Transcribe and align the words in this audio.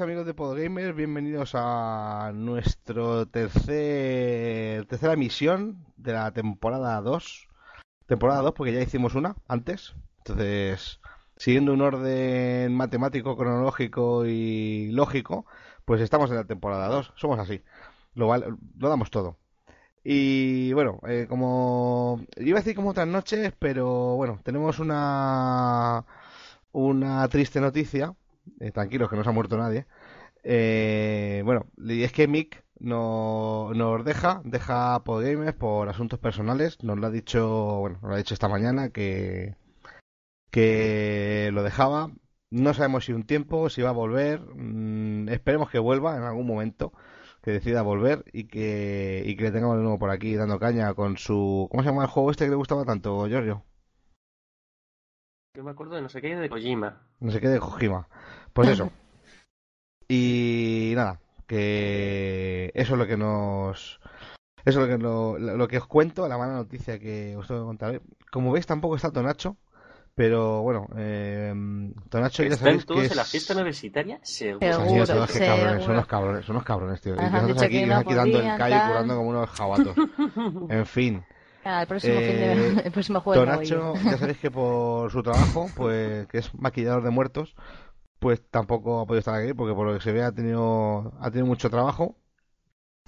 amigos 0.00 0.24
de 0.24 0.32
Podgamer. 0.32 0.94
Bienvenidos 0.94 1.52
a 1.54 2.32
nuestro 2.34 3.26
tercer 3.26 4.86
tercera 4.86 5.12
emisión 5.12 5.84
de 5.96 6.14
la 6.14 6.32
temporada 6.32 6.98
2. 7.02 7.48
Temporada 8.06 8.40
2 8.40 8.54
porque 8.54 8.72
ya 8.72 8.80
hicimos 8.80 9.14
una 9.14 9.36
antes. 9.48 9.94
Entonces, 10.18 10.98
siguiendo 11.36 11.74
un 11.74 11.82
orden 11.82 12.74
matemático, 12.74 13.36
cronológico 13.36 14.24
y 14.24 14.90
lógico, 14.92 15.44
pues 15.84 16.00
estamos 16.00 16.30
en 16.30 16.36
la 16.36 16.44
temporada 16.46 16.88
2. 16.88 17.12
Somos 17.16 17.38
así. 17.38 17.62
Lo, 18.14 18.34
lo 18.34 18.88
damos 18.88 19.10
todo. 19.10 19.38
Y 20.02 20.72
bueno, 20.72 21.00
eh, 21.06 21.26
como 21.28 22.24
iba 22.36 22.58
a 22.58 22.62
decir 22.62 22.74
como 22.74 22.90
otras 22.90 23.08
noches, 23.08 23.52
pero 23.58 24.16
bueno, 24.16 24.40
tenemos 24.42 24.78
una 24.78 26.06
una 26.72 27.28
triste 27.28 27.60
noticia. 27.60 28.14
Eh, 28.60 28.70
tranquilos, 28.72 29.08
que 29.10 29.16
no 29.16 29.24
se 29.24 29.30
ha 29.30 29.32
muerto 29.32 29.56
nadie. 29.56 29.86
Eh, 30.44 31.42
bueno, 31.44 31.66
y 31.78 32.02
es 32.02 32.12
que 32.12 32.28
Mick 32.28 32.64
no, 32.78 33.72
nos 33.74 34.04
deja, 34.04 34.42
deja 34.44 35.02
Podgames 35.04 35.54
por 35.54 35.88
asuntos 35.88 36.18
personales. 36.18 36.82
Nos 36.82 36.98
lo 36.98 37.06
ha 37.06 37.10
dicho, 37.10 37.78
bueno, 37.80 37.98
nos 38.02 38.08
lo 38.10 38.14
ha 38.14 38.18
dicho 38.18 38.34
esta 38.34 38.48
mañana 38.48 38.90
que, 38.90 39.56
que 40.50 41.50
lo 41.52 41.62
dejaba. 41.62 42.10
No 42.50 42.74
sabemos 42.74 43.06
si 43.06 43.12
un 43.12 43.24
tiempo, 43.24 43.70
si 43.70 43.82
va 43.82 43.90
a 43.90 43.92
volver. 43.92 44.40
Mm, 44.54 45.28
esperemos 45.30 45.70
que 45.70 45.78
vuelva 45.78 46.16
en 46.16 46.24
algún 46.24 46.46
momento, 46.46 46.92
que 47.42 47.52
decida 47.52 47.82
volver 47.82 48.24
y 48.32 48.44
que, 48.48 49.22
y 49.26 49.36
que 49.36 49.44
le 49.44 49.52
tengamos 49.52 49.76
de 49.76 49.82
nuevo 49.82 49.98
por 49.98 50.10
aquí 50.10 50.34
dando 50.36 50.58
caña 50.58 50.94
con 50.94 51.16
su... 51.16 51.68
¿Cómo 51.70 51.82
se 51.82 51.88
llama 51.90 52.02
el 52.04 52.10
juego 52.10 52.30
este 52.30 52.44
que 52.44 52.50
le 52.50 52.56
gustaba 52.56 52.84
tanto, 52.84 53.26
Giorgio? 53.28 53.64
Yo 55.54 55.62
me 55.62 55.70
acuerdo 55.70 55.96
de 55.96 56.02
no 56.02 56.08
sé 56.08 56.22
qué 56.22 56.34
de 56.34 56.48
Kojima. 56.48 57.02
No 57.20 57.30
sé 57.30 57.38
qué 57.38 57.48
de 57.48 57.60
Kojima. 57.60 58.08
Pues 58.54 58.70
eso. 58.70 58.90
Y 60.08 60.92
nada, 60.96 61.20
que 61.46 62.72
eso 62.74 62.94
es 62.94 62.98
lo 62.98 63.06
que 63.06 63.18
nos... 63.18 64.00
Eso 64.64 64.80
es 64.80 64.88
lo 64.88 64.96
que, 64.96 65.02
lo, 65.02 65.38
lo 65.38 65.68
que 65.68 65.76
os 65.76 65.86
cuento, 65.86 66.26
la 66.26 66.38
mala 66.38 66.54
noticia 66.54 66.98
que 66.98 67.36
os 67.36 67.46
tengo 67.46 67.60
que 67.60 67.66
contar. 67.66 68.00
Como 68.30 68.52
veis, 68.52 68.64
tampoco 68.64 68.96
está 68.96 69.10
Tonacho, 69.10 69.56
pero 70.14 70.62
bueno, 70.62 70.88
eh, 70.96 71.52
Tonacho 72.08 72.44
ya 72.44 72.50
¿Están 72.50 72.66
sabéis 72.66 72.86
todos 72.86 73.00
que 73.00 73.06
en 73.08 73.16
la 73.16 73.22
es... 73.22 73.30
fiesta 73.30 73.54
universitaria? 73.54 74.20
Seguro. 74.22 74.72
Seguro, 74.72 75.26
qué 75.26 75.32
seguro. 75.32 75.46
cabrones, 75.46 75.84
son 75.84 75.92
unos 75.92 76.06
cabrones, 76.06 76.44
son 76.46 76.56
unos 76.56 76.64
cabrones, 76.64 77.00
tío. 77.02 77.14
Y 77.14 77.30
nosotros 77.30 77.62
aquí, 77.62 77.80
que 77.80 77.86
no 77.86 77.96
aquí 77.96 78.14
dando 78.14 78.38
el 78.40 78.56
callo, 78.56 78.88
curando 78.88 79.16
como 79.16 79.28
unos 79.28 79.50
jabatos. 79.50 79.96
En 80.70 80.86
fin. 80.86 81.24
Ah, 81.64 81.80
el 81.82 81.86
próximo 81.86 82.20
fin 82.22 82.38
Eh, 82.38 82.40
de... 82.40 82.82
el 82.84 82.92
próximo 82.92 83.22
voy 83.24 83.38
Tonacho, 83.38 83.94
ya 84.06 84.18
sabéis 84.18 84.38
que 84.38 84.50
por 84.50 85.10
su 85.10 85.22
trabajo, 85.22 85.72
pues 85.74 86.26
que 86.28 86.38
es 86.38 86.54
maquillador 86.54 87.02
de 87.02 87.10
muertos, 87.10 87.54
pues 88.20 88.42
tampoco 88.50 89.00
ha 89.00 89.06
podido 89.06 89.20
estar 89.20 89.34
aquí 89.36 89.54
porque 89.54 89.74
por 89.74 89.86
lo 89.86 89.94
que 89.94 90.00
se 90.02 90.12
ve 90.12 90.22
ha 90.24 90.32
tenido 90.32 91.14
ha 91.20 91.30
tenido 91.30 91.46
mucho 91.46 91.70
trabajo 91.70 92.16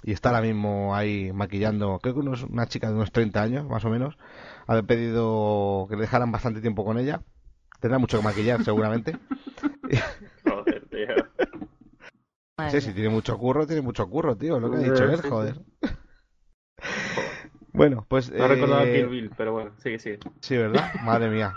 y 0.03 0.13
está 0.13 0.29
ahora 0.29 0.41
mismo 0.41 0.95
ahí 0.95 1.31
maquillando, 1.33 1.99
creo 1.99 2.15
que 2.15 2.21
unos- 2.21 2.43
una 2.43 2.67
chica 2.67 2.89
de 2.89 2.95
unos 2.95 3.11
30 3.11 3.41
años 3.43 3.65
más 3.67 3.85
o 3.85 3.89
menos, 3.89 4.17
ha 4.67 4.81
pedido 4.83 5.87
que 5.89 5.95
le 5.95 6.03
dejaran 6.03 6.31
bastante 6.31 6.61
tiempo 6.61 6.85
con 6.85 6.99
ella. 6.99 7.21
Tendrá 7.81 7.99
mucho 7.99 8.17
que 8.19 8.23
maquillar 8.23 8.63
seguramente. 8.63 9.17
Joder, 10.45 10.81
tío. 10.89 11.15
Sí, 12.67 12.79
mía. 12.79 12.81
sí, 12.81 12.93
tiene 12.93 13.09
mucho 13.09 13.37
curro, 13.37 13.65
tiene 13.67 13.81
mucho 13.81 14.07
curro, 14.09 14.35
tío, 14.37 14.59
lo 14.59 14.69
que 14.69 14.77
ha 14.77 14.79
dicho 14.79 15.07
él, 15.09 15.21
joder. 15.21 15.61
Bueno, 17.75 18.05
pues 18.07 18.31
No 18.31 18.47
recordaba 18.47 18.83
eh, 18.85 18.93
Kill 18.95 19.07
Bill, 19.07 19.31
pero 19.35 19.53
bueno, 19.53 19.71
sigue, 19.77 19.99
sigue. 19.99 20.19
Sí, 20.41 20.57
¿verdad? 20.57 20.93
Madre 21.03 21.29
mía. 21.29 21.53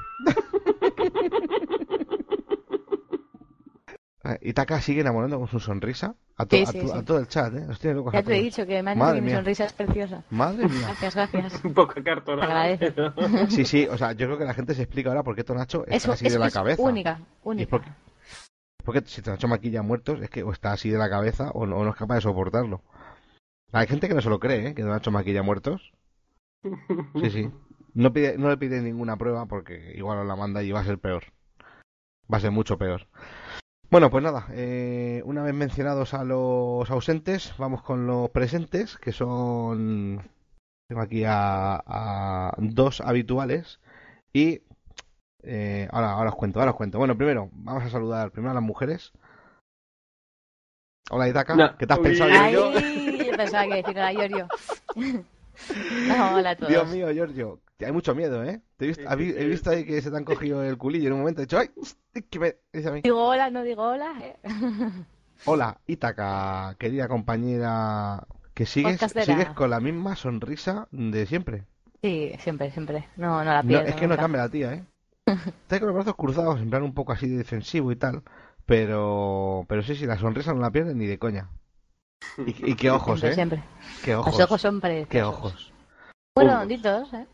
Eh, 4.25 4.39
Itaka 4.43 4.81
sigue 4.81 5.01
enamorando 5.01 5.39
con 5.39 5.49
su 5.49 5.61
sonrisa 5.61 6.15
a, 6.37 6.47
to- 6.47 6.57
Sí, 6.57 6.63
a 6.63 6.67
sí, 6.67 6.81
to- 6.81 6.89
sí. 6.89 6.99
a 6.99 7.03
todo 7.05 7.19
el 7.19 7.29
chat, 7.29 7.55
¿eh? 7.55 7.67
Tiene 7.81 7.97
locos 7.97 8.13
Ya 8.13 8.23
te 8.23 8.37
he 8.37 8.43
dicho 8.43 8.67
que 8.67 8.83
me 8.83 8.91
han 8.93 8.99
Madre 8.99 9.15
dicho 9.15 9.15
que 9.17 9.21
mi 9.23 9.27
mía. 9.29 9.37
sonrisa 9.37 9.65
es 9.65 9.73
preciosa. 9.73 10.25
Madre 10.31 10.67
mía. 10.69 10.87
Gracias, 11.01 11.15
gracias. 11.15 11.61
Un 11.65 11.75
poco 11.75 11.95
pero- 11.95 13.49
Sí, 13.51 13.65
sí, 13.65 13.87
o 13.87 13.97
sea, 13.97 14.13
yo 14.13 14.27
creo 14.27 14.39
que 14.39 14.45
la 14.45 14.55
gente 14.55 14.75
se 14.75 14.83
explica 14.83 15.11
ahora 15.11 15.23
por 15.23 15.37
qué 15.37 15.45
Tonacho 15.45 15.85
Es, 15.87 15.97
está 15.97 16.13
así 16.13 16.27
es- 16.27 16.33
de 16.33 16.39
la 16.39 16.49
es 16.49 16.55
cabeza. 16.55 16.83
única, 16.83 17.21
única. 17.45 17.71
porque, 17.71 17.91
porque 18.85 19.03
si 19.07 19.23
Tonacho 19.23 19.49
maquilla 19.49 19.83
muertos, 19.83 20.21
es 20.23 20.31
que 20.31 20.43
o 20.43 20.53
está 20.53 20.73
así 20.73 20.91
de 20.91 20.99
la 20.99 21.09
cabeza 21.09 21.51
o 21.53 21.67
no, 21.67 21.77
o 21.77 21.85
no 21.85 21.91
es 21.91 21.97
capaz 21.97 22.17
de 22.17 22.21
soportarlo. 22.23 22.83
Hay 23.73 23.87
gente 23.87 24.09
que 24.09 24.15
no 24.15 24.21
se 24.23 24.31
lo 24.31 24.41
cree, 24.41 24.69
¿eh? 24.69 24.75
Que 24.75 24.83
Tonacho 24.83 25.11
maquilla 25.11 25.43
muertos. 25.43 25.93
Sí, 27.21 27.31
sí. 27.31 27.51
No, 27.95 28.13
pide, 28.13 28.39
no 28.39 28.49
le 28.49 28.57
pide 28.57 28.81
ninguna 28.83 29.17
prueba 29.17 29.47
porque 29.47 29.93
igual 29.97 30.19
os 30.19 30.27
la 30.27 30.37
manda 30.37 30.63
y 30.63 30.71
va 30.73 30.81
a 30.81 30.85
ser 30.85 30.99
peor. 30.99 31.25
Va 32.33 32.39
a 32.39 32.41
ser 32.41 32.51
mucho 32.51 32.79
peor. 32.79 33.07
Bueno, 33.91 34.11
pues 34.11 34.23
nada, 34.23 34.47
eh, 34.53 35.23
una 35.25 35.43
vez 35.43 35.55
mencionados 35.55 36.13
a 36.13 36.23
los 36.23 36.91
ausentes, 36.91 37.55
vamos 37.57 37.83
con 37.83 38.07
los 38.07 38.29
presentes, 38.31 38.99
que 38.99 39.13
son... 39.13 40.21
Tengo 40.89 41.03
aquí 41.03 41.25
a, 41.25 41.83
a 41.87 42.55
dos 42.59 43.01
habituales 43.01 43.81
y... 44.33 44.63
eh, 45.43 45.89
ahora, 45.91 46.13
ahora 46.13 46.31
os 46.31 46.37
cuento, 46.37 46.59
ahora 46.61 46.73
os 46.73 46.77
cuento. 46.77 46.99
Bueno, 46.99 47.17
primero, 47.17 47.49
vamos 47.53 47.83
a 47.85 47.91
saludar 47.91 48.31
primero 48.31 48.51
a 48.53 48.55
las 48.55 48.63
mujeres. 48.63 49.13
Hola, 51.11 51.29
Itaka, 51.29 51.55
No. 51.57 51.77
¿qué 51.79 51.87
te 51.87 51.93
has 51.95 51.99
Uy. 51.99 52.05
pensado, 52.05 52.31
Ay, 52.31 52.53
yo 52.53 53.37
pensaba 53.37 53.65
que 53.67 53.75
decir 53.77 53.97
hola, 53.97 54.13
Giorgio. 54.13 54.49
No, 56.05 56.35
hola 56.35 56.51
a 56.51 56.57
todos. 56.57 56.69
Dios 56.69 56.89
mío, 56.89 57.11
Giorgio, 57.13 57.61
hay 57.81 57.93
mucho 57.93 58.15
miedo, 58.15 58.43
¿eh? 58.45 58.61
Te 58.77 58.85
he, 58.85 58.89
visto, 58.89 59.03
Sí, 59.05 59.17
vi- 59.17 59.31
sí, 59.35 59.35
he 59.37 59.47
sí. 59.47 59.49
visto 59.49 59.71
ahí 59.71 59.85
que 59.85 60.01
se 60.03 60.11
te 60.11 60.17
han 60.17 60.25
cogido 60.25 60.63
el 60.65 60.77
culillo 60.79 61.09
en 61.09 61.13
un 61.15 61.19
momento. 61.21 61.41
He 61.43 61.45
dicho, 61.47 61.59
¡ay! 61.59 61.71
que 62.31 62.39
me... 62.39 62.57
dice 62.73 62.89
a 62.89 62.93
mí. 62.93 63.03
Digo 63.03 63.25
hola, 63.27 63.51
no 63.51 63.63
digo 63.65 63.83
hola. 63.83 64.13
eh. 64.23 64.37
Hola, 65.43 65.81
Ítaka, 65.89 66.77
querida 66.79 67.09
compañera, 67.09 68.27
que 68.55 68.67
sigues, 68.67 69.01
sigues 69.17 69.51
con 69.51 69.71
la 69.71 69.81
misma 69.81 70.15
sonrisa 70.15 70.87
de 70.93 71.27
siempre. 71.27 71.67
Sí, 72.03 72.33
siempre, 72.41 72.71
siempre. 72.73 73.09
No, 73.17 73.45
no 73.45 73.53
la 73.53 73.63
No, 73.63 73.67
pierdo. 73.67 73.91
es 73.91 73.95
que 73.97 74.07
no 74.09 74.15
nunca. 74.15 74.19
cambia 74.19 74.43
la 74.43 74.49
tía, 74.51 74.73
¿eh? 74.75 74.85
Está 75.63 75.81
con 75.81 75.89
los 75.89 75.97
brazos 75.97 76.17
cruzados, 76.17 76.61
en 76.61 76.71
plan 76.71 76.85
un 76.85 76.95
poco 76.95 77.13
así 77.13 77.29
de 77.29 77.39
defensivo 77.39 77.93
y 77.93 77.97
tal, 77.97 78.23
Pero, 78.67 79.67
pero 79.69 79.83
sí, 79.83 79.97
sí, 79.97 80.07
la 80.07 80.19
sonrisa 80.19 80.55
no 80.55 80.61
la 80.61 80.71
pierden 80.73 80.99
ni 80.99 81.07
de 81.07 81.19
coña. 81.21 81.51
Y, 82.39 82.71
y 82.73 82.75
qué 82.77 82.91
ojos, 82.91 83.21
siempre, 83.21 83.31
¿eh? 83.31 83.35
siempre. 83.35 83.65
Qué 84.05 84.15
ojos. 84.15 84.33
Los 84.33 84.41
ojos 84.45 84.61
son 84.61 84.81
preciosos. 84.81 85.09
Qué 85.11 85.23
ojos. 85.23 85.73
Muy 86.37 86.45
redonditos, 86.47 87.13
¿eh? 87.15 87.27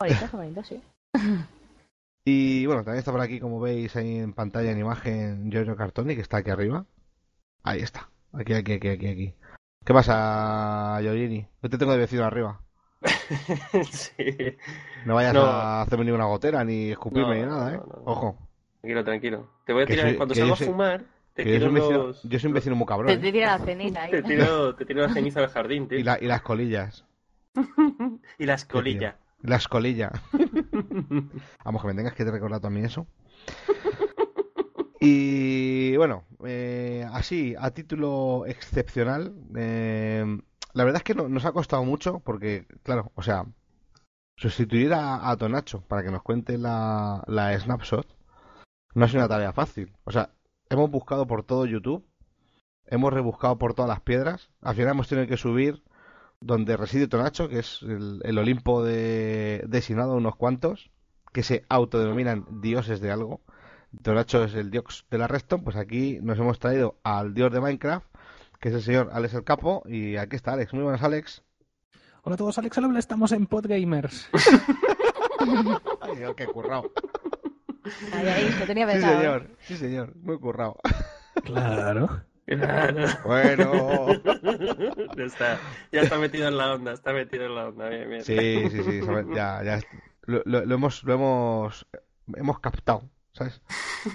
Bonitos, 0.00 0.32
bonitos, 0.32 0.66
sí. 0.66 0.82
Y 2.26 2.64
bueno, 2.64 2.82
también 2.84 3.00
está 3.00 3.12
por 3.12 3.20
aquí, 3.20 3.38
como 3.38 3.60
veis 3.60 3.94
ahí 3.96 4.16
en 4.16 4.32
pantalla, 4.32 4.70
en 4.70 4.78
imagen, 4.78 5.50
Giorgio 5.50 5.76
Cartoni, 5.76 6.14
que 6.14 6.22
está 6.22 6.38
aquí 6.38 6.48
arriba. 6.50 6.86
Ahí 7.62 7.80
está. 7.82 8.08
Aquí, 8.32 8.54
aquí, 8.54 8.72
aquí, 8.72 8.88
aquí, 8.88 9.06
aquí. 9.08 9.34
¿Qué 9.84 9.92
pasa, 9.92 10.98
Giorgini? 11.02 11.46
No 11.60 11.68
te 11.68 11.76
tengo 11.76 11.92
de 11.92 11.98
vecino 11.98 12.24
arriba. 12.24 12.62
sí. 13.90 14.56
No 15.04 15.14
vayas 15.16 15.34
No. 15.34 15.42
a 15.42 15.82
hacerme 15.82 16.06
ninguna 16.06 16.24
gotera, 16.24 16.64
ni 16.64 16.92
escupirme, 16.92 17.40
No, 17.40 17.44
ni 17.44 17.46
nada, 17.46 17.74
¿eh? 17.74 17.76
no, 17.76 17.84
no. 17.86 18.02
Ojo. 18.06 18.38
Tranquilo, 18.80 19.04
tranquilo. 19.04 19.50
Te 19.66 19.72
voy 19.74 19.82
a 19.82 19.86
tirar, 19.86 20.06
soy- 20.08 20.16
cuando 20.16 20.34
salgo 20.34 20.48
yo 20.56 20.64
a 20.64 20.66
fumar, 20.66 21.04
te 21.34 21.44
yo 21.44 21.50
soy, 21.50 21.58
tiro 21.58 21.68
un 21.68 21.74
vecino, 21.74 21.98
los... 22.06 22.22
yo 22.22 22.38
soy 22.38 22.48
un 22.48 22.54
vecino 22.54 22.76
muy 22.76 22.86
cabrón. 22.86 23.06
Te, 23.08 23.14
¿eh? 23.14 23.18
te 23.18 23.32
tira 23.32 23.58
la 23.58 23.64
ceniza 23.64 24.02
ahí. 24.02 24.10
Te 24.10 24.22
tiro, 24.22 24.74
te 24.76 24.84
tiro 24.86 25.02
la 25.02 25.12
ceniza 25.12 25.40
del 25.40 25.50
jardín, 25.50 25.88
tío. 25.88 25.98
Y, 25.98 26.02
la- 26.02 26.18
y 26.20 26.26
las 26.26 26.42
colillas. 26.42 27.04
y 28.38 28.46
las 28.46 28.64
colillas. 28.64 29.16
Las 29.42 29.68
colillas. 29.68 30.12
Vamos, 31.64 31.82
que 31.82 31.88
me 31.88 31.94
tengas 31.94 32.14
que 32.14 32.24
recordar 32.24 32.60
también 32.60 32.86
eso. 32.86 33.06
Y 35.00 35.96
bueno, 35.96 36.24
eh, 36.46 37.06
así, 37.12 37.54
a 37.58 37.70
título 37.72 38.44
excepcional, 38.46 39.34
eh, 39.56 40.24
la 40.72 40.84
verdad 40.84 41.00
es 41.00 41.04
que 41.04 41.14
no- 41.14 41.28
nos 41.28 41.44
ha 41.44 41.52
costado 41.52 41.84
mucho 41.84 42.20
porque, 42.20 42.66
claro, 42.82 43.12
o 43.14 43.22
sea, 43.22 43.44
sustituir 44.36 44.94
a, 44.94 45.28
a 45.30 45.36
Tonacho 45.36 45.82
para 45.82 46.02
que 46.02 46.10
nos 46.10 46.22
cuente 46.22 46.56
la, 46.58 47.22
la 47.26 47.58
snapshot 47.58 48.06
no 48.94 49.04
ha 49.04 49.08
sido 49.08 49.20
una 49.20 49.28
tarea 49.28 49.52
fácil. 49.52 49.92
O 50.04 50.10
sea, 50.10 50.30
hemos 50.74 50.90
buscado 50.90 51.26
por 51.26 51.42
todo 51.42 51.66
YouTube, 51.66 52.04
hemos 52.86 53.12
rebuscado 53.12 53.58
por 53.58 53.74
todas 53.74 53.88
las 53.88 54.00
piedras, 54.00 54.50
al 54.60 54.74
final 54.74 54.92
hemos 54.92 55.08
tenido 55.08 55.26
que 55.26 55.36
subir 55.36 55.82
donde 56.40 56.76
reside 56.76 57.08
Tonacho, 57.08 57.48
que 57.48 57.60
es 57.60 57.80
el, 57.82 58.20
el 58.22 58.38
Olimpo 58.38 58.84
de, 58.84 59.64
designado 59.66 60.12
a 60.12 60.16
unos 60.16 60.36
cuantos, 60.36 60.90
que 61.32 61.42
se 61.42 61.64
autodenominan 61.68 62.46
dioses 62.60 63.00
de 63.00 63.10
algo. 63.10 63.40
Tonacho 64.02 64.44
es 64.44 64.54
el 64.54 64.70
dios 64.70 65.06
de 65.10 65.18
la 65.18 65.26
Reston, 65.26 65.64
pues 65.64 65.76
aquí 65.76 66.18
nos 66.20 66.38
hemos 66.38 66.58
traído 66.58 66.98
al 67.02 67.34
dios 67.34 67.52
de 67.52 67.60
Minecraft, 67.60 68.06
que 68.60 68.68
es 68.68 68.74
el 68.74 68.82
señor 68.82 69.10
Alex 69.12 69.34
el 69.34 69.44
Capo, 69.44 69.82
y 69.86 70.16
aquí 70.16 70.36
está 70.36 70.52
Alex. 70.52 70.72
Muy 70.74 70.82
buenas, 70.82 71.02
Alex. 71.02 71.42
Hola 72.22 72.34
a 72.34 72.36
todos, 72.38 72.58
Alex 72.58 72.78
Alabla, 72.78 72.98
estamos 72.98 73.32
en 73.32 73.46
Podgamers. 73.46 74.28
Ay, 76.00 76.16
Dios, 76.16 76.34
qué 76.34 76.46
currado. 76.46 76.90
Ahí, 78.10 78.28
ahí, 78.28 78.52
lo 78.58 78.66
tenía 78.66 78.86
Sí, 78.86 78.92
pensado. 78.92 79.12
¿eh? 79.22 79.26
señor, 79.26 79.50
sí, 79.60 79.76
señor, 79.76 80.14
muy 80.16 80.38
currado. 80.38 80.76
Claro. 81.42 82.08
Claro. 82.46 83.08
Bueno, 83.24 84.20
ya 85.16 85.24
está, 85.24 85.60
ya 85.92 86.02
está 86.02 86.18
metido 86.18 86.48
en 86.48 86.56
la 86.56 86.74
onda, 86.74 86.92
está 86.92 87.12
metido 87.12 87.46
en 87.46 87.54
la 87.54 87.68
onda, 87.68 87.88
bien, 87.88 88.08
bien. 88.08 88.24
sí, 88.24 88.68
sí, 88.70 88.82
sí, 88.82 89.00
ya, 89.32 89.62
ya, 89.64 89.80
lo, 90.26 90.42
lo- 90.44 90.64
lo 90.64 90.74
hemos, 90.74 91.02
lo 91.04 91.14
hemos, 91.14 91.86
hemos 92.36 92.60
captado, 92.60 93.08
¿sabes? 93.32 93.60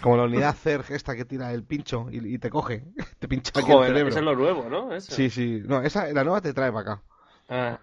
Como 0.01 0.17
la 0.17 0.23
unidad 0.25 0.55
CERG 0.55 0.91
esta 0.91 1.15
que 1.15 1.25
tira 1.25 1.51
el 1.53 1.63
pincho 1.63 2.07
y, 2.11 2.35
y 2.35 2.39
te 2.39 2.49
coge, 2.49 2.85
te 3.19 3.27
pincha 3.27 3.51
aquí 3.59 3.71
el 3.71 3.77
Joder, 3.77 3.91
cerebro. 3.93 4.09
eso 4.11 4.19
es 4.19 4.25
lo 4.25 4.35
nuevo, 4.35 4.69
¿no? 4.69 4.93
Eso. 4.93 5.15
Sí, 5.15 5.29
sí. 5.29 5.61
No, 5.65 5.81
esa, 5.81 6.07
la 6.13 6.23
nueva 6.23 6.41
te 6.41 6.53
trae 6.53 6.71
para 6.71 6.93
acá. 6.93 7.03
Ah, 7.49 7.79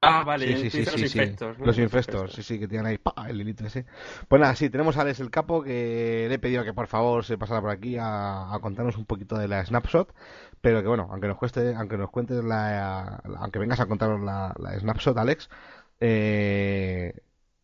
Ah, 0.00 0.22
vale, 0.22 0.46
Sí, 0.56 0.70
sí, 0.70 0.84
sí, 0.84 0.84
los 0.84 1.00
infectos. 1.02 1.58
¿no? 1.58 1.66
Los 1.66 1.78
infestos, 1.78 2.32
sí, 2.32 2.42
sí, 2.44 2.60
que 2.60 2.68
tienen 2.68 2.86
ahí 2.86 2.98
¡pa! 2.98 3.14
el 3.28 3.40
hilito 3.40 3.66
ese. 3.66 3.84
Pues 4.28 4.40
nada, 4.40 4.54
sí, 4.54 4.70
tenemos 4.70 4.96
a 4.96 5.00
Alex 5.00 5.18
el 5.18 5.30
Capo 5.30 5.62
que 5.62 6.26
le 6.28 6.34
he 6.34 6.38
pedido 6.38 6.62
que 6.62 6.72
por 6.72 6.86
favor 6.86 7.24
se 7.24 7.36
pasara 7.36 7.60
por 7.60 7.70
aquí 7.70 7.96
a, 7.98 8.54
a 8.54 8.58
contarnos 8.60 8.96
un 8.96 9.06
poquito 9.06 9.36
de 9.36 9.48
la 9.48 9.64
snapshot, 9.66 10.14
pero 10.60 10.82
que 10.82 10.88
bueno, 10.88 11.08
aunque 11.10 11.26
nos 11.26 11.36
cueste, 11.36 11.74
aunque 11.74 11.96
nos 11.98 12.10
cuentes 12.10 12.44
la, 12.44 13.20
la- 13.24 13.38
aunque 13.40 13.58
vengas 13.58 13.80
a 13.80 13.86
contarnos 13.86 14.20
la, 14.20 14.54
la 14.60 14.78
snapshot, 14.78 15.18
Alex, 15.18 15.50
eh, 15.98 17.12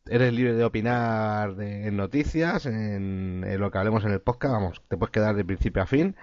eres 0.07 0.33
libre 0.33 0.55
de 0.55 0.65
opinar 0.65 1.55
de- 1.55 1.87
en 1.87 1.97
noticias, 1.97 2.67
en, 2.67 3.45
en 3.47 3.61
lo 3.61 3.71
que 3.71 3.79
hablemos 3.79 4.05
en 4.05 4.11
el 4.11 4.21
podcast, 4.21 4.53
vamos, 4.55 4.83
te 4.89 4.97
puedes 4.97 5.13
quedar 5.13 5.37
de 5.37 5.45
principio 5.45 5.83
a 5.83 5.87
fin. 5.87 6.17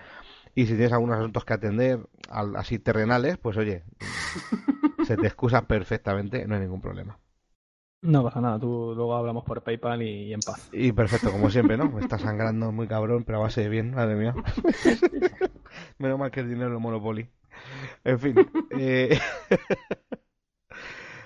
Y 0.56 0.66
si 0.66 0.74
tienes 0.74 0.92
algunos 0.92 1.18
asuntos 1.18 1.46
que 1.46 1.54
atender, 1.54 2.00
al- 2.30 2.58
así 2.58 2.80
terrenales, 2.80 3.38
pues 3.38 3.56
oye, 3.56 3.84
se 5.12 5.18
te 5.18 5.28
excusa 5.28 5.68
perfectamente, 5.68 6.46
no 6.48 6.56
hay 6.56 6.62
ningún 6.62 6.82
problema. 6.82 7.20
No 8.04 8.24
pasa 8.24 8.42
nada, 8.42 8.60
tú 8.60 8.94
luego 8.96 9.16
hablamos 9.16 9.44
por 9.44 9.64
PayPal 9.64 10.04
y, 10.04 10.28
y 10.30 10.34
en 10.34 10.42
paz. 10.42 10.72
Y 10.72 10.92
perfecto, 10.94 11.32
como 11.32 11.50
siempre, 11.50 11.78
¿no? 11.78 11.90
Me 11.90 12.02
está 12.02 12.18
sangrando 12.18 12.72
muy 12.72 12.88
cabrón, 12.88 13.24
pero 13.26 13.40
a 13.40 13.42
base 13.42 13.62
de 13.62 13.70
bien, 13.70 13.94
madre 13.94 14.16
mía. 14.16 14.34
Menos 15.98 16.20
mal 16.20 16.32
que 16.32 16.42
es 16.42 16.48
dinero 16.50 16.76
en 16.76 16.82
Monopoly. 16.82 17.30
En 18.04 18.20
fin. 18.20 18.46
eh, 18.70 19.20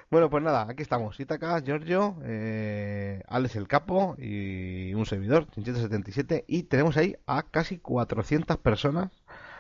Bueno, 0.10 0.30
pues 0.30 0.44
nada, 0.44 0.68
aquí 0.70 0.84
estamos. 0.84 1.20
Itaca, 1.20 1.60
Giorgio, 1.62 2.18
eh, 2.24 3.22
Alex 3.28 3.56
el 3.56 3.68
Capo 3.68 4.16
y 4.18 4.94
un 4.94 5.06
servidor, 5.06 5.48
Chinchete77. 5.48 6.46
Y 6.48 6.64
tenemos 6.64 6.96
ahí 6.98 7.16
a 7.26 7.44
casi 7.44 7.80
400 7.80 8.58
personas 8.58 9.12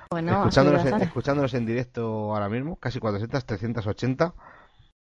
Bueno, 0.09 0.33
escuchándonos, 0.39 0.81
en, 0.81 0.85
bastante. 0.85 1.05
escuchándonos 1.05 1.53
en 1.53 1.65
directo 1.65 2.33
ahora 2.33 2.49
mismo, 2.49 2.77
casi 2.77 2.99
400, 2.99 3.45
380. 3.45 4.33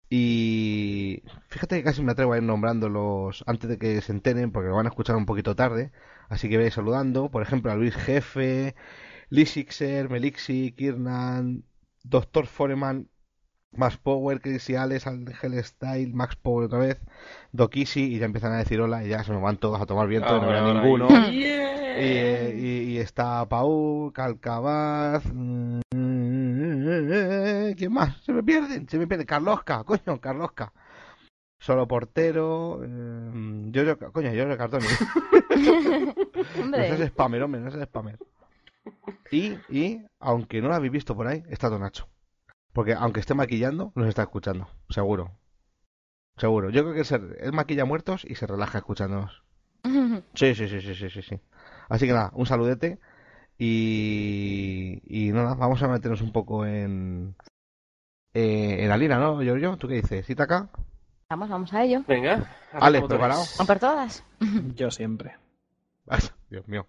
Y 0.09 1.23
fíjate 1.49 1.77
que 1.77 1.85
casi 1.85 2.03
me 2.03 2.13
atrevo 2.13 2.33
a 2.33 2.37
ir 2.37 2.43
nombrándolos 2.43 3.43
antes 3.47 3.69
de 3.69 3.79
que 3.79 4.01
se 4.01 4.13
enteren, 4.13 4.53
porque 4.53 4.69
lo 4.69 4.77
van 4.77 4.87
a 4.87 4.91
escuchar 4.91 5.17
un 5.17 5.27
poquito 5.27 5.57
tarde. 5.57 5.93
Así 6.29 6.49
que 6.49 6.55
ir 6.55 6.73
saludando, 6.73 7.31
por 7.31 7.43
ejemplo, 7.43 7.73
a 7.73 7.77
Luis 7.77 7.95
Jefe, 7.97 8.75
Lisixer, 9.31 10.09
Melixi, 10.09 10.73
Kirnan, 10.73 11.65
Doctor 12.05 12.47
Foreman, 12.47 13.09
Max 13.79 13.97
Power, 13.97 14.41
Chris 14.41 14.69
y 14.71 14.77
Alex, 14.77 15.07
Ángel 15.07 15.63
Style, 15.65 16.13
Max 16.13 16.37
Power 16.37 16.67
otra 16.67 16.79
vez, 16.79 17.01
Dokisi, 17.53 18.15
y 18.15 18.19
ya 18.19 18.27
empiezan 18.27 18.53
a 18.53 18.59
decir 18.59 18.81
hola 18.81 19.05
y 19.05 19.09
ya 19.09 19.23
se 19.25 19.33
nos 19.33 19.43
van 19.43 19.57
todos 19.59 19.81
a 19.81 19.87
tomar 19.87 20.07
viento, 20.09 20.29
no 20.29 20.43
ahora, 20.45 20.73
ninguno. 20.75 21.09
y- 21.33 21.45
Y, 21.99 22.03
eh, 22.03 22.55
y- 22.55 22.91
y 22.93 22.99
está 22.99 23.49
Paul, 23.49 24.13
Calcabaz. 24.13 25.25
mm, 25.33 25.81
¿Quién 27.77 27.93
más? 27.93 28.17
Se 28.23 28.33
me 28.33 28.43
pierden, 28.43 28.89
se 28.89 28.99
me 28.99 29.07
pierden. 29.07 29.27
Carlosca, 29.27 29.83
coño, 29.85 30.21
Carlosca. 30.21 30.73
Solo 31.59 31.89
portero. 31.89 32.81
Eh, 32.85 33.69
yo, 33.71 33.83
yo, 33.83 33.99
coño, 34.13 34.31
yo 34.33 34.47
de 34.47 34.57
cartón. 34.57 34.81
No 35.57 36.77
seas 36.77 37.01
spammer, 37.09 37.43
hombre, 37.43 37.61
no 37.63 37.71
seas 37.71 37.85
spammer. 37.85 38.19
Y, 39.31 39.55
y, 39.71 40.03
aunque 40.21 40.61
no 40.61 40.69
lo 40.69 40.75
habéis 40.75 40.93
visto 40.93 41.17
por 41.17 41.27
ahí, 41.27 41.43
está 41.49 41.71
Tonacho. 41.71 42.07
Porque 42.77 42.93
aunque 42.93 43.21
esté 43.21 43.33
maquillando, 43.33 43.91
nos 43.95 44.07
está 44.07 44.21
escuchando. 44.21 44.69
Seguro. 44.91 45.31
Seguro. 46.37 46.69
Yo 46.69 46.83
creo 46.83 47.03
que 47.03 47.15
él 47.41 47.53
maquilla 47.55 47.87
muertos 47.87 48.27
y 48.29 48.35
se 48.35 48.47
relaja 48.47 48.79
escuchándonos. 48.79 49.43
Sí, 50.35 50.55
sí, 50.55 50.69
sí, 50.69 50.83
sí, 50.83 50.95
sí, 50.95 51.09
sí, 51.09 51.23
sí. 51.23 51.41
Así 51.89 52.07
que 52.07 52.13
nada, 52.13 52.31
un 52.35 52.45
saludete 52.45 52.99
y, 53.57 55.01
y 55.07 55.33
nada, 55.33 55.55
vamos 55.55 55.83
a 55.83 55.89
meternos 55.89 56.21
un 56.21 56.33
poco 56.33 56.67
en, 56.67 57.35
eh, 58.35 58.77
en 58.81 58.89
la 58.91 58.99
línea, 58.99 59.19
¿no, 59.19 59.41
Giorgio? 59.41 59.79
¿Tú 59.79 59.89
qué 59.89 59.95
dices? 59.95 60.27
¿Cita 60.27 60.43
acá? 60.43 60.69
vamos, 61.31 61.49
vamos 61.49 61.73
a 61.73 61.83
ello. 61.83 62.03
Venga, 62.07 62.35
Ale, 62.73 62.99
arrancamos 62.99 63.05
otra 63.05 63.17
¿preparado? 63.17 63.45
¿Van 63.57 63.67
por 63.67 63.79
todas? 63.79 64.25
Yo 64.77 64.91
siempre. 64.91 65.37
Dios 66.51 66.69
mío. 66.69 66.87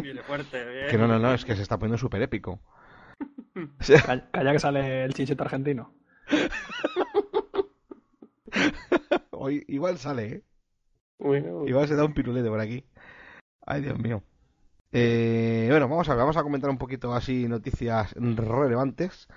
Viene 0.00 0.22
fuerte, 0.22 0.64
bien. 0.64 0.88
Que 0.90 0.96
no, 0.96 1.08
no, 1.08 1.18
no, 1.18 1.34
es 1.34 1.44
que 1.44 1.56
se 1.56 1.62
está 1.62 1.76
poniendo 1.76 1.98
súper 1.98 2.22
épico. 2.22 2.60
Calla, 4.06 4.30
calla 4.30 4.52
que 4.52 4.58
sale 4.58 5.04
el 5.04 5.14
chinchete 5.14 5.42
argentino. 5.42 5.92
hoy 9.32 9.64
igual 9.68 9.98
sale, 9.98 10.26
¿eh? 10.26 10.44
Bueno, 11.18 11.66
Igual 11.66 11.88
se 11.88 11.96
da 11.96 12.04
un 12.04 12.14
pirulete 12.14 12.48
por 12.48 12.60
aquí. 12.60 12.84
Ay, 13.66 13.82
Dios 13.82 13.98
mío. 13.98 14.22
Eh, 14.92 15.66
bueno, 15.70 15.88
vamos 15.88 16.08
a 16.08 16.12
ver, 16.12 16.20
vamos 16.20 16.36
a 16.36 16.42
comentar 16.42 16.70
un 16.70 16.78
poquito 16.78 17.12
así 17.12 17.46
noticias 17.46 18.14
relevantes. 18.14 19.28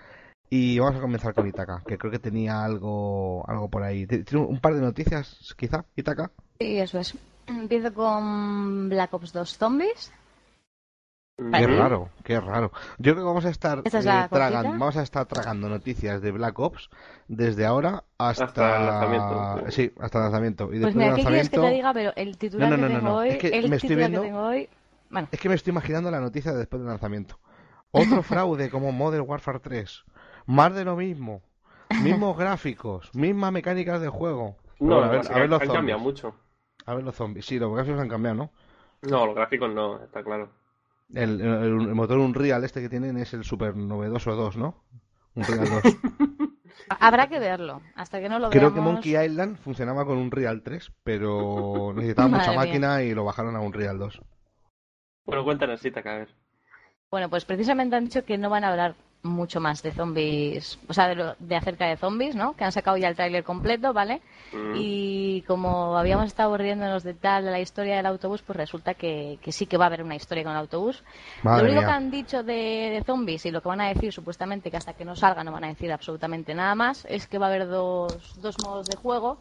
Y 0.50 0.80
vamos 0.80 0.98
a 0.98 1.02
comenzar 1.02 1.34
con 1.34 1.48
Itaca, 1.48 1.84
que 1.86 1.98
creo 1.98 2.12
que 2.12 2.20
tenía 2.20 2.64
algo, 2.64 3.44
algo 3.50 3.70
por 3.70 3.84
ahí. 3.84 4.06
¿Tiene 4.06 4.46
un 4.46 4.60
par 4.60 4.76
de 4.76 4.82
noticias, 4.82 5.54
quizá, 5.58 5.86
Itaca? 5.96 6.32
Sí, 6.60 6.78
eso 6.78 7.00
es. 7.00 7.18
Empiezo 7.48 7.94
con 7.94 8.88
Black 8.88 9.14
Ops 9.14 9.34
2 9.34 9.58
Zombies. 9.58 10.14
Qué 11.36 11.66
raro, 11.68 12.10
qué 12.24 12.40
raro. 12.40 12.72
Yo 13.00 13.14
creo 13.14 13.16
que 13.16 13.28
vamos 13.28 13.46
a 13.46 13.50
estar 13.50 13.82
¿Esta 13.84 14.00
es 14.00 14.06
eh, 14.06 14.28
tragan- 14.30 14.80
vamos 14.80 14.98
a 14.98 15.02
estar 15.02 15.26
tragando 15.26 15.68
noticias 15.68 16.22
de 16.22 16.32
Black 16.32 16.58
Ops 16.60 16.90
desde 17.28 17.66
ahora 17.66 18.04
hasta, 18.20 18.44
Hasta 18.46 18.78
el 18.78 18.86
lanzamiento. 18.86 19.72
Sí, 19.72 19.92
hasta 20.00 20.18
el 20.20 20.24
lanzamiento. 20.26 20.64
Y 20.66 20.68
Pues 20.68 20.80
después 20.82 20.96
mira, 20.96 21.08
del 21.08 21.16
¿qué 21.18 21.24
quieres 21.24 21.50
que 21.50 21.58
lanzamiento 21.58 21.62
te 21.70 21.76
diga? 21.76 21.94
Pero 21.94 22.14
el 22.16 22.38
titular 22.38 22.70
No, 22.70 22.78
no, 22.78 22.88
que 22.88 22.94
no, 22.94 23.00
tengo 23.00 23.10
no, 23.10 23.18
hoy, 23.18 23.30
es 23.30 23.38
que 23.40 23.48
el 23.48 23.70
me 23.70 23.76
estoy 23.78 23.96
viendo- 23.96 24.22
que 24.22 24.28
tengo 24.28 24.42
hoy, 24.44 24.70
bueno, 25.10 25.28
es 25.32 25.40
que 25.40 25.50
me 25.50 25.56
estoy 25.56 25.72
imaginando 25.72 26.12
la 26.12 26.20
noticia 26.20 26.52
de 26.54 26.60
después 26.60 26.82
del 26.82 26.90
lanzamiento. 26.90 27.40
Otro 27.92 28.22
fraude 28.24 28.70
como 28.70 28.92
Modern 28.92 29.26
Warfare 29.28 29.60
3. 29.60 30.04
Más 30.46 30.74
de 30.76 30.86
lo 30.86 30.96
mismo. 30.96 31.42
Mismos 32.04 32.38
gráficos, 32.38 33.10
mismas 33.16 33.52
mecánicas 33.52 34.00
de 34.02 34.10
juego. 34.10 34.56
no, 34.80 34.96
Bueno, 34.98 35.06
a 35.06 35.10
ver, 35.10 35.18
pasa 35.22 35.34
a 35.34 35.34
que 35.36 35.40
ver 35.42 35.50
los 35.50 35.62
han 35.62 35.70
cambiado 35.72 36.00
zombies. 36.00 36.00
mucho. 36.00 36.36
A 36.86 36.94
ver 36.96 37.04
los 37.04 37.16
zombies. 37.16 37.46
Sí, 37.46 37.60
los 37.60 37.74
gráficos 37.74 38.00
han 38.00 38.10
cambiado, 38.10 38.36
¿no? 38.36 38.52
No, 39.02 39.26
los 39.28 39.36
gráficos 39.36 39.72
no, 39.74 40.02
está 40.04 40.24
claro. 40.24 40.50
El, 41.14 41.40
el- 41.42 41.64
el 41.88 41.96
motor 41.96 42.18
Unreal 42.20 42.64
este 42.64 42.82
que 42.82 42.90
tienen 42.90 43.18
es 43.18 43.34
el 43.34 43.44
super 43.44 43.76
novedoso 43.76 44.36
2, 44.36 44.58
¿no? 44.58 44.84
Unreal 45.36 45.70
2. 45.84 45.94
Habrá 47.00 47.28
que 47.28 47.40
verlo. 47.40 47.82
Hasta 47.96 48.20
que 48.20 48.30
no 48.30 48.40
lo 48.40 48.50
Creo 48.50 48.74
que. 48.74 48.80
Monkey 48.82 49.16
Island 49.16 49.58
funcionaba 49.58 50.06
con 50.06 50.18
Unreal 50.18 50.62
3, 50.64 50.92
pero 51.04 51.94
necesitaba 51.96 52.28
mucha 52.40 52.50
mía. 52.50 52.60
máquina 52.60 53.04
y 53.04 53.14
lo 53.14 53.24
bajaron 53.24 53.56
a 53.56 53.60
Unreal 53.62 53.98
2. 54.00 54.22
Bueno, 55.26 55.44
cuéntanos, 55.44 55.80
que 56.02 56.10
a 56.10 56.16
ver. 56.18 56.30
Bueno, 57.10 57.30
pues 57.30 57.46
precisamente 57.46 57.96
han 57.96 58.06
dicho 58.06 58.26
que 58.26 58.38
no 58.38 58.50
van 58.50 58.64
a 58.64 58.70
hablar 58.72 58.96
mucho 59.24 59.60
más 59.62 59.82
de 59.82 59.92
zombies, 59.94 60.78
o 60.88 60.94
sea, 60.94 61.08
de, 61.08 61.16
lo- 61.16 61.36
de 61.40 61.56
acerca 61.56 61.86
de 61.88 61.96
zombies, 61.98 62.36
¿no? 62.36 62.54
Que 62.58 62.66
han 62.66 62.72
sacado 62.74 62.98
ya 62.98 63.08
el 63.08 63.16
tráiler 63.16 63.44
completo, 63.44 63.94
¿vale? 63.94 64.22
Mm. 64.52 64.74
Y 64.76 65.42
como 65.48 65.98
habíamos 65.98 66.26
estado 66.28 66.56
riéndonos 66.58 67.04
de 67.04 67.14
tal 67.14 67.46
de 67.46 67.52
la 67.52 67.60
historia 67.62 67.96
del 67.96 68.06
autobús, 68.06 68.42
pues 68.42 68.58
resulta 68.58 68.94
que, 68.94 69.40
que 69.42 69.52
sí 69.54 69.66
que 69.66 69.78
va 69.78 69.86
a 69.86 69.88
haber 69.88 70.04
una 70.04 70.16
historia 70.16 70.44
con 70.44 70.52
el 70.52 70.58
autobús. 70.60 71.04
Madre 71.42 71.64
lo 71.64 71.70
único 71.70 71.82
mía. 71.82 71.88
que 71.88 71.94
han 71.96 72.12
dicho 72.12 72.44
de, 72.44 72.54
de 72.54 73.04
zombies 73.06 73.46
y 73.46 73.52
lo 73.52 73.62
que 73.62 73.70
van 73.70 73.82
a 73.82 73.88
decir 73.90 74.12
supuestamente 74.12 74.70
que 74.70 74.78
hasta 74.78 74.94
que 74.94 75.06
no 75.06 75.16
salga 75.16 75.44
no 75.44 75.52
van 75.54 75.64
a 75.64 75.68
decir 75.70 75.92
absolutamente 75.92 76.54
nada 76.54 76.76
más 76.76 77.06
es 77.10 77.26
que 77.28 77.38
va 77.38 77.46
a 77.48 77.50
haber 77.50 77.68
dos, 77.68 78.40
dos 78.42 78.56
modos 78.64 78.88
de 78.88 78.98
juego. 78.98 79.38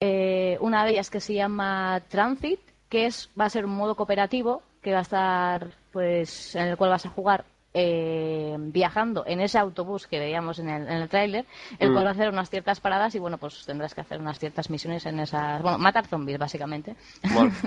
Eh, 0.00 0.56
una 0.60 0.84
de 0.84 0.92
ellas 0.92 1.10
que 1.10 1.20
se 1.20 1.34
llama 1.34 2.00
Transit, 2.08 2.60
que 2.88 3.06
es 3.06 3.30
va 3.38 3.44
a 3.44 3.50
ser 3.50 3.64
un 3.66 3.76
modo 3.76 3.94
cooperativo 3.94 4.62
que 4.82 4.92
va 4.92 4.98
a 4.98 5.02
estar 5.02 5.68
pues 5.92 6.56
en 6.56 6.66
el 6.68 6.76
cual 6.76 6.90
vas 6.90 7.06
a 7.06 7.10
jugar 7.10 7.44
eh, 7.74 8.56
viajando 8.58 9.24
en 9.26 9.40
ese 9.40 9.58
autobús 9.58 10.06
que 10.06 10.18
veíamos 10.18 10.58
en 10.58 10.68
el, 10.68 10.82
en 10.88 10.96
el 11.02 11.08
tráiler, 11.08 11.46
el 11.78 11.90
Mm. 11.90 11.92
cual 11.92 12.04
va 12.04 12.10
a 12.10 12.12
hacer 12.12 12.28
unas 12.28 12.50
ciertas 12.50 12.80
paradas 12.80 13.14
y 13.14 13.18
bueno 13.18 13.38
pues 13.38 13.64
tendrás 13.64 13.94
que 13.94 14.00
hacer 14.02 14.20
unas 14.20 14.38
ciertas 14.38 14.68
misiones 14.70 15.06
en 15.06 15.20
esas, 15.20 15.62
bueno 15.62 15.78
matar 15.78 16.06
zombies 16.06 16.38
básicamente. 16.38 16.94
Bueno, 17.34 17.52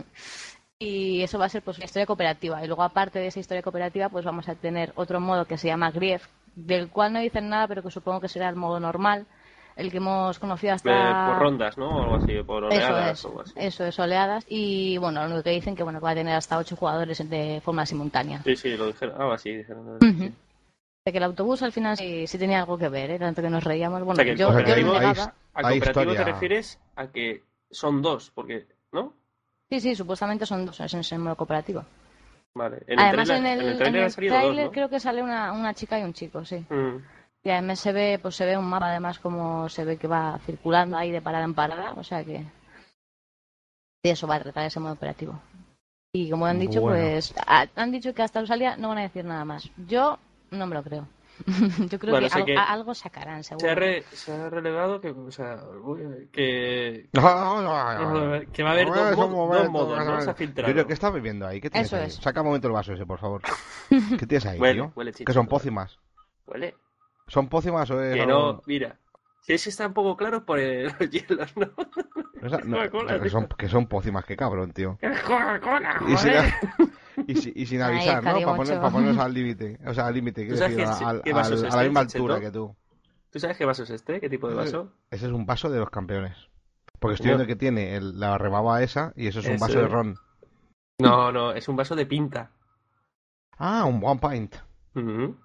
Y 0.77 1.21
eso 1.21 1.39
va 1.39 1.45
a 1.45 1.49
ser 1.49 1.61
pues 1.61 1.77
una 1.77 1.85
historia 1.85 2.05
cooperativa. 2.05 2.61
Y 2.61 2.67
luego, 2.67 2.83
aparte 2.83 3.17
de 3.19 3.27
esa 3.27 3.39
historia 3.39 3.63
cooperativa, 3.63 4.09
pues 4.09 4.25
vamos 4.25 4.49
a 4.49 4.55
tener 4.55 4.91
otro 4.97 5.21
modo 5.21 5.45
que 5.45 5.57
se 5.57 5.67
llama 5.67 5.89
Grief, 5.89 6.27
del 6.53 6.89
cual 6.89 7.13
no 7.13 7.19
dicen 7.21 7.47
nada, 7.47 7.65
pero 7.69 7.81
que 7.81 7.91
supongo 7.91 8.19
que 8.19 8.27
será 8.27 8.49
el 8.49 8.57
modo 8.57 8.77
normal, 8.81 9.25
el 9.75 9.91
que 9.91 9.97
hemos 9.97 10.39
conocido 10.39 10.71
eh, 10.71 10.75
hasta... 10.75 11.27
por 11.27 11.39
rondas, 11.39 11.77
¿no? 11.77 11.89
O 11.89 12.03
algo 12.03 12.15
así, 12.15 12.41
por 12.43 12.65
Eso 12.65 12.93
oleadas 12.93 13.19
es, 13.19 13.25
o 13.25 13.27
algo 13.27 13.41
así. 13.41 13.53
eso 13.55 13.85
es, 13.85 13.99
oleadas. 13.99 14.45
Y 14.47 14.97
bueno, 14.97 15.21
lo 15.21 15.27
único 15.27 15.43
que 15.43 15.49
dicen 15.51 15.75
que 15.75 15.83
bueno 15.83 15.99
que 15.99 16.05
va 16.05 16.11
a 16.11 16.15
tener 16.15 16.35
hasta 16.35 16.57
ocho 16.57 16.75
jugadores 16.75 17.29
de 17.29 17.61
forma 17.63 17.85
simultánea. 17.85 18.41
Sí, 18.43 18.55
sí, 18.55 18.77
lo 18.77 18.87
dijeron. 18.87 19.15
Ah, 19.19 19.37
sí, 19.37 19.55
dijeron. 19.55 19.99
De 19.99 21.11
que 21.11 21.17
el 21.17 21.23
autobús 21.23 21.61
al 21.61 21.71
final 21.71 21.97
sí, 21.97 22.25
sí 22.25 22.37
tenía 22.39 22.59
algo 22.59 22.77
que 22.77 22.89
ver, 22.89 23.11
¿eh? 23.11 23.19
tanto 23.19 23.41
que 23.41 23.49
nos 23.49 23.63
reíamos. 23.63 23.99
Bueno, 24.03 24.13
o 24.13 24.15
sea, 24.15 24.25
que 24.25 24.31
el 24.31 24.37
yo, 24.37 24.51
yo 24.51 24.75
negaba. 24.93 25.33
a 25.53 25.61
cooperativo 25.61 26.13
te 26.15 26.23
refieres 26.23 26.79
a 26.95 27.07
que 27.07 27.43
son 27.69 28.01
dos, 28.01 28.31
porque, 28.33 28.65
¿no? 28.91 29.13
Sí, 29.69 29.79
sí, 29.79 29.95
supuestamente 29.95 30.45
son 30.45 30.65
dos, 30.65 30.79
es 30.79 30.93
en 30.93 31.01
ese 31.01 31.17
modo 31.17 31.35
cooperativo. 31.35 31.83
Vale. 32.55 32.83
En 32.87 32.99
Además, 32.99 33.29
el 33.29 33.35
en 33.37 33.45
el, 33.45 33.59
en 33.61 33.67
el 33.67 33.77
trailer 33.77 34.43
en 34.53 34.59
el 34.59 34.71
creo 34.71 34.89
que 34.89 34.99
sale 34.99 35.21
una, 35.21 35.51
una 35.51 35.73
chica 35.73 35.99
y 35.99 36.03
un 36.03 36.13
chico, 36.13 36.45
sí. 36.45 36.65
Mm. 36.69 36.97
Y 37.45 37.51
además 37.51 37.79
se 37.79 37.93
ve, 37.93 38.17
pues 38.19 38.35
se 38.35 38.45
ve 38.45 38.57
un 38.57 38.65
mapa 38.65 38.87
además 38.89 39.19
como 39.19 39.69
se 39.69 39.85
ve 39.85 39.97
que 39.97 40.07
va 40.07 40.39
circulando 40.47 40.97
ahí 40.97 41.11
de 41.11 41.21
parada 41.21 41.45
en 41.45 41.53
parada, 41.53 41.93
o 41.95 42.03
sea 42.03 42.23
que 42.23 42.43
de 44.03 44.11
eso 44.11 44.25
va 44.27 44.35
a 44.35 44.39
tratar 44.41 44.65
ese 44.65 44.79
modo 44.79 44.93
operativo. 44.93 45.39
Y 46.13 46.29
como 46.31 46.47
han 46.47 46.59
dicho, 46.59 46.81
Bueno. 46.81 46.97
pues 46.97 47.35
a- 47.45 47.67
han 47.75 47.91
dicho 47.91 48.13
que 48.15 48.23
hasta 48.23 48.43
salida 48.47 48.77
no 48.77 48.89
van 48.89 48.97
a 48.97 49.01
decir 49.03 49.25
nada 49.25 49.45
más. 49.45 49.69
Yo 49.87 50.17
no 50.49 50.65
me 50.65 50.73
lo 50.75 50.81
creo. 50.83 51.07
Yo 51.91 51.99
creo 51.99 52.13
Bueno, 52.13 52.27
que, 52.29 52.33
algo, 52.33 52.45
que 52.45 52.57
a- 52.57 52.63
algo 52.71 52.93
sacarán, 52.95 53.43
seguro. 53.43 53.67
Se 53.67 53.71
ha, 53.71 53.75
re- 53.75 54.03
se 54.13 54.31
ha 54.31 54.49
relevado 54.49 54.99
que, 54.99 55.09
o 55.11 55.29
sea, 55.31 55.59
uy, 55.83 56.29
que, 56.31 57.09
que 57.11 57.11
que 57.13 58.63
va 58.63 58.69
a 58.69 58.73
haber 58.73 58.87
dos, 58.87 59.15
dos 59.17 59.69
modos, 59.69 60.05
¿no? 60.05 60.21
Se 60.21 60.31
ha 60.31 60.33
filtrado. 60.33 60.69
Yo 60.69 60.73
creo 60.73 60.87
que 60.87 60.93
estás 60.93 61.13
bebiendo 61.13 61.45
ahí. 61.45 61.61
¿Qué 61.61 61.69
tienes 61.69 61.89
Eso 61.93 61.97
ahí? 62.01 62.07
es. 62.07 62.15
Saca 62.15 62.41
un 62.41 62.47
momento 62.47 62.67
el 62.69 62.73
vaso 62.73 62.93
ese, 62.93 63.05
por 63.05 63.19
favor. 63.19 63.41
¿Qué 63.89 64.25
tienes 64.25 64.45
ahí, 64.47 64.59
Huele, 64.59 64.81
tío? 64.81 64.93
huele 64.95 65.11
¿Que 65.13 65.33
son 65.33 65.45
pócimas? 65.47 65.99
Huele. 66.47 66.75
¿Son 67.27 67.47
pócimas 67.49 67.89
o 67.91 68.01
es 68.01 68.15
Que 68.15 68.21
algo- 68.21 68.53
no, 68.53 68.61
mira. 68.67 68.99
Si 69.41 69.53
ese 69.53 69.69
está 69.69 69.85
un 69.87 69.93
poco 69.93 70.17
claro 70.17 70.43
por 70.45 70.59
el- 70.59 70.85
los 70.99 71.09
hielos, 71.09 71.55
¿no? 71.57 71.65
es- 72.41 73.21
que, 73.21 73.29
son, 73.29 73.47
que 73.47 73.67
son 73.69 73.87
pócimas, 73.87 74.25
qué 74.25 74.35
cabrón, 74.35 74.71
tío. 74.71 74.97
Es 75.01 75.21
Coca-Cola, 75.21 76.01
Y 76.07 76.17
sin, 76.17 76.31
y, 77.27 77.61
y 77.61 77.65
sin 77.65 77.81
Ay, 77.81 77.93
avisar, 77.97 78.23
¿no? 78.23 78.31
Para 78.41 78.55
poner, 78.55 78.77
para 78.79 78.89
ponernos 78.91 79.17
al 79.23 79.33
límite. 79.33 79.79
O 79.85 79.93
sea, 79.93 80.07
al 80.07 80.13
límite, 80.13 80.45
quiero 80.47 80.59
decir, 80.59 80.81
al- 80.85 81.05
al- 81.05 81.21
es 81.23 81.35
a 81.35 81.41
este, 81.53 81.69
la 81.77 81.83
misma 81.83 82.01
Checheto? 82.07 82.23
altura 82.25 82.39
que 82.39 82.51
tú. 82.51 82.75
¿Tú 83.29 83.39
sabes 83.39 83.57
qué 83.57 83.65
vaso 83.65 83.83
es 83.83 83.89
este? 83.89 84.19
¿Qué 84.21 84.29
tipo 84.29 84.47
de 84.47 84.55
vaso? 84.55 84.93
Ese 85.11 85.25
es 85.27 85.31
un 85.31 85.45
vaso 85.45 85.69
de 85.69 85.79
los 85.79 85.89
campeones. 85.89 86.37
Porque 86.99 87.15
estoy 87.15 87.31
No. 87.31 87.37
viendo 87.37 87.47
que 87.47 87.57
tiene 87.57 87.95
el- 87.95 88.19
la 88.19 88.37
rebaba 88.37 88.81
esa 88.81 89.11
y 89.15 89.27
eso 89.27 89.39
es 89.41 89.45
un 89.47 89.55
Ese. 89.55 89.61
vaso 89.61 89.79
de 89.79 89.87
ron. 89.87 90.15
No, 90.99 91.31
no, 91.31 91.51
es 91.51 91.67
un 91.67 91.75
vaso 91.75 91.95
de 91.95 92.05
pinta. 92.05 92.51
Ah, 93.57 93.83
un 93.85 94.01
one 94.03 94.19
pint. 94.21 94.55
Ujú. 94.95 95.35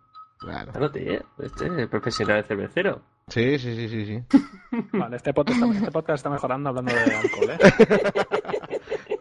Claro. 0.40 0.72
Claro, 0.72 0.90
tío. 0.90 1.12
Este 1.38 1.66
es 1.66 1.72
el 1.72 1.88
profesional 1.88 2.36
de 2.42 2.48
cervecero. 2.48 3.02
Sí, 3.28 3.58
sí, 3.58 3.76
sí, 3.76 3.88
sí, 3.88 4.06
sí. 4.06 4.38
Vale, 4.98 5.16
este 5.16 5.32
podcast, 5.34 5.60
está, 5.62 5.72
este 5.78 5.90
podcast 5.92 6.16
está 6.16 6.30
mejorando 6.30 6.70
hablando 6.70 6.92
de 6.92 7.00
alcohol, 7.00 7.50
¿eh? 7.50 7.58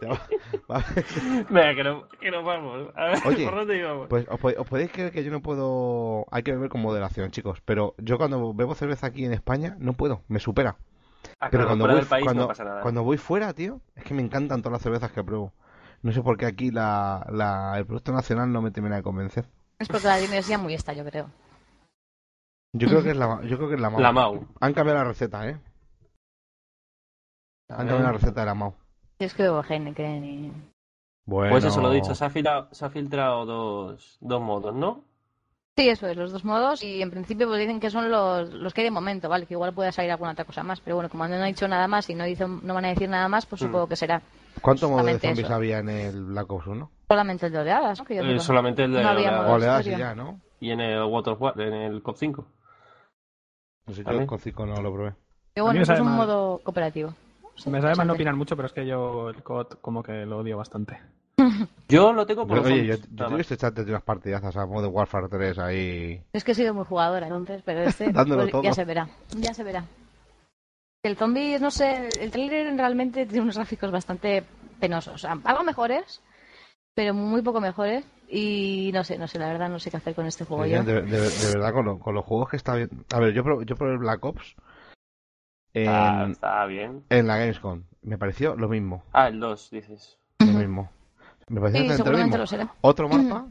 Venga, 1.50 1.74
que, 1.74 1.84
no, 1.84 2.08
que 2.20 2.30
nos 2.30 2.44
vamos. 2.44 2.88
A 2.96 3.04
ver, 3.06 3.18
Oye, 3.26 3.44
¿por 3.44 3.54
dónde 3.54 3.76
íbamos? 3.78 4.08
Pues 4.08 4.26
os, 4.28 4.40
pod- 4.40 4.56
os 4.58 4.66
podéis 4.68 4.90
creer 4.92 5.12
que 5.12 5.22
yo 5.22 5.30
no 5.30 5.40
puedo... 5.42 6.24
Hay 6.30 6.42
que 6.42 6.52
beber 6.52 6.68
con 6.70 6.80
moderación, 6.80 7.30
chicos. 7.30 7.60
Pero 7.64 7.94
yo 7.98 8.16
cuando 8.16 8.54
bebo 8.54 8.74
cerveza 8.74 9.06
aquí 9.08 9.24
en 9.24 9.32
España 9.32 9.76
no 9.78 9.92
puedo, 9.92 10.22
me 10.28 10.38
supera. 10.40 10.76
Ah, 11.38 11.48
Pero 11.50 11.66
cuando 11.66 11.82
fuera 11.84 11.94
voy, 11.94 12.00
del 12.00 12.08
país 12.08 12.24
cuando, 12.24 12.42
no 12.42 12.48
pasa 12.48 12.64
nada. 12.64 12.80
cuando 12.82 13.02
voy 13.02 13.18
fuera, 13.18 13.52
tío, 13.52 13.80
es 13.94 14.04
que 14.04 14.14
me 14.14 14.22
encantan 14.22 14.62
todas 14.62 14.72
las 14.72 14.82
cervezas 14.82 15.12
que 15.12 15.22
pruebo. 15.22 15.52
No 16.02 16.12
sé 16.12 16.22
por 16.22 16.36
qué 16.38 16.46
aquí 16.46 16.70
la, 16.70 17.26
la- 17.30 17.74
el 17.76 17.84
producto 17.84 18.12
nacional 18.12 18.50
no 18.52 18.62
me 18.62 18.70
termina 18.70 18.96
de 18.96 19.02
convencer. 19.02 19.44
Es 19.80 19.88
porque 19.88 20.06
la 20.06 20.18
tienes 20.18 20.46
ya 20.46 20.58
muy 20.58 20.74
esta, 20.74 20.92
yo 20.92 21.04
creo. 21.04 21.28
Yo 22.72 22.86
creo 22.86 23.02
que 23.02 23.10
es 23.10 23.16
la, 23.16 23.40
yo 23.42 23.56
creo 23.56 23.68
que 23.68 23.74
es 23.74 23.80
la 23.80 23.90
Mau. 23.90 24.00
La 24.00 24.12
Mau. 24.12 24.46
Han 24.60 24.72
cambiado 24.74 24.98
la 25.00 25.04
receta, 25.04 25.48
¿eh? 25.48 25.58
Han 27.68 27.76
cambiado 27.78 28.02
la 28.02 28.12
receta 28.12 28.40
de 28.40 28.46
la 28.46 28.54
Mau. 28.54 28.74
Yo 29.18 29.26
es 29.26 29.34
que 29.34 29.42
bebo 29.42 29.62
Heineken 29.68 30.24
y... 30.24 30.52
Bueno. 31.26 31.52
Pues 31.52 31.64
eso 31.64 31.80
lo 31.80 31.92
he 31.92 31.96
dicho, 31.96 32.14
se 32.14 32.24
ha 32.24 32.30
filtrado, 32.30 32.68
se 32.72 32.84
ha 32.84 32.90
filtrado 32.90 33.44
dos, 33.46 34.16
dos 34.20 34.40
modos, 34.40 34.74
¿no? 34.74 35.04
Sí, 35.76 35.88
eso 35.88 36.08
es, 36.08 36.16
los 36.16 36.32
dos 36.32 36.44
modos. 36.44 36.82
Y 36.82 37.00
en 37.02 37.10
principio 37.10 37.46
pues 37.46 37.60
dicen 37.60 37.78
que 37.80 37.90
son 37.90 38.10
los, 38.10 38.50
los 38.52 38.74
que 38.74 38.80
hay 38.80 38.86
de 38.86 38.90
momento, 38.90 39.28
¿vale? 39.28 39.46
Que 39.46 39.54
igual 39.54 39.72
puede 39.72 39.92
salir 39.92 40.10
alguna 40.10 40.32
otra 40.32 40.44
cosa 40.44 40.62
más. 40.62 40.80
Pero 40.80 40.96
bueno, 40.96 41.08
como 41.08 41.26
no 41.28 41.34
han 41.36 41.46
dicho 41.46 41.68
nada 41.68 41.86
más 41.88 42.10
y 42.10 42.14
no, 42.14 42.24
dicen, 42.24 42.60
no 42.64 42.74
van 42.74 42.84
a 42.86 42.88
decir 42.88 43.08
nada 43.08 43.28
más, 43.28 43.46
pues 43.46 43.62
Mm. 43.62 43.66
supongo 43.66 43.86
que 43.86 43.96
será 43.96 44.20
¿Cuántos 44.60 44.90
modos 44.90 45.06
de 45.06 45.18
zombies 45.18 45.46
eso. 45.46 45.54
había 45.54 45.78
en 45.78 45.88
el 45.88 46.24
Black 46.24 46.50
Ops 46.50 46.66
1? 46.66 46.90
Solamente 47.10 47.46
el 47.46 47.52
de 47.52 47.58
oleadas, 47.58 47.98
¿no? 47.98 48.04
Que 48.04 48.14
yo 48.16 48.22
Eh, 48.22 48.38
solamente 48.38 48.84
el 48.84 48.92
de 48.92 49.02
No 49.02 49.10
oleadas. 49.10 49.42
modo 49.42 49.54
Oleadas 49.54 49.86
y 49.86 49.90
ya, 49.90 50.14
¿no? 50.14 50.40
Y 50.60 50.70
en 50.70 50.80
el 50.80 51.02
Water 51.02 51.34
War, 51.38 51.60
en 51.60 51.72
el 51.74 52.02
COP 52.02 52.16
5. 52.16 52.46
No 53.86 53.94
sé, 53.94 54.04
yo 54.04 54.10
el 54.10 54.26
Cocico 54.26 54.64
no 54.66 54.80
lo 54.80 54.92
probé. 54.92 55.14
Pero 55.54 55.64
bueno, 55.66 55.80
eso 55.82 55.92
es 55.94 56.00
un 56.00 56.06
mal. 56.06 56.16
modo 56.16 56.60
cooperativo. 56.62 57.14
Sí, 57.56 57.68
Me 57.70 57.80
sabe 57.80 57.96
mal 57.96 58.06
no 58.06 58.12
opinar 58.12 58.36
mucho, 58.36 58.54
pero 58.56 58.66
es 58.66 58.72
que 58.72 58.86
yo 58.86 59.30
el 59.30 59.42
COD 59.42 59.78
como 59.80 60.02
que 60.02 60.24
lo 60.24 60.38
odio 60.38 60.56
bastante. 60.56 60.98
Yo 61.88 62.12
lo 62.12 62.24
tengo 62.26 62.46
por 62.46 62.58
Yo- 62.58 62.62
los 62.62 62.72
oye, 62.72 62.86
yo, 62.86 62.94
zombies, 62.96 63.10
yo 63.10 63.16
nada 63.16 63.16
te 63.16 63.24
he 63.24 63.30
más. 63.32 63.38
visto 63.38 63.54
echarte 63.54 63.82
unas 63.82 64.02
partidazas 64.02 64.56
a 64.56 64.66
Modern 64.66 64.94
Warfare 64.94 65.28
3 65.28 65.58
ahí. 65.58 66.22
Es 66.32 66.44
que 66.44 66.52
he 66.52 66.54
sido 66.54 66.72
muy 66.74 66.84
jugadora 66.84 67.26
entonces, 67.26 67.62
pero 67.64 67.80
este 67.80 68.12
Dándolo 68.12 68.42
pues, 68.42 68.52
todo. 68.52 68.62
ya 68.62 68.72
se 68.74 68.84
verá. 68.84 69.08
Ya 69.36 69.52
se 69.54 69.64
verá. 69.64 69.84
El 71.02 71.16
zombie, 71.16 71.58
no 71.58 71.70
sé, 71.70 72.08
el 72.20 72.30
trailer 72.30 72.76
realmente 72.76 73.24
tiene 73.26 73.40
unos 73.42 73.56
gráficos 73.56 73.90
bastante 73.90 74.44
penosos. 74.78 75.14
O 75.14 75.18
sea, 75.18 75.38
algo 75.44 75.64
mejores, 75.64 76.22
pero 77.00 77.14
muy 77.14 77.40
poco 77.40 77.62
mejores. 77.62 78.04
Y 78.28 78.90
no 78.92 79.04
sé, 79.04 79.16
no 79.16 79.26
sé, 79.26 79.38
la 79.38 79.48
verdad 79.48 79.70
no 79.70 79.78
sé 79.78 79.90
qué 79.90 79.96
hacer 79.96 80.14
con 80.14 80.26
este 80.26 80.44
juego 80.44 80.64
Sí, 80.64 80.70
yo. 80.70 80.84
de, 80.84 81.00
de- 81.00 81.30
de 81.30 81.46
verdad, 81.54 81.72
con, 81.72 81.86
lo- 81.86 81.98
con 81.98 82.14
los 82.14 82.26
juegos 82.26 82.50
que 82.50 82.58
está 82.58 82.74
bien. 82.74 82.90
A 83.14 83.18
ver, 83.18 83.32
yo 83.32 83.42
probé, 83.42 83.64
yo 83.64 83.74
probé 83.74 83.92
el 83.92 83.98
Black 83.98 84.22
Ops 84.22 84.54
en, 85.72 85.86
Está, 85.88 86.26
está 86.30 86.66
bien. 86.66 87.04
en 87.08 87.26
la 87.26 87.38
Gamescom. 87.38 87.84
Me 88.02 88.18
pareció 88.18 88.54
lo 88.54 88.68
mismo. 88.68 89.02
Ah, 89.12 89.28
el 89.28 89.40
2, 89.40 89.70
dices. 89.70 90.18
Lo 90.40 90.52
mismo. 90.52 90.90
Me 91.48 91.58
pareció 91.60 91.80
Sí, 91.80 91.88
lo 91.88 91.94
seguramente 91.96 92.24
mismo. 92.26 92.36
lo 92.38 92.46
será. 92.46 92.74
Otro 92.82 93.08
mapa. 93.08 93.46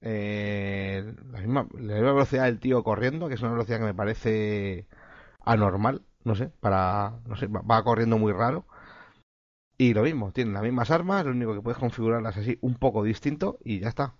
eh, 0.00 1.14
la, 1.30 1.38
misma, 1.38 1.66
la 1.74 1.94
misma 1.94 2.12
velocidad 2.12 2.44
del 2.46 2.58
tío 2.58 2.82
corriendo, 2.82 3.28
que 3.28 3.34
es 3.34 3.40
una 3.42 3.52
velocidad 3.52 3.78
que 3.78 3.84
me 3.84 3.94
parece 3.94 4.86
anormal. 5.44 6.02
No 6.24 6.34
sé, 6.34 6.48
para. 6.60 7.12
No 7.26 7.36
sé, 7.36 7.46
va, 7.46 7.60
va 7.62 7.84
corriendo 7.84 8.18
muy 8.18 8.32
raro. 8.32 8.64
Y 9.80 9.94
lo 9.94 10.02
mismo, 10.02 10.30
tienen 10.30 10.52
las 10.52 10.62
mismas 10.62 10.90
armas, 10.90 11.24
lo 11.24 11.30
único 11.30 11.54
que 11.54 11.62
puedes 11.62 11.78
configurarlas 11.78 12.36
así 12.36 12.58
un 12.60 12.74
poco 12.74 13.02
distinto 13.02 13.56
y 13.64 13.80
ya 13.80 13.88
está. 13.88 14.12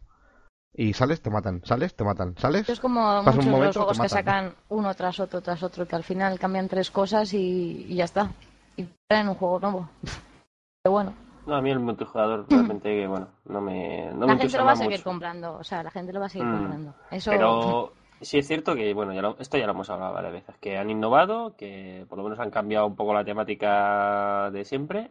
Y 0.73 0.95
sales, 0.95 1.21
te 1.21 1.29
matan, 1.29 1.61
sales, 1.67 1.95
te 1.95 2.03
matan, 2.03 2.35
sales. 2.39 2.67
Es 2.71 2.81
como 2.81 3.01
Pasa 3.23 3.33
un 3.33 3.37
muchos 3.37 3.45
de 3.45 3.51
momento, 3.51 3.81
los 3.81 3.87
juegos 3.89 4.01
que 4.01 4.09
sacan 4.09 4.55
uno 4.71 4.95
tras 4.95 5.21
otro, 5.21 5.43
tras 5.43 5.63
otro, 5.63 5.87
que 5.87 5.97
al 5.97 6.03
final 6.03 6.39
cambian 6.39 6.67
tres 6.67 6.91
cosas 6.91 7.35
y, 7.35 7.85
y 7.87 7.95
ya 7.95 8.05
está. 8.05 8.31
Y 8.79 8.87
traen 9.07 9.29
un 9.29 9.35
juego 9.35 9.61
nuevo. 9.61 9.91
Pero 10.83 10.93
bueno, 10.95 11.13
No, 11.47 11.57
a 11.57 11.61
mí 11.61 11.71
el 11.71 11.81
multijugador 11.81 12.47
realmente, 12.49 13.07
bueno, 13.07 13.29
no 13.45 13.61
me, 13.61 14.11
no 14.15 14.27
me 14.27 14.33
la 14.35 14.39
gente 14.39 14.57
lo 14.57 14.65
va 14.65 14.73
a 14.73 14.77
seguir 14.77 14.93
mucho. 14.93 15.05
comprando. 15.11 15.59
O 15.59 15.65
sea, 15.65 15.83
la 15.83 15.91
gente 15.91 16.11
lo 16.15 16.21
va 16.21 16.27
a 16.27 16.31
seguir 16.31 16.47
Mm. 16.49 16.57
comprando. 16.57 16.95
Eso... 17.11 17.31
Pero 17.33 17.93
sí 18.23 18.39
es 18.39 18.47
cierto 18.47 18.75
que, 18.75 18.95
bueno, 18.95 19.13
ya 19.13 19.21
lo- 19.21 19.37
esto 19.39 19.59
ya 19.59 19.67
lo 19.67 19.73
hemos 19.73 19.91
hablado 19.91 20.15
varias 20.15 20.33
veces, 20.33 20.57
que 20.57 20.79
han 20.79 20.89
innovado, 20.89 21.55
que 21.55 22.07
por 22.09 22.17
lo 22.17 22.25
menos 22.25 22.39
han 22.39 22.51
cambiado 22.51 22.87
un 22.87 22.97
poco 22.97 23.13
la 23.13 23.27
temática 23.27 24.51
de 24.53 24.65
siempre 24.65 25.11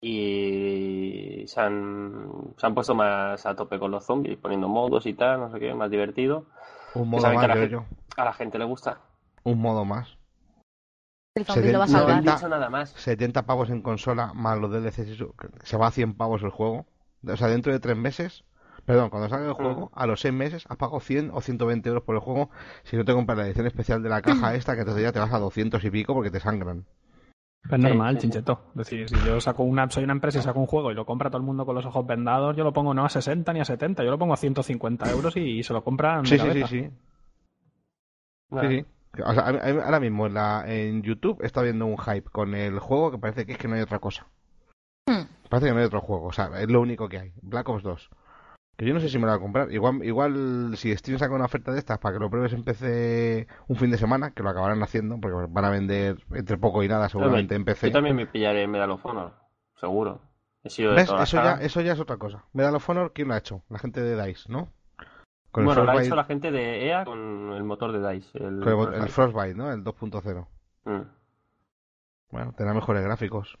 Y 0.00 1.44
se 1.46 1.60
han, 1.60 2.30
se 2.56 2.66
han 2.66 2.74
puesto 2.74 2.94
más 2.94 3.44
a 3.46 3.56
tope 3.56 3.78
con 3.78 3.90
los 3.90 4.04
zombies, 4.04 4.38
poniendo 4.38 4.68
modos 4.68 5.06
y 5.06 5.14
tal, 5.14 5.40
no 5.40 5.50
sé 5.50 5.58
qué, 5.58 5.74
más 5.74 5.90
divertido. 5.90 6.46
Un 6.94 7.08
modo 7.10 7.22
más, 7.32 7.44
a 7.44 7.48
la, 7.48 7.66
yo, 7.66 7.80
gente, 7.80 7.96
a 8.16 8.24
la 8.24 8.32
gente 8.32 8.58
le 8.58 8.64
gusta. 8.64 9.00
Un 9.44 9.60
modo 9.60 9.84
más. 9.84 10.16
El 11.34 11.44
Se 11.44 11.52
zombie 11.52 11.72
lo 11.72 11.78
va 11.80 11.84
a 11.84 11.88
No 11.88 11.98
han 11.98 12.06
salvar. 12.06 12.22
dicho 12.22 12.48
nada 12.48 12.70
más. 12.70 12.90
70 12.90 13.46
pavos 13.46 13.70
en 13.70 13.82
consola 13.82 14.32
más 14.34 14.58
los 14.58 14.70
DLCs 14.70 15.24
se 15.64 15.76
va 15.76 15.88
a 15.88 15.90
100 15.90 16.14
pavos 16.14 16.42
el 16.42 16.50
juego. 16.50 16.86
O 17.26 17.36
sea, 17.36 17.48
dentro 17.48 17.72
de 17.72 17.80
3 17.80 17.96
meses, 17.96 18.44
perdón, 18.84 19.10
cuando 19.10 19.28
salga 19.28 19.46
el 19.48 19.52
juego, 19.54 19.90
a 19.94 20.06
los 20.06 20.20
6 20.20 20.32
meses 20.34 20.64
has 20.68 20.76
pagado 20.76 21.00
100 21.00 21.30
o 21.32 21.40
120 21.40 21.88
euros 21.88 22.04
por 22.04 22.14
el 22.14 22.20
juego 22.20 22.50
si 22.84 22.96
no 22.96 23.04
te 23.04 23.12
compras 23.12 23.38
la 23.38 23.46
edición 23.46 23.66
especial 23.66 24.02
de 24.02 24.08
la 24.08 24.22
caja 24.22 24.54
esta, 24.54 24.74
que 24.74 24.80
entonces 24.80 25.02
ya 25.02 25.12
te 25.12 25.18
vas 25.18 25.32
a 25.32 25.38
200 25.38 25.82
y 25.84 25.90
pico 25.90 26.14
porque 26.14 26.30
te 26.30 26.40
sangran. 26.40 26.86
Es 27.70 27.78
normal, 27.78 28.14
sí, 28.14 28.20
sí. 28.20 28.26
chincheto. 28.26 28.60
Es 28.70 28.76
decir, 28.76 29.08
si 29.08 29.20
yo 29.20 29.40
saco 29.40 29.62
una, 29.62 29.90
soy 29.90 30.04
una 30.04 30.12
empresa 30.12 30.38
y 30.38 30.42
saco 30.42 30.60
un 30.60 30.66
juego 30.66 30.90
y 30.90 30.94
lo 30.94 31.04
compra 31.04 31.28
todo 31.30 31.38
el 31.38 31.46
mundo 31.46 31.66
con 31.66 31.74
los 31.74 31.84
ojos 31.84 32.06
vendados, 32.06 32.56
yo 32.56 32.64
lo 32.64 32.72
pongo 32.72 32.94
no 32.94 33.04
a 33.04 33.08
60 33.08 33.52
ni 33.52 33.60
a 33.60 33.64
70, 33.64 34.04
yo 34.04 34.10
lo 34.10 34.18
pongo 34.18 34.34
a 34.34 34.38
150 34.38 35.10
euros 35.10 35.36
y, 35.36 35.62
se 35.62 35.72
lo 35.72 35.84
compran 35.84 36.24
Sí, 36.26 36.38
sí, 36.38 36.50
sí, 36.52 36.62
sí. 36.66 36.90
Sí, 38.60 38.68
sí. 38.68 38.86
O 39.24 39.34
sea, 39.34 39.48
a 39.48 39.52
mí- 39.52 39.58
a 39.60 39.72
mí 39.74 39.80
ahora 39.84 40.00
mismo 40.00 40.26
en, 40.26 40.34
la, 40.34 40.64
en 40.66 41.02
YouTube 41.02 41.38
está 41.42 41.62
viendo 41.62 41.86
un 41.86 41.98
hype 41.98 42.30
con 42.30 42.54
el 42.54 42.78
juego 42.78 43.10
que 43.10 43.18
parece 43.18 43.46
que 43.46 43.52
es 43.52 43.58
que 43.58 43.68
no 43.68 43.74
hay 43.74 43.82
otra 43.82 43.98
cosa. 43.98 44.26
Hmm. 45.06 45.24
Parece 45.48 45.68
que 45.68 45.72
no 45.74 45.80
hay 45.80 45.86
otro 45.86 46.00
juego, 46.00 46.26
o 46.26 46.32
sea, 46.32 46.50
es 46.60 46.70
lo 46.70 46.80
único 46.80 47.08
que 47.08 47.18
hay. 47.18 47.32
Black 47.42 47.68
Ops 47.68 47.82
2. 47.82 48.10
Que 48.78 48.86
yo 48.86 48.94
no 48.94 49.00
sé 49.00 49.08
si 49.08 49.18
me 49.18 49.26
lo 49.26 49.32
voy 49.32 49.38
a 49.38 49.42
comprar. 49.42 49.72
Igual, 49.72 50.04
igual 50.04 50.72
si 50.76 50.96
Steam 50.96 51.18
saca 51.18 51.34
una 51.34 51.46
oferta 51.46 51.72
de 51.72 51.80
estas 51.80 51.98
para 51.98 52.14
que 52.14 52.20
lo 52.20 52.30
pruebes 52.30 52.52
en 52.52 52.62
PC 52.62 53.48
un 53.66 53.74
fin 53.76 53.90
de 53.90 53.98
semana, 53.98 54.30
que 54.30 54.44
lo 54.44 54.50
acabarán 54.50 54.80
haciendo, 54.84 55.18
porque 55.20 55.48
van 55.50 55.64
a 55.64 55.70
vender 55.70 56.18
entre 56.32 56.56
poco 56.58 56.84
y 56.84 56.88
nada 56.88 57.08
seguramente 57.08 57.56
en 57.56 57.64
PC. 57.64 57.88
Yo 57.88 57.92
también 57.92 58.14
me 58.14 58.26
pillaré 58.26 58.68
Medal 58.68 58.92
of 58.92 59.04
Honor, 59.04 59.34
seguro. 59.80 60.20
He 60.62 60.70
sido 60.70 60.90
de 60.92 60.96
¿Ves? 60.98 61.06
toda 61.06 61.18
la 61.18 61.24
Eso 61.24 61.36
ya, 61.38 61.42
saga. 61.42 61.62
eso 61.64 61.80
ya 61.80 61.92
es 61.92 61.98
otra 62.00 62.18
cosa. 62.18 62.44
Medal 62.52 62.76
of 62.76 62.88
Honor, 62.88 63.12
¿quién 63.12 63.28
lo 63.28 63.34
ha 63.34 63.38
hecho? 63.38 63.64
La 63.68 63.80
gente 63.80 64.00
de 64.00 64.14
DICE, 64.24 64.48
¿no? 64.52 64.72
Con 65.50 65.64
Bueno, 65.64 65.82
lo 65.82 65.90
ha 65.90 66.02
hecho 66.04 66.14
la 66.14 66.24
gente 66.24 66.52
de 66.52 66.86
EA 66.86 67.04
con 67.04 67.52
el 67.54 67.64
motor 67.64 67.90
de 67.90 68.12
DICE. 68.12 68.38
El, 68.38 68.60
con 68.60 68.68
el- 68.94 69.02
el 69.02 69.08
Frostbite. 69.08 69.12
Frostbite, 69.12 69.54
¿no? 69.56 69.72
El 69.72 69.82
2.0. 69.82 70.46
Mm, 70.84 71.02
Bueno, 72.30 72.52
tendrá 72.56 72.74
mejores 72.74 73.02
gráficos. 73.02 73.58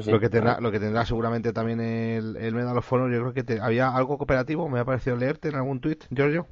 Sí. 0.00 0.10
Lo 0.10 0.20
que 0.20 0.28
tendrá, 0.28 0.60
lo 0.60 0.70
que 0.72 0.80
tendrá 0.80 1.04
seguramente 1.04 1.52
también 1.52 1.80
el, 1.80 2.36
el 2.36 2.54
Medal 2.54 2.78
of 2.78 2.92
Honor, 2.92 3.12
yo 3.12 3.20
creo 3.20 3.34
que 3.34 3.44
te- 3.44 3.60
había 3.60 3.94
algo 3.94 4.16
cooperativo, 4.18 4.68
me 4.68 4.80
ha 4.80 4.84
parecido 4.84 5.16
leerte 5.16 5.48
en 5.48 5.56
algún 5.56 5.80
tweet, 5.80 5.98
Giorgio. 6.10 6.46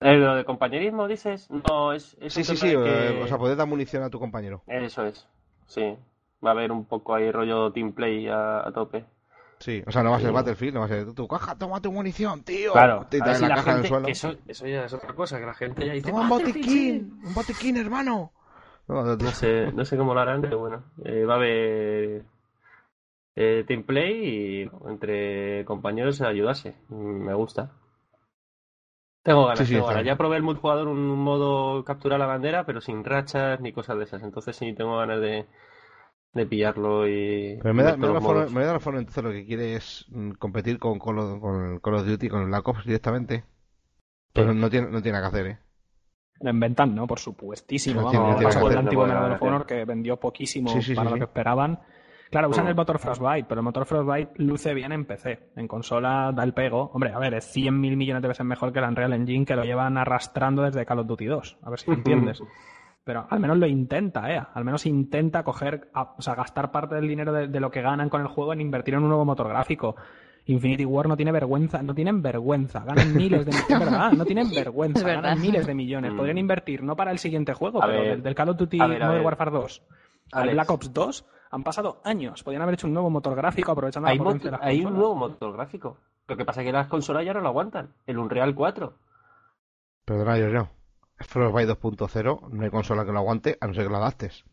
Eh, 0.00 0.16
¿Lo 0.16 0.36
de 0.36 0.44
compañerismo 0.44 1.08
dices? 1.08 1.50
No, 1.50 1.92
es, 1.92 2.16
es 2.20 2.32
Sí, 2.32 2.44
sí, 2.44 2.56
sí, 2.56 2.72
eh, 2.72 3.20
o 3.22 3.26
sea, 3.26 3.38
poder 3.38 3.56
dar 3.56 3.66
munición 3.66 4.02
a 4.04 4.10
tu 4.10 4.18
compañero. 4.20 4.62
Eso 4.66 5.04
es, 5.06 5.26
sí. 5.66 5.96
Va 6.44 6.50
a 6.50 6.52
haber 6.52 6.70
un 6.70 6.84
poco 6.84 7.14
ahí 7.14 7.32
rollo 7.32 7.72
team 7.72 7.92
play 7.92 8.28
a, 8.28 8.66
a 8.66 8.72
tope. 8.72 9.04
Sí, 9.58 9.82
o 9.84 9.90
sea, 9.90 10.04
no 10.04 10.10
va 10.10 10.16
a 10.18 10.20
ser 10.20 10.28
Sí. 10.28 10.34
Battlefield, 10.34 10.74
no 10.74 10.80
va 10.80 10.86
a 10.86 10.88
ser 10.88 11.12
tu 11.14 11.26
caja, 11.26 11.56
toma 11.58 11.80
tu 11.82 11.90
munición, 11.90 12.44
tío. 12.44 12.72
Claro, 12.72 13.06
te 13.10 13.16
a 13.20 13.24
ver 13.24 13.24
traes 13.24 13.38
si 13.38 13.42
la 13.42 13.48
la 13.48 13.54
caja 13.56 13.70
en 13.72 13.76
el 13.78 13.82
gente, 13.82 13.88
suelo. 13.88 14.06
que 14.06 14.12
eso, 14.12 14.34
eso 14.46 14.66
ya 14.68 14.84
es 14.84 14.92
otra 14.92 15.14
cosa, 15.14 15.40
que 15.40 15.46
la 15.46 15.54
gente 15.54 15.84
ya 15.84 15.92
dice, 15.94 16.10
Toma 16.10 16.22
un 16.22 16.28
"Battlefield, 16.28 16.62
botiquín, 16.64 17.20
un 17.24 17.34
botiquín, 17.34 17.76
hermano. 17.76 18.32
No, 18.88 19.30
sé, 19.32 19.70
no 19.72 19.84
sé 19.84 19.96
cómo 19.96 20.14
lo 20.14 20.20
harán, 20.20 20.40
pero 20.40 20.58
bueno, 20.58 20.84
eh, 21.04 21.24
va 21.24 21.34
a 21.34 21.36
haber 21.36 22.24
eh, 23.36 23.64
team 23.66 23.84
play 23.84 24.64
y 24.64 24.70
entre 24.88 25.64
compañeros 25.64 26.20
ayudarse. 26.20 26.74
Me 26.90 27.32
gusta. 27.34 27.72
Tengo 29.22 29.46
ganas, 29.46 29.58
Sí, 29.58 29.66
sí, 29.66 29.72
tengo 29.74 29.86
ganas. 29.86 30.04
Ya 30.04 30.16
probé 30.16 30.36
el 30.38 30.42
multijugador 30.42 30.88
un 30.88 31.06
modo 31.18 31.84
capturar 31.84 32.18
la 32.18 32.26
bandera, 32.26 32.64
pero 32.66 32.80
sin 32.80 33.04
rachas 33.04 33.60
ni 33.60 33.72
cosas 33.72 33.98
de 33.98 34.04
esas. 34.04 34.22
Entonces 34.22 34.56
sí 34.56 34.72
tengo 34.72 34.96
ganas 34.98 35.20
de, 35.20 35.46
de 36.34 36.46
pillarlo 36.46 37.08
y 37.08 37.58
Pero 37.62 37.74
me 37.74 37.82
da, 37.82 37.96
me 37.96 38.06
da 38.06 38.12
la 38.14 38.20
forma, 38.20 38.46
me 38.48 38.64
da 38.64 38.72
la 38.72 38.80
forma, 38.80 38.98
entonces 39.00 39.22
lo 39.24 39.30
que 39.30 39.44
quiere 39.46 39.74
es 39.74 40.06
mm, 40.08 40.32
competir 40.32 40.78
con 40.78 40.98
Call 40.98 41.18
of, 41.18 41.40
con 41.40 41.78
Call 41.80 41.94
of 41.94 42.06
Duty, 42.06 42.28
con 42.28 42.46
Black 42.46 42.66
Ops 42.68 42.84
directamente. 42.84 43.44
Pero 44.32 44.54
no 44.54 44.70
tiene, 44.70 44.88
no 44.90 45.02
tiene 45.02 45.18
nada 45.18 45.30
que 45.30 45.36
hacer, 45.36 45.46
¿eh? 45.52 45.58
En 46.40 46.60
ventas, 46.60 46.88
¿no? 46.88 47.06
Por 47.06 47.18
supuestísimo. 47.18 48.10
Tiene- 48.10 48.18
Vamos, 48.18 48.30
no 48.30 48.36
tiene 48.38 48.44
pasó 48.52 48.60
con 48.60 48.72
el 48.72 48.78
antiguo 48.78 49.06
Medal 49.06 49.32
of. 49.32 49.42
Honor 49.42 49.66
que 49.66 49.84
vendió 49.84 50.16
poquísimo 50.18 50.68
Sí, 50.70 50.80
sí, 50.82 50.90
sí, 50.90 50.94
para 50.94 51.10
lo 51.10 51.16
que 51.16 51.24
esperaban. 51.24 51.80
Claro, 52.30 52.50
usan 52.50 52.66
el 52.68 52.74
motor 52.74 52.98
Frostbite, 52.98 53.46
pero 53.48 53.60
el 53.60 53.64
motor 53.64 53.86
Frostbite 53.86 54.32
luce 54.36 54.74
bien 54.74 54.92
en 54.92 55.06
PC. 55.06 55.50
En 55.56 55.66
consola 55.66 56.30
da 56.34 56.44
el 56.44 56.52
pego. 56.52 56.90
Hombre, 56.92 57.10
a 57.12 57.18
ver, 57.18 57.32
es 57.34 57.56
100.000 57.56 57.96
millones 57.96 58.20
de 58.22 58.28
veces 58.28 58.44
mejor 58.44 58.70
que 58.72 58.80
el 58.80 58.84
Unreal 58.84 59.14
Engine 59.14 59.46
que 59.46 59.56
lo 59.56 59.64
llevan 59.64 59.96
arrastrando 59.96 60.62
desde 60.62 60.84
Call 60.84 60.98
of 60.98 61.06
Duty 61.06 61.24
2. 61.24 61.58
A 61.62 61.70
ver 61.70 61.78
si 61.80 61.90
lo 61.90 61.96
entiendes. 61.96 62.42
Pero 63.02 63.26
al 63.30 63.40
menos 63.40 63.56
lo 63.56 63.66
intenta, 63.66 64.30
¿eh? 64.30 64.42
Al 64.52 64.64
menos 64.64 64.84
intenta 64.84 65.42
coger, 65.42 65.90
o 65.94 66.20
sea, 66.20 66.34
gastar 66.34 66.70
parte 66.70 66.94
del 66.96 67.08
dinero 67.08 67.32
de, 67.32 67.48
de 67.48 67.60
lo 67.60 67.70
que 67.70 67.80
ganan 67.80 68.10
con 68.10 68.20
el 68.20 68.26
juego 68.28 68.52
en 68.52 68.60
invertir 68.60 68.92
en 68.94 69.02
un 69.02 69.08
nuevo 69.08 69.24
motor 69.24 69.48
gráfico. 69.48 69.96
Infinity 70.48 70.84
War 70.86 71.06
no 71.08 71.16
tiene 71.16 71.30
vergüenza, 71.30 71.82
no 71.82 71.94
tienen 71.94 72.22
vergüenza, 72.22 72.80
ganan 72.80 73.14
miles 73.14 73.44
de 73.44 73.52
millones, 73.52 73.70
es 73.70 73.78
verdad, 73.78 74.12
no 74.12 74.24
tienen 74.24 74.50
vergüenza, 74.54 75.06
ganan 75.06 75.40
miles 75.40 75.66
de 75.66 75.74
millones. 75.74 76.12
Mm. 76.12 76.16
Podrían 76.16 76.38
invertir 76.38 76.82
no 76.82 76.96
para 76.96 77.10
el 77.10 77.18
siguiente 77.18 77.52
juego, 77.52 77.82
A 77.82 77.86
pero 77.86 78.00
ver, 78.00 78.10
del, 78.12 78.22
del 78.22 78.34
Call 78.34 78.48
of 78.48 78.56
Duty 78.56 78.80
a 78.80 78.86
ver, 78.86 79.00
Modern. 79.00 79.24
Warfare 79.24 79.50
2 79.50 79.82
al 80.32 80.42
Alex. 80.42 80.54
Black 80.54 80.70
Ops 80.70 80.92
2 80.92 81.26
han 81.50 81.64
pasado 81.64 82.00
años. 82.04 82.42
Podrían 82.42 82.62
haber 82.62 82.74
hecho 82.74 82.86
un 82.86 82.94
nuevo 82.94 83.10
motor 83.10 83.34
gráfico 83.34 83.72
aprovechando 83.72 84.08
Hay, 84.08 84.18
la 84.18 84.24
potencia 84.24 84.50
de 84.50 84.56
las 84.56 84.66
hay 84.66 84.84
un 84.84 84.94
nuevo 84.94 85.14
motor 85.14 85.52
gráfico. 85.52 85.98
Lo 86.26 86.36
que 86.36 86.44
pasa 86.44 86.60
es 86.62 86.66
que 86.66 86.72
las 86.72 86.88
consolas 86.88 87.24
ya 87.24 87.34
no 87.34 87.40
lo 87.40 87.48
aguantan. 87.48 87.94
El 88.06 88.18
Unreal 88.18 88.54
4. 88.54 88.94
Perdona, 90.04 90.36
Giorgio. 90.36 90.70
Frostbite 91.18 91.72
2.0 91.72 92.48
no 92.50 92.62
hay 92.62 92.70
consola 92.70 93.04
que 93.04 93.12
lo 93.12 93.18
aguante, 93.18 93.58
a 93.60 93.66
no 93.66 93.74
ser 93.74 93.84
que 93.84 93.90
lo 93.90 93.96
adaptes. 93.96 94.44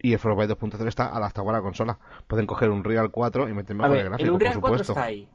Y 0.00 0.12
el 0.12 0.18
Frostbite 0.18 0.56
2.0 0.56 0.86
está 0.86 1.14
adaptado 1.14 1.48
a 1.50 1.52
la 1.52 1.60
consola. 1.60 1.98
Pueden 2.26 2.46
coger 2.46 2.70
un 2.70 2.84
Real 2.84 3.10
4 3.10 3.48
y 3.48 3.54
meter 3.54 3.76
mejores 3.76 4.02
el 4.02 4.08
gráficos, 4.08 4.34
Unreal 4.34 4.54
por 4.54 4.60
4 4.60 4.84
supuesto. 4.84 4.92
está 4.92 5.04
ahí. 5.04 5.28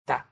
Está. 0.00 0.30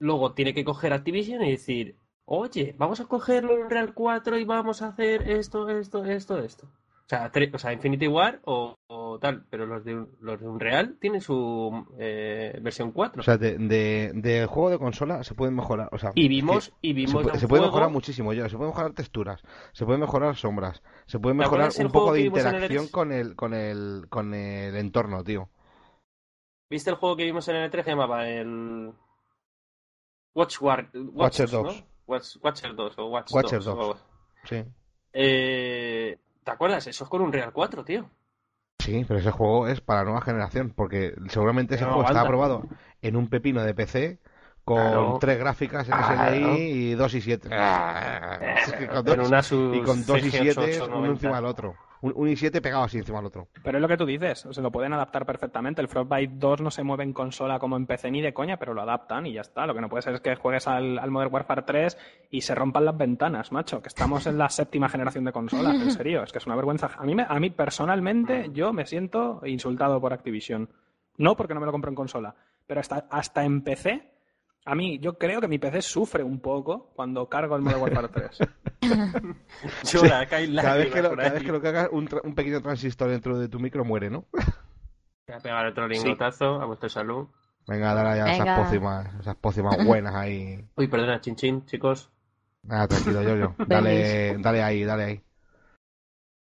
Luego 0.00 0.32
tiene 0.32 0.54
que 0.54 0.64
coger 0.64 0.92
Activision 0.92 1.42
y 1.42 1.50
decir, 1.50 1.96
oye, 2.24 2.74
vamos 2.78 3.00
a 3.00 3.06
coger 3.06 3.44
el 3.44 3.50
Unreal 3.50 3.92
4 3.94 4.38
y 4.38 4.44
vamos 4.44 4.82
a 4.82 4.88
hacer 4.88 5.30
esto, 5.30 5.68
esto, 5.68 6.04
esto, 6.04 6.38
esto. 6.38 6.68
O 7.08 7.10
sea, 7.10 7.32
o 7.54 7.58
sea 7.58 7.72
Infinity 7.72 8.06
War 8.06 8.38
o, 8.44 8.76
o 8.86 9.18
tal, 9.18 9.46
pero 9.48 9.64
los 9.64 9.82
de, 9.82 10.06
los 10.20 10.38
de 10.38 10.46
Unreal 10.46 10.98
tienen 11.00 11.22
su 11.22 11.86
eh, 11.98 12.58
versión 12.60 12.92
4. 12.92 13.20
O 13.20 13.24
sea, 13.24 13.38
de, 13.38 13.56
de, 13.56 14.12
de 14.14 14.44
juego 14.44 14.68
de 14.68 14.78
consola 14.78 15.24
se 15.24 15.34
pueden 15.34 15.54
mejorar. 15.54 15.88
O 15.92 15.96
sea, 15.96 16.12
y 16.14 16.28
vimos, 16.28 16.70
y 16.82 16.92
vimos 16.92 17.24
se 17.40 17.48
puede 17.48 17.62
mejorar 17.62 17.88
muchísimo. 17.88 18.34
Ya, 18.34 18.50
se 18.50 18.58
pueden 18.58 18.72
mejorar 18.72 18.92
texturas, 18.92 19.40
se 19.72 19.86
pueden 19.86 20.02
mejorar 20.02 20.36
sombras, 20.36 20.82
se 21.06 21.18
puede 21.18 21.34
¿Te 21.34 21.38
mejorar 21.38 21.70
un 21.80 21.90
poco 21.90 22.12
de 22.12 22.20
el 22.20 22.26
interacción 22.26 22.84
E3? 22.84 22.90
con 22.90 23.12
el, 23.12 23.34
con 23.36 23.54
el, 23.54 24.06
con 24.10 24.34
el 24.34 24.76
entorno, 24.76 25.24
tío. 25.24 25.48
¿Viste 26.68 26.90
el 26.90 26.96
juego 26.96 27.16
que 27.16 27.24
vimos 27.24 27.48
en 27.48 27.56
el 27.56 27.70
E3 27.70 27.84
que 27.84 27.90
llamaba 27.90 28.28
el 28.28 28.92
Watch 30.34 30.60
War... 30.60 30.90
Watcher 30.92 31.46
Watchers, 31.46 31.50
2. 31.52 31.64
¿no? 31.64 31.86
Watch- 32.06 32.36
Watcher 32.42 32.74
2 32.74 32.98
o 32.98 33.06
Watch 33.06 33.32
Watcher 33.32 33.60
2. 33.60 33.64
2. 33.64 33.74
o 33.74 33.80
algo. 33.80 33.96
Sí. 34.44 34.62
Eh, 35.14 36.18
¿Te 36.48 36.54
acuerdas? 36.54 36.86
Eso 36.86 37.04
es 37.04 37.10
con 37.10 37.20
un 37.20 37.30
Real 37.30 37.52
4, 37.52 37.84
tío. 37.84 38.08
Sí, 38.78 39.04
pero 39.06 39.20
ese 39.20 39.30
juego 39.30 39.68
es 39.68 39.82
para 39.82 40.00
la 40.00 40.04
nueva 40.06 40.22
generación, 40.22 40.72
porque 40.74 41.14
seguramente 41.28 41.74
ese 41.74 41.84
No 41.84 41.92
juego 41.92 42.08
está 42.08 42.22
aprobado 42.22 42.62
en 43.02 43.16
un 43.16 43.28
pepino 43.28 43.62
de 43.62 43.74
PC 43.74 44.18
con 44.64 44.76
Claro. 44.78 45.18
tres 45.20 45.38
gráficas 45.38 45.86
en. 45.90 45.94
SDI 45.94 46.54
y 46.54 46.94
dos 46.94 47.12
y 47.12 47.20
siete. 47.20 47.50
Es 47.52 48.72
que 48.72 48.86
con 48.88 49.04
dos- 49.04 49.16
Con 49.16 49.26
una 49.26 49.42
sus 49.42 49.76
y 49.76 49.82
con 49.82 50.06
dos 50.06 50.18
y 50.24 50.30
CG 50.30 50.54
7 50.54 50.60
uno 50.86 51.00
8890. 51.02 51.12
encima 51.12 51.36
del 51.36 51.44
otro. 51.44 51.74
Un, 52.00 52.12
un 52.14 52.28
y 52.28 52.36
7 52.36 52.60
pegado 52.60 52.84
así 52.84 52.98
encima 52.98 53.18
del 53.18 53.26
otro. 53.26 53.48
Pero 53.62 53.78
es 53.78 53.82
lo 53.82 53.88
que 53.88 53.96
tú 53.96 54.06
dices, 54.06 54.46
se 54.50 54.62
lo 54.62 54.70
pueden 54.70 54.92
adaptar 54.92 55.26
perfectamente. 55.26 55.80
El 55.80 55.88
Frostbite 55.88 56.34
2 56.36 56.60
no 56.60 56.70
se 56.70 56.82
mueve 56.82 57.04
en 57.04 57.12
consola 57.12 57.58
como 57.58 57.76
en 57.76 57.86
PC 57.86 58.10
ni 58.10 58.20
de 58.20 58.32
coña, 58.32 58.58
pero 58.58 58.74
lo 58.74 58.82
adaptan 58.82 59.26
y 59.26 59.32
ya 59.32 59.40
está. 59.40 59.66
Lo 59.66 59.74
que 59.74 59.80
no 59.80 59.88
puede 59.88 60.02
ser 60.02 60.14
es 60.14 60.20
que 60.20 60.34
juegues 60.36 60.66
al, 60.68 60.98
al 60.98 61.10
Modern 61.10 61.32
Warfare 61.32 61.62
3 61.62 61.98
y 62.30 62.40
se 62.42 62.54
rompan 62.54 62.84
las 62.84 62.96
ventanas, 62.96 63.52
macho. 63.52 63.82
Que 63.82 63.88
estamos 63.88 64.26
en 64.26 64.38
la 64.38 64.48
séptima 64.50 64.88
generación 64.88 65.24
de 65.24 65.32
consolas, 65.32 65.74
en 65.74 65.90
serio. 65.90 66.22
Es 66.22 66.32
que 66.32 66.38
es 66.38 66.46
una 66.46 66.56
vergüenza. 66.56 66.90
A 66.96 67.04
mí, 67.04 67.16
a 67.26 67.40
mí 67.40 67.50
personalmente, 67.50 68.50
yo 68.52 68.72
me 68.72 68.86
siento 68.86 69.40
insultado 69.44 70.00
por 70.00 70.12
Activision. 70.12 70.68
No 71.16 71.36
porque 71.36 71.54
no 71.54 71.60
me 71.60 71.66
lo 71.66 71.72
compro 71.72 71.90
en 71.90 71.96
consola, 71.96 72.34
pero 72.66 72.80
hasta, 72.80 73.06
hasta 73.10 73.44
en 73.44 73.62
PC. 73.62 74.17
A 74.70 74.74
mí, 74.74 74.98
yo 74.98 75.16
creo 75.16 75.40
que 75.40 75.48
mi 75.48 75.58
PC 75.58 75.80
sufre 75.80 76.22
un 76.22 76.40
poco 76.40 76.90
cuando 76.94 77.26
cargo 77.26 77.56
el 77.56 77.62
Modern 77.62 77.80
Warfare 77.80 78.08
3. 78.08 78.38
Llora, 79.84 80.26
cae 80.26 80.54
Cada 80.54 80.76
vez 80.76 80.92
que 80.92 81.00
lo, 81.02 81.16
cada 81.16 81.30
vez 81.30 81.42
que 81.42 81.52
lo 81.52 81.62
cagas, 81.62 81.88
un, 81.90 82.06
tra- 82.06 82.20
un 82.22 82.34
pequeño 82.34 82.60
transistor 82.60 83.08
dentro 83.08 83.38
de 83.38 83.48
tu 83.48 83.58
micro 83.58 83.82
muere, 83.84 84.10
¿no? 84.10 84.26
Voy 84.32 85.36
a 85.36 85.38
pegar 85.38 85.66
otro 85.66 85.88
lingotazo 85.88 86.60
a 86.60 86.66
vuestra 86.66 86.90
salud. 86.90 87.28
Venga, 87.66 87.94
dale 87.94 88.18
ya 88.18 88.32
esas 88.34 88.58
pócimas, 88.58 89.14
esas 89.20 89.36
pócimas 89.36 89.84
buenas 89.86 90.14
ahí. 90.14 90.62
Uy, 90.76 90.86
perdona, 90.88 91.18
chin 91.20 91.34
chin, 91.36 91.64
chicos. 91.64 92.10
Nada, 92.62 92.88
tranquilo, 92.88 93.22
yo, 93.22 93.36
yo. 93.36 93.54
Dale, 93.66 94.36
dale 94.38 94.62
ahí, 94.62 94.84
dale 94.84 95.04
ahí. 95.04 95.22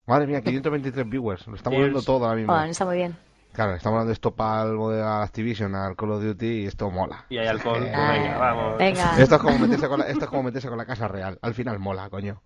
Madre 0.07 0.27
mía, 0.27 0.41
523 0.43 1.09
viewers. 1.09 1.47
Lo 1.47 1.55
estamos 1.55 1.81
dando 1.81 2.03
todo 2.03 2.25
ahora 2.25 2.37
mismo. 2.37 2.53
Joder, 2.53 2.71
está 2.71 2.85
muy 2.85 2.97
bien. 2.97 3.17
Claro, 3.53 3.75
estamos 3.75 3.99
dando 3.99 4.13
esto 4.13 4.35
para 4.35 4.63
el 4.63 4.77
modelo 4.77 5.05
de 5.05 5.11
Activision, 5.25 5.75
al 5.75 5.97
Call 5.97 6.13
of 6.13 6.23
Duty 6.23 6.47
y 6.47 6.67
esto 6.67 6.91
mola. 6.91 7.25
Y 7.29 7.39
hay 7.39 7.49
alcohol. 7.49 7.83
Eh, 7.85 7.93
pues 7.93 8.21
venga, 8.21 8.39
vamos. 8.39 8.79
Venga. 8.79 9.19
Esto 9.19 9.35
es 9.35 9.41
como 9.41 9.59
meterse 9.59 9.89
con 9.89 9.99
la, 9.99 10.07
esto 10.07 10.25
es 10.25 10.31
como 10.31 10.43
meterse 10.45 10.69
con 10.69 10.79
la 10.79 10.87
casa 10.87 11.09
real. 11.09 11.39
Al 11.43 11.55
final 11.55 11.79
mola, 11.79 12.09
coño. 12.09 12.43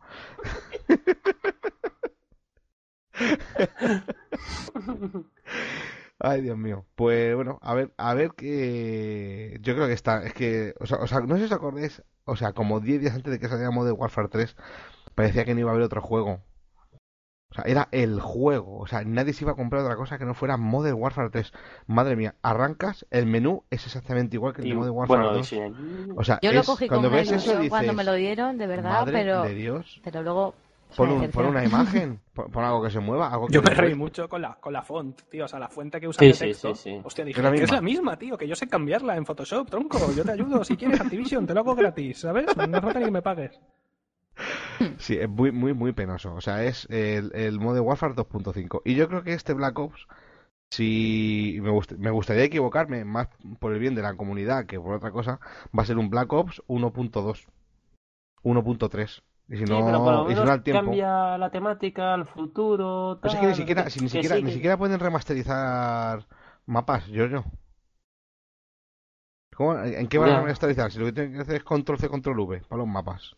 Ay, 6.18 6.40
Dios 6.40 6.56
mío. 6.56 6.86
Pues 6.94 7.34
bueno, 7.34 7.58
a 7.62 7.74
ver, 7.74 7.92
a 7.96 8.14
ver 8.14 8.30
que. 8.32 9.58
Yo 9.60 9.74
creo 9.74 9.86
que 9.88 9.92
está. 9.92 10.22
Es 10.22 10.32
que. 10.34 10.74
O 10.80 10.86
sea, 10.86 10.98
o 10.98 11.06
sea, 11.06 11.20
no 11.20 11.34
sé 11.34 11.40
si 11.40 11.44
os 11.46 11.52
acordáis. 11.52 12.02
O 12.24 12.36
sea, 12.36 12.52
como 12.52 12.80
10 12.80 13.00
días 13.00 13.14
antes 13.14 13.32
de 13.32 13.40
que 13.40 13.48
saliera 13.48 13.70
Modern 13.70 13.96
Warfare 13.98 14.28
3, 14.28 14.56
parecía 15.14 15.44
que 15.44 15.54
no 15.54 15.60
iba 15.60 15.70
a 15.70 15.72
haber 15.74 15.84
otro 15.84 16.00
juego. 16.00 16.40
O 17.52 17.54
sea, 17.54 17.64
era 17.66 17.88
el 17.92 18.18
juego. 18.18 18.78
O 18.78 18.86
sea, 18.86 19.04
nadie 19.04 19.34
se 19.34 19.44
iba 19.44 19.52
a 19.52 19.56
comprar 19.56 19.82
otra 19.82 19.94
cosa 19.96 20.16
que 20.16 20.24
no 20.24 20.32
fuera 20.32 20.56
Modern 20.56 20.96
Warfare 20.98 21.28
3. 21.28 21.52
Madre 21.86 22.16
mía, 22.16 22.34
arrancas, 22.40 23.06
el 23.10 23.26
menú 23.26 23.62
es 23.70 23.84
exactamente 23.84 24.36
igual 24.36 24.54
que 24.54 24.62
el 24.62 24.70
de 24.70 24.74
Modern 24.74 24.96
Warfare 24.96 25.20
bueno, 25.22 25.36
2. 25.36 25.46
sí, 25.46 25.60
O 26.16 26.24
sea, 26.24 26.38
Yo 26.40 26.50
lo 26.52 26.64
cogí 26.64 26.88
cuando 26.88 27.08
con 27.10 27.18
ves 27.18 27.30
eso 27.30 27.52
dices, 27.56 27.68
cuando 27.68 27.92
me 27.92 28.04
lo 28.04 28.14
dieron, 28.14 28.56
de 28.56 28.66
verdad, 28.66 28.90
madre 29.00 29.12
pero, 29.12 29.42
de 29.42 29.54
Dios. 29.54 30.00
pero 30.02 30.22
luego... 30.22 30.54
Pon, 30.96 31.08
un- 31.10 31.30
pon 31.30 31.46
una 31.46 31.64
imagen, 31.64 32.20
pon, 32.34 32.50
pon 32.50 32.64
algo 32.64 32.82
que 32.82 32.90
se 32.90 33.00
mueva, 33.00 33.28
algo 33.32 33.46
que 33.46 33.54
Yo 33.54 33.62
me 33.62 33.70
reí 33.70 33.94
mucho 33.94 34.28
con 34.28 34.42
la, 34.42 34.56
con 34.60 34.74
la 34.74 34.82
font, 34.82 35.18
tío. 35.30 35.46
O 35.46 35.48
sea, 35.48 35.58
la 35.58 35.68
fuente 35.68 35.98
que 35.98 36.06
usa 36.06 36.20
Sí, 36.20 36.32
sí, 36.34 36.38
texto. 36.48 36.74
sí, 36.74 36.90
sí. 36.90 37.00
Hostia, 37.02 37.24
dije, 37.24 37.40
Es 37.40 37.44
la 37.44 37.50
que 37.50 37.56
es 37.56 37.60
misma. 37.62 37.76
la 37.76 37.80
misma, 37.82 38.16
tío. 38.18 38.36
Que 38.36 38.46
yo 38.46 38.54
sé 38.54 38.66
cambiarla 38.68 39.16
en 39.16 39.24
Photoshop, 39.24 39.70
tronco. 39.70 39.98
Yo 40.14 40.22
te 40.22 40.32
ayudo. 40.32 40.62
Si 40.64 40.76
quieres 40.76 41.00
Activision, 41.00 41.46
te 41.46 41.54
lo 41.54 41.60
hago 41.60 41.74
gratis, 41.74 42.20
¿sabes? 42.20 42.44
No 42.56 42.62
hace 42.64 42.80
falta 42.82 42.98
ni 42.98 43.06
que 43.06 43.10
me 43.10 43.22
pagues. 43.22 43.58
Sí, 44.98 45.16
es 45.18 45.28
muy, 45.28 45.52
muy, 45.52 45.74
muy 45.74 45.92
penoso. 45.92 46.34
O 46.34 46.40
sea, 46.40 46.64
es 46.64 46.86
el, 46.90 47.30
el 47.34 47.58
Modern 47.60 47.86
Warfare 47.86 48.14
2.5. 48.14 48.82
Y 48.84 48.94
yo 48.94 49.08
creo 49.08 49.22
que 49.22 49.32
este 49.34 49.52
Black 49.54 49.78
Ops, 49.78 50.06
si 50.70 51.58
me, 51.62 51.70
gust- 51.70 51.96
me 51.98 52.10
gustaría 52.10 52.44
equivocarme, 52.44 53.04
más 53.04 53.28
por 53.58 53.72
el 53.72 53.78
bien 53.78 53.94
de 53.94 54.02
la 54.02 54.14
comunidad 54.14 54.66
que 54.66 54.80
por 54.80 54.94
otra 54.94 55.10
cosa, 55.10 55.40
va 55.76 55.82
a 55.82 55.86
ser 55.86 55.98
un 55.98 56.10
Black 56.10 56.32
Ops 56.32 56.62
1.2. 56.68 57.46
1.3. 58.42 59.22
Y 59.48 59.56
si 59.56 59.66
Sí, 59.66 59.66
pero 59.66 59.82
por 59.84 59.92
no, 59.92 60.30
y 60.30 60.34
si 60.34 60.40
no 60.44 60.50
al 60.52 60.62
tiempo. 60.62 60.82
cambia 60.86 61.36
la 61.38 61.50
temática 61.50 62.14
al 62.14 62.26
futuro. 62.26 63.20
Es 63.22 63.34
que 63.34 63.46
ni 63.46 63.54
siquiera, 63.54 63.90
si 63.90 64.00
ni 64.00 64.06
que 64.06 64.12
siquiera, 64.12 64.36
sí, 64.36 64.42
ni 64.42 64.48
que- 64.48 64.54
siquiera 64.54 64.76
pueden 64.78 64.98
remasterizar 64.98 66.26
mapas, 66.66 67.06
yo 67.08 67.26
yo. 67.26 67.44
¿Cómo- 69.54 69.76
¿En 69.78 70.06
qué 70.08 70.18
van 70.18 70.30
a 70.30 70.40
remasterizar? 70.40 70.90
Si 70.90 70.98
lo 70.98 71.04
que 71.06 71.12
tienen 71.12 71.34
que 71.34 71.40
hacer 71.40 71.56
es 71.56 71.64
control 71.64 71.98
C, 71.98 72.08
control 72.08 72.40
V 72.40 72.62
para 72.68 72.78
los 72.78 72.88
mapas. 72.88 73.36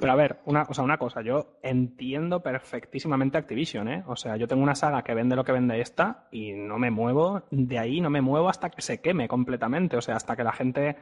Pero 0.00 0.12
a 0.12 0.16
ver, 0.16 0.40
una, 0.46 0.62
o 0.68 0.74
sea, 0.74 0.82
una 0.82 0.98
cosa, 0.98 1.22
yo 1.22 1.58
entiendo 1.62 2.42
perfectísimamente 2.42 3.38
Activision, 3.38 3.88
¿eh? 3.88 4.04
O 4.08 4.16
sea, 4.16 4.36
yo 4.36 4.48
tengo 4.48 4.62
una 4.62 4.74
saga 4.74 5.02
que 5.02 5.14
vende 5.14 5.36
lo 5.36 5.44
que 5.44 5.52
vende 5.52 5.80
esta 5.80 6.26
y 6.32 6.52
no 6.52 6.78
me 6.78 6.90
muevo, 6.90 7.44
de 7.50 7.78
ahí 7.78 8.00
no 8.00 8.10
me 8.10 8.20
muevo 8.20 8.48
hasta 8.48 8.70
que 8.70 8.82
se 8.82 9.00
queme 9.00 9.28
completamente, 9.28 9.96
o 9.96 10.00
sea, 10.00 10.16
hasta 10.16 10.34
que 10.34 10.44
la 10.44 10.52
gente... 10.52 10.96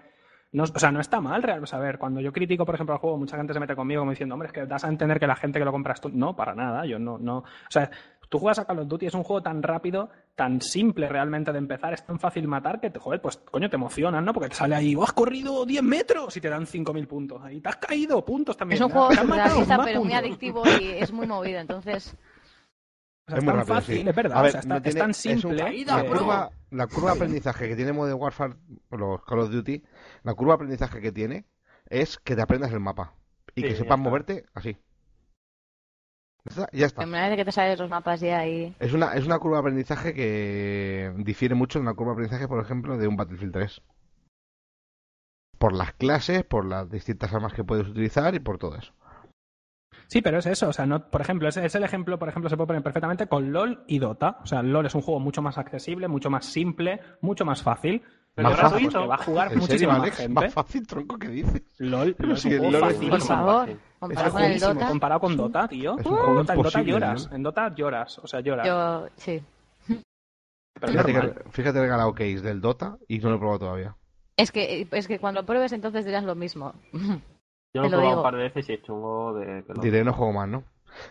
No, 0.53 0.63
o 0.63 0.79
sea, 0.79 0.93
no 0.93 1.01
está 1.01 1.21
mal, 1.21 1.43
real. 1.43 1.65
O 1.65 1.67
sea, 1.67 1.81
a 1.81 1.83
ver, 1.83 1.99
cuando 1.99 2.21
yo 2.21 2.33
critico, 2.33 2.65
por 2.65 2.77
ejemplo, 2.77 2.95
el 2.95 3.01
juego, 3.01 3.19
mucha 3.19 3.37
gente 3.37 3.53
se 3.53 3.59
mete 3.59 3.75
conmigo 3.75 4.03
como 4.03 4.13
diciendo, 4.13 4.37
hombre, 4.37 4.47
es 4.47 4.53
que 4.53 4.67
das 4.67 4.85
a 4.85 4.89
entender 4.89 5.19
que 5.19 5.27
la 5.27 5.35
gente 5.35 5.59
que 5.59 5.65
lo 5.65 5.73
compras 5.73 6.01
tú. 6.01 6.11
No, 6.13 6.37
para 6.37 6.55
nada, 6.55 6.87
yo 6.87 7.01
no, 7.01 7.19
no. 7.19 7.39
O 7.39 7.71
sea, 7.71 7.91
tú 8.35 8.41
juegas 8.41 8.59
a 8.59 8.65
Call 8.65 8.81
of 8.81 8.89
Duty, 8.89 9.07
es 9.07 9.15
un 9.15 9.23
juego 9.23 9.41
tan 9.43 9.63
rápido, 9.63 10.11
tan 10.35 10.61
simple 10.61 11.09
realmente 11.09 11.53
de 11.53 11.59
empezar, 11.59 11.95
es 11.95 12.05
tan 12.05 12.19
fácil 12.19 12.49
matar 12.49 12.81
que, 12.81 12.91
te, 12.91 12.99
joder, 12.99 13.23
pues 13.23 13.37
coño, 13.37 13.71
te 13.71 13.77
emocionas, 13.77 14.25
¿no? 14.25 14.33
Porque 14.33 14.49
te 14.49 14.57
sale 14.57 14.75
ahí, 14.75 14.97
"Oh, 14.97 15.05
has 15.05 15.13
corrido 15.13 15.65
10 15.65 15.85
metros 15.85 16.37
y 16.37 16.41
te 16.41 16.49
dan 16.49 16.67
5.000 16.67 17.07
puntos. 17.07 17.41
Ahí 17.45 17.61
te 17.61 17.69
has 17.69 17.77
caído, 17.77 18.25
puntos 18.25 18.57
también. 18.57 18.75
Es 18.75 18.81
un 18.85 18.91
juego 18.91 19.13
surrealista, 19.13 19.85
pero 19.85 20.03
muy 20.03 20.13
adictivo 20.15 20.65
y 20.81 20.89
es 20.91 21.13
muy 21.13 21.27
movido. 21.29 21.61
Entonces, 21.61 22.17
O 23.27 23.31
sea, 23.31 23.39
Es 23.39 23.39
es, 23.39 23.45
muy 23.45 23.53
tan 23.53 23.57
rápido, 23.61 23.75
fácil, 23.77 23.97
sí. 24.03 24.09
es 24.09 24.15
verdad. 24.17 24.37
A 24.39 24.43
ver, 24.43 24.49
o 24.49 24.53
sea, 24.53 24.61
está- 24.61 24.69
no 24.69 24.77
es 24.77 24.83
tiene- 24.83 25.01
tan 25.01 25.11
es 25.11 25.27
un- 25.27 25.41
simple. 25.41 25.85
la 25.87 26.05
curva, 26.05 26.51
la 26.73 26.87
curva 26.89 27.11
de 27.13 27.17
aprendizaje 27.17 27.69
que 27.69 27.77
tiene 27.77 27.93
Modern 27.95 28.21
Warfare, 28.21 28.55
o 28.91 28.97
los 28.99 29.25
Call 29.25 29.39
of 29.39 29.51
Duty, 29.51 29.83
la 30.25 30.35
curva 30.35 30.53
de 30.53 30.55
aprendizaje 30.57 31.01
que 31.01 31.11
tiene 31.13 31.47
es 31.89 32.19
que 32.19 32.37
te 32.37 32.43
aprendas 32.43 32.71
el 32.73 32.81
mapa 32.81 33.15
y 33.55 33.63
Sí, 33.63 33.69
que 33.69 33.77
sepas 33.77 33.99
moverte 33.99 34.45
así. 34.53 34.77
Ya 36.45 36.51
está, 36.51 36.77
ya 36.77 36.87
está. 36.87 37.03
en 37.03 37.11
manera 37.11 37.31
de 37.31 37.37
que 37.37 37.45
te 37.45 37.53
salen 37.53 37.79
los 37.79 37.89
mapas 37.89 38.21
ya 38.21 38.39
ahí. 38.39 38.75
Es 38.79 38.93
una, 38.93 39.15
es 39.15 39.25
una 39.25 39.39
curva 39.39 39.57
de 39.57 39.61
aprendizaje 39.61 40.13
que 40.13 41.13
difiere 41.19 41.55
mucho 41.55 41.79
de 41.79 41.85
una 41.85 41.95
curva 41.95 42.13
de 42.13 42.17
aprendizaje, 42.17 42.49
por 42.49 42.63
ejemplo, 42.63 42.99
de 42.99 43.09
un 43.09 43.17
Battlefield 43.17 43.53
3. 43.53 43.83
Por 45.59 45.73
las 45.73 45.95
clases, 45.95 46.45
por 46.45 46.67
las 46.67 46.91
distintas 46.91 47.33
armas 47.33 47.55
que 47.55 47.65
puedes 47.65 47.89
utilizar 47.89 48.35
y 48.35 48.41
por 48.41 48.59
todo 48.59 48.77
eso. 48.77 48.93
Sí, 50.09 50.21
pero 50.21 50.39
es 50.39 50.47
eso. 50.47 50.69
O 50.69 50.73
sea, 50.73 50.85
no, 50.85 51.11
por 51.11 51.23
ejemplo, 51.23 51.49
es, 51.49 51.57
es 51.57 51.75
el 51.75 51.83
ejemplo, 51.85 52.19
por 52.19 52.29
ejemplo, 52.29 52.51
se 52.51 52.57
puede 52.57 52.67
poner 52.67 52.83
perfectamente 52.83 53.27
con 53.27 53.51
LOL 53.53 53.85
y 53.87 53.99
Dota. 53.99 54.39
O 54.43 54.47
sea, 54.47 54.63
LOL 54.63 54.87
es 54.87 54.95
un 54.95 55.03
juego 55.03 55.21
mucho 55.21 55.41
más 55.41 55.57
accesible, 55.57 56.09
mucho 56.09 56.29
más 56.29 56.45
simple, 56.45 57.01
mucho 57.23 57.47
más 57.47 57.63
fácil. 57.63 58.03
Pero 58.37 58.51
Más 58.51 58.61
fácil. 58.61 58.89
que 58.89 58.99
va 58.99 59.15
a 59.15 59.19
jugar 59.19 59.47
¿En 59.47 59.51
serio, 59.53 59.61
muchísima 59.67 59.93
más 59.93 60.03
Alex? 60.03 60.17
gente. 60.17 60.33
¿Más 60.35 60.53
fácil, 60.55 60.87
tronco, 60.89 61.19
que 61.19 61.29
dices? 61.29 61.63
LOL, 61.79 62.17
LOL 62.19 62.33
es 62.33 62.41
Sí, 62.43 62.49
un 62.55 62.59
juego 62.59 62.75
es 62.75 62.81
facilísimo. 62.81 63.11
Por 63.11 63.21
favor, 63.21 63.61
fácil. 63.61 63.79
Comparado 64.01 64.33
con 64.33 64.43
el 64.43 64.61
Dota. 64.61 64.89
comparado 64.89 65.21
con 65.21 65.37
Dota, 65.37 65.69
tío. 65.69 65.99
Es 65.99 66.07
En 66.07 66.13
un 66.13 66.19
juego 66.19 66.35
Dota, 66.35 66.53
en 66.53 66.57
Dota 66.63 66.69
imposible, 66.81 66.93
lloras. 66.93 67.31
¿no? 67.31 67.37
En 67.37 67.43
Dota 67.45 67.75
lloras. 67.75 68.19
O 68.19 68.27
sea, 68.27 68.41
lloras. 68.41 68.67
Yo, 68.67 69.07
sí. 69.17 69.41
Pero 70.81 70.93
Fíjate, 70.93 71.13
que, 71.13 71.51
fíjate 71.51 71.79
el 71.79 71.85
regalado 71.85 72.13
case 72.13 72.41
del 72.41 72.61
Dota 72.61 72.99
y 73.07 73.19
no 73.21 73.31
lo 73.31 73.37
he 73.37 73.39
probado 73.39 73.59
todavía. 73.61 73.97
Es 74.37 74.51
que, 74.51 74.89
es 74.91 75.07
que 75.07 75.21
cuando 75.21 75.41
lo 75.43 75.47
pruebes 75.47 75.73
entonces 75.73 76.05
dirás 76.05 76.25
lo 76.25 76.35
mismo. 76.35 76.75
Yo 76.93 77.01
lo 77.83 77.85
he 77.87 77.89
probado 77.89 78.01
digo. 78.09 78.17
un 78.17 78.23
par 78.25 78.35
de 78.37 78.43
veces 78.43 78.69
y 78.69 78.73
he 78.73 78.75
hecho 78.75 78.95
un 78.95 79.01
juego 79.01 79.35
de... 79.35 79.65
que 79.65 79.75
lo- 79.75 79.81
Diré, 79.83 80.03
no 80.05 80.13
juego 80.13 80.33
más, 80.33 80.49
¿no? 80.49 80.65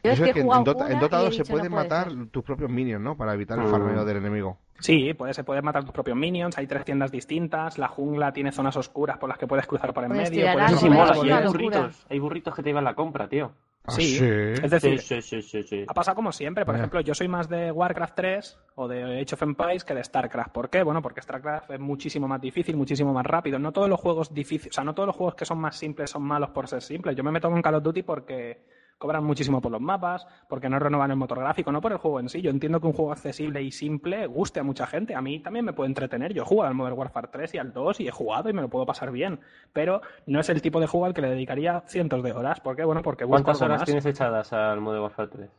Yo 0.03 0.11
es 0.11 0.13
Eso 0.15 0.23
que 0.25 0.29
es 0.31 0.33
que 0.35 0.41
en 0.41 0.63
Dota, 0.63 0.85
en 0.87 0.91
una 0.93 1.01
Dota 1.01 1.17
y 1.17 1.21
he 1.21 1.25
2 1.25 1.35
se 1.35 1.41
no 1.43 1.45
pueden 1.49 1.71
puede 1.71 1.83
matar 1.83 2.11
ser. 2.11 2.27
tus 2.29 2.43
propios 2.43 2.69
minions, 2.69 3.01
¿no? 3.01 3.15
Para 3.17 3.33
evitar 3.33 3.57
el 3.59 3.65
Mm. 3.67 3.71
farmeo 3.71 4.05
del 4.05 4.17
enemigo. 4.17 4.57
Sí, 4.83 5.13
puedes, 5.13 5.35
se 5.35 5.43
puedes 5.43 5.63
matar 5.63 5.83
tus 5.83 5.93
propios 5.93 6.17
minions, 6.17 6.57
hay 6.57 6.67
tres 6.67 6.83
tiendas 6.83 7.09
distintas, 7.11 7.77
la 7.77 7.87
jungla 7.87 8.33
tiene 8.33 8.51
zonas 8.51 8.75
oscuras 8.75 9.17
por 9.17 9.29
las 9.29 9.37
que 9.37 9.47
puedes 9.47 9.65
cruzar 9.65 9.93
por 9.93 10.03
en 10.03 10.09
Puedes 10.11 10.29
medio. 10.29 10.51
puedes 10.53 10.79
Sí, 10.79 10.89
mola. 10.89 11.17
Y 11.23 11.31
hay 11.31 11.47
burritos. 11.47 12.05
Hay 12.09 12.19
burritos 12.19 12.53
que 12.53 12.61
te 12.63 12.69
llevan 12.69 12.83
la 12.83 12.93
compra, 12.93 13.27
tío. 13.29 13.53
¿Ah, 13.85 13.91
Sí. 13.91 14.17
sí? 14.17 14.25
Es 14.25 14.71
decir, 14.71 14.99
sí, 14.99 15.21
sí, 15.21 15.41
sí, 15.41 15.63
sí. 15.63 15.83
Ha 15.87 15.93
pasado 15.93 16.15
como 16.15 16.31
siempre. 16.31 16.65
Por 16.65 16.75
ejemplo, 16.75 17.01
yo 17.01 17.13
soy 17.13 17.27
más 17.27 17.49
de 17.49 17.69
Warcraft 17.71 18.15
3 18.15 18.59
o 18.75 18.87
de 18.87 19.21
Age 19.21 19.35
of 19.35 19.41
Empires 19.41 19.83
que 19.83 19.93
de 19.93 20.03
StarCraft. 20.03 20.51
¿Por 20.51 20.69
qué? 20.69 20.83
Bueno, 20.83 21.01
porque 21.01 21.21
StarCraft 21.21 21.71
es 21.71 21.79
muchísimo 21.81 22.27
más 22.27 22.39
difícil, 22.39 22.77
muchísimo 22.77 23.11
más 23.13 23.25
rápido. 23.25 23.59
No 23.59 23.71
todos 23.73 23.89
los 23.89 23.99
juegos 23.99 24.33
difíciles, 24.33 24.73
o 24.73 24.75
sea, 24.75 24.83
no 24.85 24.93
todos 24.93 25.07
los 25.07 25.15
juegos 25.15 25.35
que 25.35 25.45
son 25.45 25.59
más 25.59 25.75
simples 25.77 26.09
son 26.11 26.23
malos 26.23 26.49
por 26.51 26.67
ser 26.69 26.81
simples. 26.81 27.15
Yo 27.15 27.23
me 27.25 27.31
meto 27.31 27.49
con 27.49 27.61
Call 27.61 27.75
of 27.75 27.83
Duty 27.83 28.03
porque 28.03 28.61
cobran 29.03 29.25
muchísimo 29.25 29.59
por 29.59 29.69
los 29.69 29.81
mapas, 29.81 30.25
porque 30.47 30.69
no 30.69 30.79
renovan 30.79 31.11
el 31.11 31.17
motor 31.17 31.37
gráfico, 31.39 31.73
no 31.73 31.81
por 31.81 31.91
el 31.91 31.97
juego 31.97 32.21
en 32.21 32.29
sí. 32.29 32.41
Yo 32.41 32.49
entiendo 32.49 32.79
que 32.79 32.87
un 32.87 32.93
juego 32.93 33.11
accesible 33.11 33.61
y 33.61 33.69
simple 33.69 34.27
guste 34.27 34.61
a 34.61 34.63
mucha 34.63 34.87
gente. 34.87 35.13
A 35.13 35.21
mí 35.21 35.41
también 35.41 35.65
me 35.65 35.73
puede 35.73 35.89
entretener. 35.89 36.33
Yo 36.33 36.43
he 36.43 36.45
jugado 36.45 36.69
al 36.69 36.75
Modern 36.75 36.97
Warfare 36.97 37.27
3 37.29 37.55
y 37.55 37.57
al 37.57 37.73
2 37.73 37.99
y 37.99 38.07
he 38.07 38.11
jugado 38.11 38.49
y 38.49 38.53
me 38.53 38.61
lo 38.61 38.69
puedo 38.69 38.85
pasar 38.85 39.11
bien. 39.11 39.41
Pero 39.73 40.01
no 40.25 40.39
es 40.39 40.47
el 40.47 40.61
tipo 40.61 40.79
de 40.79 40.87
juego 40.87 41.05
al 41.05 41.13
que 41.13 41.19
le 41.19 41.31
dedicaría 41.31 41.81
cientos 41.81 42.23
de 42.23 42.31
horas. 42.31 42.61
¿Por 42.61 42.77
qué? 42.77 42.85
Bueno, 42.85 43.01
porque 43.01 43.25
¿Cuántas 43.25 43.61
horas 43.61 43.81
más. 43.81 43.85
tienes 43.85 44.05
echadas 44.05 44.53
al 44.53 44.79
Modern 44.79 45.03
Warfare 45.03 45.27
3? 45.27 45.49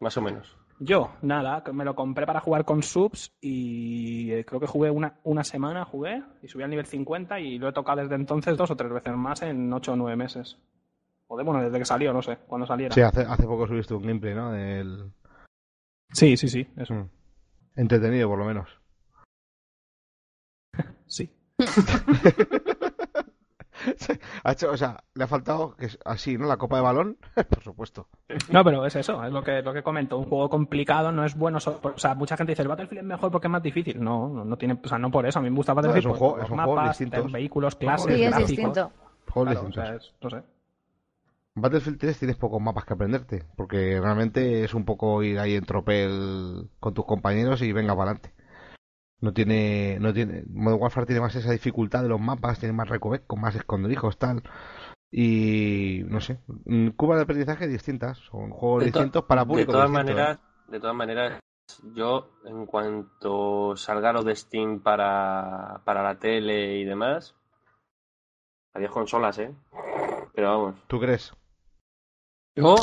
Más 0.00 0.16
o 0.16 0.22
menos. 0.22 0.56
Yo, 0.78 1.10
nada, 1.20 1.62
me 1.74 1.84
lo 1.84 1.94
compré 1.94 2.24
para 2.24 2.40
jugar 2.40 2.64
con 2.64 2.82
subs 2.82 3.36
y 3.38 4.32
eh, 4.32 4.46
creo 4.46 4.60
que 4.60 4.66
jugué 4.66 4.90
una, 4.90 5.18
una 5.24 5.44
semana, 5.44 5.84
jugué 5.84 6.22
y 6.42 6.48
subí 6.48 6.62
al 6.62 6.70
nivel 6.70 6.86
50 6.86 7.38
y 7.38 7.58
lo 7.58 7.68
he 7.68 7.72
tocado 7.74 8.00
desde 8.00 8.14
entonces 8.14 8.56
dos 8.56 8.70
o 8.70 8.76
tres 8.76 8.90
veces 8.90 9.14
más 9.14 9.42
en 9.42 9.70
8 9.70 9.92
o 9.92 9.96
9 9.96 10.16
meses. 10.16 10.58
O 11.32 11.36
de, 11.38 11.44
bueno, 11.44 11.62
desde 11.62 11.78
que 11.78 11.84
salió, 11.86 12.12
no 12.12 12.20
sé, 12.20 12.36
cuando 12.46 12.66
saliera. 12.66 12.94
Sí, 12.94 13.00
hace, 13.00 13.22
hace 13.22 13.44
poco 13.46 13.66
subiste 13.66 13.94
un 13.94 14.02
gameplay, 14.02 14.34
¿no? 14.34 14.52
Del... 14.52 15.10
sí, 16.12 16.36
sí, 16.36 16.48
sí, 16.48 16.68
eso. 16.76 16.92
Mm. 16.94 17.08
Entretenido, 17.76 18.28
por 18.28 18.38
lo 18.38 18.44
menos. 18.44 18.68
Sí. 21.06 21.30
Ha 24.44 24.52
hecho, 24.52 24.70
o 24.70 24.76
sea, 24.76 25.02
le 25.14 25.24
ha 25.24 25.26
faltado 25.26 25.74
que 25.74 25.88
así, 26.04 26.38
¿no? 26.38 26.46
La 26.46 26.56
copa 26.56 26.76
de 26.76 26.82
balón, 26.82 27.16
por 27.48 27.64
supuesto. 27.64 28.06
No, 28.50 28.62
pero 28.62 28.86
es 28.86 28.94
eso, 28.94 29.24
es 29.24 29.32
lo 29.32 29.42
que, 29.42 29.60
lo 29.62 29.72
que 29.72 29.82
comento. 29.82 30.18
Un 30.18 30.26
juego 30.26 30.48
complicado 30.48 31.10
no 31.10 31.24
es 31.24 31.36
bueno. 31.36 31.58
so- 31.58 31.80
o 31.82 31.98
sea, 31.98 32.14
mucha 32.14 32.36
gente 32.36 32.52
dice 32.52 32.62
el 32.62 32.68
Battlefield 32.68 33.00
es 33.00 33.06
mejor 33.08 33.32
porque 33.32 33.48
es 33.48 33.50
más 33.50 33.62
difícil. 33.62 34.00
No, 34.02 34.28
no, 34.28 34.44
no 34.44 34.56
tiene, 34.56 34.78
o 34.84 34.88
sea, 34.88 34.98
no 34.98 35.10
por 35.10 35.26
eso. 35.26 35.40
A 35.40 35.42
mí 35.42 35.50
me 35.50 35.56
gusta 35.56 35.74
Battlefield 35.74 36.06
es 36.06 36.12
un 36.12 36.16
juego- 36.18 36.38
es 36.40 36.50
un 36.50 36.58
juego 36.58 36.82
distinto. 36.88 37.24
vehículos, 37.28 37.74
clases, 37.74 38.14
Sí, 38.14 38.22
es 38.22 38.30
gráficos. 38.30 38.48
distinto. 38.50 38.92
Claro, 39.32 39.62
o 39.68 39.72
sea, 39.72 39.94
es- 39.96 40.14
no 40.20 40.30
sé. 40.30 40.42
Battlefield 41.54 41.98
3 41.98 42.18
tienes 42.18 42.36
pocos 42.36 42.60
mapas 42.62 42.84
que 42.84 42.94
aprenderte, 42.94 43.44
porque 43.56 44.00
realmente 44.00 44.64
es 44.64 44.72
un 44.74 44.84
poco 44.84 45.22
ir 45.22 45.38
ahí 45.38 45.54
en 45.54 45.64
tropel 45.64 46.70
con 46.80 46.94
tus 46.94 47.04
compañeros 47.04 47.60
y 47.62 47.72
venga 47.72 47.94
para 47.94 48.12
adelante. 48.12 48.32
No 49.20 49.32
tiene, 49.32 49.98
no 50.00 50.12
tiene, 50.12 50.44
Modern 50.48 50.80
Warfare 50.82 51.06
tiene 51.06 51.20
más 51.20 51.34
esa 51.36 51.52
dificultad 51.52 52.02
de 52.02 52.08
los 52.08 52.20
mapas, 52.20 52.58
tiene 52.58 52.72
más 52.72 52.88
recovecos, 52.88 53.38
más 53.38 53.54
escondrijos, 53.54 54.18
tal. 54.18 54.42
Y 55.10 56.02
no 56.06 56.20
sé, 56.20 56.40
mm, 56.64 56.88
curvas 56.90 57.18
de 57.18 57.24
aprendizaje 57.24 57.68
distintas, 57.68 58.18
son 58.18 58.50
juegos 58.50 58.84
De 58.84 58.90
to- 58.90 58.98
distintos 58.98 59.24
para 59.26 59.42
De 59.42 59.46
públicos 59.48 59.74
todas 59.74 59.90
distintos, 59.90 60.10
¿eh? 60.10 60.14
maneras, 60.14 60.38
de 60.68 60.80
todas 60.80 60.96
maneras, 60.96 61.38
yo 61.94 62.30
en 62.46 62.64
cuanto 62.66 63.76
salga 63.76 64.12
lo 64.12 64.22
de 64.24 64.34
Steam 64.34 64.80
para, 64.80 65.82
para 65.84 66.02
la 66.02 66.18
tele 66.18 66.78
y 66.78 66.84
demás, 66.84 67.36
adiós 68.72 68.90
consolas, 68.90 69.38
¿eh? 69.38 69.54
Pero 70.34 70.48
vamos. 70.48 70.74
¿Tú 70.88 70.98
crees? 70.98 71.32
Yo, 72.54 72.74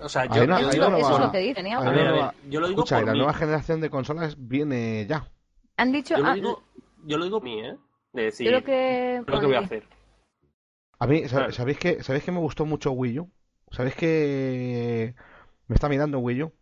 o 0.00 0.08
sea, 0.08 0.24
yo, 0.26 0.42
digo- 0.42 0.56
Eso 0.96 1.12
es 1.14 1.20
lo 1.20 1.30
que 1.32 1.38
dicen, 1.38 1.66
¿eh? 1.66 1.74
a 1.74 1.78
a 1.78 1.82
ver, 1.90 1.94
ver, 1.94 2.06
a 2.06 2.08
no 2.10 2.14
ver, 2.16 2.22
va- 2.24 2.34
yo 2.48 2.60
lo 2.60 2.68
digo 2.68 2.80
Escucha, 2.82 2.96
por 2.98 3.06
la 3.06 3.12
mí. 3.12 3.18
nueva 3.18 3.34
generación 3.34 3.80
de 3.80 3.90
consolas 3.90 4.36
viene 4.38 5.06
ya. 5.06 5.30
Han 5.76 5.92
dicho. 5.92 6.16
Yo 6.16 6.22
lo 6.22 6.28
ah, 6.30 6.34
digo, 6.34 6.62
yo 7.04 7.18
lo 7.18 7.24
digo 7.24 7.38
por 7.40 7.44
mí, 7.48 7.60
¿eh? 7.60 7.76
De 8.14 8.22
decir, 8.22 8.46
yo 8.50 8.62
creo 8.62 9.24
que. 9.26 9.30
lo 9.30 9.40
que 9.40 9.46
voy 9.46 9.54
a 9.56 9.60
hacer. 9.60 9.84
A 10.98 11.06
mí. 11.06 11.28
¿sabéis 11.28 11.78
que, 11.78 12.02
¿sabéis 12.02 12.24
que 12.24 12.32
me 12.32 12.38
gustó 12.38 12.64
mucho 12.64 12.90
Wii 12.92 13.18
U? 13.20 13.30
¿Sabéis 13.70 13.94
que 13.96 15.14
Me 15.66 15.74
está 15.74 15.88
mirando 15.90 16.18
Wii 16.20 16.42
U. 16.44 16.52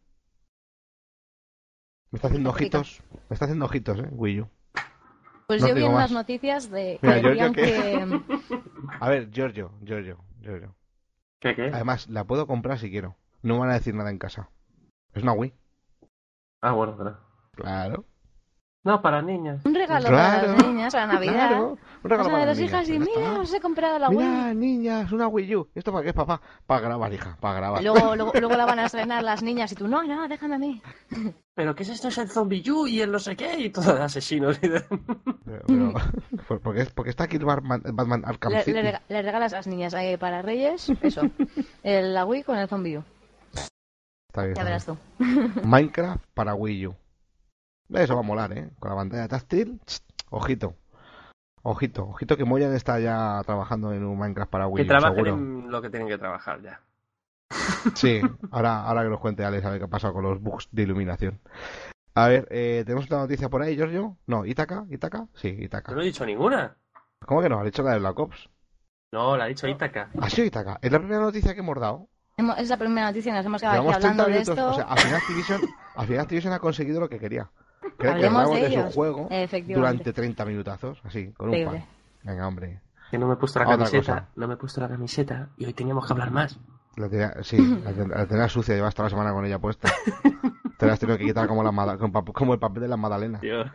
Me 2.11 2.17
está 2.17 2.29
haciendo 2.29 2.51
ojitos. 2.51 3.01
Me 3.29 3.35
está 3.35 3.45
haciendo 3.45 3.65
ojitos, 3.67 3.99
eh, 3.99 4.09
Wii 4.11 4.41
U. 4.41 4.49
Pues 5.47 5.63
No 5.63 5.69
yo 5.69 5.75
vi 5.77 5.85
en 5.85 5.93
más. 5.93 6.03
las 6.11 6.13
noticias 6.13 6.69
de 6.71 6.99
que 7.01 7.07
Mira, 7.07 7.53
que- 7.53 7.63
que 7.63 8.07
A 9.01 9.09
ver, 9.09 9.31
Giorgio, 9.31 9.73
Giorgio, 9.85 10.19
Giorgio. 10.41 10.75
¿Qué, 11.41 11.55
qué? 11.55 11.63
Además, 11.73 12.09
la 12.09 12.25
puedo 12.25 12.47
comprar 12.47 12.79
si 12.79 12.91
quiero. 12.91 13.17
No 13.43 13.55
me 13.55 13.61
van 13.61 13.71
a 13.71 13.75
decir 13.75 13.95
nada 13.95 14.11
en 14.11 14.19
casa. 14.19 14.51
Es 15.15 15.23
una 15.23 15.33
Wii. 15.33 15.53
Ah, 16.61 16.73
bueno, 16.73 16.97
claro. 16.97 17.19
Claro. 17.53 18.05
No, 18.87 19.03
para 19.03 19.21
niñas. 19.21 19.61
un 19.65 19.75
regalo 19.75 20.07
Claro, 20.07 20.47
para 20.47 20.53
las 20.57 20.67
niñas, 20.69 20.93
para 20.95 21.07
Navidad. 21.13 21.33
Claro. 21.49 21.79
Un 22.05 22.11
regalo 22.11 22.19
Vas 22.19 22.27
a 22.29 22.31
para 22.31 22.39
ver 22.39 22.47
las 22.47 22.59
las 22.59 22.67
hijas 22.69 22.89
y 22.89 22.99
mira, 23.01 23.41
os 23.41 23.53
he 23.53 23.61
comprado 23.61 23.99
la 23.99 24.09
Wii. 24.11 24.19
Mira, 24.19 24.55
niñas, 24.55 25.11
una 25.13 25.27
Wii 25.27 25.57
U. 25.57 25.69
¿Esto 25.75 25.93
para 25.93 26.05
qué 26.05 26.13
papá? 26.15 26.41
Para 26.67 26.81
grabar, 26.83 27.13
hija, 27.13 27.37
para 27.41 27.55
grabar. 27.57 27.83
Luego, 27.83 27.99
luego, 28.17 28.33
luego 28.39 28.57
la 28.57 28.65
van 28.65 28.79
a 28.79 28.85
estrenar 28.87 29.25
las 29.25 29.43
niñas 29.43 29.73
y 29.73 29.75
tú, 29.75 29.89
no, 29.89 30.05
no, 30.05 30.29
déjame 30.29 30.55
a 30.55 30.59
mí. 30.59 30.81
¿Pero 31.57 31.75
qué 31.75 31.83
es 31.83 31.89
esto? 31.89 32.09
Es 32.09 32.19
el 32.19 32.29
Zombie 32.29 32.63
U 32.71 32.87
y 32.87 33.01
el 33.01 33.11
no 33.11 33.19
sé 33.19 33.35
qué 33.35 33.59
y 33.59 33.71
todo 33.71 33.93
de 33.93 34.03
asesinos. 34.03 34.57
y 34.63 34.69
de- 34.69 34.83
Pero, 35.45 35.63
pero- 35.67 35.93
¿por- 36.47 36.61
porque, 36.61 36.83
es- 36.83 36.91
porque 36.91 37.11
está 37.11 37.25
aquí 37.25 37.39
el 37.39 37.45
Batman, 37.45 37.83
Batman 37.93 38.23
Arkham 38.25 38.53
Le, 38.53 38.61
City. 38.63 38.73
le 38.73 38.83
rega- 38.83 39.03
le 39.09 39.23
regalas 39.23 39.53
a 39.53 39.57
las 39.57 39.67
niñas 39.67 39.93
eh, 39.95 40.17
para 40.19 40.43
Reyes, 40.43 40.91
eso, 41.03 41.23
el, 41.83 42.15
la 42.15 42.25
Wii 42.25 42.45
con 42.45 42.57
el 42.57 42.69
Zombie 42.69 42.99
U. 42.99 43.05
Está 44.29 44.43
bien, 44.45 44.55
Ya 44.55 44.63
verás 44.65 44.87
tú. 44.87 44.97
Minecraft 45.65 46.23
para 46.35 46.55
Wii 46.55 46.87
U. 46.87 46.95
Eso 47.93 48.15
va 48.15 48.21
a 48.21 48.25
molar, 48.25 48.53
¿eh? 48.53 48.71
Con 48.79 48.91
la 48.91 48.97
pantalla 48.97 49.29
táctil. 49.29 49.81
Ojito. 50.31 50.75
Ojito. 51.63 52.05
Ojito 52.07 52.37
que 52.37 52.45
Moyan 52.45 52.75
está 52.75 52.99
ya 53.01 53.41
trabajando 53.45 53.93
en 53.93 54.05
un 54.05 54.19
Minecraft 54.19 54.51
para 54.51 54.65
Que 54.67 54.71
Wii 54.71 54.85
U, 54.85 54.87
trabajen 54.89 55.15
seguro. 55.15 55.33
en 55.35 55.71
lo 55.71 55.83
que 55.83 55.91
tienen 55.91 56.09
que 56.09 56.19
trabajar 56.19 56.61
ya. 56.63 56.81
Sí, 57.95 58.21
ahora, 58.51 58.83
ahora 58.83 59.05
que 59.05 59.11
nos 59.11 59.21
cuente 59.21 59.45
Alex 59.45 59.65
a 59.65 59.71
ver 59.71 59.79
qué 59.79 59.85
ha 59.85 59.89
pasado 59.89 60.13
con 60.13 60.25
los 60.25 60.41
bugs 60.41 60.69
de 60.73 60.83
iluminación. 60.83 61.41
A 62.15 62.29
ver, 62.29 62.49
eh, 62.51 62.83
¿tenemos 62.85 63.05
otra 63.07 63.19
noticia 63.19 63.49
por 63.49 63.63
ahí, 63.63 63.77
Giorgio? 63.77 64.17
No, 64.27 64.45
¿Itaca? 64.45 64.85
¿Itaca? 64.91 65.29
Sí, 65.35 65.49
Itaca. 65.49 65.93
No 65.93 66.01
he 66.01 66.05
dicho 66.07 66.25
ninguna. 66.27 66.77
¿Cómo 67.25 67.43
que 67.43 67.49
no? 67.49 67.61
Ha 67.61 67.65
dicho 67.65 67.83
la 67.83 67.93
de 67.93 67.99
Black 68.01 68.19
Ops. 68.19 68.49
No, 69.13 69.37
la 69.37 69.45
ha 69.45 69.47
dicho 69.47 69.69
Ítaca. 69.69 70.11
¿Ha 70.21 70.31
sido 70.31 70.47
Itaca? 70.47 70.79
Es 70.83 70.91
la 70.91 70.99
primera 70.99 71.21
noticia 71.21 71.55
que 71.55 71.61
hemos 71.61 71.79
dado. 71.79 72.09
Es 72.59 72.69
la 72.69 72.77
primera 72.77 73.07
noticia 73.09 73.33
nos 73.33 73.47
hemos 73.47 73.61
quedado 73.61 73.77
aquí 73.77 73.83
Llevamos 73.87 74.01
30 74.01 74.23
hablando 74.23 74.37
de 74.37 74.43
esto. 74.43 74.71
O 74.71 74.75
sea, 74.75 74.85
al 74.85 74.99
final 74.99 75.17
Activision, 75.21 75.61
al 75.95 76.07
final 76.07 76.21
Activision 76.23 76.53
ha 76.53 76.59
conseguido 76.59 77.01
lo 77.01 77.09
que 77.09 77.19
quería. 77.19 77.51
Que 77.81 78.07
era 78.09 78.17
que 78.19 78.27
Hablemos 78.27 78.43
hablamos 78.43 78.57
de 78.57 78.63
de 78.63 78.69
su 78.75 78.81
ellos. 78.81 78.95
juego 78.95 79.29
durante 79.75 80.13
30 80.13 80.45
minutazos, 80.45 81.01
así, 81.05 81.33
con 81.33 81.51
un 81.55 81.65
pan. 81.65 81.85
Venga, 82.23 82.47
hombre. 82.49 82.81
Que 83.11 83.19
no 83.19 83.27
me 83.29 83.35
he 83.35 83.37
puesto 83.37 83.59
la 83.61 83.67
Otra 83.67 83.77
camiseta. 83.79 84.01
cosa. 84.15 84.29
No 84.37 84.49
me 84.49 84.55
he 84.55 84.57
puesto 84.57 84.81
la 84.81 84.89
camiseta 84.89 85.49
y 85.57 85.65
hoy 85.67 85.73
teníamos 85.73 86.07
que 86.07 86.13
hablar 86.13 86.31
más. 86.33 86.59
La 86.97 87.09
tenía, 87.09 87.35
sí, 87.43 87.57
la, 87.85 87.93
la 87.93 88.27
tenía 88.27 88.49
sucia, 88.49 88.75
llevas 88.75 88.95
toda 88.95 89.07
la 89.07 89.11
semana 89.11 89.33
con 89.33 89.45
ella 89.45 89.59
puesta. 89.59 89.93
Te 90.79 90.87
la 90.87 90.95
has 90.95 90.99
tenido 90.99 91.17
que 91.19 91.25
quitar 91.27 91.47
como, 91.47 91.63
la, 91.63 91.97
como 91.99 92.53
el 92.55 92.59
papel 92.59 92.83
de 92.83 92.89
la 92.89 92.97
Madalena. 92.97 93.39
Dios. 93.39 93.71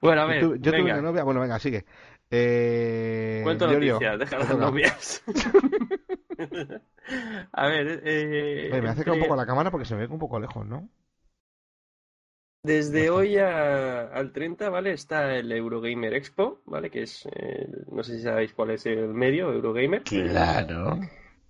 bueno, 0.00 0.22
a 0.22 0.26
ver. 0.26 0.40
Yo, 0.42 0.48
tu- 0.50 0.56
yo 0.56 0.70
tuve 0.72 0.82
venga. 0.82 0.94
una 0.94 1.02
novia, 1.02 1.24
bueno, 1.24 1.40
venga, 1.40 1.58
sigue. 1.58 1.84
Eh, 2.30 3.40
Cuento 3.44 3.66
noticias, 3.66 4.18
deja 4.18 4.38
las 4.38 4.56
novias. 4.58 5.22
a 7.52 7.66
ver, 7.68 8.02
eh, 8.04 8.68
Oye, 8.72 8.82
me 8.82 8.88
acerca 8.88 9.12
un 9.12 9.20
poco 9.20 9.34
a 9.34 9.36
la 9.36 9.46
cámara 9.46 9.70
porque 9.70 9.84
se 9.86 9.94
me 9.94 10.06
ve 10.06 10.12
un 10.12 10.18
poco 10.18 10.40
lejos, 10.40 10.66
¿no? 10.66 10.88
Desde 12.62 13.10
hoy 13.10 13.38
a- 13.38 14.08
al 14.08 14.32
30, 14.32 14.68
¿vale? 14.70 14.92
Está 14.92 15.36
el 15.36 15.52
Eurogamer 15.52 16.14
Expo, 16.14 16.60
¿vale? 16.66 16.90
Que 16.90 17.02
es, 17.02 17.26
eh, 17.32 17.68
no 17.92 18.02
sé 18.02 18.16
si 18.16 18.22
sabéis 18.22 18.52
cuál 18.54 18.70
es 18.72 18.84
el 18.86 19.08
medio, 19.14 19.52
Eurogamer. 19.52 20.02
Claro. 20.02 20.98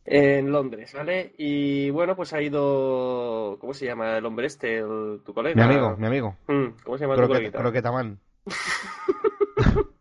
En 0.05 0.53
Londres, 0.53 0.93
¿vale? 0.93 1.33
Y 1.39 1.89
bueno, 1.91 2.15
pues 2.15 2.33
ha 2.35 2.41
ido, 2.43 3.57
¿cómo 3.61 3.73
se 3.75 3.87
llama 3.87 4.19
el 4.19 4.27
hombre 4.27 4.47
este, 4.47 4.79
el- 4.79 5.23
tu 5.25 5.33
colega? 5.35 5.57
Mi 5.57 5.63
amigo, 5.63 5.97
mi 5.97 6.07
amigo. 6.07 6.37
Mm, 6.49 6.67
¿Cómo 6.85 6.99
se 6.99 7.05
llama 7.05 7.15
tu 7.15 7.21
Croqueta, 7.23 7.59
coleguita? 7.59 7.63
croquetaman. 7.63 8.21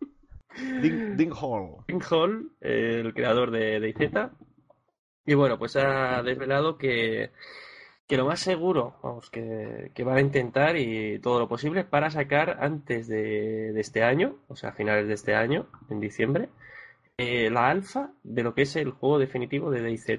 Ding, 0.81 1.15
Ding 1.17 1.31
Hall. 1.33 1.83
Pink 1.85 2.03
Hall, 2.11 2.51
el 2.61 3.13
creador 3.13 3.51
de 3.51 3.79
DayZ. 3.79 4.31
Y 5.25 5.33
bueno, 5.33 5.57
pues 5.57 5.75
ha 5.75 6.21
desvelado 6.23 6.77
que, 6.77 7.31
que 8.07 8.17
lo 8.17 8.25
más 8.25 8.39
seguro, 8.39 8.95
vamos, 9.01 9.29
que, 9.29 9.91
que 9.95 10.03
van 10.03 10.17
a 10.17 10.21
intentar 10.21 10.77
y 10.77 11.19
todo 11.19 11.39
lo 11.39 11.47
posible 11.47 11.83
para 11.83 12.11
sacar 12.11 12.57
antes 12.61 13.07
de, 13.07 13.71
de 13.73 13.81
este 13.81 14.03
año, 14.03 14.37
o 14.47 14.55
sea, 14.55 14.69
a 14.69 14.73
finales 14.73 15.07
de 15.07 15.13
este 15.15 15.33
año, 15.35 15.67
en 15.89 15.99
diciembre, 15.99 16.49
eh, 17.17 17.49
la 17.49 17.69
alfa 17.69 18.11
de 18.23 18.43
lo 18.43 18.53
que 18.53 18.63
es 18.63 18.75
el 18.75 18.91
juego 18.91 19.17
definitivo 19.19 19.71
de 19.71 19.81
DayZ. 19.81 20.09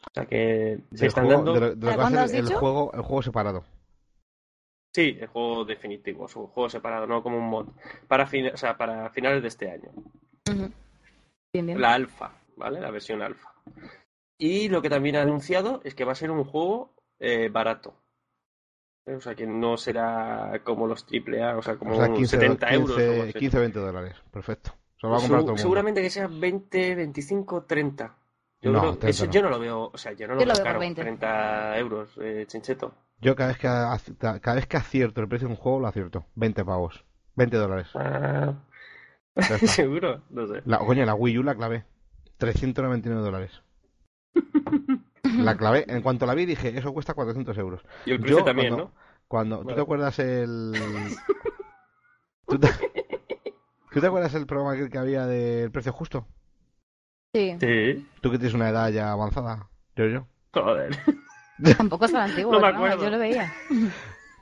O 0.00 0.14
sea 0.14 0.26
que 0.26 0.80
se 0.94 1.06
están 1.06 1.24
juego- 1.26 1.38
dando. 1.44 1.54
de 1.54 1.60
lo, 1.60 1.74
de 1.74 1.74
lo 1.74 1.80
que 1.80 1.86
va 1.86 1.92
a 1.92 1.96
¿Cuándo 1.96 2.20
has 2.20 2.30
ser 2.30 2.40
el 2.40 2.46
dicho? 2.46 2.58
juego, 2.58 2.92
el 2.94 3.02
juego 3.02 3.22
separado. 3.22 3.64
Sí, 4.94 5.16
el 5.20 5.26
juego 5.28 5.64
definitivo, 5.64 6.26
es 6.26 6.34
un 6.36 6.46
juego 6.48 6.68
separado, 6.68 7.06
no 7.06 7.22
como 7.22 7.38
un 7.38 7.48
mod. 7.48 7.68
Para, 8.08 8.26
fin- 8.26 8.50
o 8.52 8.56
sea, 8.56 8.76
para 8.76 9.10
finales 9.10 9.42
de 9.42 9.48
este 9.48 9.70
año. 9.70 9.90
Bien, 11.52 11.66
bien. 11.66 11.80
La 11.80 11.94
alfa, 11.94 12.32
¿vale? 12.58 12.80
La 12.80 12.90
versión 12.90 13.22
alfa. 13.22 13.52
Y 14.36 14.68
lo 14.68 14.82
que 14.82 14.90
también 14.90 15.16
ha 15.16 15.22
anunciado 15.22 15.80
es 15.84 15.94
que 15.94 16.04
va 16.04 16.12
a 16.12 16.16
ser 16.16 16.30
un 16.30 16.44
juego 16.44 16.94
eh, 17.18 17.48
barato. 17.48 17.94
Eh, 19.06 19.14
O 19.14 19.20
sea, 19.20 19.34
que 19.34 19.46
no 19.46 19.76
será 19.76 20.60
como 20.64 20.86
los 20.86 21.04
AAA, 21.10 21.56
o 21.56 21.62
sea, 21.62 21.76
como 21.76 21.92
O 21.92 21.96
sea, 21.96 22.12
15, 22.12 22.36
70 22.38 22.70
euros. 22.74 22.90
o 22.90 23.00
algo 23.00 23.12
15, 23.14 23.28
así. 23.30 23.38
15 23.38 23.58
20 23.60 23.78
dólares. 23.78 24.16
Perfecto. 24.30 24.72
Se 25.00 25.06
lo 25.06 25.12
va 25.12 25.16
a 25.16 25.20
Segu- 25.20 25.22
comprar 25.22 25.40
todo 25.40 25.46
el 25.50 25.52
mundo. 25.52 25.62
seguramente 25.62 26.02
que 26.02 26.10
sea 26.10 26.26
20, 26.28 26.94
25, 26.94 27.64
30. 27.64 28.14
Yo, 28.60 28.72
No, 28.72 28.80
creo- 28.80 28.90
30 28.98 29.08
eso 29.08 29.26
no. 29.26 29.30
yo 29.32 29.42
no 29.42 29.50
lo 29.50 29.58
veo, 29.60 29.90
o 29.92 29.98
sea, 29.98 30.12
yo 30.12 30.26
no 30.26 30.34
lo 30.34 30.40
Yo 30.40 30.46
lo 30.46 30.52
veo 30.52 30.54
veo 30.56 30.64
por 30.64 30.68
caro, 30.70 30.80
20. 30.80 31.00
30 31.02 31.78
euros, 31.78 32.10
eh, 32.20 32.44
chincheto. 32.48 32.92
Yo 33.20 33.34
cada 33.36 33.48
vez 33.50 33.58
que 33.58 33.68
cada 34.40 34.54
vez 34.54 34.66
que 34.66 34.76
acierto 34.76 35.20
el 35.20 35.28
precio 35.28 35.48
de 35.48 35.54
un 35.54 35.60
juego 35.60 35.80
lo 35.80 35.86
acierto. 35.88 36.26
20 36.34 36.64
pavos. 36.64 37.04
20 37.36 37.56
dólares. 37.56 37.88
Ah, 37.94 38.54
seguro, 39.66 40.22
no 40.30 40.46
sé. 40.48 40.62
La, 40.64 40.78
coño, 40.78 41.04
la 41.04 41.14
Wii 41.14 41.38
U 41.38 41.42
la 41.44 41.54
clavé. 41.54 41.84
399 42.38 43.20
dólares. 43.22 43.62
La 45.38 45.56
clavé. 45.56 45.84
En 45.88 46.02
cuanto 46.02 46.24
la 46.26 46.34
vi 46.34 46.46
dije, 46.46 46.76
eso 46.78 46.92
cuesta 46.92 47.14
400 47.14 47.56
euros. 47.58 47.82
Y 48.06 48.12
el 48.12 48.20
precio 48.20 48.38
Yo, 48.38 48.44
también, 48.44 48.68
cuando- 48.74 48.84
¿no? 48.86 49.08
Cuando, 49.28 49.58
¿Tú 49.58 49.64
Vale. 49.64 49.74
te 49.76 49.82
acuerdas 49.82 50.18
el... 50.20 50.72
¿Tú 52.46 52.58
te... 52.58 52.68
¿Tú 53.92 54.00
te 54.00 54.06
acuerdas 54.06 54.34
el 54.34 54.46
programa 54.46 54.74
que 54.88 54.98
había 54.98 55.26
del 55.26 55.70
precio 55.70 55.92
justo? 55.92 56.26
Sí, 57.34 57.56
Sí, 57.60 58.08
Tú 58.22 58.30
que 58.30 58.38
tienes 58.38 58.54
una 58.54 58.70
edad 58.70 58.88
ya 58.90 59.12
avanzada. 59.12 59.68
Yo, 59.96 60.06
yo. 60.06 60.26
joder. 60.54 60.96
tampoco 61.76 62.06
es 62.06 62.12
tan 62.12 62.30
antiguo, 62.30 62.52
No 62.52 62.60
me 62.60 62.68
acuerdo. 62.68 63.02
yo 63.04 63.10
lo 63.10 63.18
veía. 63.18 63.52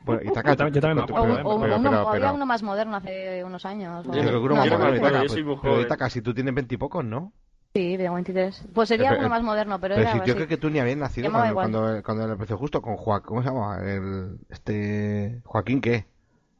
Bueno, 0.05 0.23
Itaca, 0.23 0.51
Yo 0.51 0.57
también- 0.57 0.75
yo 0.75 0.81
también 0.81 0.97
me 0.99 1.03
acuerdo, 1.03 1.35
pero- 1.37 1.49
o- 1.49 1.57
o 1.57 1.61
pero- 1.61 1.77
uno- 1.77 1.91
pero- 1.91 2.03
o 2.05 2.09
había 2.11 2.21
pero- 2.21 2.35
uno 2.35 2.47
más 2.47 2.63
moderno 2.63 2.97
hace 2.97 3.43
unos 3.43 3.65
años. 3.67 4.05
Yo 4.07 4.13
creo 4.13 4.25
que 4.31 4.37
uno 4.37 4.49
No, 4.51 4.55
más 4.57 4.71
moderno, 4.71 4.97
Itaca, 5.25 5.61
pero. 5.63 5.81
Itaca, 5.81 6.11
si 6.11 6.23
tú 6.23 6.33
tienes 6.33 6.55
20 6.55 6.75
y 6.77 6.79
pocos, 6.79 7.05
¿no? 7.05 7.33
Sí, 7.77 7.97
tengo 7.99 8.15
23. 8.15 8.69
Pues 8.75 8.89
sería 8.89 9.11
Pero- 9.11 9.21
uno 9.21 9.29
más 9.29 9.43
moderno, 9.43 9.79
pero, 9.81 9.95
Pero 9.97 10.03
era 10.09 10.13
si 10.13 10.19
yo 10.19 10.23
así. 10.25 10.33
creo 10.35 10.49
que 10.49 10.57
tú 10.57 10.71
ni 10.71 10.79
habías 10.79 10.97
nacido 10.97 11.31
cuando, 11.31 11.55
cuando, 11.55 12.03
cuando 12.03 12.23
era 12.25 12.33
el 12.33 12.39
precio 12.39 12.57
justo 12.57 12.81
con 12.81 12.97
Joaquín, 12.97 13.27
¿cómo 13.27 13.43
se 13.43 13.49
llama? 13.49 13.79
El, 13.83 14.39
este, 14.49 15.41
Joaquín, 15.45 15.81
¿qué? 15.81 16.07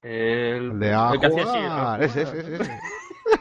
El, 0.03 0.73
El 0.73 0.79
de 0.79 0.93
a 0.95 1.09
jugar. 1.09 2.03
Ese, 2.03 2.23
ese, 2.23 2.55
ese. 2.57 2.81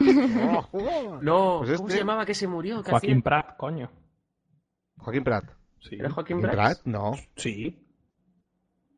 No, 0.00 0.66
Pues 0.70 1.76
¿cómo 1.76 1.86
este- 1.88 1.92
se 1.92 1.98
llamaba 1.98 2.26
que 2.26 2.34
se 2.34 2.46
murió? 2.48 2.82
¿Qué 2.82 2.90
Joaquín 2.90 3.10
hacía? 3.10 3.22
Pratt, 3.22 3.56
coño. 3.56 3.90
Joaquín 4.98 5.24
Prat. 5.24 5.44
Sí. 5.80 5.96
¿Era 5.98 6.10
Joaquín 6.10 6.40
¿Joaquín 6.40 6.40
Prat? 6.40 6.54
Prat? 6.82 6.86
No. 6.86 7.12
Sí. 7.36 7.82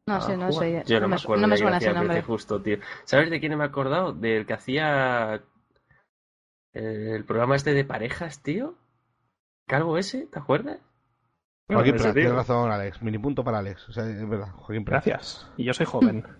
No 0.06 0.20
sé, 0.22 0.32
Ah, 0.32 0.36
no 0.36 0.50
joder. 0.52 0.86
sé. 0.86 0.92
Yo 0.92 1.00
no, 1.00 1.08
me 1.08 1.16
me, 1.16 1.20
acuerdo 1.20 1.40
no 1.42 1.48
me 1.48 1.54
de 1.56 1.58
suena 1.60 1.76
ese 1.78 1.92
nombre. 1.92 2.22
Justo, 2.22 2.62
tío. 2.62 2.78
¿Sabes 3.04 3.28
de 3.30 3.40
quién 3.40 3.56
me 3.58 3.64
he 3.64 3.66
acordado? 3.66 4.12
Del 4.14 4.46
que 4.46 4.54
hacía 4.54 5.34
eh, 5.34 5.40
el 6.72 7.24
programa 7.24 7.56
este 7.56 7.72
de 7.74 7.84
parejas, 7.84 8.42
tío. 8.42 8.74
Calvo 9.66 9.98
ese, 9.98 10.26
¿te 10.26 10.38
acuerdas? 10.38 10.78
Joaquín 11.68 11.96
Prat, 11.96 12.14
tienes 12.14 12.32
razón, 12.32 12.70
Alex. 12.72 13.02
Mini 13.02 13.18
punto 13.18 13.44
para 13.44 13.58
Alex. 13.58 13.88
O 13.90 13.92
sea, 13.92 14.08
es 14.08 14.26
verdad, 14.28 14.50
Joaquín 14.52 14.84
Prat. 14.84 15.04
Gracias. 15.04 15.50
Y 15.56 15.64
yo 15.64 15.74
soy 15.74 15.86
joven. 15.86 16.24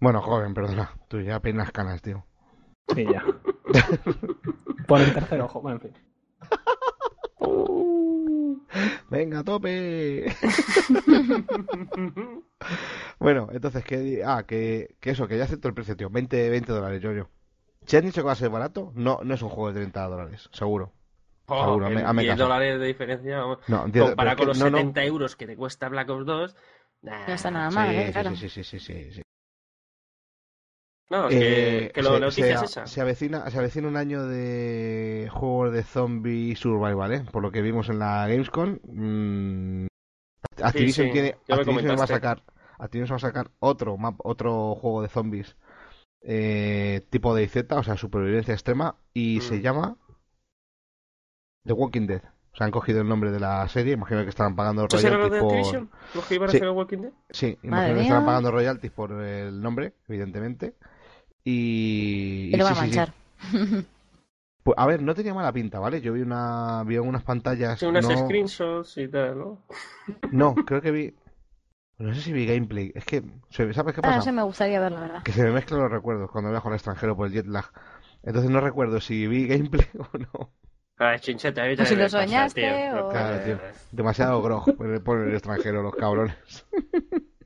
Bueno, 0.00 0.22
joven, 0.22 0.54
perdona. 0.54 0.92
Tú 1.08 1.20
ya 1.20 1.34
apenas 1.34 1.72
canas, 1.72 2.00
tío. 2.02 2.24
Sí, 2.94 3.04
ya. 3.04 3.20
Por 4.86 5.00
el 5.00 5.12
tercer 5.12 5.40
ojo, 5.40 5.60
bueno, 5.60 5.80
en 5.82 5.92
fin. 5.92 5.94
Venga, 9.10 9.42
tope. 9.42 10.32
bueno, 13.18 13.48
entonces, 13.50 13.84
¿qué? 13.84 13.98
di- 13.98 14.20
Ah, 14.22 14.44
que, 14.46 14.94
que 15.00 15.10
eso, 15.10 15.26
que 15.26 15.36
ya 15.36 15.44
acepto 15.44 15.66
el 15.66 15.74
precio, 15.74 15.96
tío. 15.96 16.10
20, 16.10 16.48
20 16.50 16.72
dólares, 16.72 17.02
yo, 17.02 17.12
yo. 17.12 17.28
Si 17.88 17.96
han 17.96 18.04
dicho 18.04 18.20
que 18.22 18.26
va 18.26 18.32
a 18.32 18.36
ser 18.36 18.50
barato, 18.50 18.92
no, 18.94 19.18
no 19.24 19.34
es 19.34 19.42
un 19.42 19.48
juego 19.48 19.72
de 19.72 19.80
30 19.80 20.06
dólares, 20.06 20.48
seguro. 20.52 20.92
Oh, 21.48 21.60
Seguro, 21.64 21.86
hazme- 21.86 22.00
el 22.02 22.06
hazme 22.06 22.22
10 22.22 22.32
caso. 22.32 22.44
dólares 22.44 22.78
de 22.80 22.86
diferencia. 22.86 23.38
No, 23.66 23.84
entiendo, 23.86 24.10
Comparado 24.10 24.36
pero 24.36 24.38
con 24.38 24.48
los 24.48 24.58
que- 24.58 24.64
no, 24.64 24.70
no. 24.70 24.78
70 24.78 25.04
euros 25.04 25.36
que 25.36 25.46
te 25.46 25.56
cuesta 25.56 25.88
Black 25.88 26.08
Ops 26.10 26.26
2. 26.26 26.56
nah. 27.02 27.26
No 27.26 27.32
está 27.34 27.50
nada 27.50 27.70
Sí, 27.70 27.76
mal, 27.76 27.96
¿eh? 27.96 28.06
sí, 28.06 28.12
Claro. 28.12 28.30
sí, 28.30 28.36
sí, 28.36 28.48
sí, 28.50 28.64
sí, 28.64 28.80
sí, 28.80 29.12
sí. 29.12 29.22
No, 31.10 31.28
es 31.28 31.34
que, 31.36 31.42
Eh, 31.44 31.90
que 31.94 32.02
lo 32.02 32.10
se, 32.10 32.20
noticia 32.20 32.44
se- 32.44 32.54
es 32.54 32.62
esa. 32.62 32.84
se 32.86 33.00
avecina, 33.00 33.50
se 33.50 33.58
avecina 33.58 33.88
un 33.88 33.96
año 33.96 34.24
de 34.26 35.28
juegos 35.32 35.72
de 35.72 35.82
zombie 35.82 36.54
survival, 36.56 37.12
¿eh? 37.12 37.24
Por 37.32 37.42
lo 37.42 37.50
que 37.50 37.62
vimos 37.62 37.88
en 37.88 37.98
la 37.98 38.26
Gamescom. 38.28 38.78
mm, 38.84 39.86
Activision 40.62 41.06
sí, 41.06 41.12
tiene, 41.12 41.36
ya 41.48 41.54
me 41.56 41.62
Activision 41.62 41.98
va 41.98 42.04
a 42.04 42.06
sacar, 42.06 42.42
Activision 42.78 43.14
va 43.14 43.16
a 43.16 43.20
sacar 43.20 43.50
otro 43.60 43.96
map, 43.96 44.16
otro 44.24 44.74
juego 44.74 45.02
de 45.02 45.08
zombies 45.08 45.56
eh, 46.22 47.06
tipo 47.10 47.34
de 47.34 47.44
IZ, 47.44 47.56
o 47.72 47.82
sea, 47.82 47.96
supervivencia 47.96 48.54
extrema, 48.54 48.96
y 49.14 49.40
Mm. 49.40 49.40
se 49.40 49.60
llama 49.60 49.96
The 51.64 51.72
Walking 51.72 52.06
Dead. 52.08 52.22
O 52.52 52.56
sea, 52.56 52.66
han 52.66 52.72
cogido 52.72 53.00
el 53.00 53.08
nombre 53.08 53.30
de 53.30 53.38
la 53.40 53.68
serie, 53.68 53.92
imagino 53.94 54.22
que 54.24 54.30
estarán 54.30 54.56
pagando 54.56 54.86
¿Esto 54.86 54.98
será 54.98 55.18
lo 55.18 55.28
de 55.30 55.40
royalties 55.40 55.40
por... 55.40 55.88
¿Los 56.14 56.26
que 56.26 56.34
iban 56.34 56.48
a 56.48 56.52
Sí. 56.52 56.58
hacer 56.58 56.68
el 56.68 56.74
Walking 56.74 56.98
Dead? 56.98 57.12
Sí, 57.30 57.58
Madre 57.68 57.92
imagino 57.92 57.96
que 57.96 58.02
estarán 58.02 58.24
mía. 58.24 58.26
pagando 58.26 58.50
royalties 58.50 58.92
por 58.92 59.12
el 59.22 59.60
nombre, 59.62 59.94
evidentemente. 60.08 60.74
Y, 61.44 62.52
Y 62.52 62.56
lo 62.56 62.64
sí, 62.64 62.74
van 62.74 62.74
a 62.74 62.76
sí. 62.76 62.82
manchar. 62.82 63.14
Pues, 64.62 64.76
a 64.78 64.86
ver, 64.86 65.02
no 65.02 65.14
tenía 65.14 65.34
mala 65.34 65.52
pinta, 65.52 65.78
¿vale? 65.80 66.00
Yo 66.00 66.12
vi 66.12 66.20
una 66.22 66.84
vi 66.84 66.98
unas 66.98 67.22
pantallas 67.24 67.80
Sí, 67.80 67.86
unas 67.86 68.04
no, 68.04 68.12
screenshots 68.20 68.98
y 68.98 69.08
tal, 69.08 69.38
¿no? 69.38 69.58
no, 70.30 70.62
creo 70.64 70.80
que 70.82 70.90
vi 70.90 71.14
no 71.98 72.14
sé 72.14 72.20
si 72.22 72.32
vi 72.32 72.46
gameplay, 72.46 72.92
es 72.94 73.04
que 73.04 73.22
¿sabes 73.50 73.74
qué 73.76 74.00
Ah, 74.00 74.08
pasa? 74.08 74.20
ese 74.20 74.32
me 74.32 74.42
gustaría 74.42 74.80
ver, 74.80 74.92
la 74.92 75.00
verdad. 75.00 75.22
Que 75.24 75.32
se 75.32 75.42
me 75.42 75.50
mezclan 75.50 75.80
los 75.80 75.90
recuerdos 75.90 76.30
cuando 76.30 76.50
viajo 76.50 76.68
al 76.68 76.74
extranjero 76.74 77.16
por 77.16 77.26
el 77.26 77.32
jet 77.32 77.46
lag. 77.46 77.66
Entonces 78.22 78.50
no 78.50 78.60
recuerdo 78.60 79.00
si 79.00 79.26
vi 79.26 79.46
gameplay 79.46 79.86
o 79.98 80.18
no. 80.18 80.52
Ah, 80.98 81.16
chincheta, 81.18 81.62
a 81.62 81.66
mí 81.66 81.74
O 81.78 81.84
si 81.84 81.94
lo 81.94 82.08
soñaste, 82.08 82.60
tío. 82.60 83.06
o- 83.06 83.08
Claro, 83.10 83.40
tío. 83.44 83.60
Demasiado 83.92 84.42
grog 84.42 84.76
por 84.76 84.86
el, 85.26 85.34
extranjero, 85.34 85.82
los 85.82 85.94
cabrones. 85.94 86.66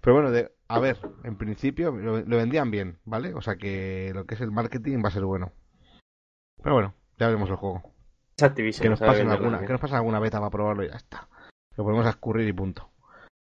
Pero 0.00 0.14
bueno, 0.14 0.30
de, 0.30 0.50
a 0.68 0.78
ver, 0.78 0.96
en 1.24 1.36
principio 1.36 1.90
lo, 1.92 2.20
lo 2.20 2.36
vendían 2.36 2.70
bien, 2.70 2.98
¿vale? 3.04 3.34
O 3.34 3.42
sea 3.42 3.56
que 3.56 4.12
lo 4.14 4.24
que 4.26 4.34
es 4.34 4.40
el 4.40 4.50
marketing 4.50 5.02
va 5.04 5.08
a 5.08 5.12
ser 5.12 5.24
bueno. 5.24 5.52
Pero 6.62 6.74
bueno, 6.74 6.94
ya 7.18 7.26
veremos 7.26 7.50
el 7.50 7.56
juego. 7.56 7.82
Es 8.38 8.80
Que 8.80 8.88
nos 8.88 8.98
pasen 9.00 9.28
alguna, 9.28 9.60
que 9.60 9.72
nos 9.72 9.80
pasen 9.80 9.96
alguna 9.96 10.20
beta 10.20 10.38
para 10.38 10.50
probarlo 10.50 10.84
y 10.84 10.88
ya 10.88 10.96
está. 10.96 11.28
Lo 11.76 11.84
ponemos 11.84 12.06
a 12.06 12.10
escurrir 12.10 12.48
y 12.48 12.52
punto. 12.52 12.90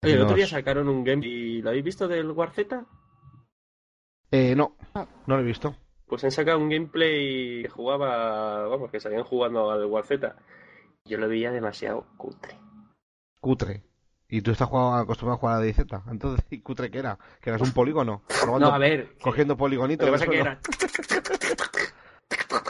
Oye, 0.03 0.13
el 0.13 0.21
otro 0.21 0.35
día 0.35 0.47
sacaron 0.47 0.87
un 0.87 1.03
game 1.03 1.25
y 1.25 1.61
¿lo 1.61 1.69
habéis 1.69 1.85
visto 1.85 2.07
del 2.07 2.29
War 2.31 2.51
Z? 2.51 2.85
Eh, 4.31 4.55
no, 4.55 4.75
No. 4.93 5.07
no 5.27 5.35
lo 5.35 5.41
he 5.41 5.45
visto. 5.45 5.75
Pues 6.07 6.23
han 6.23 6.31
sacado 6.31 6.59
un 6.59 6.69
gameplay 6.69 7.63
que 7.63 7.69
jugaba, 7.69 8.67
vamos, 8.67 8.91
que 8.91 8.99
salían 8.99 9.23
jugando 9.23 9.71
al 9.71 9.85
War 9.85 10.05
Z. 10.05 10.35
Yo 11.05 11.17
lo 11.17 11.27
veía 11.27 11.51
demasiado 11.51 12.05
cutre. 12.17 12.59
Cutre. 13.39 13.83
¿Y 14.27 14.41
tú 14.41 14.51
estás 14.51 14.67
jugando, 14.69 14.95
acostumbrado 14.97 15.37
a 15.37 15.39
jugar 15.39 15.55
a 15.57 15.65
DZ? 15.65 15.79
Entonces, 16.11 16.45
¿y 16.49 16.61
cutre 16.61 16.89
qué 16.91 16.99
era? 16.99 17.17
¿Que 17.41 17.49
eras 17.51 17.61
un 17.61 17.73
polígono? 17.73 18.23
Robando- 18.45 18.59
No, 18.69 18.73
a 18.75 18.79
ver. 18.79 19.15
cogiendo 19.21 19.55
poligonitos 19.57 20.05
Lo 20.07 20.13
que 20.13 20.19
pasa 20.19 20.25
es 20.25 20.31
que 20.31 20.39
era. 20.39 20.59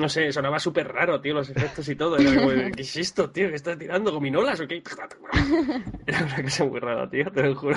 No 0.00 0.08
sé, 0.08 0.32
sonaba 0.32 0.58
súper 0.58 0.88
raro, 0.88 1.20
tío, 1.20 1.34
los 1.34 1.50
efectos 1.50 1.88
y 1.88 1.94
todo. 1.96 2.16
Era 2.16 2.34
como, 2.34 2.50
¿qué 2.74 2.82
es 2.82 2.96
esto, 2.96 3.30
tío? 3.30 3.48
¿Que 3.48 3.56
estás 3.56 3.78
tirando 3.78 4.12
gominolas 4.12 4.60
o 4.60 4.66
qué? 4.66 4.82
Era 6.06 6.22
una 6.24 6.42
cosa 6.42 6.64
muy 6.64 6.80
rara, 6.80 7.08
tío, 7.10 7.30
te 7.30 7.42
lo 7.42 7.54
juro. 7.54 7.76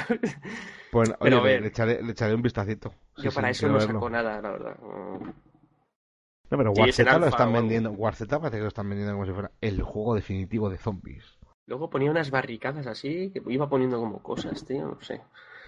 Pues, 0.91 1.09
oye, 1.09 1.17
Pero 1.19 1.43
le, 1.43 1.67
echaré, 1.67 2.01
le 2.01 2.11
echaré 2.11 2.33
un 2.35 2.41
vistacito. 2.41 2.93
Yo 3.17 3.29
sí, 3.29 3.35
para 3.35 3.49
eso 3.49 3.67
no 3.67 3.73
verlo. 3.73 3.93
saco 3.93 4.09
nada, 4.09 4.41
la 4.41 4.51
verdad. 4.51 4.77
No, 4.79 6.57
pero 6.57 6.73
Sí, 6.73 6.81
War 6.81 6.89
es 6.89 6.99
en 6.99 7.05
Z 7.05 7.19
lo 7.19 7.27
están 7.27 7.53
vendiendo. 7.53 7.91
War 7.91 8.15
Z 8.15 8.39
parece 8.39 8.57
que 8.57 8.61
lo 8.61 8.67
están 8.67 8.87
vendiendo 8.89 9.13
como 9.13 9.25
si 9.25 9.31
fuera 9.33 9.51
el 9.59 9.81
juego 9.81 10.15
definitivo 10.15 10.69
de 10.69 10.77
zombies. 10.77 11.39
Luego 11.65 11.89
ponía 11.89 12.11
unas 12.11 12.29
barricadas 12.29 12.87
así, 12.87 13.31
que 13.31 13.41
iba 13.47 13.67
poniendo 13.69 13.97
como 13.97 14.21
cosas, 14.21 14.65
tío, 14.65 14.85
no 14.85 15.01
sé. 15.01 15.21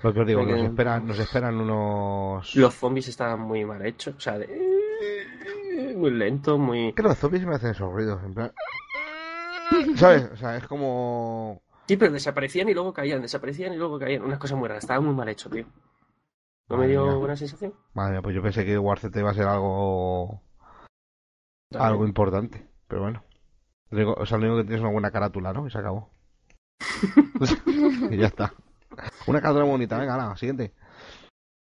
Lo 0.04 0.14
que 0.14 0.20
os 0.20 0.28
digo, 0.28 0.44
nos 0.44 0.62
esperan, 0.62 1.08
nos 1.08 1.18
esperan 1.20 1.56
unos. 1.60 2.56
Los 2.56 2.76
zombies 2.76 3.08
estaban 3.08 3.40
muy 3.40 3.66
mal 3.66 3.84
hechos, 3.86 4.16
o 4.16 4.20
sea, 4.20 4.38
de... 4.38 4.75
muy 5.96 6.12
lento, 6.12 6.58
muy... 6.58 6.90
Es 6.90 6.96
que 6.96 7.04
los 7.04 7.18
zombies 7.18 7.46
me 7.46 7.56
hacen 7.56 7.72
esos 7.72 7.92
ruidos, 7.92 8.24
en 8.24 8.34
plan. 8.34 8.52
¿Sabes? 9.96 10.30
O 10.32 10.38
sea, 10.38 10.58
es 10.58 10.68
como. 10.68 11.62
Sí, 11.88 11.98
pero 11.98 12.12
desaparecían 12.12 12.70
y 12.70 12.74
luego 12.74 12.94
caían, 12.94 13.22
desaparecían 13.22 13.74
y 13.74 13.78
luego 13.78 14.00
caían. 14.00 14.24
Una 14.24 14.40
cosa 14.40 14.56
muy 14.56 14.68
rara, 14.68 14.80
estaba 14.80 15.00
muy 15.02 15.14
mal 15.14 15.30
hecho, 15.30 15.50
tío. 15.50 15.66
¿No 16.68 16.78
me 16.78 16.88
dio 16.88 17.06
mía. 17.06 17.16
buena 17.16 17.36
sensación? 17.36 17.74
Madre 17.94 18.14
mía, 18.14 18.22
pues 18.22 18.36
yo 18.36 18.42
pensé 18.42 18.66
que 18.66 18.78
War 18.78 19.00
Z 19.00 19.20
iba 19.20 19.30
a 19.30 19.36
ser 19.36 19.48
algo. 19.48 20.42
algo 21.78 22.06
importante. 22.06 22.68
Pero 22.88 23.02
bueno. 23.02 23.24
O 24.18 24.26
sea, 24.26 24.38
lo 24.38 24.46
único 24.46 24.58
que 24.58 24.64
tienes 24.64 24.80
es 24.80 24.84
una 24.84 24.92
buena 24.92 25.12
carátula, 25.12 25.54
¿no? 25.54 25.68
Y 25.68 25.72
se 25.72 25.78
acabó. 25.78 26.10
y 28.10 28.18
ya 28.18 28.28
está. 28.28 28.54
Una 29.28 29.42
carátula 29.42 29.66
bonita, 29.66 29.98
venga, 29.98 30.18
la 30.18 30.36
siguiente. 30.36 30.74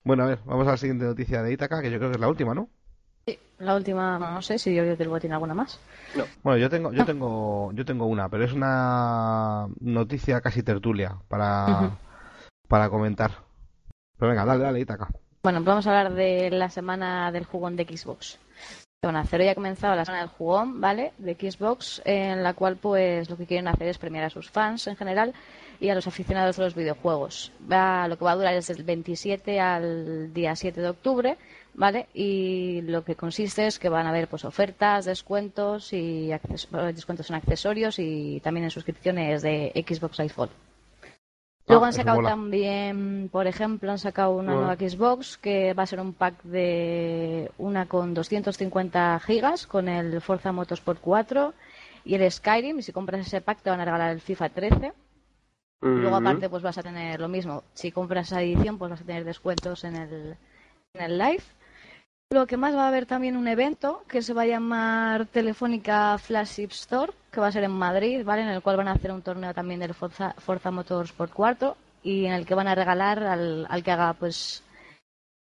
Bueno, 0.04 0.24
a 0.24 0.28
ver, 0.28 0.40
vamos 0.46 0.68
a 0.68 0.72
la 0.72 0.78
siguiente 0.78 1.06
noticia 1.06 1.44
de 1.44 1.54
Ítaca, 1.54 1.82
que 1.82 1.92
yo 1.92 1.98
creo 2.00 2.10
que 2.10 2.16
es 2.16 2.22
la 2.22 2.30
última, 2.30 2.54
¿no? 2.56 2.70
La 3.60 3.76
última, 3.76 4.18
no 4.18 4.42
sé 4.42 4.58
si 4.58 4.74
yo 4.74 4.84
del 4.84 5.20
tiene 5.20 5.36
alguna 5.36 5.54
más. 5.54 5.80
Bueno, 6.44 6.58
yo 6.58 6.70
tengo, 6.70 6.94
yo 6.94 7.06
tengo, 7.06 7.72
yo 7.74 7.84
tengo 7.84 8.06
una, 8.06 8.30
pero 8.30 8.46
es 8.46 8.54
una 8.54 9.68
noticia 9.82 10.40
casi 10.40 10.64
tertulia 10.64 11.18
para, 11.28 11.92
para 12.70 12.90
comentar. 12.90 13.32
Pero 14.18 14.30
venga, 14.30 14.46
dale, 14.46 14.64
dale, 14.64 14.80
Ítaca. 14.80 15.10
Bueno, 15.44 15.60
pues 15.60 15.68
vamos 15.68 15.88
a 15.88 15.90
hablar 15.98 16.14
de 16.14 16.52
la 16.52 16.70
semana 16.70 17.32
del 17.32 17.46
jugón 17.46 17.76
de 17.76 17.86
Xbox. 17.86 18.40
Bueno, 19.02 19.24
Cero 19.26 19.46
ya 19.46 19.52
ha 19.52 19.56
comenzado 19.56 19.96
la 19.96 20.04
semana 20.04 20.24
del 20.24 20.32
jugón, 20.32 20.82
¿vale? 20.82 21.14
De 21.18 21.34
Xbox, 21.36 22.02
en 22.04 22.44
la 22.44 22.54
cual 22.54 22.76
pues 22.76 23.30
lo 23.30 23.38
que 23.38 23.46
quieren 23.46 23.70
hacer 23.70 23.88
es 23.88 23.98
premiar 23.98 24.26
a 24.26 24.30
sus 24.30 24.52
fans 24.52 24.88
en 24.88 24.98
general 24.98 25.34
y 25.80 25.88
a 25.88 25.96
los 25.96 26.08
aficionados 26.08 26.58
de 26.58 26.64
los 26.64 26.76
videojuegos. 26.76 27.54
Va, 27.72 28.10
lo 28.10 28.18
que 28.18 28.26
va 28.26 28.34
a 28.34 28.36
durar 28.36 28.54
es 28.56 28.68
del 28.68 28.84
27 28.84 29.60
al 29.62 30.34
día 30.34 30.54
7 30.54 30.82
de 30.82 30.90
octubre, 30.90 31.38
¿vale? 31.80 32.10
Y 32.14 32.82
lo 32.82 33.06
que 33.06 33.16
consiste 33.16 33.66
es 33.66 33.80
que 33.80 33.88
van 33.88 34.06
a 34.06 34.10
haber 34.10 34.28
pues 34.28 34.44
ofertas, 34.44 35.06
descuentos 35.06 35.94
y 35.94 36.30
descuentos 36.94 37.30
en 37.30 37.38
accesorios 37.38 38.00
y 38.00 38.42
también 38.42 38.66
en 38.66 38.70
suscripciones 38.70 39.42
de 39.42 39.72
Xbox 39.88 40.20
iPhone. 40.20 40.50
Luego 41.68 41.86
Ah, 41.86 41.88
han 41.88 41.94
eso 41.94 42.02
sacado 42.02 42.22
también, 42.22 43.30
por 43.32 43.48
ejemplo, 43.48 43.92
han 43.92 43.98
sacado 43.98 44.32
una 44.32 44.56
nueva 44.56 44.76
Xbox 44.76 45.38
que 45.38 45.74
va 45.74 45.84
a 45.84 45.86
ser 45.86 46.02
un 46.02 46.14
pack 46.14 46.44
de 46.44 47.50
una 47.58 47.86
con 47.86 48.14
250 48.14 49.20
gigas 49.22 49.66
con 49.66 49.88
el 49.88 50.20
Forza 50.20 50.52
Motorsport 50.52 51.00
4 51.00 51.54
y 52.04 52.16
el 52.16 52.30
Skyrim. 52.30 52.80
Y 52.80 52.82
si 52.82 52.92
compras 52.92 53.26
ese 53.26 53.40
pack 53.40 53.62
te 53.62 53.70
van 53.70 53.80
a 53.80 53.86
regalar 53.86 54.12
el 54.12 54.20
FIFA 54.20 54.50
13. 54.50 54.94
Luego 55.82 56.18
aparte 56.18 56.50
pues 56.50 56.62
vas 56.62 56.78
a 56.78 56.84
tener 56.84 57.22
lo 57.22 57.30
mismo. 57.30 57.64
Si 57.74 57.94
compras 57.94 58.28
esa 58.28 58.42
edición 58.42 58.78
pues 58.78 58.92
vas 58.92 59.02
a 59.02 59.06
tener 59.06 59.24
descuentos 59.24 59.86
en 59.86 59.96
el, 59.96 60.36
en 60.94 61.02
el 61.02 61.18
live. 61.18 61.44
Lo 62.32 62.46
que 62.46 62.58
más 62.58 62.76
va 62.76 62.84
a 62.86 62.88
haber 62.90 63.08
también 63.08 63.36
un 63.36 63.48
evento 63.48 64.04
que 64.08 64.22
se 64.22 64.36
va 64.36 64.44
a 64.44 64.46
llamar 64.46 65.26
Telefónica 65.26 66.16
Flagship 66.20 66.68
Store, 66.70 67.12
que 67.32 67.40
va 67.40 67.48
a 67.48 67.52
ser 67.52 67.64
en 67.64 67.72
Madrid, 67.72 68.24
¿vale? 68.24 68.44
En 68.44 68.50
el 68.50 68.62
cual 68.62 68.78
van 68.78 68.88
a 68.88 68.92
hacer 68.92 69.12
un 69.12 69.24
torneo 69.24 69.52
también 69.52 69.80
del 69.80 69.96
Forza, 69.96 70.36
Forza 70.38 70.70
Motorsport 70.70 71.34
4 71.34 71.76
y 72.04 72.26
en 72.26 72.34
el 72.34 72.46
que 72.46 72.54
van 72.54 72.68
a 72.68 72.76
regalar 72.76 73.24
al, 73.24 73.66
al 73.68 73.84
que 73.84 73.90
haga 73.92 74.14
pues 74.14 74.64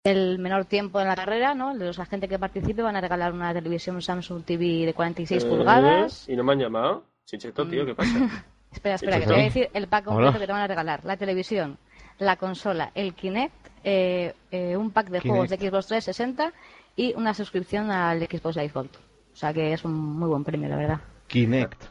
el 0.04 0.38
menor 0.38 0.66
tiempo 0.66 1.00
en 1.00 1.08
la 1.08 1.16
carrera, 1.16 1.54
¿no? 1.54 1.76
De 1.76 1.86
los 1.86 1.98
agentes 1.98 2.30
que 2.30 2.38
participe 2.38 2.82
van 2.82 2.94
a 2.94 3.00
regalar 3.00 3.32
una 3.32 3.52
televisión 3.52 4.00
Samsung 4.00 4.44
TV 4.44 4.86
de 4.86 4.94
46 4.94 5.42
Eh, 5.42 5.48
pulgadas. 5.48 6.28
¿Y 6.28 6.36
no 6.36 6.44
me 6.44 6.52
han 6.52 6.60
llamado? 6.60 7.02
Chincheto, 7.24 7.66
tío, 7.66 7.84
¿qué 7.84 7.96
pasa? 7.96 8.12
Espera, 8.70 8.94
espera, 8.94 9.16
¿Qué 9.16 9.22
que 9.22 9.26
te 9.26 9.32
voy 9.32 9.40
a 9.40 9.44
decir 9.44 9.70
el 9.72 9.88
pack 9.88 10.04
completo 10.04 10.30
Hola. 10.30 10.38
que 10.38 10.46
te 10.46 10.52
van 10.52 10.62
a 10.62 10.66
regalar. 10.68 11.04
La 11.04 11.16
televisión, 11.16 11.78
la 12.18 12.36
consola, 12.36 12.90
el 12.94 13.14
Kinect, 13.14 13.54
eh, 13.84 14.34
eh, 14.50 14.76
un 14.76 14.90
pack 14.90 15.08
de 15.08 15.20
juegos 15.20 15.48
de. 15.48 15.56
Xbox 15.56 15.86
360 15.86 16.52
y 16.96 17.14
una 17.14 17.34
suscripción 17.34 17.90
al 17.90 18.20
Xbox 18.26 18.56
Live 18.56 18.72
Gold. 18.74 18.90
O 19.32 19.36
sea 19.36 19.52
que 19.52 19.72
es 19.72 19.84
un 19.84 19.94
muy 19.94 20.28
buen 20.28 20.44
premio, 20.44 20.68
la 20.68 20.76
verdad. 20.76 21.00
Kinect. 21.28 21.84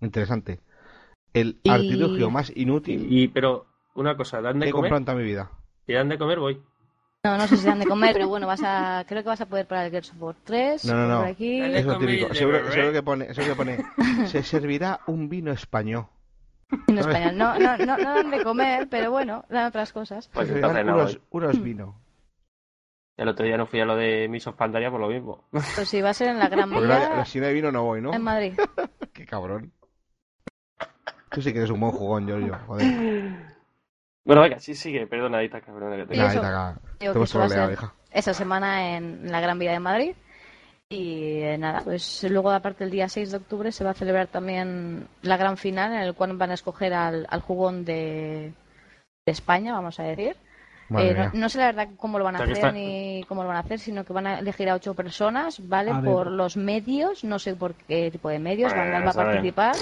Interesante. 0.00 0.60
El 1.32 1.58
Y- 1.62 1.70
artilugio 1.70 2.30
más 2.30 2.52
inútil 2.54 3.06
Y, 3.10 3.28
pero, 3.28 3.66
una 3.94 4.16
cosa, 4.16 4.40
¿dan 4.40 4.54
que 4.58 4.64
de 4.64 4.68
he 4.68 4.72
comprado 4.72 4.90
comer? 4.96 5.00
en 5.00 5.04
toda 5.04 5.18
mi 5.18 5.24
vida. 5.24 5.50
Si 5.86 5.92
dan 5.92 6.08
de 6.08 6.18
comer, 6.18 6.38
voy. 6.38 6.60
No, 7.24 7.36
no 7.36 7.46
sé 7.48 7.56
si 7.56 7.66
dan 7.66 7.78
de 7.78 7.86
comer, 7.86 8.12
pero 8.14 8.28
bueno, 8.28 8.46
vas 8.46 8.62
a, 8.64 9.04
creo 9.08 9.22
que 9.22 9.28
vas 9.28 9.40
a 9.40 9.46
poder 9.46 9.66
para 9.66 9.84
el 9.86 9.90
Gears 9.90 10.10
of 10.12 10.22
War 10.22 10.36
3. 10.44 10.84
No, 10.86 10.94
no, 10.94 11.08
no. 11.08 11.18
Por 11.20 11.26
aquí. 11.28 11.60
Es 11.60 11.84
lo 11.84 11.98
típico. 11.98 12.34
Seguro, 12.34 12.92
que 12.92 13.02
pone, 13.02 13.34
seguro 13.34 13.54
que 13.54 13.56
pone. 13.56 13.78
Se 14.28 14.42
servirá 14.42 15.00
un 15.06 15.28
vino 15.28 15.52
español. 15.52 16.06
En 16.86 16.98
español. 16.98 17.36
No, 17.38 17.58
no, 17.58 17.78
no, 17.78 17.96
no 17.96 18.14
dan 18.14 18.30
de 18.30 18.42
comer, 18.42 18.88
pero 18.90 19.10
bueno, 19.10 19.44
dan 19.48 19.66
otras 19.66 19.92
cosas. 19.92 20.28
Pues 20.32 20.50
entonces 20.50 20.84
no 20.84 21.06
unos, 21.30 21.62
vinos. 21.62 21.94
El 23.18 23.28
otro 23.28 23.44
día 23.44 23.56
no 23.58 23.66
fui 23.66 23.80
a 23.80 23.84
lo 23.84 23.96
de 23.96 24.28
Miss 24.28 24.46
of 24.46 24.54
Pandaria 24.56 24.90
por 24.90 25.00
lo 25.00 25.08
mismo. 25.08 25.44
Pues 25.50 25.88
sí, 25.88 26.00
va 26.00 26.10
a 26.10 26.14
ser 26.14 26.28
en 26.28 26.38
la 26.38 26.48
Gran 26.48 26.72
hay- 26.72 26.80
Vía, 26.80 27.24
si 27.26 27.40
no 27.40 27.46
hay 27.46 27.54
vino 27.54 27.70
no 27.70 27.82
voy, 27.84 28.00
¿no? 28.00 28.14
en 28.14 28.22
Madrid. 28.22 28.54
Qué 29.12 29.26
cabrón. 29.26 29.72
Tú 31.30 31.42
sí 31.42 31.52
que 31.52 31.58
eres 31.58 31.70
un 31.70 31.80
buen 31.80 31.92
jugón, 31.92 32.26
Giorgio. 32.26 32.58
Joder. 32.66 32.86
Bueno, 34.24 34.42
venga, 34.42 34.58
sí, 34.60 34.74
sigue, 34.74 35.06
perdona, 35.06 35.38
perdona 35.50 35.96
que 35.96 36.06
te... 36.06 36.14
Digo 36.14 37.12
que 37.14 37.22
eso 37.22 37.38
va 37.38 37.44
a 37.44 37.48
troleado, 37.48 37.66
ser 37.68 37.72
hija. 37.72 37.94
esa 38.12 38.34
semana 38.34 38.96
en 38.96 39.30
la 39.30 39.40
Gran 39.40 39.58
Vía 39.58 39.72
de 39.72 39.80
Madrid. 39.80 40.14
Y 40.90 41.40
eh, 41.42 41.58
nada, 41.58 41.82
pues 41.84 42.24
luego 42.30 42.50
aparte 42.50 42.84
el 42.84 42.90
día 42.90 43.08
6 43.08 43.30
de 43.30 43.36
octubre 43.36 43.72
se 43.72 43.84
va 43.84 43.90
a 43.90 43.94
celebrar 43.94 44.28
también 44.28 45.06
la 45.22 45.36
gran 45.36 45.58
final 45.58 45.92
en 45.92 46.00
el 46.00 46.14
cual 46.14 46.34
van 46.36 46.50
a 46.50 46.54
escoger 46.54 46.94
al, 46.94 47.26
al 47.28 47.40
jugón 47.42 47.84
de, 47.84 48.54
de 49.26 49.32
España, 49.32 49.72
vamos 49.74 50.00
a 50.00 50.04
decir. 50.04 50.36
Eh, 50.96 51.28
no, 51.34 51.48
sé 51.48 51.58
la 51.58 51.66
verdad 51.66 51.88
cómo 51.96 52.18
lo 52.18 52.24
van 52.24 52.36
a 52.36 52.38
O 52.38 52.40
sea, 52.40 52.46
que 52.46 52.52
hacer 52.52 52.64
está- 52.66 52.72
ni 52.72 53.24
cómo 53.28 53.42
lo 53.42 53.48
van 53.48 53.58
a 53.58 53.60
hacer, 53.60 53.78
sino 53.78 54.04
que 54.04 54.12
van 54.12 54.26
a 54.26 54.38
elegir 54.38 54.68
a 54.70 54.74
ocho 54.74 54.94
personas, 54.94 55.66
¿vale? 55.68 55.90
A 55.90 56.00
ver. 56.00 56.04
Por 56.12 56.30
los 56.30 56.56
medios, 56.56 57.24
no 57.24 57.38
sé 57.38 57.54
por 57.56 57.74
qué 57.74 58.10
tipo 58.10 58.28
de 58.28 58.38
medios, 58.38 58.72
Bueno, 58.72 58.84
Vandal 58.84 59.06
va 59.06 59.10
a 59.10 59.14
participar 59.26 59.76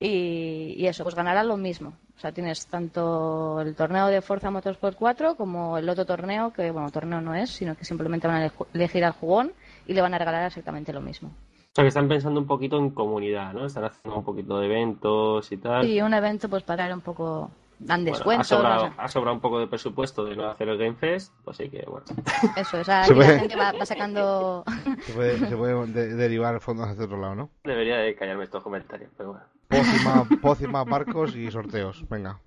y, 0.00 0.74
y 0.76 0.86
eso, 0.86 1.02
pues 1.04 1.14
ganará 1.14 1.44
lo 1.44 1.56
mismo. 1.56 1.94
O 2.16 2.20
sea, 2.20 2.32
tienes 2.32 2.66
tanto 2.66 3.60
el 3.60 3.74
torneo 3.74 4.06
de 4.08 4.20
Forza 4.20 4.50
Motorsport 4.50 4.96
4 4.96 5.34
como 5.36 5.78
el 5.78 5.88
otro 5.88 6.04
torneo, 6.04 6.52
que 6.52 6.70
bueno, 6.70 6.90
torneo 6.90 7.20
no 7.20 7.34
es, 7.34 7.50
sino 7.50 7.74
que 7.76 7.84
simplemente 7.84 8.26
van 8.28 8.36
a 8.36 8.44
ele- 8.44 8.52
elegir 8.74 9.04
al 9.04 9.12
jugón 9.12 9.52
y 9.86 9.94
le 9.94 10.02
van 10.02 10.14
a 10.14 10.18
regalar 10.18 10.46
exactamente 10.46 10.92
lo 10.92 11.00
mismo. 11.00 11.30
O 11.30 11.74
sea, 11.74 11.84
que 11.84 11.88
están 11.88 12.06
pensando 12.08 12.38
un 12.38 12.46
poquito 12.46 12.76
en 12.78 12.90
comunidad, 12.90 13.52
¿no? 13.54 13.64
Están 13.64 13.84
haciendo 13.84 14.18
un 14.18 14.24
poquito 14.24 14.58
de 14.60 14.66
eventos 14.66 15.50
y 15.52 15.56
tal. 15.56 15.86
Y 15.86 16.02
un 16.02 16.12
evento, 16.14 16.48
pues 16.48 16.62
para 16.62 16.84
dar 16.84 16.94
un 16.94 17.00
poco, 17.00 17.50
dan 17.84 18.00
Bueno, 18.04 18.10
ha, 18.10 18.16
descuentos, 18.16 18.46
sobrado, 18.48 18.92
ha 18.96 19.08
sobrado 19.08 19.34
un 19.34 19.40
poco 19.40 19.58
de 19.60 19.66
presupuesto 19.66 20.24
de 20.24 20.36
no 20.36 20.48
hacer 20.50 20.68
el 20.68 20.78
Game 20.78 20.94
Fest, 20.94 21.32
pues 21.44 21.56
sí 21.56 21.68
que, 21.68 21.84
bueno. 21.86 22.04
Eso, 22.56 22.80
o 22.80 22.84
sea, 22.84 23.04
Se 23.04 23.12
aquí 23.12 23.20
la 23.20 23.26
puede- 23.26 23.38
gente 23.40 23.56
va, 23.56 23.72
va 23.72 23.86
sacando 23.86 24.64
Se 25.06 25.12
puede, 25.12 25.38
se 25.38 25.56
puede 25.56 25.86
de- 25.92 26.14
derivar 26.14 26.60
fondos 26.60 26.88
hacia 26.88 27.04
otro 27.04 27.20
lado, 27.20 27.34
¿no? 27.34 27.50
Debería 27.64 27.96
de 27.98 28.14
callarme 28.14 28.44
estos 28.44 28.62
comentarios, 28.62 29.10
pero 29.16 29.32
bueno. 29.32 29.44
Y 30.60 30.66
más 30.66 30.84
barcos 30.86 31.34
y 31.34 31.50
sorteos. 31.50 32.06
Venga. 32.08 32.38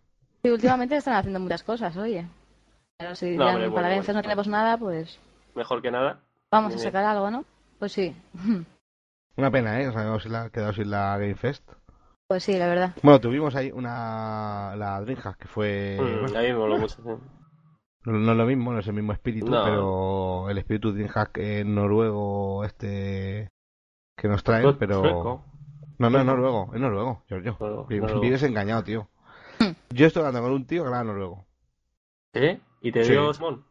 Sí, 0.43 0.49
últimamente 0.51 0.95
están 0.97 1.15
haciendo 1.15 1.39
muchas 1.39 1.63
cosas, 1.63 1.95
oye. 1.97 2.27
Pero 2.97 3.15
si 3.15 3.35
No, 3.35 3.47
hombre, 3.47 3.63
bueno, 3.67 3.75
para 3.75 3.87
Game 3.89 3.95
bueno. 4.01 4.03
Fest 4.05 4.15
no 4.15 4.21
tenemos 4.21 4.47
nada, 4.47 4.77
pues 4.77 5.19
Mejor 5.55 5.81
que 5.81 5.91
nada. 5.91 6.19
vamos 6.51 6.71
a 6.73 6.75
Bien. 6.75 6.83
sacar 6.83 7.03
algo, 7.03 7.31
¿no? 7.31 7.43
Pues 7.79 7.91
sí, 7.93 8.15
Una 9.37 9.51
pena, 9.51 9.81
¿eh? 9.81 9.85
Nos 9.87 9.95
habíamos 9.97 10.25
la- 10.27 10.49
quedado 10.49 10.71
sin 10.73 10.89
la 10.91 11.17
Game 11.17 11.35
Fest. 11.35 11.63
Pues 12.27 12.43
sí, 12.43 12.57
la 12.57 12.67
verdad. 12.67 12.95
Bueno, 13.03 13.19
tuvimos 13.21 13.55
ahí 13.55 13.71
una... 13.71 14.75
La 14.75 14.99
Dreamhack, 15.01 15.37
que 15.37 15.47
fue... 15.47 15.97
Mm, 15.99 16.21
bueno, 16.21 16.37
a 16.39 16.41
mí 16.41 16.47
me 16.47 16.55
moló 16.55 16.77
mucho. 16.77 16.95
sí. 16.95 17.01
no, 18.05 18.13
no 18.13 18.31
es 18.31 18.37
lo 18.37 18.45
mismo, 18.45 18.71
no 18.73 18.79
es 18.79 18.87
el 18.87 18.93
mismo 18.93 19.13
espíritu, 19.13 19.47
No. 19.49 19.63
pero 19.63 20.49
el 20.49 20.57
espíritu 20.57 20.91
Dreamhack 20.93 21.37
en 21.37 21.75
noruego 21.75 22.63
este... 22.65 23.49
Que 24.17 24.27
nos 24.27 24.43
traen, 24.43 24.77
pero... 24.77 24.99
sueco. 25.01 25.45
No, 25.97 26.09
no, 26.09 26.19
es 26.19 26.25
noruego, 26.25 26.71
es 26.73 26.81
noruego, 26.81 27.23
Giorgio. 27.27 27.55
Noruego, 27.59 27.85
Vi- 27.87 27.99
noruego. 27.99 28.21
Vives 28.21 28.43
engañado, 28.43 28.83
tío. 28.83 29.09
Hmm. 29.59 29.71
Yo 29.91 30.07
estoy 30.07 30.21
hablando 30.21 30.41
con 30.41 30.51
un 30.51 30.65
tío 30.67 30.83
que 30.83 30.89
era 30.89 31.03
noruego. 31.03 31.45
¿Eh? 32.33 32.59
¿Y 32.81 32.91
te 32.91 33.03
Sí. 33.05 33.11
dio 33.11 33.33
Simón? 33.33 33.63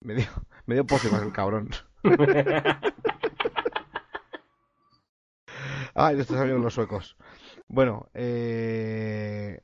Me 0.00 0.14
dio, 0.14 0.26
me 0.66 0.74
dio 0.74 0.84
pócimas 0.86 1.22
el 1.22 1.32
cabrón. 1.32 1.70
Ay, 5.94 6.14
nuestros 6.16 6.40
amigos 6.40 6.60
los 6.62 6.74
suecos. 6.74 7.16
Bueno, 7.72 8.10
eh... 8.14 9.58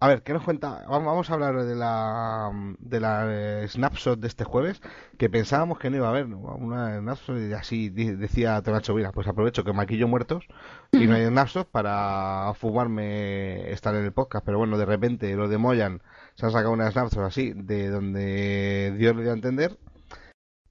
a 0.00 0.08
ver, 0.08 0.22
¿qué 0.22 0.32
nos 0.32 0.42
cuenta? 0.42 0.86
Vamos 0.88 1.28
a 1.30 1.34
hablar 1.34 1.64
de 1.64 1.74
la 1.76 2.50
de 2.78 3.00
la 3.00 3.26
eh, 3.62 3.68
snapshot 3.68 4.18
de 4.18 4.26
este 4.28 4.44
jueves, 4.44 4.80
que 5.18 5.28
pensábamos 5.28 5.78
que 5.78 5.90
no 5.90 5.98
iba 5.98 6.06
a 6.06 6.10
haber 6.10 6.26
una 6.26 6.98
snapshot 6.98 7.38
y 7.38 7.52
así 7.52 7.90
decía 7.90 8.62
Tonacho, 8.62 8.94
mira, 8.94 9.12
pues 9.12 9.28
aprovecho 9.28 9.64
que 9.64 9.72
maquillo 9.74 10.08
muertos 10.08 10.46
y 10.92 11.06
no 11.06 11.14
hay 11.14 11.26
snapshot 11.26 11.70
para 11.70 12.54
fumarme 12.54 13.70
estar 13.70 13.94
en 13.94 14.04
el 14.04 14.12
podcast, 14.12 14.44
pero 14.46 14.58
bueno, 14.58 14.78
de 14.78 14.86
repente 14.86 15.34
los 15.36 15.50
de 15.50 15.58
Moyan 15.58 16.02
se 16.36 16.46
han 16.46 16.52
sacado 16.52 16.72
una 16.72 16.90
snapshot 16.90 17.24
así 17.24 17.52
de 17.54 17.90
donde 17.90 18.94
Dios 18.96 19.14
le 19.16 19.22
dio 19.22 19.32
a 19.32 19.34
entender 19.34 19.78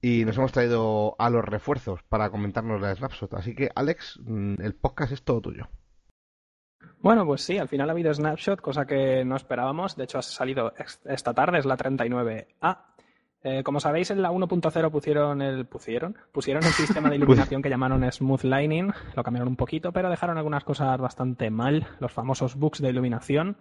y 0.02 0.24
nos 0.24 0.36
hemos 0.36 0.52
traído 0.52 1.14
a 1.18 1.30
los 1.30 1.44
refuerzos 1.44 2.02
para 2.08 2.30
comentarnos 2.30 2.80
la 2.80 2.94
snapshot. 2.94 3.34
Así 3.34 3.54
que, 3.54 3.70
Alex, 3.74 4.18
mm, 4.24 4.62
el 4.62 4.74
podcast 4.74 5.12
es 5.12 5.22
todo 5.22 5.40
tuyo. 5.42 5.68
Bueno, 7.00 7.24
pues 7.26 7.42
sí, 7.42 7.58
al 7.58 7.68
final 7.68 7.88
ha 7.88 7.92
habido 7.92 8.12
Snapshot, 8.12 8.60
cosa 8.60 8.86
que 8.86 9.24
no 9.24 9.36
esperábamos. 9.36 9.96
De 9.96 10.04
hecho, 10.04 10.18
ha 10.18 10.22
salido 10.22 10.72
esta 11.06 11.32
tarde, 11.34 11.58
es 11.58 11.64
la 11.66 11.76
39A. 11.76 12.78
Eh, 13.42 13.62
como 13.62 13.80
sabéis, 13.80 14.10
en 14.10 14.20
la 14.20 14.30
1.0 14.32 14.90
pusieron 14.90 15.40
el 15.40 15.64
pusieron 15.64 16.14
pusieron 16.30 16.62
el 16.62 16.72
sistema 16.72 17.08
de 17.08 17.16
iluminación 17.16 17.62
que 17.62 17.70
llamaron 17.70 18.10
Smooth 18.12 18.42
Lining, 18.44 18.92
lo 19.16 19.22
cambiaron 19.22 19.48
un 19.48 19.56
poquito, 19.56 19.92
pero 19.92 20.10
dejaron 20.10 20.36
algunas 20.36 20.62
cosas 20.64 20.98
bastante 21.00 21.48
mal, 21.48 21.86
los 22.00 22.12
famosos 22.12 22.56
bugs 22.56 22.82
de 22.82 22.90
iluminación. 22.90 23.56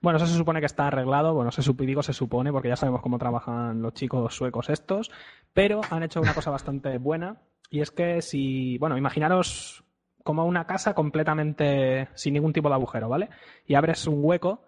Bueno, 0.00 0.18
eso 0.18 0.26
se 0.26 0.36
supone 0.36 0.60
que 0.60 0.66
está 0.66 0.86
arreglado, 0.86 1.34
bueno, 1.34 1.50
se 1.50 1.62
sup- 1.62 1.84
digo 1.84 2.04
se 2.04 2.12
supone 2.12 2.52
porque 2.52 2.68
ya 2.68 2.76
sabemos 2.76 3.00
cómo 3.02 3.18
trabajan 3.18 3.82
los 3.82 3.94
chicos 3.94 4.32
suecos 4.32 4.68
estos, 4.68 5.10
pero 5.52 5.80
han 5.90 6.04
hecho 6.04 6.20
una 6.20 6.34
cosa 6.34 6.50
bastante 6.52 6.96
buena 6.98 7.38
y 7.68 7.80
es 7.80 7.90
que 7.90 8.22
si, 8.22 8.78
bueno, 8.78 8.96
imaginaros 8.96 9.82
como 10.26 10.44
una 10.44 10.66
casa 10.66 10.92
completamente 10.92 12.08
sin 12.12 12.34
ningún 12.34 12.52
tipo 12.52 12.68
de 12.68 12.74
agujero, 12.74 13.08
¿vale? 13.08 13.30
Y 13.66 13.74
abres 13.74 14.06
un 14.06 14.18
hueco. 14.22 14.64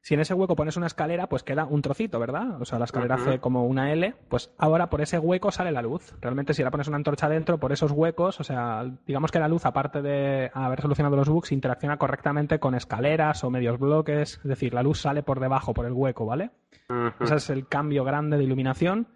Si 0.00 0.14
en 0.14 0.20
ese 0.20 0.34
hueco 0.34 0.54
pones 0.54 0.76
una 0.76 0.86
escalera, 0.86 1.28
pues 1.28 1.42
queda 1.42 1.64
un 1.64 1.82
trocito, 1.82 2.20
¿verdad? 2.20 2.62
O 2.62 2.64
sea, 2.64 2.78
la 2.78 2.84
escalera 2.84 3.16
hace 3.16 3.40
como 3.40 3.66
una 3.66 3.92
L, 3.92 4.14
pues 4.28 4.54
ahora 4.56 4.88
por 4.88 5.00
ese 5.00 5.18
hueco 5.18 5.50
sale 5.50 5.72
la 5.72 5.82
luz. 5.82 6.14
Realmente 6.20 6.54
si 6.54 6.62
ahora 6.62 6.70
pones 6.70 6.86
una 6.86 6.96
antorcha 6.96 7.28
dentro, 7.28 7.58
por 7.58 7.72
esos 7.72 7.90
huecos, 7.90 8.38
o 8.38 8.44
sea, 8.44 8.84
digamos 9.04 9.32
que 9.32 9.40
la 9.40 9.48
luz, 9.48 9.66
aparte 9.66 10.02
de 10.02 10.52
haber 10.54 10.80
solucionado 10.80 11.16
los 11.16 11.28
bugs, 11.28 11.50
interacciona 11.50 11.96
correctamente 11.96 12.60
con 12.60 12.76
escaleras 12.76 13.42
o 13.42 13.50
medios 13.50 13.80
bloques, 13.80 14.38
es 14.38 14.48
decir, 14.48 14.74
la 14.74 14.84
luz 14.84 15.00
sale 15.00 15.24
por 15.24 15.40
debajo, 15.40 15.74
por 15.74 15.86
el 15.86 15.92
hueco, 15.92 16.24
¿vale? 16.24 16.52
Ujú. 16.88 17.24
Ese 17.24 17.34
es 17.34 17.50
el 17.50 17.66
cambio 17.66 18.04
grande 18.04 18.36
de 18.36 18.44
iluminación. 18.44 19.08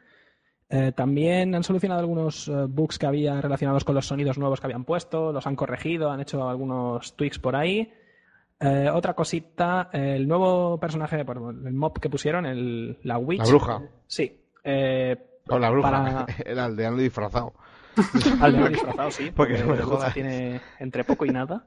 Eh, 0.72 0.92
también 0.92 1.52
han 1.54 1.64
solucionado 1.64 2.00
algunos 2.00 2.46
eh, 2.46 2.52
bugs 2.68 2.96
que 2.98 3.06
había 3.06 3.40
relacionados 3.40 3.82
con 3.84 3.94
los 3.96 4.06
sonidos 4.06 4.38
nuevos 4.38 4.60
que 4.60 4.66
habían 4.68 4.84
puesto, 4.84 5.32
los 5.32 5.44
han 5.46 5.56
corregido, 5.56 6.10
han 6.10 6.20
hecho 6.20 6.48
algunos 6.48 7.16
tweaks 7.16 7.40
por 7.40 7.56
ahí. 7.56 7.92
Eh, 8.60 8.88
otra 8.92 9.14
cosita, 9.14 9.88
el 9.92 10.28
nuevo 10.28 10.78
personaje, 10.78 11.16
el 11.20 11.72
mob 11.74 11.98
que 11.98 12.08
pusieron, 12.10 12.46
el, 12.46 12.98
la 13.02 13.18
Witch. 13.18 13.40
La 13.40 13.46
bruja. 13.48 13.82
Sí. 14.06 14.40
eh, 14.62 15.16
O 15.48 15.58
la 15.58 15.70
bruja, 15.70 15.90
Para- 15.90 16.26
el 16.44 16.58
aldeano 16.58 16.96
disfrazado. 16.98 17.52
al 18.40 18.52
menos 18.52 18.68
disfrazado, 18.70 19.10
sí. 19.10 19.30
Porque 19.34 19.54
Porque 19.54 19.64
no 19.64 19.70
me 19.70 19.76
la 19.76 19.82
bruja 19.86 19.96
jodas. 19.96 20.14
tiene 20.14 20.60
entre 20.78 21.02
poco 21.04 21.24
y 21.24 21.30
nada. 21.30 21.64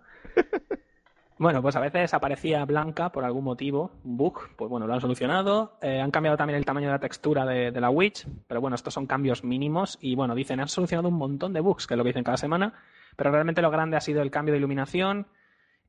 Bueno, 1.37 1.61
pues 1.61 1.75
a 1.75 1.79
veces 1.79 2.13
aparecía 2.13 2.63
blanca 2.65 3.11
por 3.11 3.25
algún 3.25 3.43
motivo, 3.43 3.91
un 4.03 4.17
bug, 4.17 4.55
pues 4.55 4.69
bueno, 4.69 4.85
lo 4.85 4.93
han 4.93 5.01
solucionado. 5.01 5.77
Eh, 5.81 5.99
han 5.99 6.11
cambiado 6.11 6.37
también 6.37 6.57
el 6.57 6.65
tamaño 6.65 6.87
de 6.87 6.93
la 6.93 6.99
textura 6.99 7.45
de, 7.45 7.71
de 7.71 7.81
la 7.81 7.89
Witch, 7.89 8.27
pero 8.47 8.61
bueno, 8.61 8.75
estos 8.75 8.93
son 8.93 9.07
cambios 9.07 9.43
mínimos 9.43 9.97
y 9.99 10.15
bueno, 10.15 10.35
dicen, 10.35 10.59
han 10.59 10.67
solucionado 10.67 11.09
un 11.09 11.15
montón 11.15 11.51
de 11.53 11.59
bugs, 11.59 11.87
que 11.87 11.95
es 11.95 11.97
lo 11.97 12.03
que 12.03 12.09
dicen 12.09 12.23
cada 12.23 12.37
semana, 12.37 12.73
pero 13.15 13.31
realmente 13.31 13.61
lo 13.61 13.71
grande 13.71 13.97
ha 13.97 14.01
sido 14.01 14.21
el 14.21 14.29
cambio 14.29 14.53
de 14.53 14.59
iluminación 14.59 15.27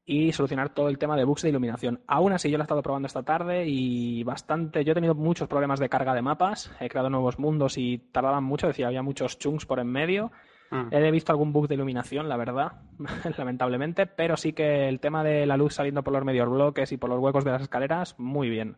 y 0.07 0.33
solucionar 0.33 0.71
todo 0.71 0.89
el 0.89 0.99
tema 0.99 1.17
de 1.17 1.25
bugs 1.25 1.43
de 1.43 1.51
iluminación. 1.51 2.01
Aún 2.07 2.33
así, 2.33 2.51
yo 2.51 2.59
lo 2.59 2.63
he 2.63 2.67
estado 2.67 2.83
probando 2.83 3.07
esta 3.07 3.23
tarde 3.23 3.67
y 3.67 4.23
bastante, 4.25 4.85
yo 4.85 4.93
he 4.93 4.95
tenido 4.95 5.15
muchos 5.15 5.49
problemas 5.49 5.79
de 5.79 5.89
carga 5.89 6.15
de 6.15 6.23
mapas, 6.23 6.75
he 6.81 6.89
creado 6.89 7.11
nuevos 7.11 7.39
mundos 7.39 7.79
y 7.79 7.99
tardaban 7.99 8.45
mucho, 8.45 8.67
decía, 8.67 8.87
había 8.87 9.03
muchos 9.03 9.39
chunks 9.39 9.67
por 9.67 9.79
en 9.79 9.89
medio. 9.89 10.31
Mm. 10.75 10.89
He 10.91 11.11
visto 11.13 11.31
algún 11.31 11.53
bug 11.53 11.69
de 11.69 11.77
iluminación, 11.77 12.29
la 12.29 12.37
verdad, 12.37 12.73
lamentablemente, 13.39 14.07
pero 14.07 14.37
sí 14.37 14.53
que 14.53 14.89
el 14.89 14.99
tema 14.99 15.23
de 15.23 15.47
la 15.47 15.57
luz 15.57 15.75
saliendo 15.75 16.03
por 16.03 16.13
los 16.13 16.25
medios 16.25 16.51
bloques 16.51 16.91
y 16.91 16.97
por 16.97 17.11
los 17.11 17.21
huecos 17.21 17.45
de 17.45 17.53
las 17.53 17.63
escaleras, 17.63 18.19
muy 18.19 18.51
bien. 18.51 18.77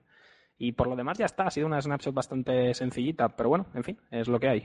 Y 0.59 0.73
por 0.73 0.89
lo 0.89 0.97
demás 0.97 1.17
ya 1.17 1.25
está, 1.25 1.45
ha 1.45 1.51
sido 1.51 1.67
una 1.67 1.81
snapshot 1.81 2.15
bastante 2.15 2.75
sencillita, 2.75 3.31
pero 3.31 3.49
bueno, 3.49 3.67
en 3.75 3.83
fin, 3.83 3.99
es 4.11 4.29
lo 4.29 4.39
que 4.39 4.49
hay. 4.49 4.65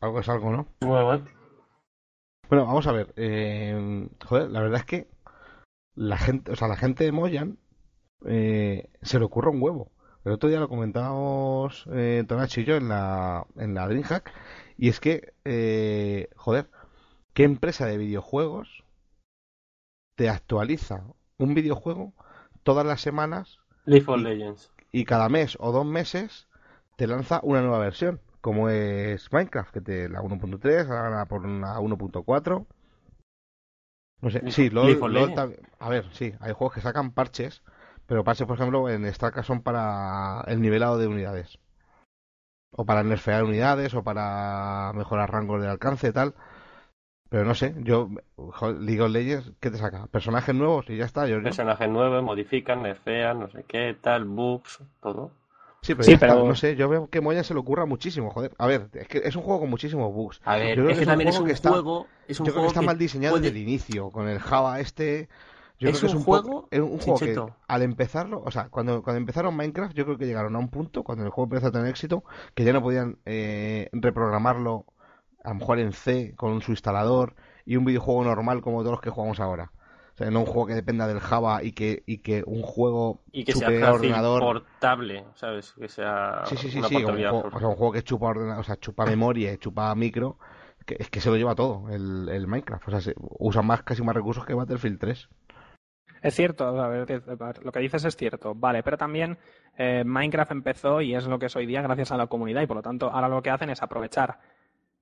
Algo 0.00 0.20
es 0.20 0.28
algo, 0.30 0.50
¿no? 0.50 0.66
Bueno, 0.80 1.04
bueno. 1.04 1.24
Bueno, 2.48 2.66
vamos 2.66 2.86
a 2.86 2.92
ver. 2.92 3.12
eh, 3.16 4.08
joder, 4.24 4.50
la 4.50 4.60
verdad 4.60 4.80
es 4.80 4.86
que 4.86 5.08
la 5.94 6.16
gente, 6.16 6.52
o 6.52 6.56
sea, 6.56 6.68
la 6.68 6.76
gente 6.76 7.04
de 7.04 7.12
Moyan 7.12 7.58
eh, 8.26 8.90
se 9.02 9.18
le 9.18 9.24
ocurre 9.26 9.50
un 9.50 9.62
huevo. 9.62 9.92
El 10.24 10.32
otro 10.32 10.48
día 10.48 10.58
lo 10.60 10.68
comentábamos 10.68 11.86
eh, 11.92 12.24
Tonacho 12.26 12.62
y 12.62 12.64
yo 12.64 12.76
en 12.76 12.88
la, 12.88 13.46
en 13.56 13.74
la 13.74 13.86
DreamHack. 13.86 14.32
Y 14.76 14.88
es 14.88 15.00
que, 15.00 15.32
eh, 15.44 16.28
joder, 16.36 16.70
¿qué 17.32 17.44
empresa 17.44 17.86
de 17.86 17.98
videojuegos 17.98 18.84
te 20.16 20.28
actualiza 20.28 21.04
un 21.38 21.54
videojuego 21.54 22.12
todas 22.62 22.86
las 22.86 23.00
semanas 23.00 23.58
League 23.86 24.04
of 24.08 24.20
Y- 24.20 24.22
Legends. 24.22 24.70
y 24.92 25.04
cada 25.04 25.28
mes 25.28 25.56
o 25.60 25.72
dos 25.72 25.84
meses 25.86 26.48
te 26.96 27.06
lanza 27.06 27.40
una 27.42 27.60
nueva 27.62 27.78
versión, 27.78 28.20
como 28.40 28.68
es 28.68 29.32
Minecraft, 29.32 29.72
que 29.72 29.80
te 29.80 30.08
la 30.08 30.22
1.3, 30.22 30.88
ahora 30.88 31.26
por 31.26 31.44
una 31.44 31.80
1.4. 31.80 32.66
No 34.20 34.30
sé, 34.30 34.50
sí, 34.52 34.70
LOL, 34.70 35.34
a 35.78 35.88
ver, 35.88 36.06
sí, 36.12 36.32
hay 36.40 36.52
juegos 36.52 36.74
que 36.74 36.80
sacan 36.80 37.12
parches, 37.12 37.62
pero 38.06 38.24
parches, 38.24 38.46
por 38.46 38.56
ejemplo, 38.56 38.88
en 38.88 39.12
StarCraft 39.12 39.46
son 39.46 39.62
para 39.62 40.42
el 40.46 40.60
nivelado 40.60 40.98
de 40.98 41.06
unidades. 41.08 41.58
O 42.76 42.84
para 42.84 43.02
nerfear 43.04 43.44
unidades, 43.44 43.94
o 43.94 44.02
para 44.02 44.92
mejorar 44.94 45.30
rangos 45.30 45.60
de 45.62 45.68
alcance 45.68 46.08
y 46.08 46.12
tal. 46.12 46.34
Pero 47.28 47.44
no 47.44 47.54
sé, 47.54 47.74
yo, 47.78 48.08
League 48.80 49.00
of 49.00 49.10
Legends, 49.10 49.52
¿qué 49.60 49.70
te 49.70 49.78
saca? 49.78 50.06
Personajes 50.06 50.54
nuevos 50.54 50.88
y 50.88 50.96
ya 50.96 51.04
está, 51.04 51.26
yo, 51.26 51.42
Personajes 51.42 51.88
nuevos, 51.88 52.22
modifican, 52.22 52.82
nerfean, 52.82 53.40
no 53.40 53.48
sé 53.50 53.64
qué, 53.66 53.96
tal, 54.00 54.24
bugs, 54.24 54.80
todo. 55.00 55.32
Sí, 55.82 55.94
pero, 55.94 56.04
Sí, 56.04 56.12
está, 56.12 56.28
no 56.34 56.54
sé, 56.54 56.76
yo 56.76 56.88
veo 56.88 57.08
que 57.10 57.20
Moya 57.20 57.42
se 57.44 57.52
le 57.52 57.60
ocurra 57.60 57.86
muchísimo, 57.86 58.30
joder. 58.30 58.52
A 58.56 58.66
ver, 58.66 58.88
es 58.94 59.06
que 59.08 59.18
es 59.24 59.36
un 59.36 59.42
juego 59.42 59.60
con 59.60 59.70
muchísimos 59.70 60.12
bugs. 60.14 60.40
A 60.44 60.56
ver, 60.56 60.76
Yo 60.76 60.84
creo 60.84 60.88
es 60.90 60.92
que, 60.92 60.94
que 60.94 61.00
es 61.02 61.06
un 61.06 61.10
también 61.12 61.28
es 61.28 61.34
juego 61.34 61.42
un 61.44 61.48
que 61.48 61.52
está- 61.54 61.70
juego. 61.70 62.06
Es 62.26 62.40
un 62.40 62.46
Yo 62.46 62.52
creo 62.52 62.62
que 62.62 62.68
juego 62.68 62.68
está 62.68 62.82
mal 62.82 62.98
diseñado 62.98 63.34
puede- 63.34 63.42
desde 63.50 63.56
el 63.58 63.62
inicio, 63.68 64.10
con 64.10 64.28
el 64.28 64.38
Java 64.38 64.80
este, 64.80 65.28
Yo 65.78 65.88
Es 65.90 65.98
creo 65.98 66.10
que 66.12 66.16
un 66.16 66.24
poco- 66.24 66.42
juego 66.42 66.68
es 66.70 66.80
un 66.80 66.98
juego 66.98 67.18
que 67.18 67.42
al 67.66 67.82
empezarlo, 67.82 68.42
o 68.44 68.50
sea, 68.50 68.68
cuando, 68.68 69.02
cuando 69.02 69.18
empezaron 69.18 69.56
Minecraft, 69.56 69.94
yo 69.94 70.04
creo 70.04 70.16
que 70.18 70.26
llegaron 70.26 70.54
a 70.54 70.58
un 70.58 70.68
punto, 70.68 71.02
cuando 71.02 71.24
el 71.24 71.30
juego 71.30 71.46
empezó 71.52 71.66
a 71.68 71.72
tener 71.72 71.88
éxito, 71.88 72.22
que 72.54 72.64
ya 72.64 72.72
no 72.72 72.80
podían 72.82 73.18
eh, 73.26 73.88
reprogramarlo, 73.92 74.86
a 75.42 75.48
lo 75.50 75.54
mejor 75.56 75.78
en 75.80 75.92
C, 75.92 76.34
con 76.36 76.60
su 76.62 76.70
instalador, 76.70 77.34
y 77.66 77.76
un 77.76 77.84
videojuego 77.84 78.24
normal 78.24 78.62
como 78.62 78.80
todos 78.80 78.92
los 78.92 79.00
que 79.00 79.10
jugamos 79.10 79.40
ahora. 79.40 79.72
O 80.14 80.16
sea, 80.16 80.30
no 80.30 80.40
un 80.40 80.46
juego 80.46 80.66
que 80.66 80.74
dependa 80.74 81.08
del 81.08 81.18
Java 81.18 81.64
y 81.64 81.72
que, 81.72 82.04
y 82.06 82.18
que 82.18 82.44
un 82.46 82.62
juego 82.62 83.18
Y 83.32 83.44
que 83.44 83.52
chupe 83.52 83.80
sea 83.80 83.92
ordenador. 83.92 84.40
portable, 84.40 85.24
¿sabes? 85.34 85.72
Que 85.72 85.88
sea 85.88 86.42
Sí, 86.46 86.56
sí, 86.56 86.70
sí, 86.70 86.78
una 86.78 86.86
sí, 86.88 86.96
un 86.96 87.04
o 87.04 87.58
sea, 87.58 87.68
un 87.68 87.74
juego 87.74 87.92
que 87.92 88.02
chupa 88.04 88.28
ordena- 88.28 88.58
o 88.58 88.62
sea, 88.62 88.76
chupa 88.76 89.04
memoria, 89.06 89.58
chupa 89.58 89.92
micro, 89.96 90.38
que 90.86 90.96
es 91.00 91.10
que 91.10 91.20
se 91.20 91.30
lo 91.30 91.36
lleva 91.36 91.56
todo 91.56 91.88
el, 91.90 92.28
el 92.28 92.46
Minecraft. 92.46 92.86
O 92.86 92.90
sea, 92.92 93.00
se, 93.00 93.14
usa 93.40 93.62
más 93.62 93.82
casi 93.82 94.02
más 94.04 94.14
recursos 94.14 94.46
que 94.46 94.54
Battlefield 94.54 95.00
3. 95.00 95.28
Es 96.24 96.36
cierto, 96.36 96.72
lo 96.72 97.70
que 97.70 97.80
dices 97.80 98.02
es 98.06 98.16
cierto, 98.16 98.54
vale, 98.54 98.82
pero 98.82 98.96
también 98.96 99.36
eh, 99.76 100.04
Minecraft 100.06 100.52
empezó 100.52 101.02
y 101.02 101.14
es 101.14 101.26
lo 101.26 101.38
que 101.38 101.46
es 101.46 101.54
hoy 101.54 101.66
día 101.66 101.82
gracias 101.82 102.12
a 102.12 102.16
la 102.16 102.28
comunidad 102.28 102.62
y 102.62 102.66
por 102.66 102.78
lo 102.78 102.82
tanto 102.82 103.10
ahora 103.10 103.28
lo 103.28 103.42
que 103.42 103.50
hacen 103.50 103.68
es 103.68 103.82
aprovechar 103.82 104.38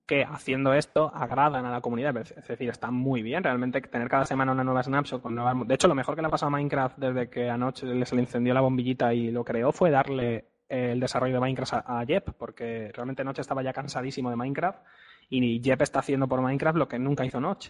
que 0.05 0.25
haciendo 0.25 0.75
esto 0.75 1.13
agradan 1.15 1.65
a 1.65 1.71
la 1.71 1.81
comunidad, 1.81 2.17
es 2.17 2.35
decir, 2.49 2.69
está 2.69 2.91
muy 2.91 3.23
bien 3.23 3.45
realmente 3.45 3.81
tener 3.83 4.09
cada 4.09 4.27
semana 4.27 4.51
una 4.51 4.65
nueva 4.65 4.83
snapshot 4.83 5.23
con 5.23 5.37
nuevas... 5.37 5.55
De 5.69 5.75
hecho, 5.77 5.87
lo 5.87 5.95
mejor 5.95 6.17
que 6.17 6.23
le 6.23 6.27
ha 6.27 6.31
pasado 6.31 6.49
a 6.49 6.51
Minecraft 6.51 6.99
desde 6.99 7.31
que 7.31 7.49
anoche 7.49 7.87
se 8.05 8.17
le 8.17 8.23
encendió 8.23 8.53
la 8.53 8.61
bombillita 8.61 9.15
y 9.15 9.31
lo 9.31 9.45
creó 9.45 9.71
fue 9.71 9.93
darle 9.93 10.49
eh, 10.69 10.91
el 10.91 10.99
desarrollo 10.99 11.35
de 11.35 11.41
Minecraft 11.41 11.73
a, 11.87 12.05
Jep, 12.05 12.33
porque 12.37 12.91
realmente 12.93 13.23
Notch 13.23 13.39
estaba 13.39 13.63
ya 13.63 13.73
cansadísimo 13.73 14.29
de 14.29 14.35
Minecraft 14.35 14.81
y 15.31 15.63
Jep 15.63 15.83
está 15.83 16.01
haciendo 16.01 16.27
por 16.27 16.43
Minecraft 16.43 16.79
lo 16.79 16.89
que 16.89 16.99
nunca 16.99 17.25
hizo 17.25 17.41
Notch, 17.41 17.69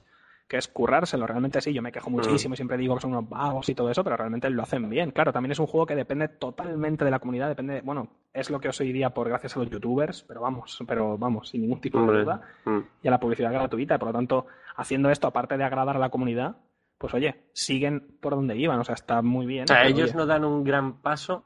que 0.49 0.59
es 0.59 0.68
currárselo. 0.68 1.26
Realmente 1.26 1.61
sí, 1.61 1.72
yo 1.72 1.82
me 1.82 1.93
quejo 1.93 2.11
muchísimo 2.11 2.55
y 2.55 2.57
siempre 2.57 2.76
digo 2.76 2.95
que 2.95 3.01
son 3.01 3.12
unos 3.12 3.28
vagos 3.28 3.68
y 3.68 3.74
todo 3.74 3.90
eso, 3.90 4.05
pero 4.05 4.16
realmente 4.16 4.51
lo 4.51 4.62
hacen 4.62 4.88
bien. 4.90 5.11
Claro, 5.11 5.32
también 5.32 5.53
es 5.53 5.59
un 5.59 5.66
juego 5.66 5.86
que 5.86 5.95
depende 5.95 6.28
totalmente 6.28 7.05
de 7.05 7.11
la 7.11 7.18
comunidad, 7.18 7.49
depende, 7.49 7.80
bueno, 7.82 8.09
es 8.32 8.51
lo 8.51 8.61
que 8.61 8.68
os 8.68 8.80
hoy 8.80 8.93
día 8.93 9.11
por 9.11 9.28
gracias 9.28 9.57
a 9.57 9.61
los 9.61 9.70
youtubers, 9.70 10.22
pero 10.24 10.40
vamos, 10.40 10.78
pero 10.86 11.16
vamos, 11.16 11.49
sin 11.49 11.62
ningún 11.62 11.80
tipo 11.80 12.01
de 12.03 12.20
duda, 12.20 12.43
mm. 12.64 12.78
y 13.03 13.09
a 13.09 13.11
la 13.11 13.20
publicidad 13.20 13.53
gratuita. 13.53 13.99
Por 13.99 14.09
lo 14.09 14.14
tanto, 14.14 14.47
haciendo 14.76 15.11
esto, 15.11 15.26
aparte 15.26 15.57
de 15.57 15.64
agradar 15.64 15.97
a 15.97 16.01
la 16.01 16.11
comunidad, 16.11 16.57
pues 16.99 17.14
oye, 17.14 17.47
siguen 17.53 18.16
por 18.20 18.34
donde 18.34 18.57
iban, 18.57 18.78
o 18.78 18.84
sea, 18.84 18.95
está 18.95 19.22
muy 19.22 19.47
bien. 19.47 19.64
O 19.64 19.66
sea, 19.66 19.86
ellos 19.86 20.11
oye, 20.11 20.18
no 20.18 20.26
dan 20.26 20.45
un 20.45 20.62
gran 20.64 21.01
paso 21.01 21.45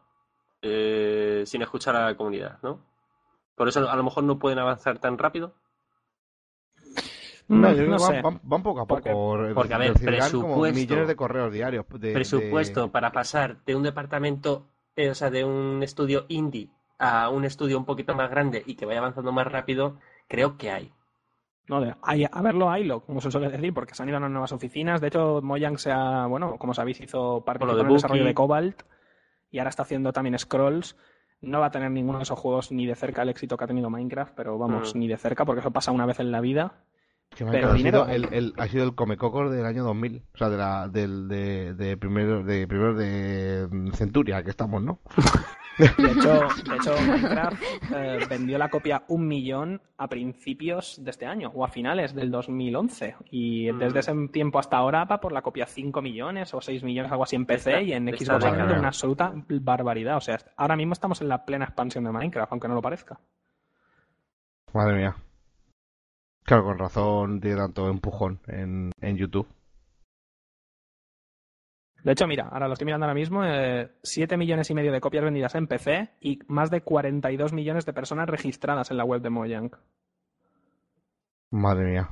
eh, 0.62 1.44
sin 1.46 1.62
escuchar 1.62 1.96
a 1.96 2.06
la 2.06 2.16
comunidad, 2.16 2.58
¿no? 2.62 2.80
Por 3.54 3.68
eso 3.68 3.88
a 3.88 3.96
lo 3.96 4.02
mejor 4.02 4.24
no 4.24 4.38
pueden 4.38 4.58
avanzar 4.58 4.98
tan 4.98 5.16
rápido. 5.16 5.54
No, 7.48 7.72
yo 7.72 7.86
no 7.86 7.98
sé. 7.98 8.14
van, 8.14 8.22
van- 8.22 8.40
van 8.42 8.62
poco 8.62 8.80
a 8.80 8.86
Porque- 8.86 9.10
poco. 9.10 9.38
porque, 9.54 9.74
a 9.74 9.78
ver, 9.78 9.92
como 9.92 10.04
presupuesto. 10.06 10.78
millones 10.80 11.08
de 11.08 11.16
correos 11.16 11.52
diarios. 11.52 11.86
de- 11.98 12.12
Presupuesto 12.12 12.82
de- 12.82 12.88
para 12.88 13.12
pasar 13.12 13.58
de 13.64 13.76
un 13.76 13.82
departamento, 13.84 14.66
eh, 14.96 15.10
o 15.10 15.14
sea, 15.14 15.30
de 15.30 15.44
un 15.44 15.82
estudio 15.82 16.24
indie 16.28 16.70
a 16.98 17.28
un 17.28 17.44
estudio 17.44 17.78
un 17.78 17.84
poquito 17.84 18.14
más 18.14 18.30
grande 18.30 18.62
y 18.66 18.74
que 18.74 18.86
vaya 18.86 18.98
avanzando 18.98 19.30
más 19.30 19.46
rápido, 19.46 19.98
creo 20.28 20.56
que 20.56 20.70
hay. 20.70 20.92
No, 21.68 21.80
de- 21.80 21.94
hay- 22.02 22.24
a 22.30 22.42
verlo, 22.42 22.70
haylo, 22.70 23.00
como 23.00 23.20
se 23.20 23.30
suele 23.30 23.48
decir, 23.48 23.74
porque 23.74 23.94
se 23.94 24.02
han 24.02 24.08
ido 24.08 24.16
a 24.16 24.20
unas 24.20 24.30
nuevas 24.30 24.52
oficinas. 24.52 25.00
De 25.00 25.08
hecho, 25.08 25.40
Mojang 25.42 25.78
se 25.78 25.90
ha, 25.92 26.26
bueno, 26.26 26.56
como 26.58 26.74
sabéis, 26.74 27.00
hizo 27.00 27.44
parte 27.44 27.60
Con 27.60 27.68
lo 27.68 27.74
de 27.74 27.80
en 27.82 27.86
el 27.88 27.92
desarrollo 27.94 28.24
de 28.24 28.34
Cobalt 28.34 28.82
y 29.50 29.58
ahora 29.58 29.70
está 29.70 29.82
haciendo 29.82 30.12
también 30.12 30.38
Scrolls. 30.38 30.96
No 31.42 31.60
va 31.60 31.66
a 31.66 31.70
tener 31.70 31.90
ninguno 31.90 32.18
de 32.18 32.22
esos 32.22 32.38
juegos 32.38 32.72
ni 32.72 32.86
de 32.86 32.94
cerca 32.94 33.22
el 33.22 33.28
éxito 33.28 33.56
que 33.56 33.64
ha 33.64 33.66
tenido 33.66 33.90
Minecraft, 33.90 34.32
pero 34.34 34.56
vamos, 34.58 34.94
Mm. 34.94 34.98
ni 34.98 35.06
de 35.08 35.16
cerca, 35.18 35.44
porque 35.44 35.60
eso 35.60 35.70
pasa 35.70 35.92
una 35.92 36.06
vez 36.06 36.18
en 36.20 36.32
la 36.32 36.40
vida. 36.40 36.82
Que 37.34 37.44
pero 37.44 37.70
ha, 37.70 37.74
dinero 37.74 38.06
el, 38.06 38.32
el- 38.32 38.54
ha 38.56 38.66
sido 38.66 38.84
el 38.84 38.94
Comecocos 38.94 39.50
del 39.50 39.66
año 39.66 39.84
2000. 39.84 40.22
O 40.34 40.38
sea, 40.38 40.48
de 40.48 40.56
la, 40.56 40.88
del, 40.88 41.28
de, 41.28 41.74
de 41.74 41.96
primero 41.96 42.42
de, 42.42 42.66
primero 42.66 42.94
de 42.94 43.68
mm, 43.70 43.90
Centuria, 43.92 44.42
que 44.42 44.50
estamos, 44.50 44.82
¿no? 44.82 45.00
De 45.78 45.84
hecho, 46.10 46.40
de 46.70 46.76
hecho 46.76 46.94
Minecraft 47.06 47.62
eh, 47.94 48.18
vendió 48.30 48.56
la 48.56 48.70
copia 48.70 49.02
un 49.08 49.28
millón 49.28 49.82
a 49.98 50.08
principios 50.08 51.04
de 51.04 51.10
este 51.10 51.26
año 51.26 51.50
o 51.54 51.66
a 51.66 51.68
finales 51.68 52.14
del 52.14 52.30
2011. 52.30 53.14
Y 53.30 53.70
Mm. 53.70 53.78
desde 53.80 53.98
ese 53.98 54.14
tiempo 54.32 54.58
hasta 54.58 54.78
ahora 54.78 55.04
va 55.04 55.20
por 55.20 55.32
la 55.32 55.42
copia 55.42 55.66
5 55.66 56.00
millones 56.00 56.54
o 56.54 56.62
6 56.62 56.82
millones, 56.82 57.12
algo 57.12 57.24
así 57.24 57.36
en 57.36 57.44
PC 57.44 57.82
y 57.82 57.92
en 57.92 58.08
Xbox 58.08 58.42
One, 58.46 58.62
una 58.78 58.88
absoluta 58.88 59.34
barbaridad. 59.60 60.16
O 60.16 60.20
sea, 60.22 60.38
ahora 60.56 60.76
mismo 60.76 60.94
estamos 60.94 61.20
en 61.20 61.28
la 61.28 61.44
plena 61.44 61.66
expansión 61.66 62.04
de 62.04 62.10
Minecraft, 62.12 62.52
aunque 62.52 62.68
no 62.68 62.74
lo 62.74 62.80
parezca. 62.80 63.20
Madre 64.72 64.96
mía. 64.96 65.16
Claro, 66.46 66.64
con 66.64 66.78
razón 66.78 67.40
tiene 67.40 67.56
tanto 67.56 67.88
empujón 67.88 68.40
en, 68.46 68.92
en 69.00 69.16
YouTube. 69.16 69.48
De 72.04 72.12
hecho, 72.12 72.26
mira, 72.28 72.48
ahora 72.48 72.68
lo 72.68 72.74
estoy 72.74 72.84
mirando 72.86 73.04
ahora 73.06 73.14
mismo, 73.14 73.42
eh, 73.44 73.90
7 74.04 74.36
millones 74.36 74.70
y 74.70 74.74
medio 74.74 74.92
de 74.92 75.00
copias 75.00 75.24
vendidas 75.24 75.56
en 75.56 75.66
PC 75.66 76.10
y 76.20 76.38
más 76.46 76.70
de 76.70 76.82
42 76.82 77.52
millones 77.52 77.84
de 77.84 77.92
personas 77.92 78.28
registradas 78.28 78.92
en 78.92 78.96
la 78.96 79.04
web 79.04 79.20
de 79.22 79.30
Mojang. 79.30 79.70
Madre 81.50 81.84
mía. 81.90 82.10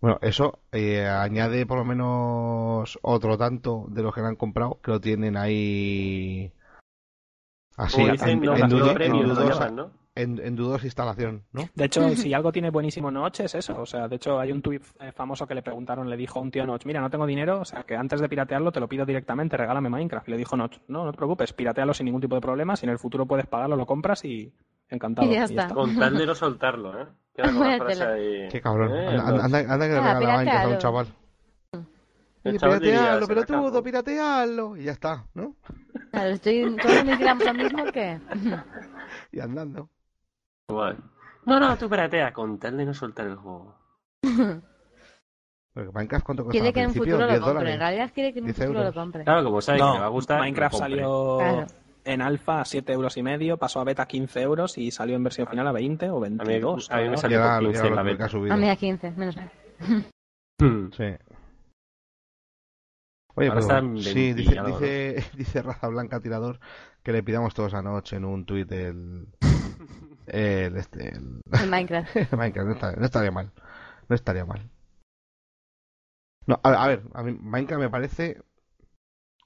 Bueno, 0.00 0.18
eso 0.20 0.60
eh, 0.72 1.06
añade 1.06 1.64
por 1.64 1.78
lo 1.78 1.86
menos 1.86 2.98
otro 3.00 3.38
tanto 3.38 3.86
de 3.88 4.02
los 4.02 4.14
que 4.14 4.20
han 4.20 4.36
comprado 4.36 4.78
que 4.82 4.90
lo 4.90 5.00
tienen 5.00 5.38
ahí 5.38 6.52
así 7.78 7.94
Como 7.96 8.06
en, 8.08 8.12
dicen, 8.12 8.28
en 8.28 8.40
no, 8.42 8.56
en 8.56 8.68
dudo- 8.68 8.78
dudo- 8.80 8.88
en 8.90 8.94
premios, 8.94 9.28
lo 9.28 9.34
dudosa, 9.36 9.70
llaman, 9.70 9.76
¿no? 9.76 10.03
En- 10.16 10.38
en 10.38 10.54
dudosa 10.54 10.86
instalación, 10.86 11.42
¿no? 11.52 11.68
De 11.74 11.84
hecho, 11.86 12.08
si 12.10 12.32
algo 12.34 12.52
tiene 12.52 12.70
buenísimo 12.70 13.10
Notch 13.10 13.40
es 13.40 13.54
eso. 13.54 13.80
O 13.80 13.86
sea, 13.86 14.06
de 14.08 14.16
hecho, 14.16 14.38
hay 14.38 14.52
un 14.52 14.62
tuit 14.62 14.82
eh, 15.00 15.10
famoso 15.12 15.46
que 15.46 15.54
le 15.54 15.62
preguntaron, 15.62 16.08
le 16.08 16.16
dijo 16.16 16.38
a 16.38 16.42
un 16.42 16.50
tío 16.50 16.64
Notch, 16.66 16.86
mira, 16.86 17.00
no 17.00 17.10
tengo 17.10 17.26
dinero, 17.26 17.60
o 17.60 17.64
sea, 17.64 17.82
que 17.82 17.96
antes 17.96 18.20
de 18.20 18.28
piratearlo 18.28 18.70
te 18.72 18.80
lo 18.80 18.88
pido 18.88 19.04
directamente, 19.04 19.56
regálame 19.56 19.88
Minecraft. 19.90 20.28
Y 20.28 20.30
le 20.32 20.36
dijo 20.38 20.56
Notch, 20.56 20.78
no, 20.88 21.04
no 21.04 21.10
te 21.10 21.16
preocupes, 21.16 21.52
piratealo 21.52 21.92
sin 21.94 22.04
ningún 22.06 22.20
tipo 22.20 22.34
de 22.36 22.40
problema, 22.40 22.76
si 22.76 22.86
en 22.86 22.90
el 22.92 22.98
futuro 22.98 23.26
puedes 23.26 23.46
pagarlo, 23.46 23.76
lo 23.76 23.86
compras 23.86 24.24
y 24.24 24.52
encantado. 24.88 25.28
Y 25.28 25.34
ya 25.34 25.44
está. 25.44 25.68
Con 25.68 25.96
tal 25.96 26.16
de 26.16 26.26
no 26.26 26.34
soltarlo, 26.34 27.00
¿eh? 27.02 27.06
Queda 27.34 27.46
con 27.46 27.54
la 27.60 27.60
Vaya 27.66 27.78
frase 27.78 27.98
tela. 28.00 28.12
ahí. 28.12 28.48
Qué 28.50 28.60
cabrón. 28.60 28.92
Eh, 28.92 29.08
Anda, 29.08 29.44
anda, 29.44 29.58
anda 29.74 29.86
que 29.88 29.92
le 29.94 29.98
Ah, 29.98 30.14
regala 30.14 30.36
Minecraft 30.36 30.36
a 30.36 30.38
un 30.38 30.44
piratealo. 30.44 30.78
chaval. 30.78 31.06
Oye, 32.46 32.58
chaval 32.58 32.78
diría, 32.78 32.92
piratearlo, 32.98 33.20
"Se 33.22 33.26
pero 33.28 33.40
la 33.40 33.46
tú, 33.46 33.52
cago". 33.72 33.82
piratearlo. 33.82 34.76
Y 34.76 34.84
ya 34.84 34.92
está, 34.92 35.24
¿no? 35.34 35.56
Claro, 36.12 36.28
estoy, 36.30 36.76
todos 36.80 37.04
me 37.04 37.16
tiramos 37.16 37.44
lo 37.44 37.54
mismo 37.54 37.84
que. 37.86 38.20
Y 39.32 39.40
andando. 39.40 39.88
Guay. 40.68 40.96
No, 41.46 41.60
no, 41.60 41.76
tú 41.76 41.88
piratea, 41.90 42.32
con 42.32 42.58
tal 42.58 42.76
de 42.76 42.86
no 42.86 42.94
soltar 42.94 43.26
el 43.26 43.36
juego. 43.36 43.76
Porque 45.74 45.90
Minecraft, 45.92 46.24
¿cuánto 46.24 46.44
costaba 46.44 46.52
quiere 46.52 46.72
que 46.72 46.80
en 46.80 46.86
un 46.88 46.94
futuro 46.94 47.16
10 47.26 47.28
lo 47.28 47.34
compre. 47.34 47.48
dólares. 47.52 47.74
En 47.74 47.80
realidad 47.80 48.10
quiere 48.14 48.32
que 48.32 48.38
en 48.38 48.44
un 48.44 48.46
10 48.52 48.56
futuro 48.56 48.78
euros. 48.80 48.94
lo 48.94 49.00
compre. 49.02 49.24
Claro, 49.24 49.44
como 49.44 49.60
sabe 49.60 49.78
que 49.78 49.84
le 49.84 49.90
va 49.90 49.96
a 49.96 50.00
No, 50.00 50.10
gustar. 50.12 50.40
Minecraft 50.40 50.72
lo 50.74 50.78
compre. 50.78 50.94
salió 50.96 51.38
Claro. 51.38 51.66
en 52.04 52.22
alfa 52.22 52.60
a 52.60 52.64
7 52.64 52.92
euros 52.92 53.16
y 53.16 53.22
medio, 53.22 53.56
pasó 53.58 53.80
a 53.80 53.84
beta 53.84 54.02
a 54.04 54.06
15 54.06 54.40
euros 54.40 54.78
y 54.78 54.90
salió 54.90 55.16
en 55.16 55.24
versión 55.24 55.46
final 55.48 55.66
a 55.66 55.72
20 55.72 56.08
o 56.10 56.16
A 56.24 56.28
mí, 56.28 56.36
22. 56.38 56.90
a 56.90 56.96
mí 56.98 57.08
me 57.10 57.16
salió 57.18 57.38
y 57.38 57.64
15 57.66 57.78
ahora 57.80 57.88
en 57.88 57.94
la 57.96 58.02
beta. 58.02 58.28
subido. 58.28 58.54
A 58.54 58.56
mí 58.56 58.68
a 58.70 58.76
15, 58.76 59.10
menos 59.10 59.36
mal. 59.36 59.50
Hmm. 60.60 60.90
Sí. 60.92 61.04
Oye, 63.36 63.50
pero 63.50 63.62
sí, 63.62 63.68
20 63.68 64.34
dice, 64.34 64.58
algo, 64.60 64.78
dice, 64.78 65.24
dice 65.36 65.62
Raza 65.62 65.88
Blanca 65.88 66.20
Tirador 66.20 66.60
que 67.02 67.10
le 67.12 67.24
pidamos 67.24 67.52
todos 67.52 67.74
anoche 67.74 68.14
en 68.16 68.24
un 68.24 68.46
tuit 68.46 68.70
el, 68.70 69.26
el, 70.26 70.76
este, 70.76 71.08
el, 71.10 71.40
En 71.52 71.70
Minecraft. 71.70 72.14
Minecraft. 72.32 72.66
No 72.68 72.72
estaría, 72.74 72.96
no 72.98 73.04
estaría 73.06 73.30
mal. 73.30 73.52
No 74.08 74.14
estaría 74.16 74.44
mal. 74.44 74.70
No, 76.46 76.60
a, 76.62 76.84
a 76.84 76.88
ver, 76.88 77.02
a 77.14 77.22
mí 77.22 77.32
Minecraft 77.40 77.80
me 77.82 77.90
parece 77.90 78.42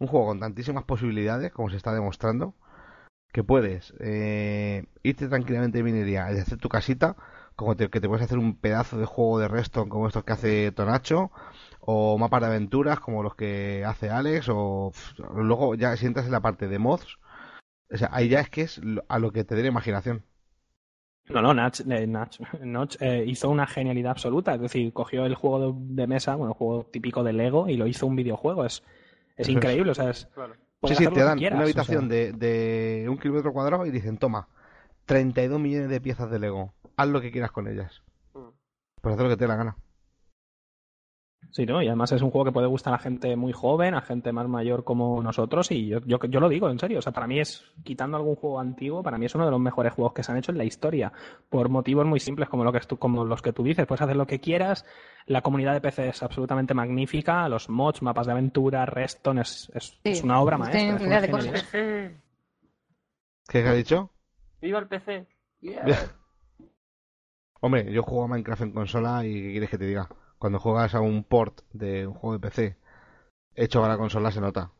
un 0.00 0.06
juego 0.06 0.26
con 0.26 0.40
tantísimas 0.40 0.84
posibilidades, 0.84 1.52
como 1.52 1.70
se 1.70 1.76
está 1.76 1.92
demostrando, 1.92 2.54
que 3.32 3.44
puedes 3.44 3.94
eh, 4.00 4.86
irte 5.02 5.28
tranquilamente 5.28 5.78
de 5.78 5.84
minería 5.84 6.32
y 6.32 6.38
hacer 6.38 6.58
tu 6.58 6.68
casita, 6.68 7.16
como 7.56 7.76
te- 7.76 7.90
que 7.90 8.00
te 8.00 8.08
puedes 8.08 8.24
hacer 8.24 8.38
un 8.38 8.56
pedazo 8.58 8.98
de 8.98 9.06
juego 9.06 9.38
de 9.40 9.48
Redstone 9.48 9.90
como 9.90 10.08
estos 10.08 10.24
que 10.24 10.32
hace 10.32 10.72
Tonacho, 10.72 11.32
o 11.80 12.18
mapas 12.18 12.42
de 12.42 12.46
aventuras 12.48 13.00
como 13.00 13.22
los 13.22 13.34
que 13.36 13.84
hace 13.86 14.10
Alex, 14.10 14.48
o 14.50 14.92
pff, 14.94 15.18
luego 15.36 15.74
ya 15.76 15.96
si 15.96 16.06
entras 16.06 16.26
en 16.26 16.32
la 16.32 16.40
parte 16.42 16.68
de 16.68 16.78
mods, 16.78 17.18
o 17.92 17.96
sea, 17.98 18.10
ahí 18.12 18.28
ya 18.28 18.40
es 18.40 18.50
que 18.50 18.62
es 18.62 18.80
a 19.08 19.18
lo 19.20 19.32
que 19.32 19.44
te 19.44 19.54
dé 19.56 19.62
la 19.62 19.68
imaginación. 19.68 20.24
No, 21.30 21.42
no, 21.42 21.52
Natch, 21.54 21.80
eh, 21.80 22.06
Natch- 22.06 22.40
Notch 22.64 22.96
eh, 23.00 23.24
hizo 23.26 23.50
una 23.50 23.66
genialidad 23.66 24.12
absoluta. 24.12 24.54
Es 24.54 24.60
decir, 24.60 24.92
cogió 24.92 25.26
el 25.26 25.34
juego 25.34 25.72
de, 25.72 25.78
de 26.02 26.06
mesa, 26.06 26.34
bueno, 26.36 26.52
el 26.52 26.58
juego 26.58 26.84
típico 26.86 27.22
de 27.22 27.32
Lego, 27.32 27.68
y 27.68 27.76
lo 27.76 27.86
hizo 27.86 28.06
un 28.06 28.16
videojuego. 28.16 28.64
Es, 28.64 28.82
increíble, 29.46 29.92
o 29.92 29.94
sea, 29.94 30.10
es, 30.10 30.28
Sí, 30.80 30.80
puedes 30.80 30.98
sí, 30.98 31.04
hacer 31.04 31.14
te 31.14 31.24
dan 31.24 31.38
quieras, 31.38 31.56
una 31.56 31.62
o 31.64 31.66
habitación 31.66 32.08
sea. 32.08 32.16
de, 32.16 32.32
de 32.32 33.08
un 33.08 33.18
kilómetro 33.18 33.52
cuadrado 33.52 33.84
y 33.84 33.90
dicen, 33.90 34.16
toma, 34.16 34.48
32 35.06 35.58
millones 35.60 35.88
de 35.90 36.00
piezas 36.00 36.30
de 36.30 36.38
Lego, 36.38 36.72
haz 36.96 37.08
lo 37.08 37.20
que 37.20 37.30
quieras 37.32 37.50
con 37.50 37.66
ellas. 37.68 38.02
Mm. 38.34 38.48
Pues 39.00 39.14
haz 39.16 39.20
lo 39.22 39.28
que 39.28 39.36
te 39.36 39.44
dé 39.44 39.48
la 39.48 39.56
gana. 39.56 39.76
Sí, 41.50 41.64
¿no? 41.64 41.82
Y 41.82 41.86
además 41.86 42.12
es 42.12 42.20
un 42.20 42.30
juego 42.30 42.44
que 42.44 42.52
puede 42.52 42.66
gustar 42.66 42.92
a 42.92 42.98
gente 42.98 43.34
muy 43.34 43.52
joven, 43.52 43.94
a 43.94 44.02
gente 44.02 44.32
más 44.32 44.46
mayor 44.48 44.84
como 44.84 45.22
nosotros, 45.22 45.70
y 45.70 45.86
yo, 45.86 46.00
yo, 46.04 46.18
yo 46.28 46.40
lo 46.40 46.48
digo 46.48 46.68
en 46.68 46.78
serio. 46.78 46.98
O 46.98 47.02
sea, 47.02 47.12
para 47.12 47.26
mí 47.26 47.40
es, 47.40 47.64
quitando 47.82 48.18
algún 48.18 48.36
juego 48.36 48.60
antiguo, 48.60 49.02
para 49.02 49.16
mí 49.16 49.26
es 49.26 49.34
uno 49.34 49.46
de 49.46 49.50
los 49.50 49.60
mejores 49.60 49.94
juegos 49.94 50.12
que 50.12 50.22
se 50.22 50.30
han 50.30 50.38
hecho 50.38 50.52
en 50.52 50.58
la 50.58 50.64
historia. 50.64 51.12
Por 51.48 51.70
motivos 51.70 52.06
muy 52.06 52.20
simples 52.20 52.48
como, 52.48 52.64
lo 52.64 52.72
que 52.72 52.80
tú, 52.80 52.98
como 52.98 53.24
los 53.24 53.40
que 53.40 53.52
tú 53.52 53.62
dices. 53.62 53.86
Puedes 53.86 54.02
hacer 54.02 54.16
lo 54.16 54.26
que 54.26 54.40
quieras. 54.40 54.84
La 55.26 55.40
comunidad 55.40 55.72
de 55.72 55.80
PC 55.80 56.08
es 56.08 56.22
absolutamente 56.22 56.74
magnífica. 56.74 57.48
Los 57.48 57.70
mods, 57.70 58.02
mapas 58.02 58.26
de 58.26 58.32
aventura, 58.32 58.84
Reston, 58.84 59.38
es, 59.38 59.70
es, 59.74 59.98
Sí, 60.04 60.10
es 60.10 60.22
una 60.22 60.40
obra 60.40 60.58
maestra. 60.58 60.96
es 60.96 61.02
una 61.02 61.20
de 61.20 61.30
cosas. 61.30 61.68
¿Qué 63.48 63.58
has 63.66 63.76
dicho? 63.76 64.10
¡Viva 64.60 64.78
el 64.80 64.86
PC! 64.86 65.26
Hombre, 67.60 67.90
yo 67.90 68.02
juego 68.02 68.24
a 68.24 68.28
Minecraft 68.28 68.62
en 68.62 68.72
consola 68.72 69.24
y 69.24 69.32
¿qué 69.32 69.50
quieres 69.52 69.70
que 69.70 69.78
te 69.78 69.86
diga? 69.86 70.08
Cuando 70.38 70.58
juegas 70.58 70.94
a 70.94 71.00
un 71.00 71.24
port 71.24 71.62
de 71.72 72.06
un 72.06 72.14
juego 72.14 72.34
de 72.34 72.40
PC 72.40 72.76
hecho 73.54 73.80
para 73.80 73.98
consola 73.98 74.30
se 74.30 74.40
nota. 74.40 74.70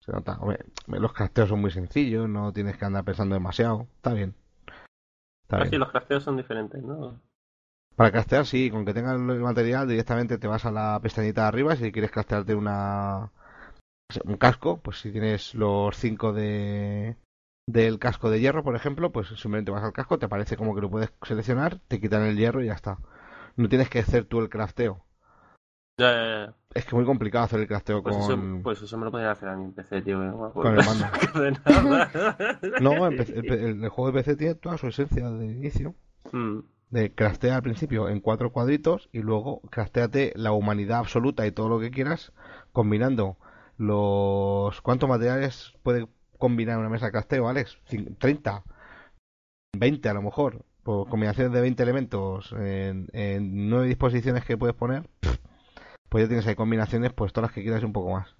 Se 0.00 0.12
nota. 0.12 0.38
Hombre, 0.40 0.64
los 0.86 1.12
crafteos 1.12 1.48
son 1.48 1.60
muy 1.60 1.70
sencillos, 1.70 2.28
no 2.28 2.52
tienes 2.52 2.76
que 2.76 2.84
andar 2.84 3.04
pensando 3.04 3.34
demasiado. 3.34 3.86
Está 3.96 4.12
bien. 4.12 4.34
Está 5.42 5.58
Así 5.58 5.70
bien. 5.70 5.80
los 5.80 5.90
crafteos 5.90 6.22
son 6.22 6.36
diferentes, 6.36 6.82
¿no? 6.82 7.20
Para 7.96 8.12
craftear, 8.12 8.46
sí, 8.46 8.70
con 8.70 8.84
que 8.84 8.94
tengas 8.94 9.14
el 9.14 9.20
material 9.20 9.88
directamente 9.88 10.38
te 10.38 10.46
vas 10.46 10.64
a 10.64 10.70
la 10.70 10.98
pestañita 11.02 11.42
de 11.42 11.48
arriba 11.48 11.76
si 11.76 11.92
quieres 11.92 12.10
craftearte 12.10 12.54
una 12.54 13.30
un 14.24 14.36
casco, 14.36 14.80
pues 14.80 15.00
si 15.00 15.12
tienes 15.12 15.54
los 15.54 15.96
5 15.96 16.32
de 16.32 17.16
del 17.66 17.98
casco 17.98 18.30
de 18.30 18.40
hierro, 18.40 18.64
por 18.64 18.74
ejemplo, 18.74 19.12
pues 19.12 19.28
simplemente 19.28 19.70
vas 19.70 19.84
al 19.84 19.92
casco, 19.92 20.18
te 20.18 20.26
aparece 20.26 20.56
como 20.56 20.74
que 20.74 20.80
lo 20.80 20.90
puedes 20.90 21.12
seleccionar, 21.22 21.78
te 21.88 22.00
quitan 22.00 22.22
el 22.22 22.36
hierro 22.36 22.62
y 22.62 22.66
ya 22.66 22.72
está. 22.72 22.98
No 23.56 23.68
tienes 23.68 23.88
que 23.88 23.98
hacer 24.00 24.24
tú 24.24 24.40
el 24.40 24.48
crafteo. 24.48 25.04
Ya, 25.98 26.12
ya, 26.12 26.46
ya. 26.46 26.54
Es 26.72 26.84
que 26.84 26.88
es 26.90 26.94
muy 26.94 27.04
complicado 27.04 27.44
hacer 27.44 27.60
el 27.60 27.66
crafteo 27.68 28.02
Pues, 28.02 28.16
con, 28.16 28.24
eso, 28.56 28.62
pues 28.62 28.80
eso 28.80 28.96
me 28.96 29.04
lo 29.04 29.10
podría 29.10 29.32
hacer 29.32 29.48
a 29.50 29.56
mi 29.56 29.70
PC, 29.72 30.02
tío. 30.02 30.18
no 30.18 30.52
con 30.52 30.78
el 30.78 30.84
mando. 30.86 31.04
No, 32.80 33.06
en 33.06 33.12
el, 33.20 33.52
el- 33.52 33.84
el 33.84 33.88
juego 33.90 34.12
de 34.12 34.18
PC 34.22 34.36
tiene 34.36 34.54
toda 34.54 34.78
su 34.78 34.86
esencia 34.86 35.30
de 35.30 35.46
inicio. 35.46 35.94
Mm. 36.32 36.60
De 36.90 37.14
craftea 37.14 37.56
al 37.56 37.62
principio 37.62 38.08
en 38.08 38.20
cuatro 38.20 38.50
cuadritos 38.50 39.08
y 39.12 39.20
luego 39.20 39.60
crafteate 39.70 40.32
la 40.36 40.52
humanidad 40.52 40.98
absoluta 40.98 41.46
y 41.46 41.52
todo 41.52 41.68
lo 41.68 41.78
que 41.80 41.90
quieras 41.90 42.32
combinando 42.72 43.36
los... 43.76 44.80
¿Cuántos 44.82 45.08
materiales 45.08 45.72
puede 45.82 46.08
combinar 46.38 46.78
una 46.78 46.88
mesa 46.88 47.06
de 47.06 47.12
crafteo, 47.12 47.48
Alex? 47.48 47.78
Cin- 47.88 48.16
¿30? 48.18 48.62
¿20 49.76 50.06
a 50.08 50.14
lo 50.14 50.22
mejor? 50.22 50.64
Por 50.82 51.08
combinaciones 51.08 51.52
de 51.52 51.60
20 51.60 51.82
elementos 51.82 52.52
en, 52.52 53.08
en 53.12 53.68
9 53.68 53.86
disposiciones 53.86 54.44
que 54.44 54.56
puedes 54.56 54.76
poner. 54.76 55.08
Pues 56.08 56.24
ya 56.24 56.28
tienes 56.28 56.46
ahí 56.46 56.56
combinaciones, 56.56 57.12
pues 57.12 57.32
todas 57.32 57.50
las 57.50 57.54
que 57.54 57.62
quieras 57.62 57.82
y 57.82 57.84
un 57.84 57.92
poco 57.92 58.10
más. 58.10 58.34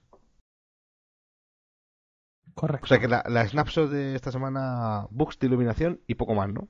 Correcto. 2.54 2.84
O 2.84 2.88
sea 2.88 2.98
que 2.98 3.08
la, 3.08 3.22
la 3.28 3.46
snapshot 3.46 3.90
de 3.90 4.16
esta 4.16 4.32
semana, 4.32 5.06
bugs 5.10 5.38
de 5.38 5.46
iluminación 5.46 6.00
y 6.06 6.14
poco 6.16 6.34
más, 6.34 6.52
¿no? 6.52 6.68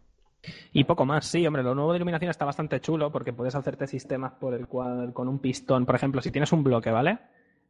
Y 0.72 0.84
poco 0.84 1.04
más, 1.04 1.26
sí, 1.26 1.46
hombre, 1.46 1.62
lo 1.62 1.74
nuevo 1.74 1.92
de 1.92 1.96
iluminación 1.96 2.30
está 2.30 2.44
bastante 2.44 2.80
chulo 2.80 3.12
porque 3.12 3.32
puedes 3.32 3.54
hacerte 3.54 3.86
sistemas 3.86 4.32
por 4.32 4.54
el 4.54 4.66
cual 4.66 5.12
con 5.12 5.28
un 5.28 5.38
pistón, 5.38 5.86
por 5.86 5.94
ejemplo, 5.94 6.22
si 6.22 6.30
tienes 6.30 6.52
un 6.52 6.64
bloque, 6.64 6.90
¿vale? 6.90 7.18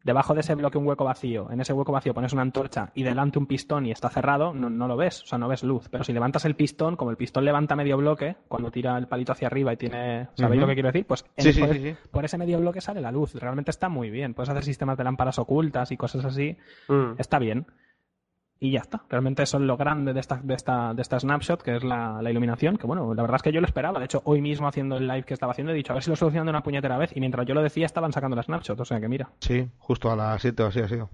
Debajo 0.02 0.32
de 0.34 0.40
ese 0.40 0.54
bloque 0.54 0.78
un 0.78 0.86
hueco 0.86 1.04
vacío, 1.04 1.50
en 1.50 1.60
ese 1.60 1.72
hueco 1.74 1.92
vacío 1.92 2.14
pones 2.14 2.32
una 2.32 2.40
antorcha 2.42 2.90
y 2.94 3.02
delante 3.02 3.38
un 3.38 3.46
pistón 3.46 3.84
y 3.84 3.90
está 3.90 4.08
cerrado, 4.08 4.54
no, 4.54 4.70
no 4.70 4.88
lo 4.88 4.96
ves, 4.96 5.22
o 5.22 5.26
sea, 5.26 5.36
no 5.38 5.46
ves 5.46 5.62
luz. 5.62 5.88
Pero 5.90 6.04
si 6.04 6.12
levantas 6.14 6.46
el 6.46 6.56
pistón, 6.56 6.96
como 6.96 7.10
el 7.10 7.18
pistón 7.18 7.44
levanta 7.44 7.76
medio 7.76 7.98
bloque, 7.98 8.36
cuando 8.48 8.70
tira 8.70 8.96
el 8.96 9.08
palito 9.08 9.32
hacia 9.32 9.48
arriba 9.48 9.72
y 9.74 9.76
tiene... 9.76 10.28
¿Sabéis 10.34 10.60
lo 10.60 10.66
que 10.66 10.74
quiero 10.74 10.88
decir? 10.88 11.06
Pues 11.06 11.24
en- 11.36 11.44
Sí, 11.44 11.52
sí, 11.52 11.60
por, 11.60 11.72
sí, 11.74 11.80
sí. 11.82 11.96
por 12.10 12.24
ese 12.24 12.38
medio 12.38 12.58
bloque 12.60 12.80
sale 12.80 13.00
la 13.02 13.12
luz. 13.12 13.34
Realmente 13.34 13.70
está 13.70 13.90
muy 13.90 14.08
bien. 14.10 14.32
Puedes 14.32 14.48
hacer 14.48 14.64
sistemas 14.64 14.96
de 14.96 15.04
lámparas 15.04 15.38
ocultas 15.38 15.92
y 15.92 15.96
cosas 15.98 16.24
así. 16.24 16.56
Mm. 16.88 17.12
Está 17.18 17.38
bien. 17.38 17.66
Y 18.62 18.72
ya 18.72 18.80
está. 18.80 19.02
Realmente 19.08 19.42
eso 19.42 19.56
es 19.56 19.62
lo 19.62 19.78
grande 19.78 20.12
de 20.12 20.20
esta, 20.20 20.36
de 20.36 20.52
esta, 20.52 20.92
de 20.92 21.00
esta 21.00 21.18
snapshot, 21.18 21.62
que 21.62 21.76
es 21.76 21.82
la, 21.82 22.20
iluminación, 22.28 22.76
que 22.76 22.86
bueno, 22.86 23.14
la 23.14 23.22
verdad 23.22 23.36
es 23.36 23.42
que 23.42 23.52
yo 23.52 23.60
lo 23.62 23.66
esperaba. 23.66 23.98
De 23.98 24.04
hecho, 24.04 24.20
hoy 24.26 24.42
mismo 24.42 24.68
haciendo 24.68 24.98
el 24.98 25.08
live 25.08 25.22
que 25.22 25.32
estaba 25.32 25.52
haciendo, 25.52 25.72
he 25.72 25.76
dicho, 25.76 25.92
a 25.92 25.94
ver 25.94 26.02
si 26.02 26.10
lo 26.10 26.16
solucionan 26.16 26.44
de 26.44 26.50
una 26.50 26.62
puñetera 26.62 26.98
vez. 26.98 27.10
Y 27.16 27.20
mientras 27.20 27.46
yo 27.46 27.54
lo 27.54 27.62
decía, 27.62 27.86
estaban 27.86 28.12
sacando 28.12 28.36
la 28.36 28.42
snapshot. 28.42 28.78
O 28.78 28.84
sea 28.84 29.00
que 29.00 29.08
mira. 29.08 29.30
Sí, 29.40 29.66
justo 29.78 30.10
a 30.12 30.16
las 30.16 30.42
7 30.42 30.62
o 30.62 30.66
así 30.66 30.80
ha 30.80 30.88
sido. 30.88 31.08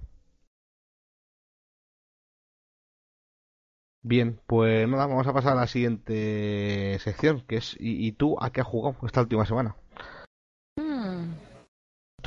Bien, 4.03 4.39
pues 4.45 4.87
nada, 4.87 5.07
vamos 5.07 5.27
a 5.27 5.33
pasar 5.33 5.53
a 5.53 5.61
la 5.61 5.67
siguiente 5.67 6.97
sección, 6.99 7.43
que 7.47 7.57
es 7.57 7.77
¿y, 7.79 8.07
y 8.07 8.11
tú 8.11 8.37
a 8.41 8.51
qué 8.51 8.61
has 8.61 8.67
jugado 8.67 8.95
esta 9.05 9.21
última 9.21 9.45
semana? 9.45 9.75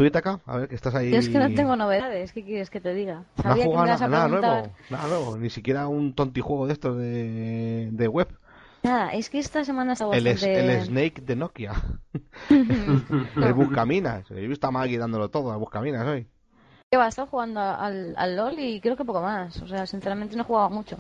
¿Tú, 0.01 0.07
Itaka? 0.07 0.40
A 0.46 0.57
ver, 0.57 0.66
que 0.66 0.74
estás 0.76 0.94
ahí... 0.94 1.11
Yo 1.11 1.18
es 1.18 1.28
que 1.28 1.36
no 1.38 1.51
tengo 1.53 1.76
novedades, 1.76 2.32
¿qué 2.32 2.42
quieres 2.42 2.70
que 2.70 2.80
te 2.80 2.94
diga? 2.94 3.24
No 3.44 3.55
que 3.55 3.64
jugado 3.66 3.82
me 3.82 3.88
ibas 3.90 4.01
a 4.01 4.09
nada, 4.09 4.24
preguntar. 4.24 4.51
nuevo, 4.62 4.74
nada 4.88 5.09
nuevo, 5.09 5.36
ni 5.36 5.51
siquiera 5.51 5.88
un 5.88 6.14
tontijuego 6.14 6.66
de 6.66 6.72
estos 6.72 6.96
de, 6.96 7.90
de 7.92 8.09
web. 8.09 8.28
Nada, 8.82 9.11
es 9.12 9.28
que 9.28 9.38
esta 9.38 9.62
semana 9.62 9.92
está 9.92 10.07
El, 10.07 10.26
es- 10.26 10.42
bastante... 10.42 10.59
el 10.74 10.86
Snake 10.86 11.20
de 11.20 11.36
Nokia, 11.36 11.74
el 12.48 13.53
Buscaminas. 13.53 14.30
He 14.30 14.46
visto 14.46 14.66
a 14.68 14.70
Maggie 14.70 14.96
dándolo 14.96 15.28
todo, 15.28 15.53
al 15.53 15.59
Buscaminas 15.59 16.07
hoy. 16.07 16.26
Va, 16.96 17.05
he 17.05 17.09
estado 17.11 17.28
jugando 17.28 17.61
al, 17.61 18.14
al 18.16 18.36
LOL 18.36 18.59
y 18.59 18.80
creo 18.80 18.96
que 18.96 19.05
poco 19.05 19.20
más. 19.20 19.61
O 19.61 19.68
sea, 19.68 19.86
sinceramente 19.86 20.34
no 20.34 20.44
he 20.44 20.46
jugado 20.46 20.70
mucho. 20.70 20.96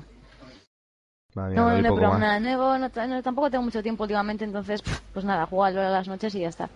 Madre 1.34 1.56
No, 1.56 1.70
no 1.70 1.70
no 1.70 1.78
he 1.78 1.82
probado 1.84 2.18
nada 2.18 2.38
nuevo, 2.38 2.76
no, 2.76 2.90
no- 3.06 3.22
tampoco 3.22 3.50
tengo 3.50 3.64
mucho 3.64 3.82
tiempo 3.82 4.02
últimamente, 4.02 4.44
entonces, 4.44 4.82
pues 5.14 5.24
nada, 5.24 5.46
juego 5.46 5.64
al 5.64 5.74
LOL 5.74 5.86
a 5.86 5.90
las 5.90 6.06
noches 6.06 6.34
y 6.34 6.40
ya 6.40 6.50
está. 6.50 6.68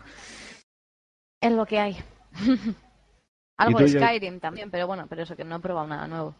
Es 1.43 1.53
lo 1.53 1.67
que 1.67 1.79
hay. 1.79 1.99
Algo 3.57 3.79
de 3.79 3.89
Skyrim 3.89 4.41
también, 4.41 4.71
pero 4.71 4.87
bueno, 4.87 5.07
pero 5.09 5.23
eso 5.23 5.37
que 5.37 5.45
no 5.45 5.57
he 5.57 5.61
probado 5.61 5.87
nada 5.87 6.07
nuevo. 6.09 6.35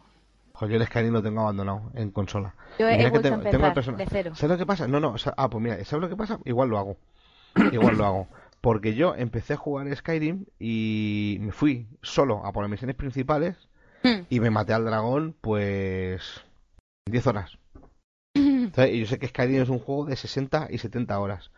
Joder, 0.53 0.73
yo 0.75 0.81
el 0.81 0.87
Skyrim 0.87 1.13
lo 1.13 1.23
tengo 1.23 1.41
abandonado 1.41 1.91
en 1.95 2.11
consola. 2.11 2.53
Yo 2.79 2.87
he 2.89 2.97
que 2.97 3.05
a 3.05 3.11
tengo- 3.21 3.35
empezar 3.35 3.73
persona- 3.73 3.97
de 3.97 4.05
cero. 4.07 4.31
¿Sabes 4.35 4.51
lo 4.51 4.57
que 4.57 4.65
pasa? 4.65 4.87
No, 4.87 4.99
no, 4.99 5.09
o 5.11 5.17
sea, 5.17 5.33
ah, 5.37 5.49
pues 5.49 5.61
mira, 5.63 5.83
¿sabes 5.85 6.01
lo 6.03 6.09
que 6.09 6.15
pasa? 6.17 6.39
Igual 6.45 6.69
lo 6.69 6.77
hago. 6.77 6.97
Igual 7.71 7.97
lo 7.97 8.05
hago. 8.05 8.27
Porque 8.61 8.95
yo 8.95 9.15
empecé 9.15 9.53
a 9.53 9.57
jugar 9.57 9.93
Skyrim 9.95 10.45
y 10.59 11.37
me 11.41 11.51
fui 11.51 11.87
solo 12.01 12.45
a 12.45 12.51
por 12.51 12.63
las 12.63 12.71
misiones 12.71 12.95
principales 12.95 13.55
Hmm. 14.03 14.23
y 14.29 14.39
me 14.39 14.49
maté 14.49 14.73
al 14.73 14.85
dragón, 14.85 15.35
pues. 15.41 16.41
10 17.07 17.27
horas. 17.27 17.57
Y 18.35 18.99
yo 18.99 19.05
sé 19.07 19.19
que 19.19 19.27
Skyrim 19.27 19.61
es 19.61 19.69
un 19.69 19.79
juego 19.79 20.05
de 20.05 20.15
60 20.15 20.67
y 20.69 20.77
70 20.79 21.17
horas. 21.19 21.51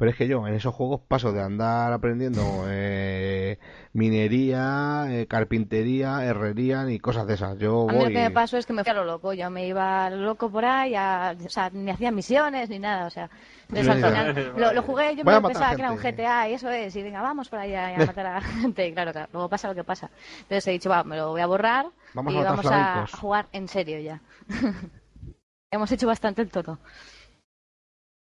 Pero 0.00 0.10
es 0.12 0.16
que 0.16 0.26
yo 0.26 0.46
en 0.48 0.54
esos 0.54 0.74
juegos 0.74 1.02
paso 1.06 1.30
de 1.30 1.42
andar 1.42 1.92
aprendiendo 1.92 2.64
eh, 2.66 3.58
minería, 3.92 5.04
eh, 5.10 5.26
carpintería, 5.26 6.24
herrería 6.24 6.90
y 6.90 6.98
cosas 6.98 7.26
de 7.26 7.34
esas. 7.34 7.58
Yo 7.58 7.86
A 7.88 7.92
mí 7.92 7.98
lo 8.02 8.10
que 8.10 8.18
me 8.18 8.30
pasó 8.30 8.56
es 8.56 8.64
que 8.64 8.72
me 8.72 8.82
fui 8.82 8.90
a 8.90 8.94
lo 8.94 9.04
loco, 9.04 9.34
yo 9.34 9.50
me 9.50 9.66
iba 9.66 10.06
a 10.06 10.10
lo 10.10 10.16
loco 10.16 10.50
por 10.50 10.64
ahí, 10.64 10.94
a- 10.94 11.36
o 11.44 11.48
sea, 11.50 11.68
ni 11.70 11.90
hacía 11.90 12.10
misiones 12.10 12.70
ni 12.70 12.78
nada, 12.78 13.06
o 13.06 13.10
sea, 13.10 13.28
entonces 13.68 13.88
al 13.88 13.98
final 13.98 14.52
lo, 14.56 14.72
lo 14.72 14.82
jugué, 14.82 15.14
yo 15.16 15.24
me 15.24 15.42
pensaba 15.42 15.76
que 15.76 15.82
era 15.82 15.92
un. 15.92 15.98
GTA 15.98 16.48
y 16.48 16.54
eso 16.54 16.70
es, 16.70 16.96
y 16.96 17.02
venga, 17.02 17.20
vamos 17.20 17.50
por 17.50 17.58
ahí 17.58 17.74
a, 17.74 18.00
a 18.00 18.06
matar 18.06 18.26
a 18.26 18.34
la 18.34 18.40
gente, 18.40 18.88
y 18.88 18.92
claro, 18.94 19.12
claro, 19.12 19.28
luego 19.34 19.48
pasa 19.50 19.68
lo 19.68 19.74
que 19.74 19.84
pasa. 19.84 20.08
Entonces 20.40 20.66
he 20.66 20.70
dicho, 20.72 20.88
va, 20.88 21.04
me 21.04 21.16
lo 21.18 21.28
voy 21.28 21.42
a 21.42 21.46
borrar 21.46 21.86
Vamos 22.14 22.32
y 22.32 22.38
a 22.38 22.44
vamos 22.44 22.66
a 22.72 23.06
jugar 23.20 23.46
en 23.52 23.68
serio 23.68 24.00
ya. 24.00 24.20
Hemos 25.70 25.92
hecho 25.92 26.06
bastante 26.08 26.42
el 26.42 26.50
todo. 26.50 26.78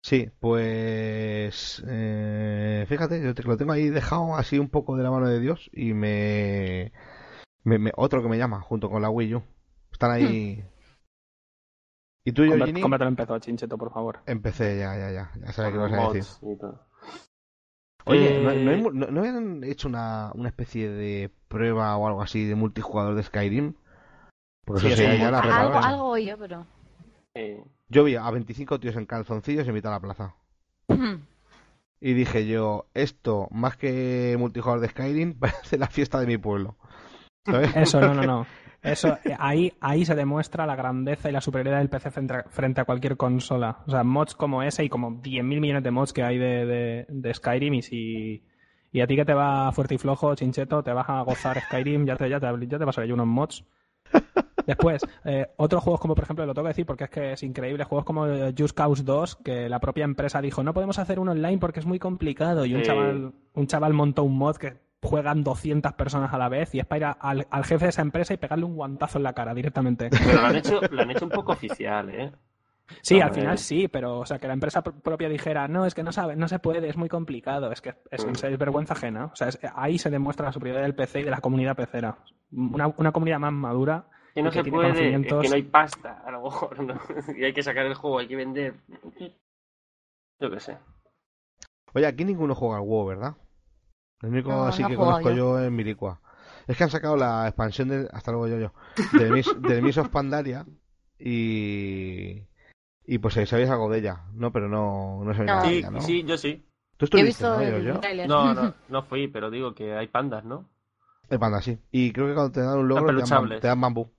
Sí, 0.04 0.30
pues 0.38 1.82
eh, 1.88 2.84
fíjate, 2.86 3.22
yo 3.24 3.34
te- 3.34 3.42
lo 3.42 3.56
tengo 3.56 3.72
ahí 3.72 3.88
dejado 3.88 4.36
así 4.36 4.58
un 4.58 4.68
poco 4.68 4.96
de 4.98 5.02
la 5.02 5.10
mano 5.10 5.26
de 5.26 5.40
Dios 5.40 5.70
y 5.72 5.94
me, 5.94 6.92
me- 7.62 7.78
me- 7.78 7.92
otro 7.96 8.22
que 8.22 8.28
me 8.28 8.36
llama 8.36 8.60
junto 8.60 8.90
con 8.90 9.00
la 9.00 9.08
Wii 9.08 9.36
U. 9.36 9.42
Están 9.92 10.10
ahí. 10.10 10.62
¿Y 12.26 12.32
tú, 12.32 12.42
Cómprate- 12.42 12.56
Georgini? 12.58 12.80
Cómpratelo 12.82 13.08
en 13.08 13.16
PC, 13.16 13.40
chincheto, 13.40 13.78
por 13.78 13.92
favor. 13.94 14.20
Empecé 14.26 14.78
ya, 14.78 14.94
ya, 14.98 15.10
ya. 15.10 15.30
Ya 15.40 15.52
sabes 15.52 15.72
qué 15.72 15.78
vas 15.78 15.92
a 15.92 16.12
decir. 16.12 16.58
todo. 16.60 16.86
Oye, 18.04 18.38
¿no, 18.42 18.50
Eh, 18.50 18.82
no- 18.92 19.10
no 19.10 19.20
habían 19.20 19.64
hecho 19.64 19.88
una, 19.88 20.32
una 20.34 20.50
especie 20.50 20.90
de 20.90 21.30
prueba 21.48 21.96
o 21.96 22.06
algo 22.06 22.20
así 22.20 22.44
de 22.44 22.54
multijugador 22.54 23.14
de 23.14 23.22
Skyrim? 23.22 23.72
Porque 24.66 24.82
Sí, 24.82 24.86
eso 24.88 24.96
sí, 24.96 25.02
sería 25.04 25.30
ya 25.30 25.38
algo- 25.38 25.48
la 25.48 25.56
algo, 25.56 25.78
algo 25.78 26.18
yo, 26.18 26.36
pero... 26.36 26.66
Yo 27.88 28.04
vi 28.04 28.16
a 28.16 28.30
25 28.30 28.80
tíos 28.80 28.96
en 28.96 29.06
calzoncillos 29.06 29.66
en 29.66 29.74
mitad 29.74 29.90
de 29.90 29.94
la 29.94 30.00
plaza. 30.00 30.34
Y 32.00 32.12
dije 32.12 32.46
yo, 32.46 32.84
esto, 32.92 33.48
más 33.50 33.78
que 33.78 34.36
multijugador 34.38 34.82
de 34.82 34.88
Skyrim, 34.88 35.32
parece 35.38 35.78
la 35.78 35.86
fiesta 35.86 36.20
de 36.20 36.26
mi 36.26 36.36
pueblo. 36.36 36.76
¿Sabes? 37.46 37.74
Eso, 37.74 37.98
no, 37.98 38.12
no, 38.12 38.22
no. 38.24 38.46
Eso, 38.82 39.16
ahí, 39.38 39.72
ahí 39.80 40.04
se 40.04 40.14
demuestra 40.14 40.66
la 40.66 40.76
grandeza 40.76 41.30
y 41.30 41.32
la 41.32 41.40
superioridad 41.40 41.78
del 41.78 41.88
PC 41.88 42.10
frente 42.10 42.80
a, 42.82 42.84
cualquier 42.84 43.16
consola. 43.16 43.78
O 43.86 43.90
sea, 43.90 44.04
mods 44.04 44.34
como 44.34 44.62
ese 44.62 44.84
y 44.84 44.90
como 44.90 45.12
10.000 45.22 45.42
millones 45.42 45.82
de 45.82 45.90
mods 45.90 46.12
que 46.12 46.22
hay 46.22 46.36
de, 46.36 46.66
de, 46.66 47.06
de 47.08 47.34
Skyrim 47.34 47.72
y 47.72 47.82
si... 47.82 48.44
Y 48.92 49.00
a 49.00 49.06
ti 49.06 49.16
que 49.16 49.24
te 49.24 49.32
va 49.32 49.72
fuerte 49.72 49.94
y 49.94 49.98
flojo, 49.98 50.34
chincheto, 50.34 50.82
te 50.82 50.92
vas 50.92 51.08
a 51.08 51.22
gozar 51.22 51.58
Skyrim, 51.62 52.04
ya 52.04 52.16
te, 52.16 52.28
ya 52.28 52.38
te, 52.38 52.46
ya 52.66 52.78
te 52.78 52.84
vas 52.84 52.98
a 52.98 53.00
ver 53.00 53.12
unos 53.14 53.26
mods. 53.26 53.64
Después, 54.66 55.06
eh, 55.24 55.46
otros 55.56 55.82
juegos 55.82 56.00
como, 56.00 56.14
por 56.14 56.24
ejemplo, 56.24 56.46
lo 56.46 56.54
tengo 56.54 56.64
que 56.66 56.70
decir 56.70 56.86
porque 56.86 57.04
es 57.04 57.10
que 57.10 57.32
es 57.32 57.42
increíble, 57.42 57.84
juegos 57.84 58.04
como 58.04 58.26
eh, 58.26 58.54
Just 58.56 58.76
Cause 58.76 59.02
2, 59.04 59.36
que 59.36 59.68
la 59.68 59.78
propia 59.80 60.04
empresa 60.04 60.40
dijo, 60.40 60.62
no 60.62 60.72
podemos 60.74 60.98
hacer 60.98 61.18
uno 61.18 61.32
online 61.32 61.58
porque 61.58 61.80
es 61.80 61.86
muy 61.86 61.98
complicado. 61.98 62.64
Y 62.64 62.74
un, 62.74 62.82
chaval, 62.82 63.32
un 63.54 63.66
chaval 63.66 63.92
montó 63.92 64.22
un 64.24 64.36
mod 64.38 64.56
que 64.56 64.74
juegan 65.02 65.44
200 65.44 65.92
personas 65.92 66.32
a 66.32 66.38
la 66.38 66.48
vez 66.48 66.74
y 66.74 66.80
es 66.80 66.86
para 66.86 66.96
ir 66.98 67.04
a- 67.04 67.10
al, 67.12 67.46
al 67.50 67.64
jefe 67.64 67.84
de 67.84 67.90
esa 67.90 68.00
empresa 68.02 68.32
y 68.32 68.38
pegarle 68.38 68.64
un 68.64 68.74
guantazo 68.74 69.18
en 69.18 69.24
la 69.24 69.34
cara 69.34 69.52
directamente. 69.54 70.08
Pero 70.10 70.40
lo 70.40 70.46
han 70.46 70.56
hecho, 70.56 70.80
lo 70.90 71.02
han 71.02 71.10
hecho 71.10 71.26
un 71.26 71.30
poco 71.30 71.52
oficial, 71.52 72.08
¿eh? 72.10 72.32
Sí, 73.00 73.20
al 73.20 73.30
final 73.32 73.58
sí, 73.58 73.88
pero 73.88 74.18
o 74.20 74.26
sea, 74.26 74.38
que 74.38 74.46
la 74.46 74.52
empresa 74.54 74.82
pr- 74.84 75.00
propia 75.00 75.28
dijera, 75.28 75.68
no, 75.68 75.86
es 75.86 75.94
que 75.94 76.02
no 76.02 76.12
sabe, 76.12 76.36
no 76.36 76.48
se 76.48 76.58
puede, 76.58 76.86
es 76.88 76.96
muy 76.98 77.08
complicado, 77.08 77.72
es 77.72 77.80
que 77.80 77.94
es, 78.10 78.24
es 78.24 78.58
vergüenza 78.58 78.92
ajena. 78.92 79.26
O 79.26 79.36
sea, 79.36 79.48
es- 79.48 79.58
ahí 79.74 79.98
se 79.98 80.10
demuestra 80.10 80.46
la 80.46 80.52
superioridad 80.52 80.84
del 80.84 80.94
PC 80.94 81.20
y 81.20 81.24
de 81.24 81.30
la 81.30 81.40
comunidad 81.40 81.76
pecera. 81.76 82.16
Una, 82.52 82.88
una 82.96 83.12
comunidad 83.12 83.38
más 83.40 83.52
madura. 83.52 84.04
Que 84.34 84.42
no 84.42 84.50
se 84.50 84.64
puede, 84.64 85.14
es 85.14 85.26
que 85.26 85.48
no 85.48 85.54
hay 85.54 85.62
pasta, 85.62 86.22
a 86.26 86.30
lo 86.32 86.42
mejor, 86.42 86.82
¿no? 86.82 86.94
Y 87.38 87.44
hay 87.44 87.52
que 87.52 87.62
sacar 87.62 87.86
el 87.86 87.94
juego, 87.94 88.18
hay 88.18 88.26
que 88.26 88.36
vender. 88.36 88.74
Yo 90.40 90.50
qué 90.50 90.58
sé. 90.60 90.76
Oye, 91.94 92.06
aquí 92.06 92.24
ninguno 92.24 92.54
juega 92.54 92.76
al 92.78 92.82
WoW, 92.82 93.06
¿verdad? 93.06 93.36
El 94.22 94.30
único 94.30 94.50
No, 94.50 94.64
así 94.66 94.82
no 94.82 94.88
que 94.88 94.96
conozco 94.96 95.30
yo. 95.30 95.36
yo 95.36 95.60
es 95.60 95.70
Miricua. 95.70 96.20
Es 96.66 96.76
que 96.76 96.84
han 96.84 96.90
sacado 96.90 97.16
la 97.16 97.46
expansión 97.46 97.88
de. 97.88 98.08
Hasta 98.12 98.32
luego 98.32 98.48
yo, 98.48 98.58
yo. 98.58 98.72
Del 99.12 99.32
Miss, 99.32 99.46
del 99.60 99.82
Miss 99.82 99.98
of 99.98 100.08
Pandaria. 100.08 100.66
Y. 101.18 102.42
Y 103.06 103.18
pues 103.18 103.34
sabéis 103.34 103.68
algo 103.70 103.90
de 103.90 103.98
ella, 103.98 104.24
¿no? 104.32 104.50
Pero 104.50 104.68
no, 104.68 105.22
no 105.24 105.32
sabéis 105.34 105.50
No. 105.50 105.56
nada 105.56 105.62
de 105.62 105.68
Sí, 105.68 105.78
ella, 105.78 105.90
¿no? 105.90 106.00
sí, 106.00 106.24
yo 106.24 106.38
sí. 106.38 106.66
Tú 106.96 107.04
estuviste, 107.04 107.28
visto 107.28 107.54
¿no? 107.54 107.60
el 107.60 107.84
Yo, 107.84 108.00
yo. 108.00 108.26
No, 108.26 108.54
no, 108.54 108.74
no 108.88 109.02
fui, 109.04 109.28
pero 109.28 109.50
digo 109.50 109.74
que 109.74 109.94
hay 109.94 110.08
pandas, 110.08 110.44
¿no? 110.44 110.68
El 111.28 111.38
panda, 111.38 111.60
sí. 111.60 111.78
Y 111.90 112.12
creo 112.12 112.26
que 112.28 112.34
cuando 112.34 112.52
te 112.52 112.60
dan 112.60 112.78
un 112.78 112.88
logro 112.88 113.12
dan, 113.12 113.60
te 113.60 113.66
dan 113.68 113.80
bambú. 113.80 114.10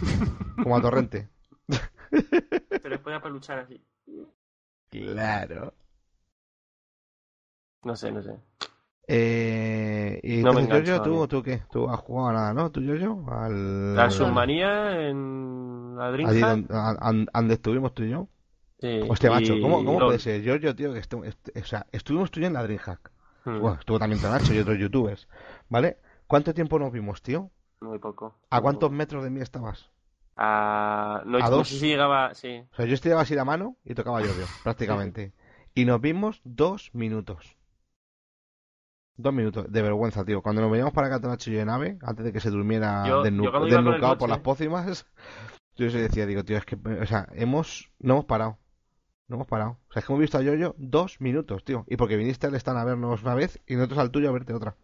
Como 0.62 0.76
a 0.76 0.80
torrente. 0.80 1.28
Pero 2.10 2.90
después 2.90 3.18
para 3.20 3.30
luchar 3.30 3.58
así. 3.60 3.80
Claro. 4.90 5.74
No 7.84 7.94
sé, 7.96 8.10
no 8.12 8.22
sé. 8.22 8.36
Eh, 9.08 10.20
y 10.22 10.42
No 10.42 10.52
me 10.52 10.66
Giorgio, 10.66 11.00
¿tú. 11.00 11.28
¿tú 11.28 11.42
qué? 11.42 11.62
¿Tú 11.70 11.88
has 11.88 12.00
jugado 12.00 12.28
a 12.28 12.32
nada, 12.32 12.54
no? 12.54 12.70
¿Tú, 12.72 12.80
Giorgio? 12.80 13.24
Al... 13.30 13.94
La 13.94 14.10
submanía 14.10 15.08
en 15.08 15.94
la 15.96 16.08
Allí 16.08 16.40
Dreamhack. 16.40 16.50
donde, 16.50 16.74
a- 16.74 16.96
an- 17.00 17.26
donde 17.32 17.54
estuvimos 17.54 17.94
tú 17.94 18.02
y 18.02 18.10
yo. 18.10 18.28
Sí, 18.80 19.00
Hostia, 19.08 19.30
macho, 19.30 19.54
¿cómo, 19.62 19.98
puede 19.98 20.18
ser? 20.18 20.42
Giorgio, 20.42 20.74
tío, 20.74 20.92
que 20.92 21.00
estu- 21.00 21.24
o 21.26 21.64
sea, 21.64 21.86
estuvimos 21.92 22.30
tú 22.30 22.40
y 22.40 22.42
yo 22.42 22.46
en 22.48 22.54
la 22.54 22.62
Dreamhack. 22.64 23.10
Hmm, 23.44 23.60
Bueno, 23.60 23.76
estuvo 23.78 23.98
también 23.98 24.20
Nacho 24.22 24.52
y 24.52 24.58
otros 24.58 24.78
youtubers. 24.78 25.28
¿Vale? 25.68 25.98
¿Cuánto 26.26 26.52
tiempo 26.52 26.78
nos 26.78 26.92
vimos, 26.92 27.22
tío? 27.22 27.50
Muy 27.80 27.98
poco. 27.98 28.34
¿A 28.50 28.60
cuántos 28.60 28.90
metros 28.90 29.22
de 29.24 29.30
mí 29.30 29.40
estabas? 29.40 29.90
A... 30.36 31.22
No, 31.24 31.38
¿A 31.38 31.40
no 31.42 31.50
dos? 31.50 31.68
sé 31.68 31.78
si 31.78 31.88
llegaba... 31.88 32.34
Sí. 32.34 32.62
O 32.72 32.76
sea, 32.76 32.86
yo 32.86 32.94
estiraba 32.94 33.22
así 33.22 33.34
la 33.34 33.44
mano 33.44 33.76
y 33.84 33.94
tocaba 33.94 34.20
Giorgio, 34.22 34.46
prácticamente. 34.62 35.32
Y 35.74 35.84
nos 35.84 36.00
vimos 36.00 36.40
dos 36.44 36.90
minutos. 36.94 37.56
Dos 39.18 39.32
minutos, 39.32 39.72
de 39.72 39.82
vergüenza, 39.82 40.24
tío. 40.24 40.42
Cuando 40.42 40.60
nos 40.60 40.70
veníamos 40.70 40.92
para 40.92 41.06
acá, 41.14 41.26
Nacho 41.26 41.50
y 41.50 41.54
yo 41.54 41.60
en 41.60 41.66
nave, 41.68 41.98
antes 42.02 42.24
de 42.24 42.32
que 42.32 42.40
se 42.40 42.50
durmiera 42.50 43.06
Yo- 43.08 43.24
desnu- 43.24 43.50
yo 43.50 43.76
desnucado 43.76 44.18
por 44.18 44.28
las 44.28 44.40
pócimas, 44.40 45.06
yo 45.76 45.90
se 45.90 45.98
decía, 45.98 46.26
digo, 46.26 46.44
tío, 46.44 46.58
es 46.58 46.66
que, 46.66 46.76
o 46.76 47.06
sea, 47.06 47.26
hemos, 47.32 47.90
no 47.98 48.14
hemos 48.14 48.24
parado. 48.26 48.58
No 49.28 49.36
hemos 49.36 49.48
parado. 49.48 49.78
O 49.88 49.92
sea, 49.92 50.00
es 50.00 50.06
que 50.06 50.12
hemos 50.12 50.20
visto 50.20 50.38
a 50.38 50.42
Yoyo 50.42 50.74
dos 50.78 51.20
minutos, 51.20 51.64
tío. 51.64 51.84
Y 51.88 51.96
porque 51.96 52.16
viniste 52.16 52.46
al 52.46 52.54
stand 52.56 52.78
a 52.78 52.84
vernos 52.84 53.22
una 53.22 53.34
vez 53.34 53.60
y 53.66 53.74
nosotros 53.74 53.98
al 53.98 54.10
tuyo 54.10 54.28
a 54.28 54.32
verte 54.32 54.52
otra. 54.54 54.76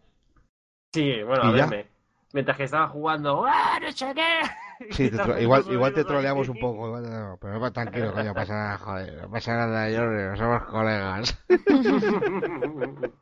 Sí, 0.93 1.23
bueno, 1.23 1.43
a 1.43 1.51
verme. 1.51 1.87
Mientras 2.33 2.57
que 2.57 2.63
estaba 2.65 2.87
jugando... 2.89 3.45
¡Ah, 3.47 3.79
no 3.81 3.91
sé 3.91 4.13
qué! 4.13 4.41
Sí, 4.89 5.09
te 5.09 5.15
Estaba 5.15 5.35
tro- 5.35 5.41
igual, 5.41 5.63
igual 5.71 5.93
te 5.93 6.03
troleamos 6.03 6.49
un 6.49 6.59
poco. 6.59 6.87
igual- 6.87 7.09
no, 7.09 7.37
pero 7.39 7.57
no, 7.57 7.71
tranquilo, 7.71 8.11
coño, 8.11 8.25
no 8.25 8.33
pasa 8.33 8.53
nada, 8.53 8.77
joder. 8.79 9.21
No 9.21 9.29
pasa 9.31 9.55
nada, 9.55 9.89
Yoyo, 9.89 10.35
somos 10.35 10.63
colegas. 10.65 11.45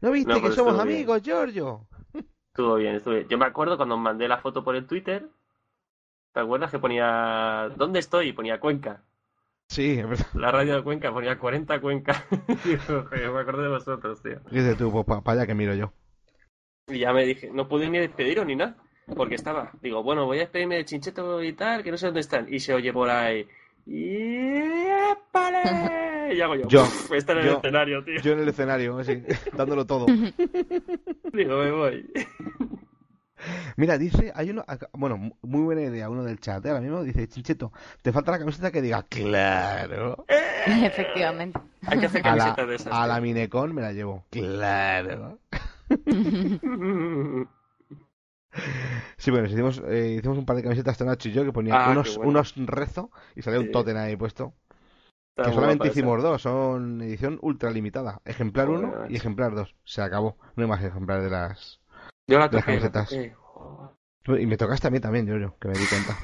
¿No 0.00 0.10
viste 0.12 0.32
No, 0.32 0.40
que 0.40 0.52
somos 0.52 0.74
bien. 0.74 0.88
amigos, 0.88 1.22
Giorgio? 1.22 1.86
Estuvo 2.52 2.76
bien, 2.76 2.94
estuvo 2.96 3.14
bien. 3.14 3.28
Yo 3.28 3.36
me 3.36 3.44
acuerdo 3.46 3.76
cuando 3.76 3.96
mandé 3.98 4.26
la 4.28 4.38
foto 4.38 4.64
por 4.64 4.74
el 4.76 4.86
Twitter. 4.86 5.28
¿Te 6.32 6.40
acuerdas 6.40 6.70
que 6.70 6.78
ponía... 6.78 7.70
¿Dónde 7.76 7.98
estoy? 7.98 8.32
Ponía 8.32 8.58
Cuenca. 8.60 9.02
Sí, 9.68 9.98
es 9.98 10.08
verdad. 10.08 10.26
La 10.34 10.50
radio 10.52 10.76
de 10.76 10.82
Cuenca 10.82 11.12
ponía 11.12 11.38
40 11.38 11.80
Cuenca. 11.80 12.24
Digo, 12.64 13.04
me 13.10 13.40
acuerdo 13.40 13.62
de 13.62 13.68
vosotros, 13.68 14.22
tío. 14.22 14.38
Dice 14.50 14.74
tú, 14.76 14.90
pues 14.92 15.04
para 15.22 15.40
allá 15.40 15.46
que 15.46 15.54
miro 15.54 15.74
yo. 15.74 15.92
Y 16.88 17.00
ya 17.00 17.12
me 17.12 17.24
dije, 17.24 17.50
no 17.52 17.66
pude 17.68 17.88
ni 17.90 17.98
despediros 17.98 18.46
ni 18.46 18.54
nada. 18.56 18.76
Porque 19.14 19.34
estaba, 19.36 19.70
digo, 19.82 20.02
bueno, 20.02 20.24
voy 20.26 20.38
a 20.38 20.40
despedirme 20.42 20.76
de 20.76 20.84
Chincheto 20.84 21.42
y 21.42 21.52
tal, 21.52 21.82
que 21.84 21.90
no 21.90 21.96
sé 21.96 22.06
dónde 22.06 22.20
están. 22.20 22.52
Y 22.52 22.58
se 22.60 22.74
oye 22.74 22.92
por 22.92 23.08
ahí. 23.10 23.46
¡Y 23.86 24.16
épale! 24.56 25.62
Y 26.26 26.40
hago 26.40 26.56
yo. 26.56 26.66
Yo, 26.66 26.82
"Uf, 26.82 27.12
está 27.12 27.34
en 27.34 27.38
el 27.38 27.44
yo. 27.46 27.56
escenario, 27.58 28.02
tío. 28.04 28.20
Yo 28.20 28.32
en 28.32 28.40
el 28.40 28.48
escenario, 28.48 28.98
así, 28.98 29.22
dándolo 29.56 29.86
todo. 29.86 30.06
Digo, 31.32 31.58
me 31.58 31.70
voy. 31.70 32.10
Mira, 33.76 33.96
dice, 33.96 34.32
hay 34.34 34.50
uno, 34.50 34.64
bueno, 34.92 35.16
mu- 35.18 35.36
muy 35.42 35.62
buena 35.62 35.82
idea, 35.82 36.10
uno 36.10 36.24
del 36.24 36.40
chat, 36.40 36.66
¿eh? 36.66 36.70
ahora 36.70 36.80
mismo 36.80 37.04
dice, 37.04 37.28
Chincheto, 37.28 37.72
te 38.02 38.10
falta 38.10 38.32
la 38.32 38.40
camiseta 38.40 38.72
que 38.72 38.82
diga, 38.82 39.04
claro. 39.04 40.24
Efectivamente. 40.66 41.60
Hay 41.86 42.00
que 42.00 42.06
hacer 42.06 42.26
A 42.26 42.30
la, 42.34 42.38
camisetas 42.38 42.68
de 42.68 42.74
esas. 42.74 42.92
a 42.92 43.06
la 43.06 43.14
tío. 43.14 43.22
Minecon 43.22 43.72
me 43.74 43.82
la 43.82 43.92
llevo, 43.92 44.24
claro. 44.30 45.38
Sí, 49.18 49.30
bueno, 49.30 49.46
hicimos, 49.46 49.82
eh, 49.86 50.16
hicimos 50.18 50.38
un 50.38 50.46
par 50.46 50.56
de 50.56 50.62
camisetas, 50.62 50.98
Nacho 51.02 51.28
y 51.28 51.32
yo, 51.32 51.44
que 51.44 51.52
ponía 51.52 51.74
Ah, 51.74 51.90
unos, 51.90 52.16
bueno. 52.16 52.30
unos 52.30 52.54
rezo 52.56 53.10
y 53.34 53.42
salía 53.42 53.60
un 53.60 53.70
totem 53.70 53.96
ahí 53.98 54.16
puesto. 54.16 54.54
Está 55.36 55.50
que 55.50 55.54
solamente 55.54 55.88
esa. 55.88 55.92
hicimos 55.98 56.22
dos, 56.22 56.40
son 56.40 57.02
edición 57.02 57.38
ultra 57.42 57.70
limitada. 57.70 58.22
Ejemplar 58.24 58.68
Joder, 58.68 58.84
1 58.84 58.96
macho. 59.00 59.12
y 59.12 59.16
ejemplar 59.16 59.54
2. 59.54 59.74
Se 59.84 60.00
acabó. 60.00 60.38
No 60.56 60.62
hay 60.62 60.68
más 60.70 60.82
ejemplares 60.82 61.24
de 61.24 61.30
las... 61.30 61.80
Yo 62.26 62.38
la 62.38 62.48
de 62.48 62.56
las 62.56 62.64
toqué, 62.64 62.78
camisetas. 62.78 63.12
Y 64.40 64.46
me 64.46 64.56
tocaste 64.56 64.88
a 64.88 64.90
mí 64.90 65.00
también, 65.00 65.26
Giorgio, 65.26 65.54
que 65.60 65.68
me 65.68 65.74
di 65.74 65.84
cuenta. 65.86 66.16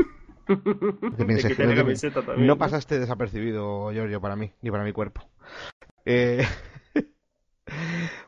También. 1.17 2.47
No 2.47 2.59
pasaste 2.59 2.99
desapercibido, 2.99 3.93
Giorgio, 3.93 4.21
para 4.21 4.37
mí, 4.37 4.53
ni 4.63 4.71
para 4.71 4.85
mi 4.85 4.93
cuerpo. 4.93 5.23
Eh, 6.05 6.45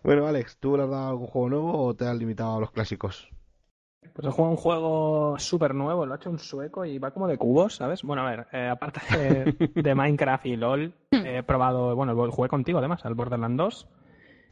bueno, 0.03 0.27
Alex, 0.27 0.59
¿tú 0.59 0.77
le 0.77 0.85
has 0.85 0.91
dado 0.91 1.09
algún 1.11 1.27
juego 1.27 1.49
nuevo 1.49 1.85
o 1.85 1.95
te 1.95 2.07
has 2.07 2.17
limitado 2.17 2.57
a 2.57 2.61
los 2.61 2.71
clásicos? 2.71 3.29
Pues 4.13 4.29
he 4.29 4.31
jugado 4.31 4.51
un 4.51 4.57
juego 4.57 5.39
súper 5.39 5.75
nuevo, 5.75 6.07
lo 6.07 6.13
ha 6.13 6.17
hecho 6.17 6.31
un 6.31 6.39
sueco 6.39 6.85
y 6.85 6.99
va 6.99 7.11
como 7.11 7.27
de 7.27 7.39
cubos, 7.39 7.77
¿sabes? 7.77 8.03
Bueno, 8.03 8.23
a 8.23 8.31
ver, 8.31 8.47
eh, 8.53 8.69
aparte 8.69 9.01
de, 9.17 9.73
de 9.83 9.95
Minecraft 9.95 10.47
y 10.47 10.57
LOL, 10.57 10.95
he 11.11 11.43
probado, 11.43 11.97
bueno, 11.97 12.15
jugué 12.31 12.49
contigo 12.49 12.79
además, 12.79 13.05
al 13.05 13.15
Borderlands 13.15 13.57
2. 13.57 13.89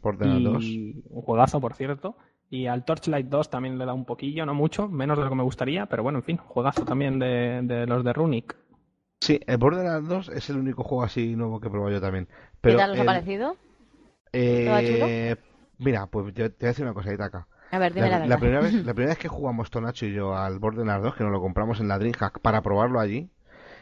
Por 0.00 0.18
tener 0.18 0.42
dos. 0.42 0.64
y 0.64 1.02
un 1.10 1.22
juegazo, 1.22 1.60
por 1.60 1.74
cierto. 1.74 2.16
Y 2.50 2.66
al 2.66 2.84
Torchlight 2.84 3.28
2 3.28 3.50
también 3.50 3.78
le 3.78 3.86
da 3.86 3.94
un 3.94 4.04
poquillo, 4.04 4.44
no 4.44 4.54
mucho, 4.54 4.88
menos 4.88 5.16
de 5.16 5.24
lo 5.24 5.30
que 5.30 5.36
me 5.36 5.42
gustaría, 5.44 5.86
pero 5.86 6.02
bueno, 6.02 6.18
en 6.18 6.24
fin, 6.24 6.36
juegazo 6.38 6.84
también 6.84 7.18
de, 7.18 7.60
de 7.62 7.86
los 7.86 8.04
de 8.04 8.12
Runic. 8.12 8.56
Sí, 9.20 9.40
el 9.46 9.56
Borderlands 9.56 10.08
2 10.08 10.28
es 10.30 10.50
el 10.50 10.56
único 10.58 10.82
juego 10.82 11.04
así 11.04 11.36
nuevo 11.36 11.60
que 11.60 11.68
he 11.68 11.70
probado 11.70 11.92
yo 11.92 12.00
también. 12.00 12.26
¿Qué 12.64 12.74
Pero 12.74 12.76
tal 12.76 12.92
os 12.92 13.00
ha 13.00 13.04
parecido? 13.04 13.56
Eh. 14.32 15.36
Mira, 15.78 16.06
pues 16.06 16.32
yo 16.34 16.50
te 16.50 16.56
voy 16.60 16.66
a 16.66 16.68
decir 16.68 16.84
una 16.84 16.94
cosita 16.94 17.24
acá. 17.24 17.46
A 17.70 17.78
ver, 17.78 17.94
dime 17.94 18.08
la, 18.08 18.26
La, 18.26 18.38
primera 18.38 18.60
vez, 18.60 18.72
la 18.84 18.94
primera 18.94 19.10
vez 19.14 19.18
que 19.18 19.28
jugamos 19.28 19.70
Tonacho 19.70 20.06
y 20.06 20.12
yo 20.12 20.36
al 20.36 20.58
Borderlands 20.58 21.02
2, 21.04 21.14
que 21.16 21.24
nos 21.24 21.32
lo 21.32 21.40
compramos 21.40 21.80
en 21.80 21.88
la 21.88 21.98
Dreamhack 21.98 22.40
para 22.40 22.62
probarlo 22.62 23.00
allí, 23.00 23.30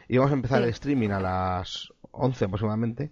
íbamos 0.07 0.31
a 0.31 0.35
empezar 0.35 0.59
Sí. 0.59 0.63
el 0.63 0.69
streaming 0.69 1.09
a 1.09 1.19
las 1.19 1.93
11 2.11 2.45
aproximadamente, 2.45 3.11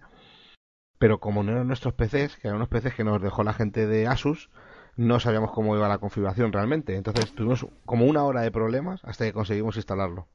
pero 0.97 1.19
como 1.19 1.43
no 1.43 1.51
eran 1.51 1.67
nuestros 1.67 1.93
PCs, 1.93 2.37
que 2.37 2.47
eran 2.47 2.57
unos 2.57 2.69
PCs 2.69 2.93
que 2.95 3.03
nos 3.03 3.21
dejó 3.21 3.43
la 3.43 3.53
gente 3.53 3.87
de 3.87 4.07
Asus, 4.07 4.49
no 4.95 5.19
sabíamos 5.19 5.51
cómo 5.51 5.75
iba 5.75 5.87
la 5.87 5.97
configuración 5.99 6.51
realmente. 6.51 6.95
Entonces 6.95 7.33
tuvimos 7.33 7.65
como 7.85 8.05
una 8.05 8.23
hora 8.23 8.41
de 8.41 8.51
problemas 8.51 9.01
hasta 9.05 9.25
que 9.25 9.33
conseguimos 9.33 9.77
instalarlo, 9.77 10.27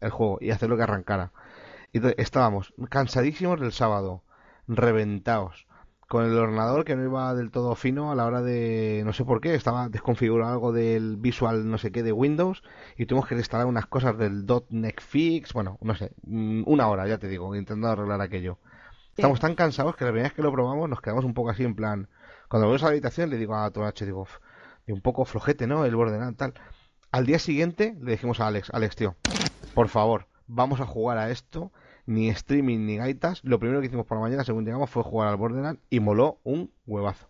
el 0.00 0.10
juego, 0.10 0.38
y 0.40 0.50
hacerlo 0.50 0.76
que 0.76 0.82
arrancara. 0.84 1.32
Y 1.92 1.98
entonces 1.98 2.18
estábamos 2.20 2.72
cansadísimos 2.88 3.60
del 3.60 3.72
sábado, 3.72 4.22
reventados, 4.68 5.66
con 6.12 6.26
el 6.26 6.36
ordenador 6.36 6.84
que 6.84 6.94
no 6.94 7.04
iba 7.04 7.34
del 7.34 7.50
todo 7.50 7.74
fino 7.74 8.12
a 8.12 8.14
la 8.14 8.26
hora 8.26 8.42
de, 8.42 9.00
no 9.02 9.14
sé 9.14 9.24
por 9.24 9.40
qué, 9.40 9.54
estaba 9.54 9.88
desconfigurado 9.88 10.52
algo 10.52 10.70
del 10.70 11.16
visual 11.16 11.70
no 11.70 11.78
sé 11.78 11.90
qué 11.90 12.02
de 12.02 12.12
Windows 12.12 12.62
y 12.98 13.06
tuvimos 13.06 13.26
que 13.26 13.34
instalar 13.34 13.64
unas 13.64 13.86
cosas 13.86 14.18
del 14.18 14.44
.NET 14.68 15.00
Fix, 15.00 15.54
bueno, 15.54 15.78
no 15.80 15.94
sé, 15.94 16.12
mm, 16.24 16.64
una 16.66 16.86
hora, 16.88 17.08
ya 17.08 17.16
te 17.16 17.28
digo, 17.28 17.56
intentando 17.56 17.88
arreglar 17.88 18.20
aquello. 18.20 18.58
Estamos 19.16 19.40
tan 19.40 19.54
cansados 19.54 19.96
que 19.96 20.04
la 20.04 20.10
primera 20.10 20.28
vez 20.28 20.34
que 20.34 20.42
lo 20.42 20.52
probamos 20.52 20.86
nos 20.86 21.00
quedamos 21.00 21.24
un 21.24 21.32
poco 21.32 21.48
así 21.48 21.64
en 21.64 21.74
plan, 21.74 22.10
cuando 22.46 22.66
volvemos 22.66 22.82
a 22.82 22.86
la 22.88 22.90
habitación 22.90 23.30
le 23.30 23.38
digo 23.38 23.56
a 23.56 23.70
Tonacho, 23.70 24.04
digo, 24.04 24.20
"Uf, 24.20 24.36
y 24.86 24.92
un 24.92 25.00
poco 25.00 25.24
flojete, 25.24 25.66
¿no? 25.66 25.86
El 25.86 25.96
Borderlands 25.96 26.36
tal. 26.36 26.52
Al 27.10 27.24
día 27.24 27.38
siguiente 27.38 27.96
le 28.02 28.10
dijimos 28.10 28.38
a 28.40 28.48
Alex, 28.48 28.68
Alex, 28.74 28.96
tío, 28.96 29.16
por 29.74 29.88
favor, 29.88 30.26
vamos 30.46 30.82
a 30.82 30.84
jugar 30.84 31.16
a 31.16 31.30
esto, 31.30 31.72
ni 32.06 32.28
streaming 32.30 32.86
ni 32.86 32.96
gaitas. 32.96 33.42
Lo 33.44 33.58
primero 33.58 33.80
que 33.80 33.86
hicimos 33.86 34.06
por 34.06 34.18
la 34.18 34.22
mañana, 34.22 34.44
según 34.44 34.64
llegamos, 34.64 34.90
fue 34.90 35.02
jugar 35.02 35.28
al 35.28 35.36
Borderlands 35.36 35.80
y 35.90 36.00
moló 36.00 36.38
un 36.44 36.70
huevazo. 36.86 37.28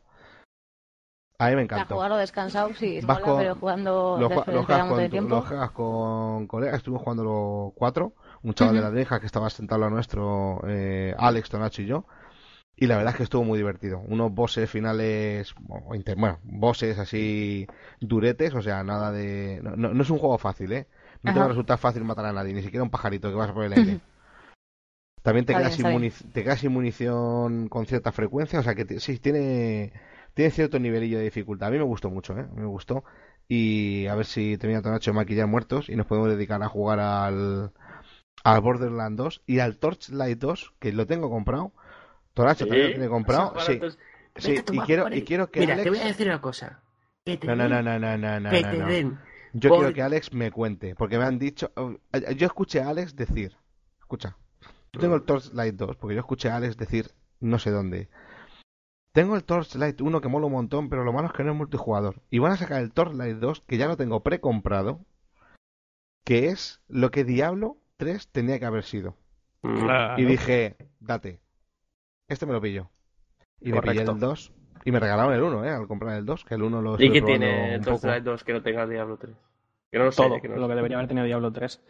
A 1.39 1.49
mí 1.49 1.57
me 1.57 1.63
encantó. 1.63 1.95
jugarlo 1.97 2.17
descansado, 2.19 2.73
sí, 2.75 3.01
Vas 3.03 3.19
mola, 3.19 3.27
con- 3.27 3.39
pero 3.39 3.55
jugando 3.57 4.17
Lo, 4.21 4.29
juegas 4.29 4.85
con, 4.85 5.05
tu- 5.05 5.11
tiempo. 5.11 5.29
lo 5.35 5.43
juegas 5.43 5.71
con 5.73 6.47
colegas, 6.47 6.77
estuvimos 6.77 7.03
jugando 7.03 7.25
los 7.25 7.73
cuatro, 7.75 8.15
un 8.43 8.55
chaval 8.55 8.77
de 8.77 8.81
la 8.81 8.91
Dreja 8.91 9.19
que 9.19 9.27
estaba 9.27 9.51
sentado 9.51 9.85
a 9.85 9.91
nuestro, 9.91 10.61
eh, 10.69 11.15
Alex, 11.19 11.49
Tonacho 11.49 11.83
y 11.83 11.87
yo, 11.87 12.07
y 12.77 12.87
la 12.87 12.97
verdad 12.97 13.13
es 13.13 13.17
que 13.17 13.23
estuvo 13.25 13.43
muy 13.43 13.59
divertido. 13.59 13.99
Unos 14.07 14.33
bosses 14.33 14.71
finales, 14.71 15.53
bueno, 16.17 16.39
bosses 16.45 16.99
así 16.99 17.67
duretes, 18.01 18.55
o 18.55 18.63
sea, 18.63 18.85
nada 18.85 19.11
de... 19.11 19.61
No, 19.65 19.75
no- 19.77 19.95
no 19.95 20.03
es 20.03 20.11
un 20.11 20.19
juego 20.19 20.39
fácil, 20.39 20.73
¿eh? 20.73 20.87
No 21.23 21.33
te 21.33 21.39
va 21.41 21.47
a 21.47 21.49
resultar 21.49 21.79
fácil 21.79 22.05
matar 22.05 22.27
a 22.27 22.33
nadie, 22.33 22.55
ni 22.55 22.63
siquiera 22.63 22.85
un 22.85 22.91
pajarito 22.91 23.31
que 23.31 23.35
vas 23.37 23.51
a 23.51 23.55
por 23.55 23.65
el 23.65 23.73
aire. 23.73 24.01
También 25.23 25.47
te 25.47 25.55
quedas, 25.55 25.77
te 26.33 26.43
quedas 26.45 26.61
sin 26.61 26.73
munición 26.73 27.69
con 27.69 27.87
cierta 27.87 28.11
frecuencia, 28.13 28.59
o 28.61 28.63
sea 28.63 28.75
que 28.75 28.85
te- 28.85 29.01
sí, 29.01 29.19
tiene, 29.19 29.93
tiene 30.35 30.51
cierto 30.51 30.79
nivelillo 30.81 31.19
de 31.19 31.25
dificultad. 31.25 31.69
A 31.69 31.71
mí 31.71 31.79
me 31.79 31.85
gustó 31.85 32.11
mucho, 32.11 32.37
¿eh? 32.39 32.47
Me 32.55 32.67
gustó. 32.67 33.05
Y 33.49 34.07
a 34.07 34.15
ver 34.17 34.27
si 34.27 34.57
termina 34.59 34.83
Tonacho 34.83 35.11
de 35.13 35.17
maquillar 35.17 35.47
muertos 35.47 35.89
y 35.89 35.97
nos 35.97 36.07
podemos 36.07 36.31
dedicar 36.31 36.63
a 36.63 36.69
jugar 36.69 36.99
al, 37.01 37.73
al 38.45 38.61
Borderlands 38.61 39.17
2 39.17 39.43
y 39.47 39.61
al 39.61 39.79
Torchlight 39.79 40.39
2, 40.39 40.75
que 40.81 40.93
lo 40.93 41.07
tengo 41.07 41.31
comprado. 41.31 41.73
Tonacho 42.35 42.67
también 42.67 42.89
lo 42.89 42.95
tiene 42.95 43.09
comprado. 43.09 43.55
Sí, 43.61 43.81
sí, 44.37 44.55
y 44.73 44.81
quiero, 44.81 45.09
y 45.15 45.23
quiero 45.23 45.51
que 45.51 45.61
Mira, 45.61 45.75
Alex... 45.75 45.85
te 45.85 45.91
voy 45.91 45.99
a 46.01 46.05
decir 46.07 46.27
una 46.29 46.41
cosa. 46.41 46.81
Que 47.25 47.37
te 47.37 47.47
No, 47.47 47.57
no, 47.57 47.69
no, 47.69 47.83
den, 47.83 47.85
no, 47.85 47.99
no, 47.99 48.19
no, 48.19 48.41
no, 48.41 48.51
que 48.51 48.63
no, 48.63 48.71
te 48.71 48.77
no. 48.79 48.87
den. 48.87 49.19
Yo 49.55 49.69
Por- 49.71 49.79
quiero 49.79 49.93
que 49.95 50.03
Alex 50.03 50.33
me 50.33 50.51
cuente, 50.51 50.95
porque 50.95 51.19
me 51.19 51.25
han 51.25 51.39
dicho. 51.39 51.73
Yo 52.37 52.47
escuché 52.47 52.81
a 52.81 52.89
Alex 52.89 53.15
decir. 53.15 53.57
Escucha. 54.01 54.37
Yo 54.95 55.01
tengo 55.01 55.15
el 55.15 55.23
Torchlight 55.23 55.75
2, 55.75 55.97
porque 55.97 56.15
yo 56.15 56.21
escuché 56.21 56.51
a 56.51 56.57
Alex 56.57 56.77
decir 56.77 57.13
no 57.41 57.59
sé 57.59 57.71
dónde. 57.71 58.09
Tengo 59.13 59.37
el 59.37 59.45
Torchlight 59.45 60.01
1 60.01 60.21
que 60.21 60.29
mola 60.29 60.47
un 60.47 60.53
montón, 60.53 60.89
pero 60.89 61.05
lo 61.05 61.13
malo 61.13 61.29
es 61.29 61.35
que 61.35 61.45
no 61.45 61.53
es 61.53 61.57
multijugador. 61.57 62.23
Y 62.31 62.39
van 62.39 62.53
a 62.53 62.57
sacar 62.57 62.81
el 62.81 62.93
Torchlight 62.93 63.37
2, 63.37 63.63
que 63.67 63.77
ya 63.77 63.89
lo 63.89 63.97
tengo 63.97 64.23
precomprado, 64.23 65.01
que 66.25 66.49
es 66.49 66.83
lo 66.89 67.11
que 67.11 67.25
Diablo 67.25 67.77
3 67.97 68.29
tenía 68.29 68.59
que 68.59 68.67
haber 68.67 68.85
sido. 68.85 69.17
Mm. 69.63 69.81
Claro. 69.81 70.23
Y 70.23 70.25
dije, 70.25 70.77
date. 71.01 71.41
Este 72.29 72.47
me 72.47 72.53
lo 72.53 72.61
pillo. 72.61 72.91
Y 73.61 73.73
me 73.73 73.83
pillé 73.83 74.03
el 74.03 74.19
2. 74.19 74.53
Y 74.85 74.91
me 74.93 74.99
regalaron 74.99 75.35
el 75.35 75.43
1, 75.43 75.65
¿eh? 75.65 75.71
Al 75.71 75.87
comprar 75.87 76.17
el 76.17 76.25
2, 76.25 76.45
que 76.45 76.55
el 76.55 76.63
1 76.63 76.83
lo 76.83 77.01
¿Y 77.01 77.13
qué 77.13 77.23
tiene. 77.23 77.79
Torchlight 77.81 78.25
2 78.25 78.45
que 78.45 78.53
no 78.53 78.63
tenga 78.63 78.87
Diablo 78.87 79.17
3? 79.17 79.35
Que 79.91 79.99
no 79.99 80.05
lo 80.05 80.13
sé. 80.13 80.23
Todo 80.23 80.41
que 80.41 80.49
no 80.49 80.57
lo 80.57 80.67
que 80.67 80.73
sé. 80.73 80.77
debería 80.77 80.97
haber 80.97 81.09
tenido 81.09 81.27
Diablo 81.27 81.53
3. 81.53 81.83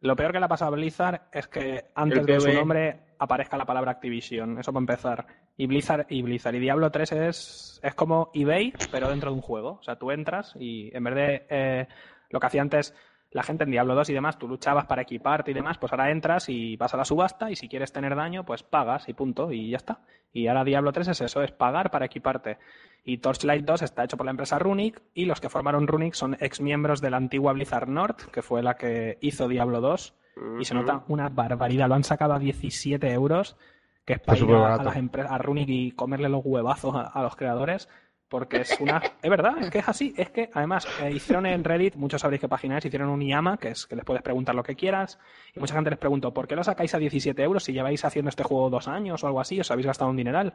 Lo 0.00 0.14
peor 0.14 0.32
que 0.32 0.38
le 0.38 0.44
ha 0.44 0.48
pasado 0.48 0.72
a 0.72 0.76
Blizzard 0.76 1.22
es 1.32 1.48
que 1.48 1.86
antes 1.94 2.24
de 2.24 2.40
su 2.40 2.52
nombre 2.52 3.00
aparezca 3.18 3.56
la 3.56 3.64
palabra 3.64 3.92
Activision. 3.92 4.58
Eso 4.58 4.72
para 4.72 4.82
empezar. 4.82 5.26
Y 5.56 5.66
Blizzard 5.66 6.06
y 6.08 6.22
Blizzard 6.22 6.54
y 6.54 6.60
Diablo 6.60 6.90
3 6.90 7.12
es, 7.12 7.80
es 7.82 7.94
como 7.94 8.30
eBay, 8.32 8.72
pero 8.92 9.08
dentro 9.08 9.30
de 9.30 9.36
un 9.36 9.42
juego. 9.42 9.78
O 9.80 9.82
sea, 9.82 9.96
tú 9.96 10.12
entras 10.12 10.54
y 10.58 10.94
en 10.96 11.02
vez 11.02 11.14
de 11.14 11.46
eh, 11.50 11.88
lo 12.30 12.38
que 12.38 12.46
hacía 12.46 12.62
antes 12.62 12.94
la 13.30 13.42
gente 13.42 13.64
en 13.64 13.70
Diablo 13.70 13.94
2 13.94 14.08
y 14.10 14.14
demás, 14.14 14.38
tú 14.38 14.48
luchabas 14.48 14.86
para 14.86 15.02
equiparte 15.02 15.50
y 15.50 15.54
demás, 15.54 15.76
pues 15.78 15.92
ahora 15.92 16.10
entras 16.10 16.48
y 16.48 16.76
vas 16.76 16.94
a 16.94 16.96
la 16.96 17.04
subasta 17.04 17.50
y 17.50 17.56
si 17.56 17.68
quieres 17.68 17.92
tener 17.92 18.14
daño, 18.16 18.44
pues 18.44 18.62
pagas 18.62 19.08
y 19.08 19.12
punto, 19.12 19.52
y 19.52 19.70
ya 19.70 19.76
está. 19.76 20.00
Y 20.32 20.46
ahora 20.46 20.64
Diablo 20.64 20.92
3 20.92 21.08
es 21.08 21.20
eso, 21.20 21.42
es 21.42 21.52
pagar 21.52 21.90
para 21.90 22.06
equiparte. 22.06 22.58
Y 23.04 23.18
Torchlight 23.18 23.64
2 23.64 23.82
está 23.82 24.04
hecho 24.04 24.16
por 24.16 24.26
la 24.26 24.30
empresa 24.30 24.58
Runic 24.58 25.00
y 25.14 25.24
los 25.24 25.40
que 25.40 25.48
formaron 25.48 25.86
Runic 25.86 26.14
son 26.14 26.36
ex 26.40 26.60
miembros 26.60 27.00
de 27.00 27.10
la 27.10 27.16
antigua 27.16 27.52
Blizzard 27.52 27.88
North, 27.88 28.30
que 28.30 28.42
fue 28.42 28.62
la 28.62 28.76
que 28.76 29.18
hizo 29.20 29.48
Diablo 29.48 29.80
2 29.80 30.14
y 30.60 30.64
se 30.64 30.74
nota 30.74 31.04
una 31.08 31.28
barbaridad. 31.28 31.88
Lo 31.88 31.94
han 31.94 32.04
sacado 32.04 32.34
a 32.34 32.38
17 32.38 33.10
euros, 33.12 33.56
que 34.04 34.14
es 34.14 34.20
para 34.20 34.38
ir 34.38 34.50
a, 34.50 34.82
las 34.82 34.96
empresas, 34.96 35.32
a 35.32 35.38
Runic 35.38 35.68
y 35.68 35.92
comerle 35.92 36.28
los 36.28 36.42
huevazos 36.44 36.94
a, 36.94 37.02
a 37.02 37.22
los 37.22 37.36
creadores. 37.36 37.88
Porque 38.28 38.60
es 38.60 38.78
una. 38.78 39.00
Es 39.22 39.30
verdad, 39.30 39.54
es 39.58 39.70
que 39.70 39.78
es 39.78 39.88
así. 39.88 40.14
Es 40.16 40.30
que 40.30 40.50
además 40.52 40.86
eh, 41.02 41.10
hicieron 41.10 41.46
en 41.46 41.64
Reddit, 41.64 41.96
muchos 41.96 42.20
sabréis 42.20 42.42
qué 42.42 42.48
página 42.48 42.76
es, 42.76 42.84
hicieron 42.84 43.08
un 43.08 43.22
IAMA, 43.22 43.56
que 43.56 43.68
es 43.68 43.86
que 43.86 43.96
les 43.96 44.04
puedes 44.04 44.22
preguntar 44.22 44.54
lo 44.54 44.62
que 44.62 44.76
quieras. 44.76 45.18
Y 45.54 45.60
mucha 45.60 45.74
gente 45.74 45.90
les 45.90 45.98
preguntó, 45.98 46.34
¿por 46.34 46.46
qué 46.46 46.54
lo 46.54 46.62
sacáis 46.62 46.94
a 46.94 46.98
17 46.98 47.42
euros 47.42 47.64
si 47.64 47.72
lleváis 47.72 48.04
haciendo 48.04 48.28
este 48.28 48.44
juego 48.44 48.68
dos 48.68 48.86
años 48.86 49.24
o 49.24 49.26
algo 49.26 49.40
así? 49.40 49.58
¿Os 49.58 49.70
habéis 49.70 49.86
gastado 49.86 50.10
un 50.10 50.16
dineral? 50.16 50.54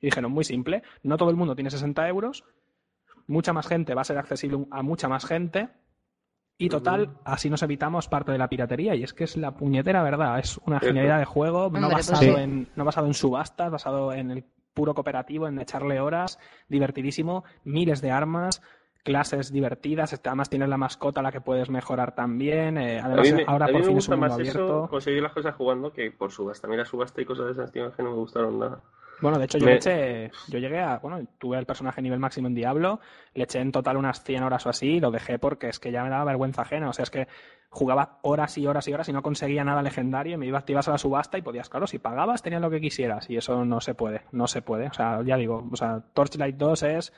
Y 0.00 0.06
dijeron, 0.06 0.32
muy 0.32 0.44
simple, 0.44 0.82
no 1.02 1.16
todo 1.16 1.30
el 1.30 1.36
mundo 1.36 1.54
tiene 1.54 1.70
60 1.70 2.08
euros, 2.08 2.44
mucha 3.26 3.52
más 3.52 3.66
gente 3.66 3.94
va 3.94 4.00
a 4.02 4.04
ser 4.04 4.18
accesible 4.18 4.66
a 4.70 4.82
mucha 4.82 5.08
más 5.08 5.24
gente. 5.26 5.68
Y 6.58 6.68
total, 6.68 7.16
así 7.24 7.48
nos 7.48 7.62
evitamos 7.62 8.08
parte 8.08 8.32
de 8.32 8.38
la 8.38 8.48
piratería. 8.48 8.94
Y 8.94 9.02
es 9.02 9.14
que 9.14 9.24
es 9.24 9.36
la 9.38 9.56
puñetera 9.56 10.02
verdad. 10.02 10.38
Es 10.38 10.58
una 10.66 10.78
genialidad 10.78 11.18
de 11.18 11.24
juego, 11.24 11.70
no 11.70 11.88
pues 11.88 12.08
basado, 12.10 12.20
sí. 12.20 12.28
en, 12.28 12.68
no 12.76 12.84
basado 12.84 13.06
en 13.06 13.14
subastas, 13.14 13.70
basado 13.70 14.12
en 14.12 14.30
el 14.30 14.44
puro 14.74 14.94
cooperativo, 14.94 15.48
en 15.48 15.58
echarle 15.58 16.00
horas, 16.00 16.38
divertidísimo, 16.68 17.44
miles 17.64 18.02
de 18.02 18.10
armas, 18.10 18.60
clases 19.04 19.50
divertidas. 19.52 20.12
este, 20.12 20.28
Además, 20.28 20.50
tienes 20.50 20.68
la 20.68 20.76
mascota 20.76 21.20
a 21.20 21.22
la 21.22 21.32
que 21.32 21.40
puedes 21.40 21.70
mejorar 21.70 22.14
también. 22.14 22.76
eh, 22.76 23.00
A 23.00 23.06
además, 23.06 23.30
mí 23.30 23.36
me, 23.38 23.44
ahora 23.46 23.64
a 23.64 23.68
mí 23.68 23.72
por 23.72 23.80
me 23.80 23.86
fin 23.86 23.96
es 23.96 24.08
gusta 24.08 24.14
un 24.16 24.20
mundo 24.20 24.36
más 24.36 24.46
eso, 24.48 24.58
abierto. 24.60 24.88
conseguir 24.90 25.22
las 25.22 25.32
cosas 25.32 25.54
jugando 25.54 25.92
que 25.92 26.10
por 26.10 26.30
subasta. 26.30 26.66
A 26.66 26.70
mí 26.70 26.76
la 26.76 26.84
subasta 26.84 27.22
y 27.22 27.24
cosas 27.24 27.46
de 27.46 27.52
esas, 27.52 27.72
tío, 27.72 27.90
que 27.92 28.02
no 28.02 28.10
me 28.10 28.16
gustaron 28.16 28.58
nada. 28.58 28.82
Bueno, 29.22 29.38
de 29.38 29.44
hecho, 29.44 29.58
yo 29.58 29.66
Me- 29.66 29.72
le 29.72 29.76
eché, 29.78 30.30
yo 30.48 30.58
llegué 30.58 30.80
a, 30.80 30.98
bueno, 30.98 31.26
tuve 31.38 31.58
el 31.58 31.66
personaje 31.66 32.00
nivel 32.02 32.18
máximo 32.18 32.48
en 32.48 32.54
Diablo, 32.54 33.00
le 33.34 33.44
eché 33.44 33.60
en 33.60 33.72
total 33.72 33.96
unas 33.96 34.22
100 34.24 34.42
horas 34.42 34.64
o 34.66 34.70
así, 34.70 34.86
y 34.94 35.00
lo 35.00 35.10
dejé 35.10 35.38
porque 35.38 35.68
es 35.68 35.78
que 35.78 35.92
ya 35.92 36.02
me 36.02 36.10
daba 36.10 36.24
vergüenza 36.24 36.62
ajena, 36.62 36.88
o 36.88 36.92
sea, 36.92 37.02
es 37.02 37.10
que 37.10 37.28
jugaba 37.68 38.18
horas 38.22 38.56
y 38.58 38.66
horas 38.66 38.88
y 38.88 38.92
horas 38.94 39.08
y 39.08 39.12
no 39.12 39.22
conseguía 39.22 39.62
nada 39.64 39.82
legendario, 39.82 40.34
y 40.34 40.36
me 40.38 40.46
iba, 40.46 40.64
ibas 40.66 40.88
a 40.88 40.92
la 40.92 40.98
subasta 40.98 41.38
y 41.38 41.42
podías, 41.42 41.68
claro, 41.68 41.86
si 41.86 41.98
pagabas 41.98 42.42
tenías 42.42 42.62
lo 42.62 42.70
que 42.70 42.80
quisieras, 42.80 43.28
y 43.30 43.36
eso 43.36 43.64
no 43.64 43.80
se 43.80 43.94
puede, 43.94 44.22
no 44.32 44.46
se 44.46 44.62
puede, 44.62 44.86
o 44.88 44.92
sea, 44.92 45.22
ya 45.22 45.36
digo, 45.36 45.68
o 45.70 45.76
sea, 45.76 46.00
Torchlight 46.14 46.56
2 46.56 46.82
es 46.84 47.12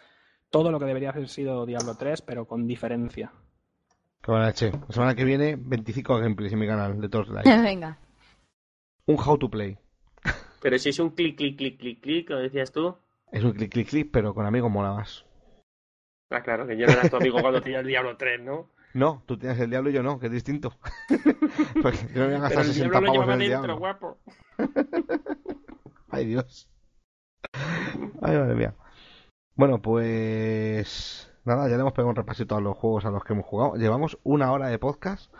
todo 0.51 0.71
lo 0.71 0.79
que 0.79 0.85
debería 0.87 1.11
haber 1.11 1.29
sido 1.29 1.65
Diablo 1.67 1.95
3, 1.97 2.21
pero 2.23 2.47
con 2.47 2.67
diferencia. 2.67 3.33
Que 4.21 4.31
buena 4.31 4.47
leche. 4.47 4.71
La 4.71 4.93
semana 4.95 5.15
que 5.15 5.25
viene, 5.25 5.57
25 5.59 6.19
gameplays 6.19 6.53
en 6.53 6.59
mi 6.59 6.67
canal 6.67 7.01
de 7.01 7.09
Torchlight. 7.09 7.45
Venga. 7.63 7.99
Un 9.07 9.17
how 9.19 9.37
to 9.39 9.49
play. 9.51 9.79
Pero 10.63 10.79
si 10.79 10.91
es 10.91 10.99
un 10.99 11.11
clic, 11.11 11.37
clic, 11.37 11.57
clic, 11.59 11.79
clic, 11.79 12.01
clic, 12.01 12.29
como 12.29 12.41
decías 12.41 12.71
tú. 12.73 12.97
Es 13.33 13.43
un 13.45 13.53
clic, 13.53 13.71
clic, 13.73 13.89
clic, 13.89 14.11
pero 14.13 14.35
con 14.35 14.47
amigos 14.47 14.71
mola 14.71 14.93
más. 14.95 15.25
Ah, 16.31 16.43
claro, 16.43 16.67
que 16.67 16.77
yo 16.77 16.87
no 16.87 16.93
era 16.93 17.09
tu 17.09 17.17
amigo 17.17 17.41
cuando 17.41 17.61
tenía 17.61 17.81
el 17.81 17.87
Diablo 17.87 18.17
3, 18.17 18.41
¿no? 18.41 18.71
No, 18.95 19.23
tú 19.27 19.39
tienes 19.39 19.59
el 19.59 19.71
diablo 19.71 19.89
y 19.89 19.95
yo 19.95 20.03
no, 20.03 20.19
que 20.19 20.27
es 20.27 20.33
distinto. 20.33 20.75
Porque 21.83 21.99
yo 22.15 22.21
no 22.23 22.27
voy 22.27 22.35
a 22.35 22.39
Pero 22.39 22.41
gastar 22.41 22.65
el 22.67 22.73
60 22.73 22.75
Diablo 22.75 23.01
lo 23.01 23.07
pavos 23.07 23.13
llevaba 23.13 23.35
en 23.35 23.41
el 23.41 23.49
dentro, 23.49 23.67
diablo. 23.67 23.79
guapo. 23.79 24.19
Ay, 26.11 26.27
Dios. 26.27 26.69
Ay, 28.21 28.37
madre 28.37 28.55
mía. 28.55 28.75
Bueno, 29.55 29.81
pues 29.81 31.33
nada, 31.45 31.69
ya 31.69 31.77
le 31.77 31.81
hemos 31.81 31.93
pegado 31.95 32.11
un 32.11 32.17
repasito 32.17 32.55
a 32.55 32.61
los 32.61 32.77
juegos 32.77 33.07
a 33.07 33.11
los 33.11 33.25
que 33.25 33.33
hemos 33.33 33.47
jugado. 33.47 33.77
Llevamos 33.77 34.19
una 34.25 34.53
hora 34.53 34.69
de 34.69 34.79
podcast. 34.79 35.33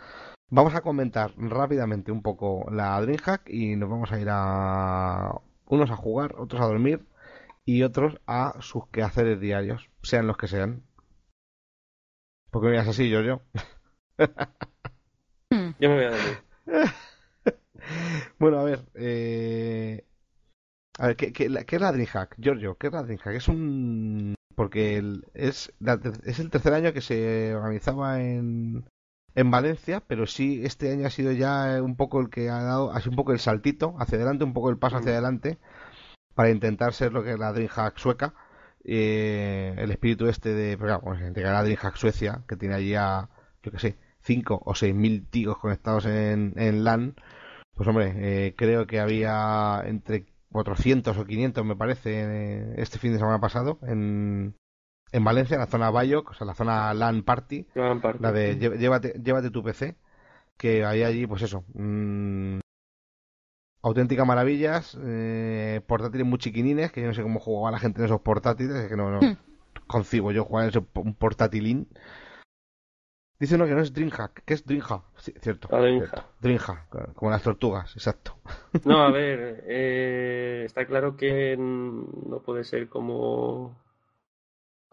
Vamos 0.49 0.73
a 0.75 0.81
comentar 0.81 1.33
rápidamente 1.37 2.09
un 2.11 2.21
poco 2.21 2.65
la 2.71 2.99
DreamHack 3.01 3.49
y 3.49 3.75
nos 3.75 3.89
vamos 3.89 4.11
a 4.13 4.19
ir 4.21 4.27
a 4.31 5.33
unos 5.67 5.91
a 5.91 5.95
jugar, 5.97 6.35
otros 6.37 6.61
a 6.61 6.65
dormir 6.67 7.05
y 7.65 7.83
otros 7.83 8.19
a 8.27 8.55
sus 8.61 8.87
quehaceres 8.89 9.39
diarios, 9.41 9.89
sean 10.03 10.27
los 10.27 10.37
que 10.37 10.47
sean. 10.47 10.83
Porque 12.51 12.69
miras 12.69 12.87
así, 12.87 13.09
yo, 13.09 13.21
yo. 13.21 13.41
Yo 15.79 15.89
me 15.89 15.95
voy 15.95 16.03
a 16.05 16.11
dormir. 16.11 16.37
Bueno, 18.39 18.59
a 18.59 18.63
ver, 18.63 18.85
eh... 18.95 20.05
a 20.99 21.07
ver, 21.07 21.15
¿qué, 21.17 21.33
qué, 21.33 21.49
la- 21.49 21.63
qué 21.65 21.75
es 21.77 21.81
la 21.81 21.91
DreamHack? 21.91 22.35
Giorgio, 22.39 22.77
¿qué 22.77 22.87
es 22.87 22.93
la 22.93 23.03
DreamHack? 23.03 23.35
Es 23.35 23.47
un... 23.47 24.35
porque 24.55 24.97
el- 24.97 25.25
es, 25.33 25.73
la 25.79 25.99
ter- 25.99 26.21
es 26.25 26.39
el 26.39 26.49
tercer 26.51 26.73
año 26.73 26.93
que 26.93 27.01
se 27.01 27.55
organizaba 27.55 28.21
en, 28.23 28.85
en 29.35 29.51
Valencia, 29.51 30.01
pero 30.07 30.27
sí, 30.27 30.61
este 30.63 30.91
año 30.91 31.07
ha 31.07 31.09
sido 31.09 31.31
ya 31.31 31.81
un 31.81 31.95
poco 31.95 32.21
el 32.21 32.29
que 32.29 32.49
ha 32.49 32.61
dado, 32.63 32.91
ha 32.91 32.99
sido 32.99 33.11
un 33.11 33.15
poco 33.17 33.31
el 33.33 33.39
saltito 33.39 33.95
hacia 33.99 34.17
adelante, 34.17 34.43
un 34.43 34.53
poco 34.53 34.69
el 34.69 34.77
paso 34.77 34.97
hacia 34.97 35.11
Mm. 35.11 35.15
adelante, 35.15 35.59
para 36.35 36.49
intentar 36.51 36.93
ser 36.93 37.13
lo 37.13 37.23
que 37.23 37.33
es 37.33 37.39
la 37.39 37.53
DreamHack 37.53 37.97
sueca. 37.97 38.33
Eh, 38.85 39.75
el 39.77 39.91
espíritu 39.91 40.27
este 40.27 40.53
de, 40.53 40.77
claro, 40.77 41.01
de 41.15 41.41
la 41.43 41.63
DreamHack 41.63 41.95
Suecia, 41.95 42.43
que 42.47 42.57
tiene 42.57 42.75
allí 42.75 42.95
a, 42.95 43.29
yo 43.63 43.71
que 43.71 43.79
sé, 43.79 43.97
5 44.21 44.61
o 44.65 44.75
6 44.75 44.93
mil 44.95 45.27
tíos 45.29 45.57
conectados 45.57 46.05
en, 46.05 46.53
en 46.57 46.83
LAN, 46.83 47.15
pues 47.75 47.87
hombre, 47.89 48.13
eh, 48.47 48.55
creo 48.57 48.87
que 48.87 48.99
había 48.99 49.81
entre 49.85 50.25
400 50.51 51.17
o 51.17 51.25
500, 51.25 51.65
me 51.65 51.75
parece, 51.75 52.11
eh, 52.23 52.73
este 52.77 52.99
fin 52.99 53.13
de 53.13 53.19
semana 53.19 53.39
pasado 53.39 53.79
en, 53.83 54.55
en 55.13 55.23
Valencia, 55.23 55.55
en 55.55 55.61
la 55.61 55.67
zona 55.67 55.89
Bayoc, 55.91 56.31
o 56.31 56.33
sea, 56.33 56.45
la 56.45 56.55
zona 56.55 56.93
LAN 56.93 57.23
Party, 57.23 57.65
No 57.75 57.83
hagan 57.85 58.01
parte. 58.01 58.19
la 58.21 58.31
de 58.31 58.57
llévate, 58.57 59.13
llévate 59.23 59.49
tu 59.51 59.63
PC, 59.63 59.95
que 60.57 60.83
hay 60.85 61.03
allí, 61.03 61.25
pues 61.27 61.41
eso, 61.43 61.63
mm, 61.73 62.59
auténticas 63.81 64.25
maravillas, 64.25 64.97
eh, 65.03 65.81
portátiles 65.87 66.25
muy 66.25 66.39
chiquinines, 66.39 66.91
que 66.91 67.01
yo 67.01 67.07
no 67.07 67.13
sé 67.13 67.21
cómo 67.21 67.39
jugaba 67.39 67.71
la 67.71 67.79
gente 67.79 67.99
en 67.99 68.05
esos 68.05 68.21
portátiles, 68.21 68.75
es 68.75 68.89
que 68.89 68.95
no, 68.97 69.09
no 69.11 69.19
Hmm. 69.21 69.37
concibo 69.87 70.31
yo 70.31 70.45
jugar 70.45 70.63
en 70.65 70.69
ese, 70.69 70.81
un 70.95 71.13
portátilín. 71.15 71.87
Dice 73.39 73.55
uno 73.55 73.65
que 73.65 73.73
no 73.75 73.81
es 73.81 73.91
Dreamhack, 73.93 74.43
que 74.45 74.53
es 74.53 74.65
Dreamhack, 74.65 75.03
sí, 75.17 75.33
cierto. 75.41 75.67
La 75.69 75.79
Dreamhack. 75.81 76.23
Dreamhack, 76.39 76.89
claro, 76.89 77.13
como 77.13 77.29
las 77.31 77.43
tortugas, 77.43 77.93
exacto. 77.95 78.37
No, 78.85 79.03
a 79.03 79.11
ver, 79.11 79.63
eh, 79.67 80.63
está 80.65 80.85
claro 80.85 81.17
que 81.17 81.57
no 81.57 82.39
puede 82.45 82.63
ser 82.63 82.87
como 82.87 83.75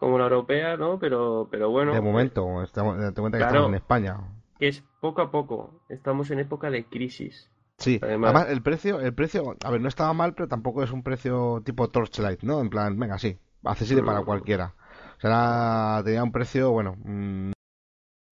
como 0.01 0.17
la 0.17 0.23
europea, 0.25 0.75
¿no? 0.77 0.97
Pero, 0.99 1.47
pero 1.51 1.69
bueno. 1.69 1.93
De 1.93 2.01
momento, 2.01 2.63
estamos, 2.63 2.97
te 3.13 3.21
cuenta 3.21 3.37
que 3.37 3.43
Claro. 3.43 3.53
estamos 3.59 3.69
en 3.69 3.75
España. 3.75 4.17
Que 4.59 4.67
es 4.67 4.83
poco 4.99 5.21
a 5.21 5.29
poco. 5.29 5.79
Estamos 5.89 6.31
en 6.31 6.39
época 6.39 6.71
de 6.71 6.85
crisis. 6.85 7.49
Sí, 7.77 7.99
Además- 8.01 8.33
además 8.33 8.51
el 8.51 8.61
precio, 8.63 8.99
el 8.99 9.13
precio, 9.13 9.55
a 9.63 9.69
ver, 9.71 9.79
no 9.79 9.87
estaba 9.87 10.11
mal, 10.13 10.33
pero 10.33 10.47
tampoco 10.47 10.81
es 10.83 10.91
un 10.91 11.03
precio 11.03 11.61
tipo 11.63 11.89
Torchlight, 11.89 12.41
¿no? 12.41 12.61
En 12.61 12.69
plan, 12.71 12.97
venga, 12.99 13.19
sí, 13.19 13.37
accesible 13.63 14.01
para 14.03 14.23
cualquiera. 14.23 14.73
O 15.17 15.21
sea, 15.21 16.01
tenía 16.03 16.23
un 16.23 16.31
precio, 16.31 16.71
bueno, 16.71 16.95
mm, 17.03 17.51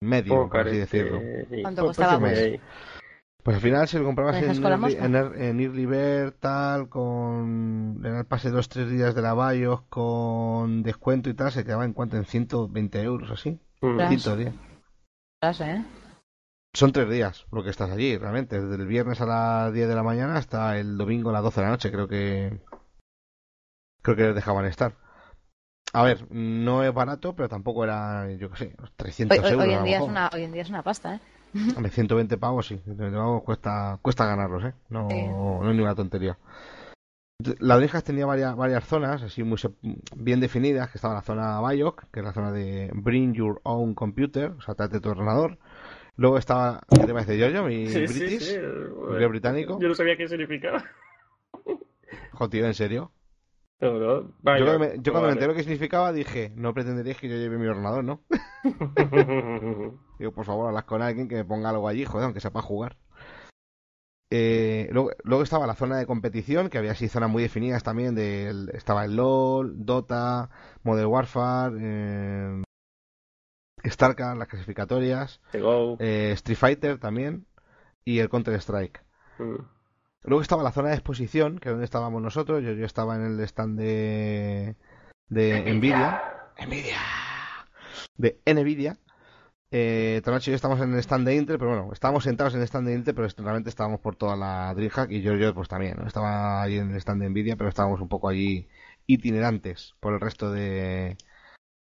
medio, 0.02 0.48
por 0.48 0.60
así 0.66 0.76
decirlo. 0.76 1.20
sí. 1.50 1.62
¿Cuánto 1.62 1.84
Pues- 1.84 1.96
costaba? 1.96 2.18
pues, 2.18 2.60
pues? 3.50 3.62
Pues 3.62 3.64
al 3.64 3.70
final, 3.70 3.88
si 3.88 3.98
lo 3.98 4.04
comprabas 4.04 4.34
¿Lo 4.34 4.40
dejas 4.40 4.56
en 4.58 4.64
Early, 4.64 4.94
en, 4.94 5.14
Ear- 5.14 5.36
en 5.36 5.60
Early 5.60 5.86
Bird, 5.86 6.32
tal, 6.40 6.88
con 6.88 8.00
en 8.04 8.16
el 8.16 8.24
pase 8.26 8.50
de 8.50 8.56
los 8.56 8.68
tres 8.68 8.90
días 8.90 9.14
de 9.14 9.22
la 9.22 9.34
BIOS, 9.34 9.82
con 9.88 10.82
descuento 10.82 11.30
y 11.30 11.34
tal, 11.34 11.50
se 11.52 11.64
quedaba 11.64 11.84
en 11.84 11.92
cuanto 11.92 12.16
en 12.16 12.24
120 12.24 13.02
euros, 13.02 13.30
así. 13.30 13.58
mm. 13.80 13.96
Claro. 13.96 14.08
110. 14.10 14.54
Ostras, 15.42 15.60
¿eh? 15.68 15.84
Son 16.72 16.92
tres 16.92 17.10
días 17.10 17.46
lo 17.50 17.64
que 17.64 17.70
estás 17.70 17.90
allí, 17.90 18.16
realmente. 18.16 18.60
Desde 18.60 18.80
el 18.80 18.86
viernes 18.86 19.20
a 19.20 19.26
las 19.26 19.72
10 19.72 19.88
de 19.88 19.94
la 19.94 20.02
mañana 20.04 20.36
hasta 20.36 20.78
el 20.78 20.96
domingo 20.96 21.30
a 21.30 21.32
las 21.32 21.42
12 21.42 21.60
de 21.60 21.66
la 21.66 21.70
noche, 21.72 21.90
creo 21.90 22.06
que. 22.06 22.60
Creo 24.02 24.16
que 24.16 24.22
les 24.22 24.34
dejaban 24.34 24.64
estar. 24.66 24.94
A 25.92 26.04
ver, 26.04 26.30
no 26.30 26.84
es 26.84 26.94
barato, 26.94 27.34
pero 27.34 27.48
tampoco 27.48 27.82
era, 27.82 28.30
yo 28.32 28.48
qué 28.50 28.56
sé, 28.56 28.74
unos 28.78 28.92
300 28.94 29.36
Hoy, 29.38 29.44
hoy- 29.44 29.50
euros. 29.52 29.66
hoy 29.66 29.74
en 29.74 29.84
día 29.84 29.96
es 29.98 30.02
una, 30.04 30.30
hoy 30.32 30.42
en 30.44 30.52
día 30.52 30.62
es 30.62 30.68
una 30.70 30.82
pasta, 30.84 31.16
¿eh? 31.16 31.20
Hombre, 31.76 31.90
120 31.90 32.36
pavos, 32.38 32.66
sí. 32.66 32.76
120 32.84 33.16
pavos 33.18 33.42
cuesta, 33.42 33.98
cuesta 34.02 34.26
ganarlos, 34.26 34.64
¿eh? 34.64 34.72
No, 34.88 35.08
Sí. 35.10 35.26
no 35.28 35.68
es 35.68 35.74
ninguna 35.74 35.94
tontería. 35.94 36.38
La 37.58 37.76
Dreamhack 37.78 38.04
tenía 38.04 38.26
varias, 38.26 38.54
varias 38.54 38.84
zonas, 38.84 39.22
así 39.22 39.42
muy 39.42 39.58
bien 40.14 40.40
definidas, 40.40 40.90
que 40.90 40.98
estaba 40.98 41.14
la 41.14 41.22
zona 41.22 41.58
Biok, 41.66 42.04
que 42.12 42.20
es 42.20 42.26
la 42.26 42.32
zona 42.34 42.52
de 42.52 42.90
Bring 42.94 43.32
Your 43.32 43.60
Own 43.64 43.94
Computer, 43.94 44.50
o 44.50 44.60
sea, 44.60 44.74
tráete 44.74 45.00
tu 45.00 45.08
ordenador. 45.08 45.56
Luego 46.16 46.36
estaba, 46.36 46.82
¿qué 46.90 47.06
te 47.06 47.12
parece, 47.14 47.38
Giorgio? 47.38 47.64
Mi 47.64 47.88
Sí, 47.88 48.00
British, 48.00 48.42
sí. 48.42 48.58
británico. 49.28 49.78
Yo 49.80 49.88
no 49.88 49.94
sabía 49.94 50.16
qué 50.18 50.28
significaba. 50.28 50.84
Joder, 52.32 52.64
¿en 52.66 52.74
serio? 52.74 53.10
No, 53.80 53.92
no. 53.94 54.20
yo 54.22 54.32
Vaya, 54.42 54.64
cuando, 54.66 54.78
me, 54.80 54.86
yo 54.98 55.12
cuando 55.12 55.12
me 55.12 55.20
vale. 55.28 55.32
enteré 55.32 55.46
lo 55.48 55.54
que 55.54 55.62
significaba 55.62 56.12
dije, 56.12 56.52
no 56.56 56.74
pretenderíais 56.74 57.16
que 57.18 57.30
yo 57.30 57.36
lleve 57.36 57.56
mi 57.56 57.66
ordenador, 57.66 58.04
¿no? 58.04 58.20
Digo, 60.20 60.32
por 60.32 60.44
favor, 60.44 60.68
hablas 60.68 60.84
con 60.84 61.00
alguien 61.00 61.28
que 61.28 61.36
me 61.36 61.46
ponga 61.46 61.70
algo 61.70 61.88
allí, 61.88 62.04
joder, 62.04 62.26
aunque 62.26 62.40
sepa 62.40 62.60
jugar. 62.60 62.98
Eh, 64.28 64.86
luego, 64.92 65.12
luego 65.24 65.42
estaba 65.42 65.66
la 65.66 65.74
zona 65.74 65.96
de 65.96 66.04
competición, 66.04 66.68
que 66.68 66.76
había 66.76 66.90
así 66.92 67.08
zonas 67.08 67.30
muy 67.30 67.42
definidas 67.42 67.82
también. 67.82 68.14
Del, 68.14 68.68
estaba 68.74 69.06
el 69.06 69.16
LOL, 69.16 69.86
Dota, 69.86 70.50
Modern 70.82 71.08
Warfare, 71.08 71.76
eh, 71.80 72.62
StarCraft, 73.88 74.38
las 74.38 74.48
clasificatorias, 74.48 75.40
eh, 75.54 76.32
Street 76.34 76.58
Fighter 76.58 76.98
también, 76.98 77.46
y 78.04 78.18
el 78.18 78.28
Counter-Strike. 78.28 79.02
Mm. 79.38 79.64
Luego 80.24 80.42
estaba 80.42 80.62
la 80.62 80.72
zona 80.72 80.90
de 80.90 80.96
exposición, 80.96 81.58
que 81.58 81.70
es 81.70 81.72
donde 81.72 81.86
estábamos 81.86 82.20
nosotros. 82.20 82.62
Yo, 82.62 82.72
yo 82.72 82.84
estaba 82.84 83.16
en 83.16 83.22
el 83.22 83.40
stand 83.40 83.78
de, 83.78 84.76
de 85.30 85.74
Nvidia. 85.74 86.22
Nvidia. 86.66 87.00
De 88.18 88.38
Nvidia. 88.44 88.98
Eh, 89.72 90.20
Tonacho 90.24 90.50
y 90.50 90.52
yo 90.52 90.56
estamos 90.56 90.80
en 90.80 90.92
el 90.92 90.98
stand 90.98 91.26
de 91.26 91.36
Intel, 91.36 91.58
pero 91.58 91.70
bueno, 91.70 91.92
estábamos 91.92 92.24
sentados 92.24 92.54
en 92.54 92.60
el 92.60 92.66
stand 92.66 92.88
de 92.88 92.94
Intel, 92.94 93.14
pero 93.14 93.28
realmente 93.38 93.68
estábamos 93.70 94.00
por 94.00 94.16
toda 94.16 94.34
la 94.36 94.74
DreamHack 94.74 95.10
y 95.12 95.22
yo, 95.22 95.34
yo 95.36 95.54
pues 95.54 95.68
también, 95.68 95.96
¿no? 95.98 96.06
Estaba 96.08 96.60
allí 96.62 96.78
en 96.78 96.90
el 96.90 96.96
stand 96.96 97.22
de 97.22 97.30
Nvidia, 97.30 97.56
pero 97.56 97.68
estábamos 97.68 98.00
un 98.00 98.08
poco 98.08 98.28
allí 98.28 98.66
itinerantes 99.06 99.94
por 100.00 100.12
el 100.14 100.20
resto 100.20 100.50
de, 100.50 101.16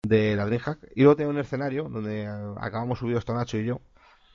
de 0.04 0.36
la 0.36 0.46
DreamHack. 0.46 0.78
Y 0.96 1.02
luego 1.02 1.16
tenía 1.16 1.30
un 1.30 1.38
escenario 1.38 1.84
donde 1.90 2.24
eh, 2.24 2.28
acabamos 2.58 2.98
subidos 2.98 3.24
Tonacho 3.24 3.58
y 3.58 3.66
yo, 3.66 3.80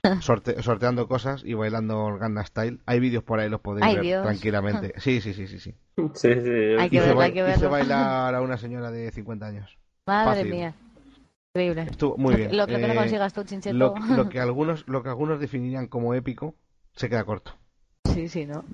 sorte- 0.21 0.61
sorteando 0.63 1.07
cosas 1.07 1.43
y 1.45 1.53
bailando 1.53 2.07
el 2.09 2.19
Gangnam 2.19 2.45
Style. 2.45 2.79
Hay 2.85 2.99
vídeos 2.99 3.23
por 3.23 3.39
ahí, 3.39 3.49
los 3.49 3.61
podéis 3.61 3.85
Ay, 3.85 3.95
ver 3.95 4.03
Dios. 4.05 4.23
tranquilamente. 4.23 4.93
Sí, 4.99 5.21
sí, 5.21 5.33
sí, 5.33 5.47
sí. 5.47 5.59
sí. 5.59 5.75
Sí, 6.15 6.33
sí. 6.33 6.49
Hay 6.79 6.89
que 6.89 6.99
verlo, 7.01 7.21
hay 7.21 7.33
que 7.33 7.41
hice 7.41 7.49
verlo. 7.49 7.69
bailar 7.71 8.35
a 8.35 8.41
una 8.41 8.57
señora 8.57 8.91
de 8.91 9.11
50 9.11 9.47
años. 9.47 9.77
Madre 10.07 10.23
Fácil. 10.23 10.51
mía. 10.51 10.73
Increíble. 11.53 11.81
Estuvo 11.91 12.17
muy 12.17 12.33
Lo- 12.33 12.37
bien. 12.37 12.51
Lo, 12.51 12.57
lo 12.67 12.67
que 12.79 12.87
no 12.87 12.93
Eh, 12.93 12.95
consigas 12.95 13.33
tú, 13.33 13.43
Chincheto. 13.43 13.77
lo, 13.77 13.95
lo 14.09 14.29
que 14.29 14.39
algunos 14.39 14.87
lo 14.87 15.03
que 15.03 15.09
algunos 15.09 15.39
definirían 15.39 15.87
como 15.87 16.13
épico 16.13 16.55
se 16.93 17.09
queda 17.09 17.23
corto. 17.25 17.57
Sí, 18.13 18.27
sí, 18.27 18.45
¿no? 18.45 18.63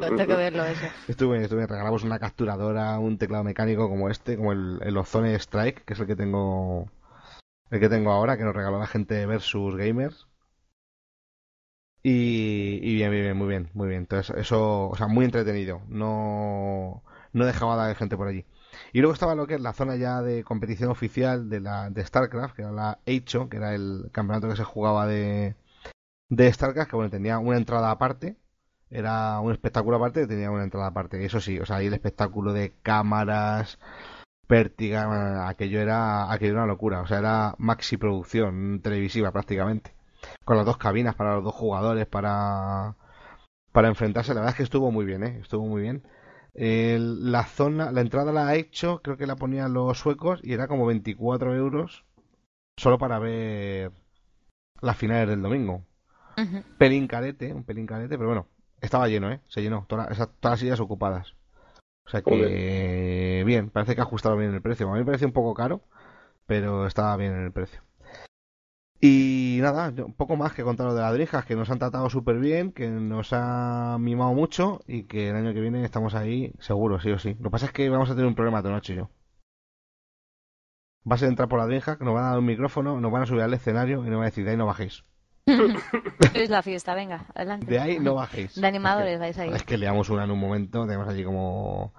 Tengo 0.00 0.26
que 0.26 0.36
verlo 0.36 0.64
eso. 0.64 0.86
Estuve, 1.08 1.42
estuve, 1.42 1.66
regalamos 1.66 2.04
una 2.04 2.18
capturadora, 2.18 2.98
un 2.98 3.18
teclado 3.18 3.44
mecánico 3.44 3.88
como 3.88 4.08
este, 4.10 4.36
como 4.36 4.52
el, 4.52 4.80
el 4.82 4.96
Ozone 4.96 5.34
Strike, 5.36 5.84
que 5.84 5.92
es 5.94 6.00
el 6.00 6.06
que 6.06 6.16
tengo 6.16 6.88
el 7.70 7.80
que 7.80 7.88
tengo 7.90 8.12
ahora, 8.12 8.36
que 8.38 8.44
nos 8.44 8.54
regaló 8.56 8.78
la 8.80 8.86
gente 8.88 9.14
de 9.14 9.26
Versus 9.26 9.76
Gamers. 9.76 10.28
Y, 12.04 12.80
y 12.82 12.94
bien, 12.96 13.10
bien, 13.12 13.22
bien, 13.24 13.36
muy 13.36 13.48
bien, 13.48 13.70
muy 13.74 13.88
bien. 13.88 14.00
Entonces, 14.02 14.34
eso, 14.36 14.88
o 14.90 14.96
sea, 14.96 15.06
muy 15.06 15.24
entretenido. 15.24 15.82
No, 15.88 17.02
no 17.32 17.46
dejaba 17.46 17.76
de 17.76 17.82
haber 17.84 17.96
gente 17.96 18.16
por 18.16 18.26
allí. 18.28 18.44
Y 18.92 19.00
luego 19.00 19.14
estaba 19.14 19.34
lo 19.34 19.46
que 19.46 19.54
es 19.54 19.60
la 19.60 19.72
zona 19.72 19.96
ya 19.96 20.22
de 20.22 20.44
competición 20.44 20.90
oficial 20.90 21.48
de 21.48 21.60
la 21.60 21.90
de 21.90 22.04
StarCraft, 22.04 22.54
que 22.56 22.62
era 22.62 22.72
la 22.72 22.98
Eicho, 23.06 23.48
que 23.48 23.56
era 23.56 23.74
el 23.74 24.10
campeonato 24.12 24.48
que 24.48 24.56
se 24.56 24.64
jugaba 24.64 25.06
de, 25.06 25.56
de 26.28 26.52
StarCraft, 26.52 26.90
que 26.90 26.96
bueno, 26.96 27.10
tenía 27.10 27.38
una 27.38 27.56
entrada 27.56 27.90
aparte, 27.90 28.36
era 28.92 29.40
un 29.40 29.52
espectáculo 29.52 29.96
aparte 29.96 30.26
tenía 30.26 30.50
una 30.50 30.64
entrada 30.64 30.88
aparte. 30.88 31.24
Eso 31.24 31.40
sí, 31.40 31.58
o 31.58 31.66
sea, 31.66 31.76
ahí 31.76 31.86
el 31.86 31.94
espectáculo 31.94 32.52
de 32.52 32.74
cámaras, 32.82 33.78
pértiga, 34.46 35.48
aquello 35.48 35.80
era, 35.80 36.30
aquello 36.32 36.52
era 36.52 36.62
una 36.64 36.72
locura. 36.72 37.00
O 37.00 37.06
sea, 37.06 37.18
era 37.18 37.54
maxi 37.58 37.96
producción 37.96 38.80
televisiva 38.82 39.32
prácticamente. 39.32 39.94
Con 40.44 40.56
las 40.56 40.66
dos 40.66 40.76
cabinas 40.78 41.14
para 41.14 41.36
los 41.36 41.44
dos 41.44 41.54
jugadores 41.54 42.06
para, 42.06 42.96
para 43.72 43.88
enfrentarse. 43.88 44.34
La 44.34 44.40
verdad 44.40 44.52
es 44.52 44.56
que 44.58 44.62
estuvo 44.64 44.90
muy 44.92 45.04
bien, 45.06 45.24
¿eh? 45.24 45.38
Estuvo 45.40 45.66
muy 45.66 45.82
bien. 45.82 46.02
El- 46.54 47.32
la 47.32 47.44
zona, 47.46 47.90
la 47.92 48.00
entrada 48.02 48.32
la 48.32 48.48
ha 48.48 48.54
hecho, 48.56 49.00
creo 49.02 49.16
que 49.16 49.26
la 49.26 49.36
ponían 49.36 49.72
los 49.74 49.98
suecos 49.98 50.40
y 50.42 50.52
era 50.52 50.68
como 50.68 50.86
24 50.86 51.54
euros 51.56 52.04
solo 52.78 52.98
para 52.98 53.18
ver 53.18 53.92
las 54.82 54.96
finales 54.96 55.28
del 55.28 55.42
domingo 55.42 55.84
Ujú. 56.38 56.62
pelín 56.78 57.06
carete, 57.06 57.52
un 57.54 57.64
pelín 57.64 57.86
carete, 57.86 58.16
pero 58.18 58.28
bueno, 58.28 58.48
estaba 58.80 59.08
lleno, 59.08 59.30
¿eh? 59.30 59.40
Se 59.48 59.62
llenó, 59.62 59.86
toda- 59.88 60.06
esa- 60.06 60.26
todas 60.26 60.54
las 60.54 60.60
sillas 60.60 60.80
ocupadas. 60.80 61.34
O 62.06 62.10
sea 62.10 62.22
que, 62.22 63.42
bien, 63.46 63.70
parece 63.70 63.94
que 63.94 64.00
ha 64.00 64.04
ajustado 64.04 64.36
bien 64.36 64.54
el 64.54 64.62
precio. 64.62 64.88
A 64.88 64.92
mí 64.94 65.00
me 65.00 65.04
parece 65.06 65.26
un 65.26 65.32
poco 65.32 65.54
caro, 65.54 65.82
pero 66.46 66.86
estaba 66.86 67.16
bien 67.16 67.32
en 67.34 67.44
el 67.44 67.52
precio. 67.52 67.82
Y 69.04 69.58
nada, 69.60 69.92
poco 70.16 70.36
más 70.36 70.52
que 70.52 70.62
contaros 70.62 70.94
de 70.94 71.00
las 71.00 71.12
drijas, 71.12 71.44
que 71.44 71.56
nos 71.56 71.68
han 71.70 71.80
tratado 71.80 72.08
súper 72.08 72.38
bien, 72.38 72.70
que 72.70 72.88
nos 72.88 73.32
ha 73.32 73.96
mimado 73.98 74.32
mucho 74.32 74.80
y 74.86 75.04
que 75.04 75.30
el 75.30 75.34
año 75.34 75.52
que 75.52 75.60
viene 75.60 75.84
estamos 75.84 76.14
ahí 76.14 76.52
seguro, 76.60 77.00
sí 77.00 77.10
o 77.10 77.18
sí. 77.18 77.34
Lo 77.40 77.44
que 77.44 77.50
pasa 77.50 77.66
es 77.66 77.72
que 77.72 77.88
vamos 77.88 78.10
a 78.10 78.14
tener 78.14 78.28
un 78.28 78.36
problema 78.36 78.62
Tonacho 78.62 78.92
y 78.92 78.96
yo. 78.96 79.10
Vas 81.04 81.22
a 81.22 81.26
entrar 81.26 81.48
por 81.48 81.58
la 81.58 81.66
drija, 81.66 81.96
nos 82.00 82.14
van 82.14 82.24
a 82.24 82.28
dar 82.30 82.38
un 82.38 82.46
micrófono, 82.46 83.00
nos 83.00 83.10
van 83.10 83.22
a 83.22 83.26
subir 83.26 83.42
al 83.42 83.54
escenario 83.54 84.06
y 84.06 84.08
nos 84.08 84.18
van 84.18 84.22
a 84.22 84.30
decir, 84.30 84.44
de 84.44 84.52
ahí 84.52 84.56
no 84.56 84.66
bajéis. 84.66 85.02
Es 86.34 86.50
la 86.50 86.62
fiesta, 86.62 86.94
venga, 86.94 87.26
adelante. 87.34 87.66
De 87.66 87.78
ahí 87.78 87.98
no 87.98 88.14
bajéis. 88.14 88.60
De 88.60 88.66
animadores 88.66 89.14
Es 89.14 89.20
vais 89.20 89.38
ahí. 89.38 89.50
es 89.52 89.64
que 89.64 89.76
leamos 89.76 90.08
una 90.10 90.24
en 90.24 90.30
un 90.30 90.38
momento, 90.38 90.86
tenemos 90.86 91.08
allí 91.08 91.24
como... 91.24 91.92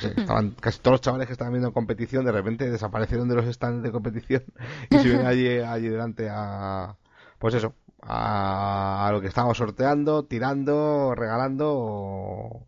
estaban 0.00 0.52
casi 0.52 0.80
todos 0.80 0.94
los 0.94 1.00
chavales 1.02 1.26
que 1.26 1.32
estaban 1.32 1.52
viendo 1.52 1.72
competición, 1.72 2.24
de 2.24 2.32
repente 2.32 2.70
desaparecieron 2.70 3.28
de 3.28 3.34
los 3.36 3.46
stands 3.54 3.82
de 3.82 3.92
competición 3.92 4.44
y 4.90 4.98
se 4.98 5.08
ven 5.08 5.26
allí, 5.26 5.58
allí 5.58 5.88
delante 5.88 6.28
a... 6.30 6.96
Pues 7.38 7.54
eso, 7.54 7.74
a, 8.02 9.06
a 9.06 9.12
lo 9.12 9.20
que 9.20 9.26
estábamos 9.28 9.58
sorteando, 9.58 10.24
tirando, 10.24 11.14
regalando 11.14 11.74
o, 11.76 12.66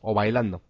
o 0.00 0.14
bailando. 0.14 0.62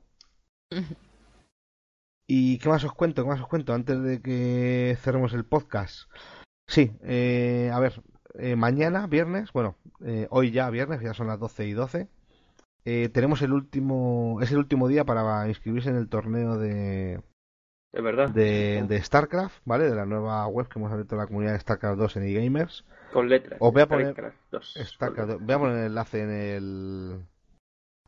¿Y 2.26 2.58
qué 2.58 2.68
más 2.68 2.82
os 2.84 2.92
cuento? 2.92 3.22
¿Qué 3.22 3.28
más 3.28 3.40
os 3.40 3.46
cuento 3.48 3.72
antes 3.72 4.02
de 4.02 4.20
que 4.20 4.98
cerremos 5.00 5.32
el 5.32 5.44
podcast? 5.46 6.10
Sí, 6.66 6.92
eh, 7.02 7.70
a 7.72 7.78
ver, 7.78 8.02
eh, 8.34 8.56
mañana, 8.56 9.06
viernes, 9.06 9.52
bueno, 9.52 9.76
eh, 10.04 10.26
hoy 10.30 10.50
ya 10.50 10.68
viernes, 10.70 11.00
ya 11.00 11.14
son 11.14 11.26
las 11.28 11.38
12 11.38 11.66
y 11.66 11.72
12, 11.72 12.08
eh, 12.84 13.08
tenemos 13.10 13.42
el 13.42 13.52
último, 13.52 14.38
es 14.42 14.50
el 14.52 14.58
último 14.58 14.88
día 14.88 15.04
para 15.04 15.46
inscribirse 15.48 15.90
en 15.90 15.96
el 15.96 16.08
torneo 16.08 16.56
de, 16.58 17.20
Es 17.92 18.02
verdad. 18.02 18.30
de, 18.30 18.84
de 18.88 19.02
StarCraft, 19.02 19.60
¿vale? 19.64 19.88
De 19.90 19.94
la 19.96 20.06
nueva 20.06 20.46
web 20.46 20.68
que 20.68 20.78
hemos 20.78 20.92
abierto 20.92 21.16
la 21.16 21.26
comunidad 21.26 21.52
de 21.52 21.60
StarCraft 21.60 21.98
2 21.98 22.16
en 22.16 22.22
eGamers. 22.24 22.84
Con 23.12 23.28
letras. 23.28 23.58
Os 23.60 23.72
voy 23.72 23.82
a 23.82 23.86
poner- 23.88 24.12
StarCraft 24.12 24.36
2. 24.52 24.74
StarCraft 24.94 25.30
2. 25.32 25.40
Voy 25.42 25.54
a 25.54 25.58
poner 25.58 25.76
el 25.78 25.84
enlace 25.86 26.22
en 26.22 26.30
el, 26.30 27.20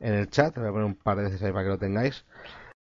en 0.00 0.14
el 0.14 0.30
chat, 0.30 0.56
voy 0.56 0.68
a 0.68 0.70
poner 0.72 0.86
un 0.86 0.94
par 0.96 1.16
de 1.18 1.24
veces 1.24 1.42
ahí 1.42 1.52
para 1.52 1.64
que 1.64 1.70
lo 1.70 1.78
tengáis. 1.78 2.24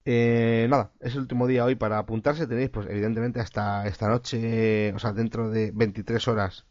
Eh, 0.09 0.67
nada, 0.69 0.91
es 1.01 1.13
el 1.15 1.21
último 1.21 1.47
día 1.47 1.65
hoy 1.65 1.75
para 1.75 1.97
apuntarse. 1.99 2.47
Tenéis, 2.47 2.69
pues, 2.69 2.87
evidentemente, 2.89 3.41
hasta 3.41 3.85
esta 3.87 4.07
noche, 4.07 4.93
o 4.93 4.99
sea, 4.99 5.11
dentro 5.11 5.49
de 5.49 5.71
23 5.73 6.25
horas 6.29 6.65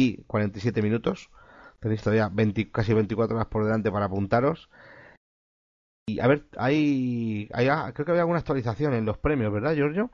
y 0.00 0.24
47 0.26 0.82
minutos. 0.82 1.30
Tenéis 1.80 2.02
todavía 2.02 2.28
20 2.28 2.70
casi 2.70 2.92
24 2.94 3.36
horas 3.36 3.48
por 3.48 3.64
delante 3.64 3.90
para 3.90 4.06
apuntaros. 4.06 4.68
Y 6.08 6.20
a 6.20 6.26
ver, 6.26 6.46
hay, 6.56 7.48
hay, 7.52 7.68
ah, 7.68 7.92
creo 7.94 8.04
que 8.04 8.12
había 8.12 8.22
alguna 8.22 8.40
actualización 8.40 8.94
en 8.94 9.04
los 9.04 9.18
premios, 9.18 9.52
¿verdad, 9.52 9.74
Giorgio? 9.74 10.10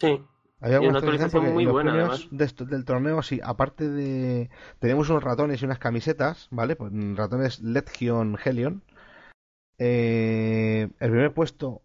Sí. 0.00 0.22
Había 0.60 0.80
una 0.80 0.98
alguna 0.98 0.98
actualización 0.98 1.52
muy 1.52 1.62
en 1.64 1.68
los 1.68 1.72
buena, 1.74 1.90
premios 1.92 2.28
de 2.30 2.44
esto- 2.44 2.64
del 2.64 2.84
torneo, 2.84 3.22
sí, 3.22 3.40
aparte 3.44 3.88
de... 3.88 4.48
Tenemos 4.78 5.10
unos 5.10 5.22
ratones 5.22 5.60
y 5.60 5.66
unas 5.66 5.78
camisetas, 5.78 6.48
¿vale? 6.50 6.76
Pues 6.76 6.90
mm, 6.92 7.16
ratones 7.16 7.60
Legion 7.60 8.38
Helion. 8.42 8.82
Eh, 9.78 10.88
el 11.00 11.10
primer 11.10 11.34
puesto, 11.34 11.82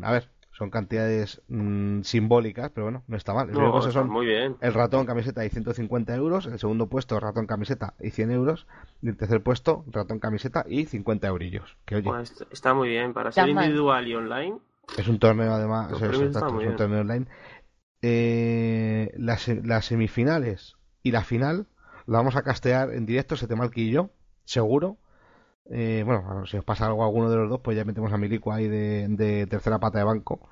a 0.00 0.12
ver, 0.12 0.30
son 0.60 0.68
cantidades 0.68 1.40
mm, 1.48 2.02
simbólicas, 2.02 2.70
pero 2.74 2.84
bueno, 2.84 3.02
no 3.08 3.16
está 3.16 3.32
mal. 3.32 3.50
No, 3.50 3.80
son 3.80 4.10
muy 4.10 4.26
bien. 4.26 4.56
el 4.60 4.74
ratón 4.74 5.06
camiseta 5.06 5.42
y 5.46 5.48
150 5.48 6.14
euros, 6.14 6.44
el 6.44 6.58
segundo 6.58 6.86
puesto 6.86 7.18
ratón 7.18 7.46
camiseta 7.46 7.94
y 7.98 8.10
100 8.10 8.30
euros, 8.30 8.66
y 9.00 9.08
el 9.08 9.16
tercer 9.16 9.42
puesto 9.42 9.86
ratón 9.90 10.18
camiseta 10.18 10.66
y 10.68 10.84
50 10.84 11.28
eurillos. 11.28 11.78
Que 11.86 11.96
oye, 11.96 12.10
Pues 12.10 12.44
está 12.50 12.74
muy 12.74 12.90
bien. 12.90 13.14
Para 13.14 13.32
ser 13.32 13.48
individual 13.48 14.06
y 14.06 14.14
online, 14.14 14.58
es 14.98 15.08
un 15.08 15.18
torneo 15.18 15.50
además, 15.50 15.92
es, 15.92 16.18
un 16.18 16.30
torneo 16.76 17.00
online. 17.00 17.26
Eh, 18.02 19.14
las, 19.16 19.48
las 19.48 19.86
semifinales 19.86 20.76
y 21.02 21.12
la 21.12 21.24
final 21.24 21.68
la 22.04 22.18
vamos 22.18 22.36
a 22.36 22.42
castear 22.42 22.92
en 22.92 23.06
directo, 23.06 23.34
se 23.36 23.46
te 23.46 23.54
y 23.76 23.90
yo, 23.90 24.10
seguro. 24.44 24.98
Eh, 25.70 26.02
bueno, 26.04 26.46
si 26.46 26.56
os 26.58 26.64
pasa 26.64 26.86
algo 26.86 27.02
a 27.02 27.06
alguno 27.06 27.30
de 27.30 27.36
los 27.36 27.48
dos, 27.48 27.60
pues 27.62 27.76
ya 27.76 27.84
metemos 27.84 28.12
a 28.12 28.18
Milico 28.18 28.52
ahí 28.52 28.68
de, 28.68 29.06
de 29.08 29.46
tercera 29.46 29.78
pata 29.80 29.98
de 29.98 30.04
banco. 30.04 30.48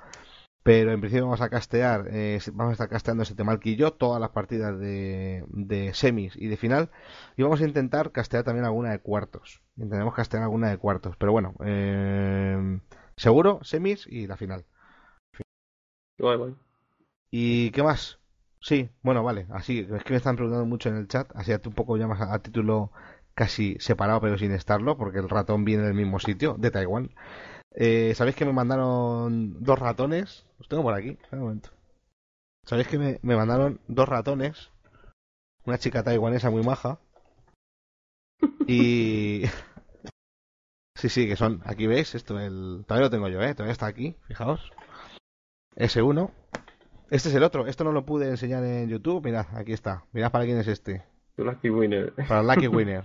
Pero 0.63 0.93
en 0.93 1.01
principio 1.01 1.25
vamos 1.25 1.41
a 1.41 1.49
castear, 1.49 2.09
eh, 2.11 2.41
vamos 2.53 2.73
a 2.73 2.75
estar 2.75 2.89
casteando 2.91 3.25
Setemal 3.25 3.61
y 3.65 3.77
yo 3.77 3.93
todas 3.93 4.21
las 4.21 4.31
partidas 4.31 4.79
de, 4.79 5.45
de 5.49 5.95
semis 5.95 6.37
y 6.37 6.49
de 6.49 6.57
final. 6.57 6.91
Y 7.37 7.43
vamos 7.43 7.61
a 7.63 7.67
intentar 7.67 8.13
castear 8.13 8.45
también 8.45 8.67
alguna 8.67 8.91
de 8.91 9.01
cuartos. 9.01 9.63
Intentaremos 9.77 10.15
castear 10.15 10.43
alguna 10.43 10.71
de 10.71 10.79
cuartos. 10.79 11.17
Pero 11.17 11.33
bueno, 11.33 11.55
eh, 11.65 12.81
seguro, 13.17 13.61
semis 13.63 14.07
y 14.09 14.27
la 14.27 14.37
final. 14.37 14.67
guay, 16.19 16.37
guay. 16.37 16.55
¿Y 17.31 17.71
qué 17.71 17.83
más? 17.83 18.19
Sí, 18.61 18.91
bueno, 19.03 19.23
vale, 19.23 19.47
así, 19.51 19.87
es 19.91 20.05
que 20.05 20.13
me 20.13 20.17
están 20.17 20.37
preguntando 20.37 20.67
mucho 20.67 20.89
en 20.89 20.97
el 20.97 21.09
chat, 21.09 21.31
así 21.37 21.53
un 21.53 21.73
poco 21.75 21.97
ya 21.97 22.09
más 22.09 22.21
a, 22.21 22.35
a 22.35 22.43
título 22.43 22.91
casi 23.39 23.77
separado 23.79 24.21
pero 24.21 24.37
sin 24.37 24.51
estarlo, 24.51 24.99
porque 24.99 25.21
el 25.21 25.29
ratón 25.29 25.65
viene 25.65 25.85
del 25.85 25.95
mismo 25.95 26.19
sitio, 26.19 26.57
de 26.59 26.73
Taiwán. 26.73 27.15
Eh, 27.71 28.13
¿Sabéis 28.17 28.35
que 28.35 28.45
me 28.45 28.53
mandaron 28.53 29.63
dos 29.63 29.79
ratones? 29.79 30.45
Los 30.59 30.69
tengo 30.69 30.83
por 30.83 30.95
aquí, 30.95 31.17
un 31.31 31.39
momento. 31.39 31.71
¿Sabéis 32.65 32.89
que 32.89 32.99
me, 32.99 33.21
me 33.23 33.37
mandaron 33.37 33.81
dos 33.87 34.09
ratones? 34.09 34.73
Una 35.65 35.79
chica 35.79 36.03
taiwanesa 36.03 36.51
muy 36.51 36.65
maja. 36.65 36.99
Y... 38.67 39.45
Sí, 40.97 41.09
sí, 41.09 41.29
que 41.29 41.37
son, 41.37 41.63
aquí 41.65 41.87
veis, 41.87 42.17
esto, 42.17 42.41
el... 42.41 42.83
Todavía 42.85 43.07
lo 43.07 43.11
tengo 43.11 43.29
yo, 43.29 43.41
¿eh? 43.41 43.55
Todavía 43.55 43.71
está 43.71 43.87
aquí, 43.87 44.17
fijaos. 44.27 44.73
S1. 45.77 46.33
Este 47.09 47.29
es 47.29 47.35
el 47.37 47.45
otro. 47.45 47.69
Esto 47.69 47.85
no 47.85 47.93
lo 47.93 48.05
pude 48.05 48.29
enseñar 48.29 48.65
en 48.65 48.89
YouTube. 48.89 49.25
Mirad, 49.25 49.47
aquí 49.55 49.73
está. 49.73 50.07
Mirad 50.11 50.33
para 50.33 50.45
quién 50.45 50.59
es 50.59 50.67
este. 50.67 51.05
Lucky 51.37 51.71
Winner. 51.71 52.13
Para 52.27 52.43
Lucky 52.43 52.67
Winner. 52.77 53.05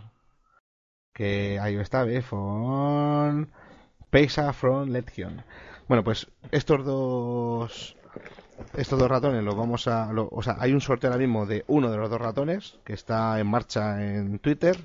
Que 1.14 1.59
ahí 1.59 1.76
está. 1.76 2.05
Von 2.30 3.49
Peisa 4.09 4.53
from 4.53 4.89
Legion. 4.89 5.43
Bueno, 5.88 6.03
pues 6.03 6.28
estos 6.51 6.86
dos 6.86 7.95
estos 8.78 8.99
dos 8.99 9.09
ratones 9.09 9.43
los 9.43 9.55
vamos 9.55 9.88
a 9.88 10.11
o 10.14 10.41
sea, 10.41 10.57
hay 10.59 10.74
un 10.74 10.82
sorteo 10.82 11.09
ahora 11.11 11.20
mismo 11.20 11.45
de 11.45 11.64
uno 11.68 11.91
de 11.91 11.97
los 11.97 12.09
dos 12.09 12.22
ratones 12.22 12.80
que 12.84 12.93
está 12.93 13.39
en 13.39 13.47
marcha 13.47 14.03
en 14.03 14.39
Twitter 14.39 14.78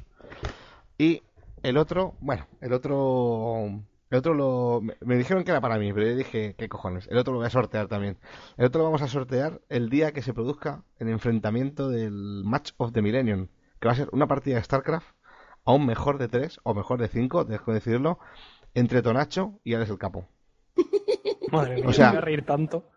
y 0.96 1.22
el 1.62 1.76
otro, 1.76 2.14
bueno, 2.20 2.46
el 2.60 2.72
otro 2.72 3.82
el 4.10 4.18
otro 4.18 4.34
lo 4.34 4.80
me, 4.80 4.96
me 5.00 5.16
dijeron 5.16 5.44
que 5.44 5.50
era 5.50 5.60
para 5.60 5.78
mí, 5.78 5.92
pero 5.92 6.06
yo 6.06 6.16
dije, 6.16 6.54
¿qué 6.56 6.68
cojones? 6.68 7.06
El 7.08 7.18
otro 7.18 7.34
lo 7.34 7.40
voy 7.40 7.46
a 7.46 7.50
sortear 7.50 7.88
también. 7.88 8.16
El 8.56 8.66
otro 8.66 8.78
lo 8.80 8.84
vamos 8.86 9.02
a 9.02 9.08
sortear 9.08 9.60
el 9.68 9.90
día 9.90 10.12
que 10.12 10.22
se 10.22 10.32
produzca 10.32 10.82
el 10.98 11.08
enfrentamiento 11.08 11.88
del 11.90 12.42
Match 12.44 12.72
of 12.78 12.92
the 12.92 13.02
Millennium, 13.02 13.48
que 13.80 13.88
va 13.88 13.92
a 13.92 13.96
ser 13.96 14.08
una 14.12 14.26
partida 14.26 14.56
de 14.56 14.64
StarCraft 14.64 15.17
a 15.68 15.72
un 15.74 15.84
mejor 15.84 16.16
de 16.16 16.28
tres 16.28 16.60
o 16.62 16.72
mejor 16.72 16.98
de 16.98 17.08
cinco, 17.08 17.44
dejo 17.44 17.72
de 17.72 17.80
decirlo, 17.80 18.18
entre 18.72 19.02
Tonacho 19.02 19.60
y 19.64 19.74
Alex 19.74 19.90
el 19.90 19.98
Capo. 19.98 20.26
Madre 21.52 21.74
mía, 21.76 21.84
O 21.88 21.92
sea- 21.92 22.06
me 22.06 22.12
voy 22.12 22.18
a 22.18 22.22
reír 22.22 22.46
tanto. 22.46 22.88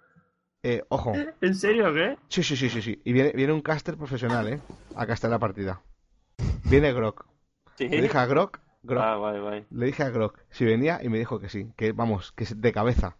Eh, 0.63 0.81
ojo, 0.89 1.11
¿En 1.41 1.55
serio 1.55 1.93
qué? 1.93 2.17
sí, 2.29 2.43
sí, 2.43 2.55
sí, 2.55 2.69
sí, 2.69 2.81
sí. 2.81 3.01
Y 3.03 3.11
viene, 3.11 3.31
viene 3.31 3.51
un 3.51 3.61
caster 3.61 3.97
profesional, 3.97 4.47
¿eh? 4.47 4.61
A 4.95 5.05
castear 5.05 5.31
la 5.31 5.39
partida. 5.39 5.81
Viene 6.65 6.93
Grok. 6.93 7.25
Sí. 7.75 7.89
Le 7.89 8.01
dije 8.03 8.17
a 8.17 8.25
Grok, 8.27 8.59
Grok, 8.83 9.03
Ah, 9.03 9.15
guay, 9.17 9.39
guay. 9.41 9.65
le 9.69 9.85
dije 9.87 10.03
a 10.03 10.09
Grok 10.09 10.39
si 10.51 10.63
venía 10.63 10.99
y 11.03 11.09
me 11.09 11.17
dijo 11.17 11.39
que 11.41 11.49
sí, 11.49 11.73
que 11.75 11.91
vamos, 11.91 12.31
que 12.31 12.43
es 12.45 12.61
de 12.61 12.71
cabeza. 12.71 13.17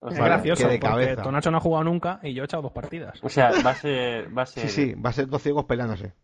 O 0.00 0.08
Es 0.08 0.14
sea, 0.14 0.22
Vale, 0.24 0.34
gracioso, 0.34 0.62
que 0.64 0.72
de 0.72 0.78
porque 0.80 0.90
cabeza. 0.92 1.22
Tonacho 1.22 1.50
no 1.52 1.58
ha 1.58 1.60
jugado 1.60 1.84
nunca 1.84 2.18
y 2.22 2.34
yo 2.34 2.42
he 2.42 2.46
echado 2.46 2.62
dos 2.64 2.72
partidas. 2.72 3.22
o 3.22 3.28
sea, 3.28 3.52
va 3.64 3.70
a 3.70 3.74
ser, 3.74 4.36
va 4.36 4.42
a 4.42 4.46
ser, 4.46 4.68
Sí, 4.68 4.68
sí, 4.68 4.94
va 4.94 5.10
a 5.10 5.12
ser 5.12 5.28
dos 5.28 5.42
ciegos 5.42 5.66
peleándose. 5.66 6.14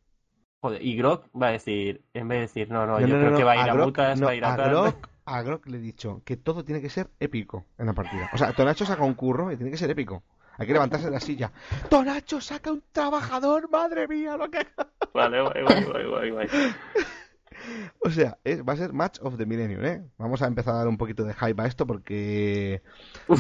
Joder, 0.62 0.80
y 0.80 0.96
Grok 0.96 1.26
va 1.36 1.48
a 1.48 1.50
decir, 1.52 2.02
en 2.14 2.28
vez 2.28 2.36
de 2.38 2.42
decir, 2.42 2.70
no, 2.70 2.86
no, 2.86 3.00
No, 3.00 3.00
yo 3.00 3.08
no, 3.08 3.18
creo 3.18 3.30
no, 3.32 3.36
que 3.36 3.44
va 3.44 3.52
a 3.52 3.56
ir 3.56 3.62
a, 3.68 3.74
Grok- 3.74 3.84
mutas, 3.86 4.20
no, 4.20 4.26
va 4.26 4.32
a 4.32 4.34
ir 4.36 4.44
a, 4.44 4.54
a 4.54 4.56
tal. 4.56 4.70
Grok, 4.70 5.08
a 5.26 5.42
Grok 5.42 5.66
le 5.66 5.78
he 5.78 5.80
dicho 5.80 6.22
que 6.24 6.36
todo 6.36 6.64
tiene 6.64 6.80
que 6.80 6.88
ser 6.88 7.10
épico 7.18 7.66
en 7.78 7.86
la 7.86 7.92
partida. 7.94 8.28
O 8.32 8.38
sea, 8.38 8.52
Tonacho 8.52 8.86
saca 8.86 9.02
un 9.02 9.14
curro 9.14 9.50
y 9.50 9.56
tiene 9.56 9.72
que 9.72 9.76
ser 9.76 9.90
épico. 9.90 10.22
Hay 10.58 10.66
que 10.66 10.72
levantarse 10.72 11.06
de 11.06 11.10
la 11.12 11.20
silla. 11.20 11.50
Tonacho 11.90 12.40
saca 12.40 12.70
un 12.70 12.82
trabajador, 12.92 13.68
madre 13.70 14.06
mía, 14.06 14.36
lo 14.36 14.48
que 14.50 14.64
Vale, 15.14 15.42
guay, 15.42 15.62
guay, 15.62 15.84
guay, 15.84 16.06
guay, 16.08 16.30
guay. 16.30 16.48
O 18.04 18.10
sea, 18.10 18.38
es- 18.44 18.62
va 18.62 18.72
a 18.72 18.76
ser 18.76 18.92
Match 18.92 19.18
of 19.22 19.36
the 19.36 19.46
Millennium, 19.46 19.84
¿eh? 19.84 20.02
Vamos 20.18 20.42
a 20.42 20.46
empezar 20.46 20.74
a 20.74 20.78
dar 20.78 20.88
un 20.88 20.96
poquito 20.96 21.24
de 21.24 21.34
hype 21.34 21.60
a 21.62 21.66
esto 21.66 21.86
porque 21.86 22.82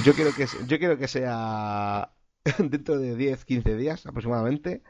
yo 0.02 0.14
quiero 0.14 0.32
que 0.34 0.46
yo 0.64 0.78
quiero 0.78 0.96
que 0.98 1.08
sea 1.08 2.10
dentro 2.58 2.98
de 2.98 3.16
10, 3.16 3.44
15 3.44 3.76
días 3.76 4.06
aproximadamente 4.06 4.82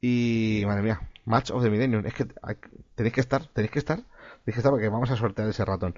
y 0.00 0.62
madre 0.66 0.82
mía, 0.82 1.00
Match 1.26 1.50
of 1.50 1.62
the 1.62 1.68
Millennium, 1.70 2.06
es 2.06 2.14
que 2.14 2.26
hay- 2.42 2.56
tenéis 2.94 3.14
que 3.14 3.20
estar, 3.20 3.44
tenéis 3.48 3.70
que 3.72 3.78
estar, 3.80 3.98
tenéis 3.98 4.54
que 4.54 4.60
estar 4.60 4.70
porque 4.70 4.88
vamos 4.88 5.10
a 5.10 5.16
sortear 5.16 5.48
ese 5.48 5.64
ratón. 5.64 5.94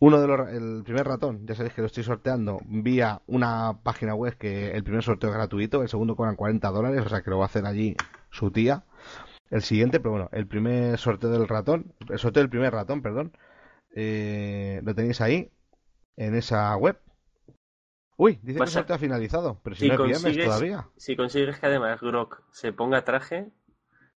Uno 0.00 0.20
de 0.20 0.26
los 0.26 0.48
el 0.50 0.82
primer 0.84 1.06
ratón, 1.06 1.46
ya 1.46 1.54
sabéis 1.54 1.74
que 1.74 1.80
lo 1.80 1.86
estoy 1.86 2.02
sorteando 2.04 2.60
vía 2.66 3.22
una 3.28 3.78
página 3.82 4.14
web 4.14 4.36
que 4.36 4.72
el 4.72 4.82
primer 4.84 5.02
sorteo 5.02 5.30
es 5.30 5.36
gratuito, 5.36 5.80
el 5.82 5.88
segundo 5.88 6.16
cobran 6.16 6.36
40 6.36 6.70
dólares, 6.70 7.02
o 7.06 7.08
sea 7.08 7.22
que 7.22 7.30
lo 7.30 7.38
va 7.38 7.44
a 7.44 7.46
hacer 7.46 7.64
allí 7.66 7.96
su 8.30 8.50
tía. 8.50 8.82
El 9.50 9.62
siguiente, 9.62 10.00
pero 10.00 10.10
bueno, 10.10 10.28
el 10.32 10.46
primer 10.48 10.98
sorteo 10.98 11.30
del 11.30 11.46
ratón, 11.46 11.92
el 12.10 12.18
sorteo 12.18 12.42
del 12.42 12.50
primer 12.50 12.72
ratón, 12.72 13.00
perdón, 13.00 13.32
eh, 13.94 14.80
lo 14.84 14.94
tenéis 14.94 15.20
ahí, 15.20 15.50
en 16.16 16.34
esa 16.34 16.76
web. 16.76 16.98
Uy, 18.16 18.38
dice 18.42 18.58
que 18.58 18.62
el 18.64 18.68
a- 18.68 18.72
sorteo 18.72 18.96
ha 18.96 18.98
finalizado, 18.98 19.60
pero 19.62 19.76
si 19.76 19.82
Si 19.82 19.88
no 19.88 19.94
es 19.94 20.00
viernes 20.20 20.44
todavía. 20.44 20.88
si 20.96 21.16
consigues 21.16 21.58
que 21.60 21.66
además 21.66 22.00
Grok 22.00 22.42
se 22.50 22.72
ponga 22.72 23.04
traje 23.04 23.48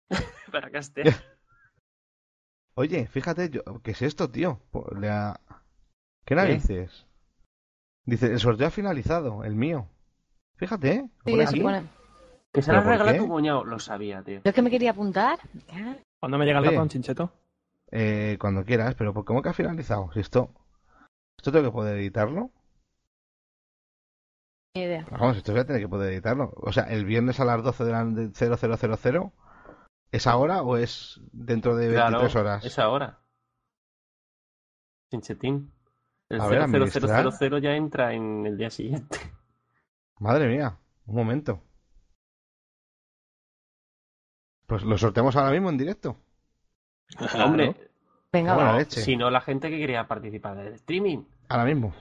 para 0.52 0.70
castear. 0.70 1.14
Oye, 2.76 3.08
fíjate, 3.08 3.50
yo, 3.50 3.62
¿qué 3.84 3.92
es 3.92 4.02
esto, 4.02 4.30
tío? 4.30 4.60
Ha- 5.10 5.40
¿Qué 6.26 6.36
narices? 6.36 7.06
Dice, 8.06 8.28
el 8.28 8.40
sorteo 8.40 8.68
ha 8.68 8.72
finalizado, 8.72 9.44
el 9.44 9.56
mío. 9.56 9.88
Fíjate, 10.58 10.92
¿eh? 10.92 11.02
Lo 11.02 11.24
Sí, 11.26 11.32
pone 11.32 11.44
se 11.44 11.50
aquí. 11.50 11.62
pone. 11.62 11.84
Que 12.54 12.62
se 12.62 12.68
¿Pero 12.72 12.78
la 12.80 12.84
por 12.84 12.92
regala 12.92 13.12
qué? 13.14 13.20
tu 13.20 13.28
cuñado. 13.28 13.64
Lo 13.66 13.80
sabía, 13.80 14.22
tío. 14.24 14.36
Yo 14.36 14.42
es 14.50 14.54
que 14.54 14.62
me 14.62 14.70
quería 14.70 14.92
apuntar. 14.92 15.40
¿Cuándo 16.20 16.38
me 16.38 16.46
llega 16.46 16.60
el 16.60 16.66
ratón, 16.66 16.90
chincheto? 16.90 17.32
Eh, 17.92 18.38
cuando 18.40 18.64
quieras, 18.66 18.96
pero 18.96 19.14
¿cómo 19.14 19.42
que 19.42 19.50
ha 19.50 19.54
finalizado? 19.54 20.12
Si 20.14 20.20
esto... 20.20 20.52
¿Esto 21.38 21.52
tengo 21.52 21.66
que 21.66 21.72
poder 21.74 21.98
editarlo? 21.98 22.52
Ni 24.76 24.84
idea. 24.84 25.06
Vamos, 25.12 25.38
esto 25.38 25.52
voy 25.52 25.62
a 25.62 25.66
tener 25.66 25.82
que 25.82 25.88
poder 25.88 26.14
editarlo. 26.14 26.54
O 26.58 26.72
sea, 26.72 26.84
el 26.86 27.06
viernes 27.06 27.40
a 27.40 27.46
las 27.46 27.64
12 27.64 27.84
de 27.84 27.92
la 27.92 28.04
de 28.06 28.30
0000, 28.32 29.32
¿es 30.12 30.28
ahora 30.28 30.62
o 30.62 30.78
es 30.78 31.20
dentro 31.32 31.76
de 31.76 31.88
23 31.88 32.10
Claro, 32.32 32.40
horas? 32.42 32.66
es 32.66 32.80
ahora. 32.80 33.20
Chinchetín. 35.12 35.72
El 36.30 36.42
A 36.42 36.48
ver, 36.48 36.62
administrar. 36.62 37.32
00000 37.32 37.62
ya 37.62 37.76
entra 37.76 38.14
en 38.14 38.46
el 38.46 38.58
día 38.58 38.70
siguiente. 38.70 39.20
Madre 40.20 40.48
mía, 40.48 40.78
un 41.06 41.16
momento. 41.16 41.62
Pues 44.68 44.84
lo 44.84 44.98
sorteamos 44.98 45.36
ahora 45.36 45.52
mismo 45.52 45.70
en 45.70 45.78
directo. 45.78 46.18
Hombre, 47.44 47.92
Venga, 48.32 48.78
leche. 48.78 49.02
si 49.02 49.16
no 49.16 49.30
la 49.30 49.42
gente 49.42 49.70
que 49.70 49.78
quería 49.78 50.08
participar 50.08 50.58
del 50.58 50.74
streaming. 50.74 51.24
Ahora 51.50 51.66
mismo. 51.66 51.94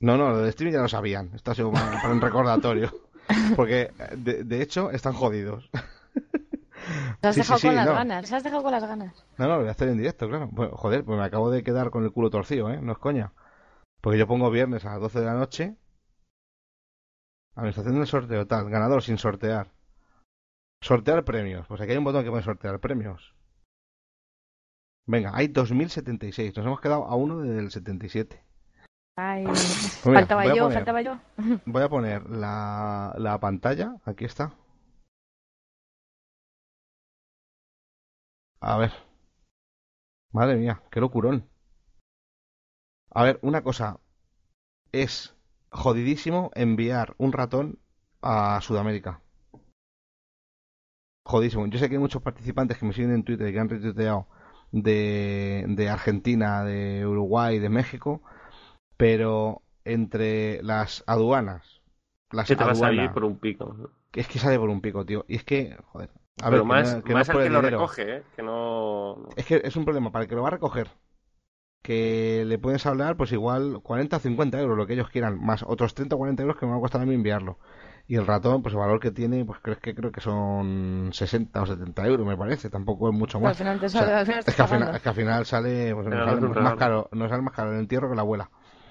No, 0.00 0.16
no, 0.16 0.30
lo 0.30 0.38
de 0.38 0.48
streaming 0.48 0.72
ya 0.74 0.80
lo 0.82 0.88
sabían. 0.88 1.30
Esto 1.34 1.50
ha 1.50 1.54
sido 1.54 1.70
para 1.70 2.00
para 2.00 2.14
un 2.14 2.20
recordatorio. 2.20 2.90
Porque, 3.56 3.92
de, 4.16 4.42
de 4.44 4.62
hecho, 4.62 4.90
están 4.90 5.12
jodidos. 5.12 5.70
Te 7.22 7.28
has 7.28 7.34
Sí, 7.36 7.40
dejado 7.40 7.58
sí, 7.60 7.66
con 7.68 7.76
las 7.76 7.86
no. 7.86 7.92
ganas. 7.94 8.28
Te 8.28 8.34
has 8.36 8.42
dejado 8.44 8.62
con 8.64 8.72
las 8.72 8.84
ganas. 8.84 9.24
No, 9.38 9.46
no, 9.46 9.52
lo 9.54 9.58
voy 9.60 9.68
a 9.68 9.70
hacer 9.70 9.88
en 9.88 9.96
directo, 9.96 10.28
claro. 10.28 10.48
Bueno, 10.52 10.76
joder, 10.76 11.04
pues 11.04 11.18
me 11.18 11.24
acabo 11.24 11.50
de 11.50 11.62
quedar 11.62 11.90
con 11.90 12.04
el 12.04 12.12
culo 12.12 12.28
torcido, 12.30 12.68
¿eh? 12.70 12.80
No 12.82 12.92
es 12.92 12.98
coña. 12.98 13.32
Porque 14.00 14.18
yo 14.18 14.26
pongo 14.26 14.50
viernes 14.50 14.84
a 14.84 14.90
las 14.90 15.00
12 15.00 15.20
de 15.20 15.26
la 15.26 15.34
noche. 15.34 15.76
Administración 17.54 17.94
del 17.96 18.06
sorteo, 18.06 18.46
tal. 18.46 18.68
Ganador 18.68 19.02
sin 19.02 19.18
sortear. 19.18 19.70
Sortear 20.82 21.24
premios. 21.24 21.66
Pues 21.68 21.80
aquí 21.80 21.92
hay 21.92 21.98
un 21.98 22.04
botón 22.04 22.24
que 22.24 22.30
pone 22.30 22.42
sortear 22.42 22.80
premios. 22.80 23.34
Venga, 25.06 25.30
hay 25.34 25.48
2076. 25.48 26.56
Nos 26.56 26.66
hemos 26.66 26.80
quedado 26.80 27.04
a 27.04 27.14
uno 27.14 27.38
desde 27.38 27.58
el 27.60 27.70
77. 27.70 28.42
Ay, 29.16 29.44
Pues 29.44 30.00
mira, 30.06 30.20
faltaba 30.20 30.46
yo, 30.46 30.64
poner- 30.64 30.74
faltaba 30.74 31.02
yo. 31.02 31.18
Voy 31.66 31.82
a 31.82 31.88
poner 31.88 32.28
la, 32.30 33.14
la 33.18 33.38
pantalla. 33.38 33.96
Aquí 34.06 34.24
está. 34.24 34.54
A 38.62 38.78
ver. 38.78 38.92
Madre 40.32 40.56
mía, 40.56 40.80
qué 40.92 41.00
locurón. 41.00 41.48
A 43.10 43.24
ver, 43.24 43.40
una 43.42 43.62
cosa. 43.62 43.98
Es 44.92 45.36
jodidísimo 45.70 46.52
enviar 46.54 47.14
un 47.18 47.32
ratón 47.32 47.80
a 48.22 48.60
Sudamérica. 48.60 49.20
Jodidísimo. 51.24 51.66
Yo 51.66 51.78
sé 51.78 51.88
que 51.88 51.96
hay 51.96 52.00
muchos 52.00 52.22
participantes 52.22 52.78
que 52.78 52.86
me 52.86 52.92
siguen 52.92 53.12
en 53.12 53.24
Twitter 53.24 53.48
y 53.48 53.52
que 53.52 53.58
han 53.58 53.68
retuiteado 53.68 54.28
de, 54.70 55.64
de 55.68 55.88
Argentina, 55.88 56.62
de 56.62 57.04
Uruguay, 57.04 57.58
de 57.58 57.68
México, 57.68 58.22
pero 58.96 59.62
entre 59.84 60.62
las 60.62 61.02
aduanas, 61.08 61.82
las 62.30 62.46
Se 62.46 62.54
te 62.54 62.62
va 62.64 62.72
a 62.72 62.74
salir 62.76 63.00
aduanas, 63.00 63.14
por 63.14 63.24
un 63.24 63.38
pico. 63.38 63.74
¿no? 63.76 63.90
que 64.12 64.20
es 64.20 64.28
que 64.28 64.38
sale 64.38 64.58
por 64.58 64.68
un 64.68 64.80
pico, 64.80 65.04
tío. 65.04 65.24
Y 65.26 65.34
es 65.34 65.42
que, 65.42 65.76
joder. 65.86 66.10
A 66.40 66.50
Pero 66.50 66.64
ver, 66.64 66.64
más, 66.64 66.88
que 66.88 66.96
no, 66.96 67.04
que 67.04 67.12
más 67.14 67.28
lo 67.28 67.40
dinero. 67.42 67.70
recoge, 67.70 68.16
¿eh? 68.16 68.22
Que 68.34 68.42
no... 68.42 69.28
Es 69.36 69.46
que 69.46 69.60
es 69.64 69.76
un 69.76 69.84
problema. 69.84 70.10
Para 70.10 70.24
el 70.24 70.28
que 70.28 70.34
lo 70.34 70.42
va 70.42 70.48
a 70.48 70.52
recoger, 70.52 70.88
que 71.82 72.44
le 72.46 72.58
puedes 72.58 72.86
hablar, 72.86 73.16
pues 73.16 73.32
igual 73.32 73.80
40 73.82 74.16
o 74.16 74.20
50 74.20 74.60
euros, 74.60 74.76
lo 74.76 74.86
que 74.86 74.94
ellos 74.94 75.10
quieran, 75.10 75.38
más 75.44 75.62
otros 75.62 75.94
30 75.94 76.14
o 76.14 76.18
40 76.18 76.42
euros 76.42 76.56
que 76.58 76.66
me 76.66 76.72
va 76.72 76.78
a 76.78 76.80
costar 76.80 77.02
a 77.02 77.06
mí 77.06 77.14
enviarlo. 77.14 77.58
Y 78.06 78.16
el 78.16 78.26
ratón, 78.26 78.62
pues 78.62 78.74
el 78.74 78.80
valor 78.80 78.98
que 79.00 79.10
tiene, 79.12 79.44
pues 79.44 79.60
creo 79.60 79.78
que 79.78 79.94
creo 79.94 80.10
que 80.12 80.20
son 80.20 81.10
60 81.12 81.62
o 81.62 81.66
70 81.66 82.06
euros, 82.06 82.26
me 82.26 82.36
parece. 82.36 82.70
Tampoco 82.70 83.08
es 83.08 83.14
mucho 83.14 83.40
más. 83.40 83.60
O 83.60 83.88
sea, 83.88 84.22
es, 84.22 84.44
que 84.54 84.62
al 84.62 84.68
final, 84.68 84.68
pagando. 84.68 84.96
es 84.96 85.02
que 85.02 85.08
al 85.08 85.14
final 85.14 85.46
sale, 85.46 85.94
pues, 85.94 86.06
sale 86.06 86.40
más 86.40 86.74
caro, 86.76 87.08
nos 87.12 87.30
sale 87.30 87.42
más 87.42 87.54
caro 87.54 87.72
el 87.72 87.78
entierro 87.80 88.08
que 88.10 88.16
la 88.16 88.22
abuela. 88.22 88.50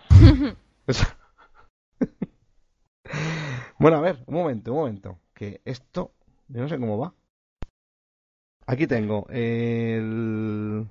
Bueno, 3.79 3.97
a 3.97 4.01
ver, 4.01 4.23
un 4.27 4.35
momento, 4.35 4.71
un 4.71 4.77
momento. 4.77 5.19
Que 5.33 5.61
esto, 5.65 6.13
yo 6.47 6.61
no 6.61 6.69
sé 6.69 6.77
cómo 6.79 6.97
va. 6.97 7.13
Aquí 8.65 8.87
tengo 8.87 9.25
el... 9.29 10.87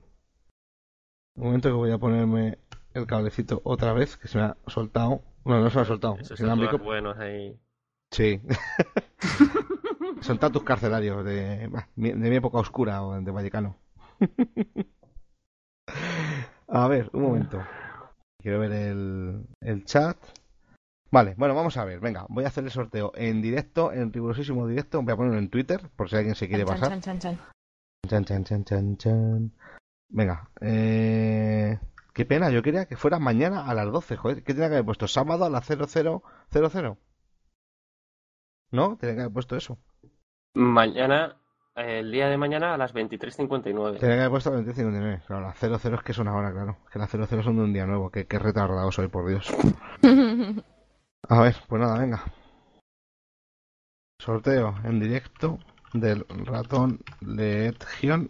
Un 1.36 1.44
momento 1.44 1.68
que 1.68 1.74
voy 1.74 1.90
a 1.92 1.98
ponerme 1.98 2.58
el 2.94 3.06
cablecito 3.06 3.60
otra 3.64 3.92
vez, 3.92 4.16
que 4.16 4.28
se 4.28 4.38
me 4.38 4.44
ha 4.44 4.56
soltado. 4.66 5.22
Bueno, 5.44 5.62
no 5.62 5.70
se 5.70 5.76
me 5.76 5.82
ha 5.82 5.86
soltado. 5.86 6.18
Esos 6.18 6.38
todos 6.38 6.82
buenos 6.82 7.16
ahí. 7.18 7.58
Sí. 8.10 8.40
Son 10.20 10.38
tatus 10.38 10.62
carcelarios 10.64 11.24
de, 11.24 11.70
de 11.96 12.14
mi 12.14 12.36
época 12.36 12.58
oscura 12.58 13.02
o 13.02 13.18
de 13.20 13.30
Vallecano. 13.30 13.76
A 16.68 16.86
ver, 16.88 17.10
un 17.12 17.22
momento. 17.22 17.60
Quiero 18.40 18.60
ver 18.60 18.72
el, 18.72 19.44
el 19.60 19.84
chat. 19.84 20.16
Vale, 21.10 21.34
bueno, 21.36 21.54
vamos 21.54 21.76
a 21.76 21.84
ver. 21.84 21.98
Venga, 21.98 22.26
voy 22.28 22.44
a 22.44 22.48
hacer 22.48 22.62
el 22.64 22.70
sorteo 22.70 23.10
en 23.16 23.42
directo, 23.42 23.92
en 23.92 24.12
rigurosísimo 24.12 24.68
directo. 24.68 25.02
Voy 25.02 25.12
a 25.12 25.16
ponerlo 25.16 25.38
en 25.38 25.50
Twitter, 25.50 25.90
por 25.96 26.08
si 26.08 26.16
alguien 26.16 26.36
se 26.36 26.46
quiere 26.48 26.64
Chan, 26.64 26.74
pasar. 26.74 26.88
chan, 26.90 27.00
chan, 27.00 27.18
chan. 27.18 27.38
Chan, 28.08 28.24
chan, 28.24 28.44
chan, 28.44 28.64
chan, 28.64 28.96
chan. 28.96 29.52
Venga, 30.08 30.50
eh... 30.60 31.78
qué 32.12 32.24
pena, 32.24 32.50
yo 32.50 32.62
quería 32.62 32.86
que 32.86 32.96
fuera 32.96 33.18
mañana 33.18 33.66
a 33.66 33.74
las 33.74 33.90
12, 33.92 34.16
joder, 34.16 34.42
¿qué 34.42 34.54
tenía 34.54 34.68
que 34.68 34.74
haber 34.74 34.86
puesto? 34.86 35.06
Sábado 35.06 35.44
a 35.44 35.50
las 35.50 35.66
0000. 35.66 36.20
¿No? 38.72 38.96
Tenía 38.96 39.14
que 39.14 39.20
haber 39.22 39.32
puesto 39.32 39.56
eso. 39.56 39.78
Mañana, 40.54 41.36
el 41.76 42.10
día 42.10 42.28
de 42.28 42.36
mañana 42.36 42.74
a 42.74 42.76
las 42.76 42.94
23.59. 42.94 43.98
Tenía 43.98 44.16
que 44.16 44.20
haber 44.20 44.30
puesto 44.30 44.50
2059. 44.50 45.22
Claro, 45.26 45.42
las 45.42 45.58
00 45.58 45.96
es 45.96 46.02
que 46.02 46.12
es 46.12 46.18
una 46.18 46.34
hora, 46.34 46.52
claro. 46.52 46.78
Que 46.92 46.98
las 46.98 47.10
00 47.10 47.42
son 47.42 47.56
de 47.56 47.62
un 47.62 47.72
día 47.72 47.86
nuevo. 47.86 48.10
Que, 48.10 48.26
que 48.26 48.38
retardado 48.38 48.90
soy, 48.90 49.08
por 49.08 49.28
Dios. 49.28 49.52
A 51.28 51.40
ver, 51.42 51.56
pues 51.68 51.80
nada, 51.80 51.98
venga. 51.98 52.24
Sorteo 54.18 54.74
en 54.84 55.00
directo 55.00 55.58
del 55.92 56.24
ratón 56.28 57.00
Legion 57.20 58.28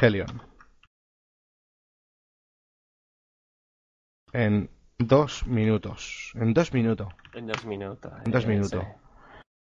Helion. 0.00 0.42
En 4.32 4.70
dos 4.98 5.46
minutos. 5.46 6.32
En 6.34 6.54
dos 6.54 6.72
minutos. 6.72 7.08
En 7.34 7.46
dos 7.46 7.64
minutos. 7.64 8.12
En 8.24 8.32
dos 8.32 8.44
eh, 8.44 8.48
minutos. 8.48 8.84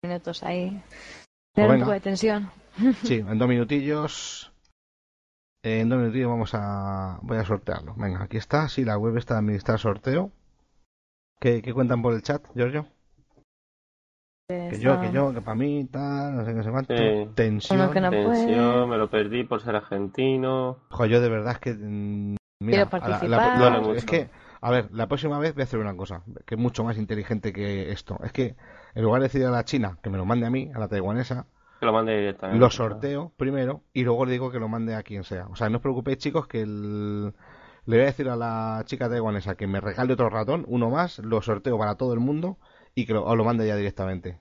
Minutos 0.03 0.43
ahí. 0.43 0.69
Pues 0.71 1.67
Tener 1.67 1.71
un 1.71 1.79
poco 1.79 1.91
de 1.91 1.99
tensión. 1.99 2.51
Sí, 3.03 3.15
en 3.15 3.37
dos 3.37 3.47
minutillos. 3.47 4.51
En 5.63 5.89
dos 5.89 5.99
minutillos 5.99 6.29
vamos 6.29 6.51
a. 6.53 7.19
Voy 7.21 7.37
a 7.37 7.45
sortearlo. 7.45 7.93
Venga, 7.95 8.23
aquí 8.23 8.37
está. 8.37 8.67
Sí, 8.67 8.83
la 8.83 8.97
web 8.97 9.17
está 9.17 9.35
de 9.35 9.39
administrar 9.39 9.79
sorteo. 9.79 10.31
¿Qué, 11.39 11.61
qué 11.61 11.73
cuentan 11.73 12.01
por 12.01 12.13
el 12.13 12.21
chat, 12.21 12.45
Giorgio? 12.55 12.87
Que 14.47 14.77
yo, 14.79 14.99
que 14.99 15.11
yo, 15.11 15.33
que 15.33 15.41
para 15.41 15.55
mí, 15.55 15.85
tal, 15.89 16.35
no 16.35 16.45
sé 16.45 16.53
qué 16.53 16.63
sé 16.63 16.69
cuánto. 16.71 16.95
Sí. 16.97 17.29
Tensión. 17.33 17.79
Uno 17.79 17.91
que 17.91 18.01
no 18.01 18.09
Tensión, 18.09 18.73
puede. 18.73 18.87
me 18.87 18.97
lo 18.97 19.09
perdí 19.09 19.43
por 19.45 19.61
ser 19.61 19.75
argentino. 19.77 20.79
Ojo, 20.91 21.05
yo 21.05 21.21
de 21.21 21.29
verdad 21.29 21.53
es 21.53 21.59
que. 21.59 21.73
mm, 21.73 22.35
Mira, 22.59 22.85
Quiero 22.89 23.05
a 23.05 23.09
la- 23.09 23.27
la- 23.27 23.37
participar. 23.37 23.57
la- 23.83 23.93
es 23.97 24.05
que, 24.05 24.29
a 24.61 24.71
ver, 24.71 24.87
la 24.91 25.07
próxima 25.07 25.37
vez 25.39 25.53
voy 25.53 25.61
a 25.61 25.63
hacer 25.65 25.79
una 25.79 25.95
cosa, 25.97 26.23
que 26.45 26.55
es 26.55 26.61
mucho 26.61 26.83
más 26.85 26.97
inteligente 26.97 27.51
que 27.51 27.91
esto. 27.91 28.17
Es 28.23 28.31
que, 28.31 28.55
en 28.95 29.03
lugar 29.03 29.21
de 29.21 29.27
decir 29.27 29.45
a 29.45 29.51
la 29.51 29.65
china 29.65 29.97
que 30.01 30.09
me 30.09 30.17
lo 30.17 30.23
mande 30.25 30.45
a 30.45 30.49
mí, 30.49 30.71
a 30.73 30.79
la 30.79 30.87
taiwanesa, 30.87 31.45
Que 31.79 31.85
lo 31.85 31.91
mande 31.93 32.17
directamente. 32.17 32.59
lo 32.59 32.69
sorteo 32.69 33.33
primero 33.35 33.81
y 33.91 34.03
luego 34.03 34.25
le 34.25 34.31
digo 34.33 34.49
que 34.51 34.59
lo 34.59 34.69
mande 34.69 34.95
a 34.95 35.03
quien 35.03 35.25
sea. 35.25 35.47
O 35.47 35.55
sea, 35.57 35.69
no 35.69 35.77
os 35.77 35.81
preocupéis, 35.81 36.19
chicos, 36.19 36.47
que 36.47 36.61
el- 36.61 37.33
le 37.85 37.97
voy 37.97 38.01
a 38.03 38.05
decir 38.05 38.29
a 38.29 38.37
la 38.37 38.81
chica 38.85 39.09
taiwanesa 39.09 39.55
que 39.55 39.67
me 39.67 39.81
regale 39.81 40.13
otro 40.13 40.29
ratón, 40.29 40.63
uno 40.69 40.89
más, 40.89 41.19
lo 41.19 41.41
sorteo 41.41 41.77
para 41.77 41.95
todo 41.95 42.13
el 42.13 42.21
mundo 42.21 42.57
y 42.95 43.05
que 43.05 43.13
lo, 43.13 43.23
o 43.25 43.35
lo 43.35 43.43
mande 43.43 43.67
ya 43.67 43.75
directamente. 43.75 44.39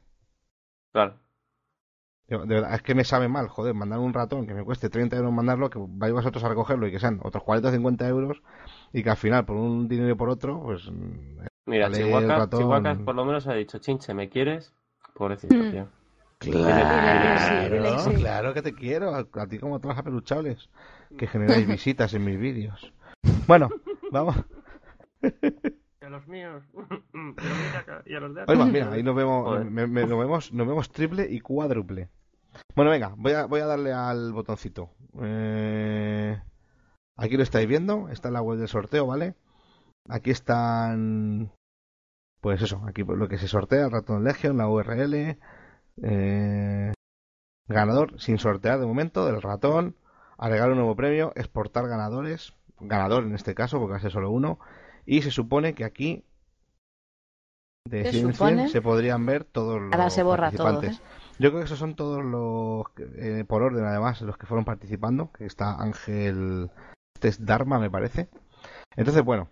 Claro. 0.93 1.19
De 2.29 2.39
verdad, 2.39 2.75
es 2.75 2.83
que 2.83 2.95
me 2.95 3.05
sabe 3.05 3.29
mal, 3.29 3.49
joder, 3.49 3.75
mandar 3.75 3.99
un 3.99 4.15
ratón 4.15 4.47
que 4.47 4.55
me 4.55 4.65
cueste 4.65 4.89
30 4.89 5.17
euros 5.17 5.33
mandarlo, 5.33 5.69
que 5.69 5.79
vais 5.83 6.15
vosotros 6.15 6.43
a 6.45 6.49
recogerlo 6.49 6.87
y 6.87 6.91
que 6.91 6.99
sean 6.99 7.21
otros 7.23 7.43
40 7.43 7.69
o 7.69 7.73
50 7.73 8.09
euros 8.09 8.43
y 8.93 9.03
que 9.03 9.11
al 9.11 9.17
final, 9.19 9.45
por 9.45 9.57
un 9.57 9.87
dinero 9.87 10.11
y 10.13 10.15
por 10.15 10.31
otro, 10.31 10.63
pues. 10.63 10.91
mm, 10.91 11.41
Mira, 11.67 11.91
Chihuahua, 11.91 12.21
ratón. 12.39 12.61
Chihuahua 12.61 13.05
por 13.05 13.15
lo 13.15 13.25
menos 13.25 13.47
ha 13.49 13.55
dicho, 13.55 13.79
chinche, 13.79 14.15
¿me 14.15 14.29
quieres? 14.31 14.73
Pobrecito, 15.15 15.55
Mm. 15.55 15.71
tío. 15.71 15.89
Claro, 16.39 17.39
sí. 18.11 18.15
claro 18.17 18.55
que 18.55 18.63
te 18.63 18.75
quiero, 18.75 19.15
a, 19.15 19.27
a 19.35 19.47
ti 19.47 19.59
como 19.59 19.77
a 19.77 19.79
todas 19.81 19.97
las 19.99 20.05
peluchables 20.05 20.71
que 21.17 21.27
generáis 21.29 21.67
visitas 21.69 22.15
en 22.15 22.25
mis 22.25 22.39
vídeos. 22.39 22.93
Bueno, 23.47 23.69
vamos. 24.11 24.37
Y 26.03 26.05
a 26.05 26.11
los 26.11 26.27
míos. 26.27 26.63
Y 28.07 28.15
a 28.15 28.21
los 28.21 28.35
de 28.35 28.43
acá. 28.43 28.55
mira, 28.67 28.91
ahí 28.93 29.03
nos 29.03 29.15
vemos, 29.15 29.45
Joder. 29.45 29.65
me- 29.71 29.87
me- 29.87 30.07
nos 30.07 30.19
vemos, 30.19 30.53
nos 30.53 30.67
vemos 30.67 30.91
triple 30.91 31.27
y 31.31 31.41
cuádruple. 31.41 32.09
Bueno, 32.75 32.91
venga, 32.91 33.15
voy 33.17 33.33
a, 33.33 33.47
voy 33.47 33.61
a 33.61 33.67
darle 33.67 33.93
al 33.93 34.33
botoncito. 34.33 34.91
Eh, 35.23 36.41
aquí 37.17 37.37
lo 37.37 37.43
estáis 37.43 37.69
viendo, 37.69 38.09
está 38.09 38.29
en 38.29 38.35
la 38.35 38.43
web 38.43 38.59
del 38.59 38.69
sorteo, 38.69 39.07
¿vale? 39.07 39.35
Aquí 40.09 40.31
están, 40.31 41.53
pues 42.41 42.61
eso, 42.63 42.83
aquí 42.87 43.05
lo 43.05 43.29
que 43.29 43.39
se 43.39 43.47
sortea, 43.49 43.85
el 43.85 43.93
ratón 43.93 44.25
Legion, 44.25 44.57
la 44.57 44.69
URL, 44.69 45.39
eh, 46.03 46.93
ganador 47.69 48.21
sin 48.21 48.39
sortear 48.39 48.81
de 48.81 48.87
momento 48.87 49.25
del 49.25 49.41
ratón, 49.41 49.97
agregar 50.37 50.71
un 50.71 50.77
nuevo 50.79 50.97
premio, 50.97 51.33
exportar 51.37 51.87
ganadores, 51.87 52.55
ganador 52.81 53.23
en 53.25 53.35
este 53.35 53.55
caso, 53.55 53.79
porque 53.79 53.93
va 53.93 53.99
a 53.99 54.03
ser 54.03 54.11
solo 54.13 54.31
uno, 54.31 54.59
y 55.07 55.23
se 55.23 55.31
supone 55.31 55.75
que 55.75 55.85
aquí 55.85 56.25
de 57.89 58.05
Se 58.05 58.11
100 58.13 58.27
en 58.27 58.35
100 58.35 58.35
supone. 58.35 58.69
se 58.69 58.83
podrían 58.83 59.27
ver 59.27 59.45
todos 59.45 59.81
los 59.81 59.93
Ahora 59.93 60.11
se 60.11 60.23
borra 60.23 60.51
todo, 60.53 60.65
participantes. 60.81 60.99
¿eh? 61.01 61.35
Yo 61.39 61.49
creo 61.51 61.61
que 61.61 61.67
esos 61.67 61.79
son 61.79 61.97
todos 61.97 62.23
los, 62.25 62.89
que- 62.95 63.41
eh, 63.41 63.45
por 63.45 63.63
orden 63.63 63.85
además, 63.85 64.21
los 64.23 64.37
que 64.39 64.47
fueron 64.47 64.65
participando, 64.65 65.33
que 65.33 65.47
está 65.47 65.81
Ángel, 65.81 66.71
este 67.15 67.29
es 67.29 67.45
Dharma 67.45 67.79
me 67.81 67.91
parece. 67.91 68.29
Entonces, 68.97 69.25
bueno, 69.25 69.49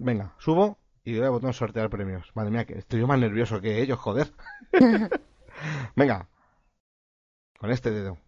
venga, 0.00 0.34
subo 0.38 0.78
y 1.02 1.14
doy 1.14 1.24
al 1.24 1.32
botón 1.32 1.52
sortear 1.52 1.90
premios. 1.90 2.30
Madre 2.36 2.50
mía, 2.50 2.64
que 2.66 2.78
estoy 2.78 3.00
yo 3.00 3.06
más 3.08 3.18
nervioso 3.18 3.60
que 3.60 3.82
ellos, 3.82 3.98
joder. 3.98 4.32
venga, 5.96 6.28
con 7.58 7.70
este 7.72 7.90
dedo. 7.90 8.18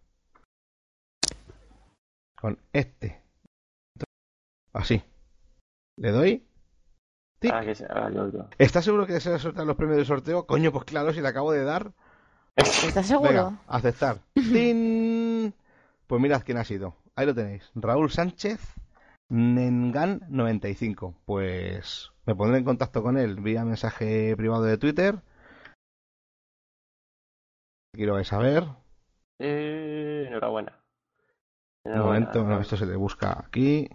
Con 2.40 2.58
este. 2.72 3.22
Así. 4.72 5.02
Le 5.96 6.10
doy. 6.10 6.46
tic. 7.38 7.52
Ah, 7.54 7.62
que 7.64 7.74
se 7.74 7.86
yo, 8.12 8.30
yo. 8.30 8.48
¿Estás 8.58 8.84
seguro 8.84 9.06
que 9.06 9.14
deseas 9.14 9.40
sortear 9.40 9.66
los 9.66 9.76
premios 9.76 9.96
del 9.98 10.06
sorteo? 10.06 10.46
Coño, 10.46 10.72
pues 10.72 10.84
claro, 10.84 11.12
si 11.12 11.20
le 11.20 11.28
acabo 11.28 11.52
de 11.52 11.64
dar. 11.64 11.92
¿Estás 12.56 13.06
seguro? 13.06 13.28
Venga, 13.28 13.58
aceptar. 13.66 14.18
¡Tin! 14.34 15.54
Pues 16.06 16.20
mirad 16.22 16.42
quién 16.44 16.58
ha 16.58 16.64
sido. 16.64 16.94
Ahí 17.14 17.26
lo 17.26 17.34
tenéis. 17.34 17.70
Raúl 17.74 18.10
Sánchez, 18.10 18.60
Nengan95. 19.30 21.14
Pues 21.24 22.12
me 22.26 22.34
pondré 22.34 22.58
en 22.58 22.64
contacto 22.64 23.02
con 23.02 23.16
él 23.18 23.36
vía 23.40 23.64
mensaje 23.64 24.36
privado 24.36 24.62
de 24.64 24.78
Twitter. 24.78 25.16
Aquí 27.94 28.04
lo 28.04 28.14
vais 28.14 28.32
a 28.32 28.38
ver. 28.38 28.64
Eh, 29.38 30.26
enhorabuena. 30.28 30.72
Un 31.84 31.92
Enhorabuena. 31.92 32.26
momento, 32.26 32.44
no, 32.44 32.60
esto 32.60 32.76
se 32.76 32.86
le 32.86 32.96
busca 32.96 33.38
aquí. 33.46 33.88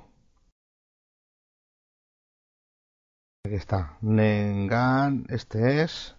Aquí 3.43 3.55
está. 3.55 3.97
Nengan, 4.01 5.25
este 5.29 5.81
es. 5.81 6.15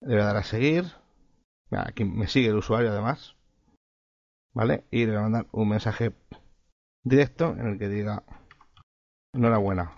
Le 0.00 0.14
voy 0.14 0.22
a 0.22 0.26
dar 0.26 0.38
a 0.38 0.42
seguir. 0.42 0.84
Mira, 1.70 1.84
aquí 1.86 2.04
me 2.04 2.26
sigue 2.26 2.48
el 2.48 2.56
usuario 2.56 2.90
además. 2.90 3.36
¿Vale? 4.54 4.84
Y 4.90 5.04
le 5.04 5.12
voy 5.12 5.18
a 5.18 5.22
mandar 5.22 5.46
un 5.52 5.68
mensaje 5.68 6.14
directo 7.04 7.52
en 7.52 7.66
el 7.66 7.78
que 7.78 7.88
diga 7.88 8.24
enhorabuena. 9.34 9.92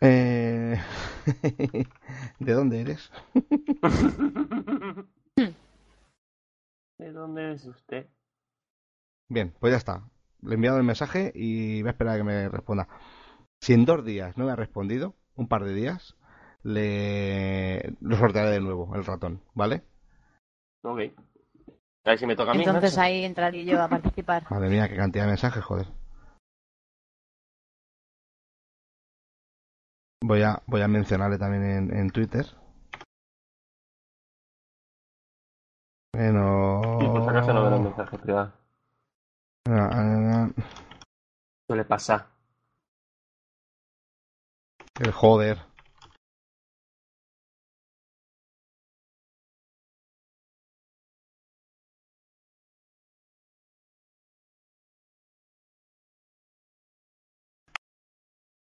Eh... 0.00 0.80
¿De 2.38 2.52
dónde 2.52 2.80
eres? 2.80 3.12
¿De 6.98 7.12
dónde 7.12 7.52
es 7.52 7.66
usted? 7.66 8.08
Bien, 9.28 9.52
pues 9.60 9.72
ya 9.72 9.76
está. 9.76 10.08
Le 10.40 10.52
he 10.52 10.54
enviado 10.54 10.78
el 10.78 10.84
mensaje 10.84 11.30
y 11.34 11.82
voy 11.82 11.88
a 11.88 11.92
esperar 11.92 12.14
a 12.14 12.18
que 12.18 12.24
me 12.24 12.48
responda. 12.48 12.88
Si 13.62 13.72
en 13.74 13.84
dos 13.84 14.04
días 14.04 14.36
no 14.36 14.46
me 14.46 14.50
ha 14.50 14.56
respondido, 14.56 15.14
un 15.36 15.46
par 15.46 15.62
de 15.62 15.72
días, 15.72 16.16
le 16.64 17.94
lo 18.00 18.16
sortearé 18.16 18.50
de 18.50 18.60
nuevo 18.60 18.92
el 18.96 19.04
ratón, 19.04 19.40
¿vale? 19.54 19.84
Ok. 20.82 20.98
A 22.04 22.10
ver 22.10 22.18
si 22.18 22.26
me 22.26 22.34
toca 22.34 22.50
a 22.50 22.54
mí. 22.54 22.64
Entonces 22.64 22.98
ahí 22.98 23.24
entraré 23.24 23.64
yo 23.64 23.80
a 23.80 23.86
participar. 23.86 24.50
Madre 24.50 24.68
mía, 24.68 24.88
qué 24.88 24.96
cantidad 24.96 25.26
de 25.26 25.30
mensajes, 25.30 25.62
joder. 25.62 25.86
Voy 30.24 30.42
a, 30.42 30.60
voy 30.66 30.80
a 30.80 30.88
mencionarle 30.88 31.38
también 31.38 31.62
en, 31.62 31.96
en 31.96 32.10
Twitter. 32.10 32.44
Bueno. 36.12 36.98
Sí, 36.98 37.06
por 37.06 37.22
si 37.22 37.28
acaso 37.28 37.52
no 37.52 37.62
veo 37.62 37.70
los 37.70 37.80
mensajes 37.80 38.20
privados. 38.20 38.52
Ah, 39.68 39.88
ah, 39.92 40.48
ah, 40.48 40.62
Suele 41.68 41.84
pasar. 41.84 42.31
El 45.02 45.10
joder. 45.10 45.58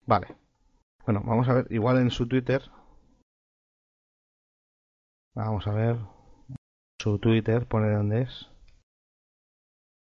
Vale. 0.06 0.28
Bueno, 1.04 1.22
vamos 1.26 1.46
a 1.48 1.54
ver. 1.54 1.66
Igual 1.70 1.98
en 1.98 2.10
su 2.10 2.26
Twitter. 2.26 2.62
Vamos 5.34 5.66
a 5.66 5.72
ver. 5.72 5.98
Su 6.98 7.18
Twitter, 7.18 7.66
pone 7.68 7.90
dónde 7.90 8.22
es. 8.22 8.48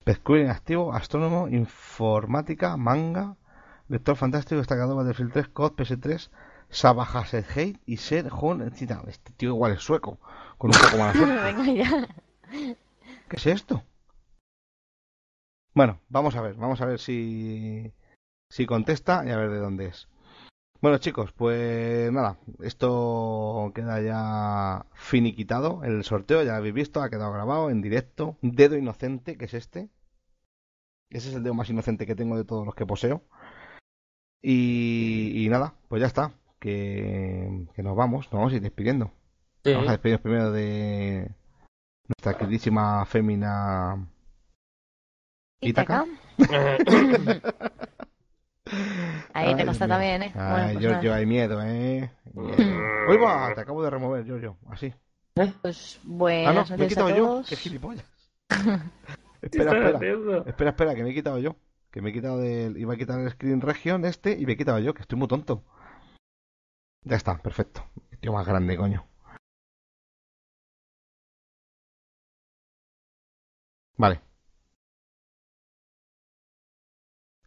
Pescuero 0.05 0.43
inactivo, 0.45 0.93
astrónomo, 0.93 1.49
informática, 1.49 2.77
manga, 2.77 3.35
lector 3.87 4.15
fantástico, 4.15 4.57
destacado 4.57 4.95
Battlefield 4.95 5.33
3, 5.33 5.47
COD, 5.49 5.73
PS3, 5.73 6.29
Sabah 6.69 7.07
Hate 7.23 7.79
y 7.85 7.97
Ser 7.97 8.29
Hon. 8.31 8.61
Este 8.61 9.33
tío 9.37 9.49
igual 9.49 9.73
es 9.73 9.81
sueco, 9.81 10.19
con 10.57 10.71
un 10.71 10.81
poco 10.81 10.97
más. 10.97 11.15
¿Qué 13.29 13.35
es 13.37 13.45
esto? 13.47 13.83
Bueno, 15.73 15.99
vamos 16.09 16.35
a 16.35 16.41
ver, 16.41 16.55
vamos 16.55 16.79
a 16.81 16.85
ver 16.85 16.99
si, 16.99 17.91
si 18.49 18.65
contesta 18.65 19.23
y 19.25 19.31
a 19.31 19.37
ver 19.37 19.49
de 19.49 19.59
dónde 19.59 19.87
es. 19.87 20.07
Bueno, 20.81 20.99
chicos, 20.99 21.31
pues 21.31 22.11
nada, 22.11 22.37
esto 22.61 23.71
queda 23.73 24.01
ya 24.01 24.85
finiquitado. 24.93 25.83
El 25.83 26.03
sorteo 26.03 26.43
ya 26.43 26.51
lo 26.51 26.57
habéis 26.57 26.75
visto, 26.75 27.01
ha 27.01 27.09
quedado 27.09 27.33
grabado 27.33 27.69
en 27.69 27.81
directo. 27.81 28.37
Dedo 28.41 28.77
inocente, 28.77 29.37
que 29.37 29.45
es 29.45 29.53
este. 29.53 29.89
Ese 31.09 31.29
es 31.29 31.35
el 31.35 31.43
dedo 31.43 31.53
más 31.53 31.69
inocente 31.69 32.05
que 32.05 32.15
tengo 32.15 32.37
de 32.37 32.45
todos 32.45 32.65
los 32.65 32.75
que 32.75 32.85
poseo. 32.85 33.23
Y, 34.47 35.43
y 35.43 35.49
nada, 35.49 35.73
pues 35.87 36.01
ya 36.01 36.05
está. 36.07 36.31
Que, 36.59 37.65
que 37.75 37.81
nos 37.81 37.95
vamos, 37.95 38.25
nos 38.25 38.33
vamos 38.39 38.53
a 38.53 38.57
ir 38.57 38.61
despidiendo. 38.61 39.11
Sí. 39.63 39.73
Vamos 39.73 39.87
a 39.87 39.93
despedirnos 39.93 40.21
primero 40.21 40.51
de 40.51 41.31
nuestra 42.07 42.37
queridísima 42.37 43.03
fémina 43.07 44.07
Ítaca. 45.61 46.05
Ahí 49.33 49.55
te 49.55 49.65
consta 49.65 49.87
también, 49.87 50.23
¿eh? 50.23 50.31
Ay, 50.35 50.51
Bueno, 50.51 50.73
pues 50.73 50.79
Giorgio, 50.79 51.09
nada. 51.09 51.15
hay 51.17 51.25
miedo, 51.25 51.61
¿eh? 51.63 52.11
¡Uy, 52.33 53.17
va! 53.17 53.53
Te 53.55 53.61
acabo 53.61 53.83
de 53.83 53.89
remover, 53.89 54.25
Giorgio. 54.25 54.57
Así. 54.69 54.93
Pues 55.33 55.99
Ah, 56.45 56.53
no, 56.53 56.77
me 56.77 56.85
he 56.85 56.87
quitado 56.87 57.09
yo. 57.15 57.41
¡Qué 57.47 57.55
gilipollas! 57.55 58.05
¿Qué 58.47 58.55
espera, 59.41 59.89
espera. 59.89 60.43
Espera, 60.45 60.69
espera, 60.69 60.95
que 60.95 61.03
me 61.03 61.09
he 61.09 61.13
quitado 61.13 61.39
yo. 61.39 61.55
Que 61.95 62.01
me 62.01 62.09
he 62.09 62.13
quitado 62.13 62.39
del... 62.39 62.75
Iba 62.75 62.93
a 62.93 62.97
quitar 62.97 63.21
el 63.21 63.31
screen 63.31 63.61
region 63.61 64.03
este 64.03 64.33
y 64.37 64.45
me 64.45 64.53
he 64.53 64.57
quitado 64.57 64.79
yo, 64.79 64.93
que 64.93 65.03
estoy 65.03 65.17
muy 65.17 65.29
tonto. 65.29 65.63
Ya 67.05 67.15
está, 67.15 67.37
perfecto. 67.41 67.85
Tío 68.19 68.33
más 68.33 68.45
grande, 68.45 68.75
coño. 68.75 69.05
Vale. 73.97 74.21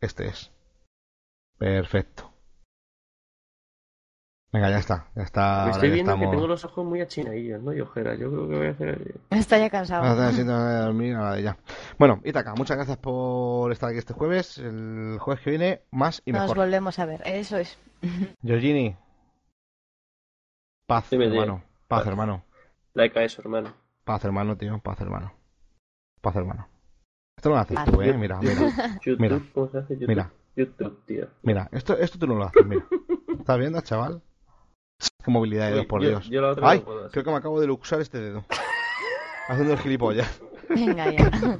Este 0.00 0.28
es. 0.28 0.50
Perfecto. 1.58 2.27
Venga, 4.50 4.70
ya 4.70 4.78
está. 4.78 5.06
Ya 5.14 5.22
está. 5.22 5.70
Estoy 5.70 5.88
ya 5.90 5.94
viendo 5.96 6.18
que 6.18 6.26
tengo 6.26 6.46
los 6.46 6.64
ojos 6.64 6.84
muy 6.86 7.00
achinadillos, 7.02 7.62
¿no? 7.62 7.72
Y 7.74 7.80
ojeras. 7.82 8.18
Yo 8.18 8.30
creo 8.30 8.48
que 8.48 8.56
voy 8.56 8.66
a 8.66 8.70
hacer. 8.70 9.14
Está 9.30 9.58
ya 9.58 9.68
cansado. 9.68 10.02
Ahora 10.02 10.12
está 10.14 10.28
haciendo 10.28 10.58
de 10.64 10.78
dormir, 10.78 11.16
ya. 11.42 11.58
Bueno, 11.98 12.20
Itaca, 12.24 12.54
muchas 12.54 12.78
gracias 12.78 12.96
por 12.96 13.70
estar 13.72 13.90
aquí 13.90 13.98
este 13.98 14.14
jueves. 14.14 14.56
El 14.56 15.18
jueves 15.20 15.42
que 15.44 15.50
viene, 15.50 15.82
más 15.90 16.22
y 16.24 16.32
Nos 16.32 16.42
mejor. 16.42 16.56
volvemos 16.56 16.98
a 16.98 17.04
ver. 17.04 17.20
Eso 17.26 17.58
es. 17.58 17.76
Georgini. 18.42 18.96
Paz, 20.86 21.12
hermano. 21.12 21.62
Paz, 21.86 22.06
hermano. 22.06 22.44
Like 22.94 23.18
a 23.18 23.24
eso, 23.24 23.42
hermano. 23.42 23.74
Paz, 24.04 24.24
hermano, 24.24 24.56
tío. 24.56 24.78
Paz, 24.78 24.98
hermano. 25.02 25.32
Paz, 26.22 26.36
hermano. 26.36 26.66
Esto 27.36 27.50
no 27.50 27.56
lo 27.56 27.60
haces 27.60 27.76
Paz. 27.76 27.90
tú, 27.90 28.00
eh. 28.00 28.14
Mira, 28.14 28.38
mira. 28.42 28.54
YouTube, 29.04 29.20
Mira. 29.20 29.40
¿cómo 29.52 29.68
se 29.68 29.78
hace 29.78 29.94
YouTube? 29.94 30.08
Mira. 30.08 30.30
YouTube, 30.56 31.04
tío. 31.04 31.28
Mira, 31.42 31.68
esto, 31.70 31.96
esto 31.98 32.18
tú 32.18 32.26
no 32.26 32.34
lo 32.36 32.44
haces, 32.44 32.64
mira. 32.66 32.84
¿Estás 33.38 33.58
viendo, 33.58 33.80
chaval? 33.82 34.22
Qué 35.24 35.30
movilidad 35.30 35.66
de 35.66 35.72
Uy, 35.72 35.74
Dios, 35.78 35.86
por 35.86 36.02
yo- 36.02 36.08
Dios. 36.08 36.28
yo 36.28 36.40
la 36.40 36.50
otra 36.50 36.70
Ay, 36.70 36.78
no 36.80 36.84
puedo 36.84 37.10
creo 37.10 37.24
que 37.24 37.30
me 37.30 37.36
acabo 37.36 37.60
de 37.60 37.66
luxar 37.66 38.00
este 38.00 38.18
dedo. 38.18 38.44
Haciendo 39.48 39.72
el 39.74 39.78
gilipollas. 39.78 40.40
Venga 40.68 41.10
ya. 41.10 41.30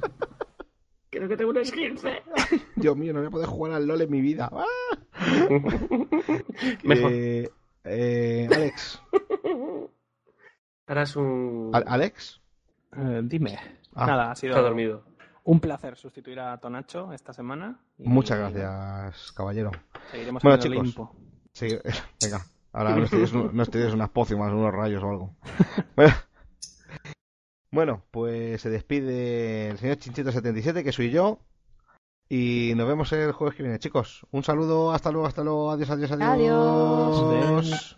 Creo 1.11 1.27
que 1.27 1.35
tengo 1.37 1.49
un 1.49 1.57
esguince. 1.57 2.21
Dios 2.75 2.95
mío, 2.95 3.13
no 3.13 3.19
voy 3.19 3.27
a 3.27 3.31
poder 3.31 3.47
jugar 3.47 3.73
al 3.73 3.87
LOL 3.87 4.01
en 4.03 4.11
mi 4.11 4.21
vida. 4.21 4.47
¡Ah! 4.53 4.63
Mejor. 6.83 7.11
Eh, 7.11 7.49
eh, 7.83 8.47
Alex. 8.53 9.01
Harás 10.85 11.15
un. 11.15 11.71
¿Al- 11.73 11.85
¿Alex? 11.87 12.39
Eh, 12.95 13.21
dime. 13.23 13.57
Ah, 13.95 14.05
Nada, 14.05 14.31
ha 14.31 14.35
sido 14.35 14.51
Está 14.53 14.61
dormido. 14.61 15.03
un 15.45 15.59
placer 15.59 15.95
sustituir 15.97 16.39
a 16.41 16.55
Tonacho 16.59 17.11
esta 17.11 17.33
semana. 17.33 17.79
y 17.97 18.07
Muchas 18.07 18.37
gracias, 18.37 19.31
caballero. 19.31 19.71
Seguiremos 20.11 20.43
Bueno, 20.43 20.55
en 20.55 20.61
el 20.61 20.63
chicos. 20.69 20.79
Olimpo. 20.79 21.15
Sí, 21.53 21.67
venga. 22.21 22.45
Ahora 22.71 22.95
nos 22.95 23.09
tienes, 23.09 23.33
nos 23.33 23.69
tienes 23.69 23.93
unas 23.93 24.09
pócimas, 24.09 24.51
unos 24.51 24.73
rayos 24.73 25.03
o 25.03 25.09
algo. 25.09 25.35
Bueno, 25.95 26.13
Bueno, 27.71 28.03
pues 28.09 28.61
se 28.61 28.69
despide 28.69 29.69
el 29.69 29.77
señor 29.77 29.97
Chinchito77, 29.97 30.83
que 30.83 30.91
soy 30.91 31.11
yo. 31.11 31.39
Y 32.27 32.73
nos 32.75 32.87
vemos 32.87 33.11
el 33.11 33.31
jueves 33.31 33.55
que 33.55 33.63
viene, 33.63 33.79
chicos. 33.79 34.25
Un 34.31 34.43
saludo, 34.43 34.91
hasta 34.91 35.11
luego, 35.11 35.27
hasta 35.27 35.43
luego. 35.43 35.71
Adiós, 35.71 35.89
adiós, 35.89 36.11
adiós. 36.11 36.29
Adiós. 36.29 37.97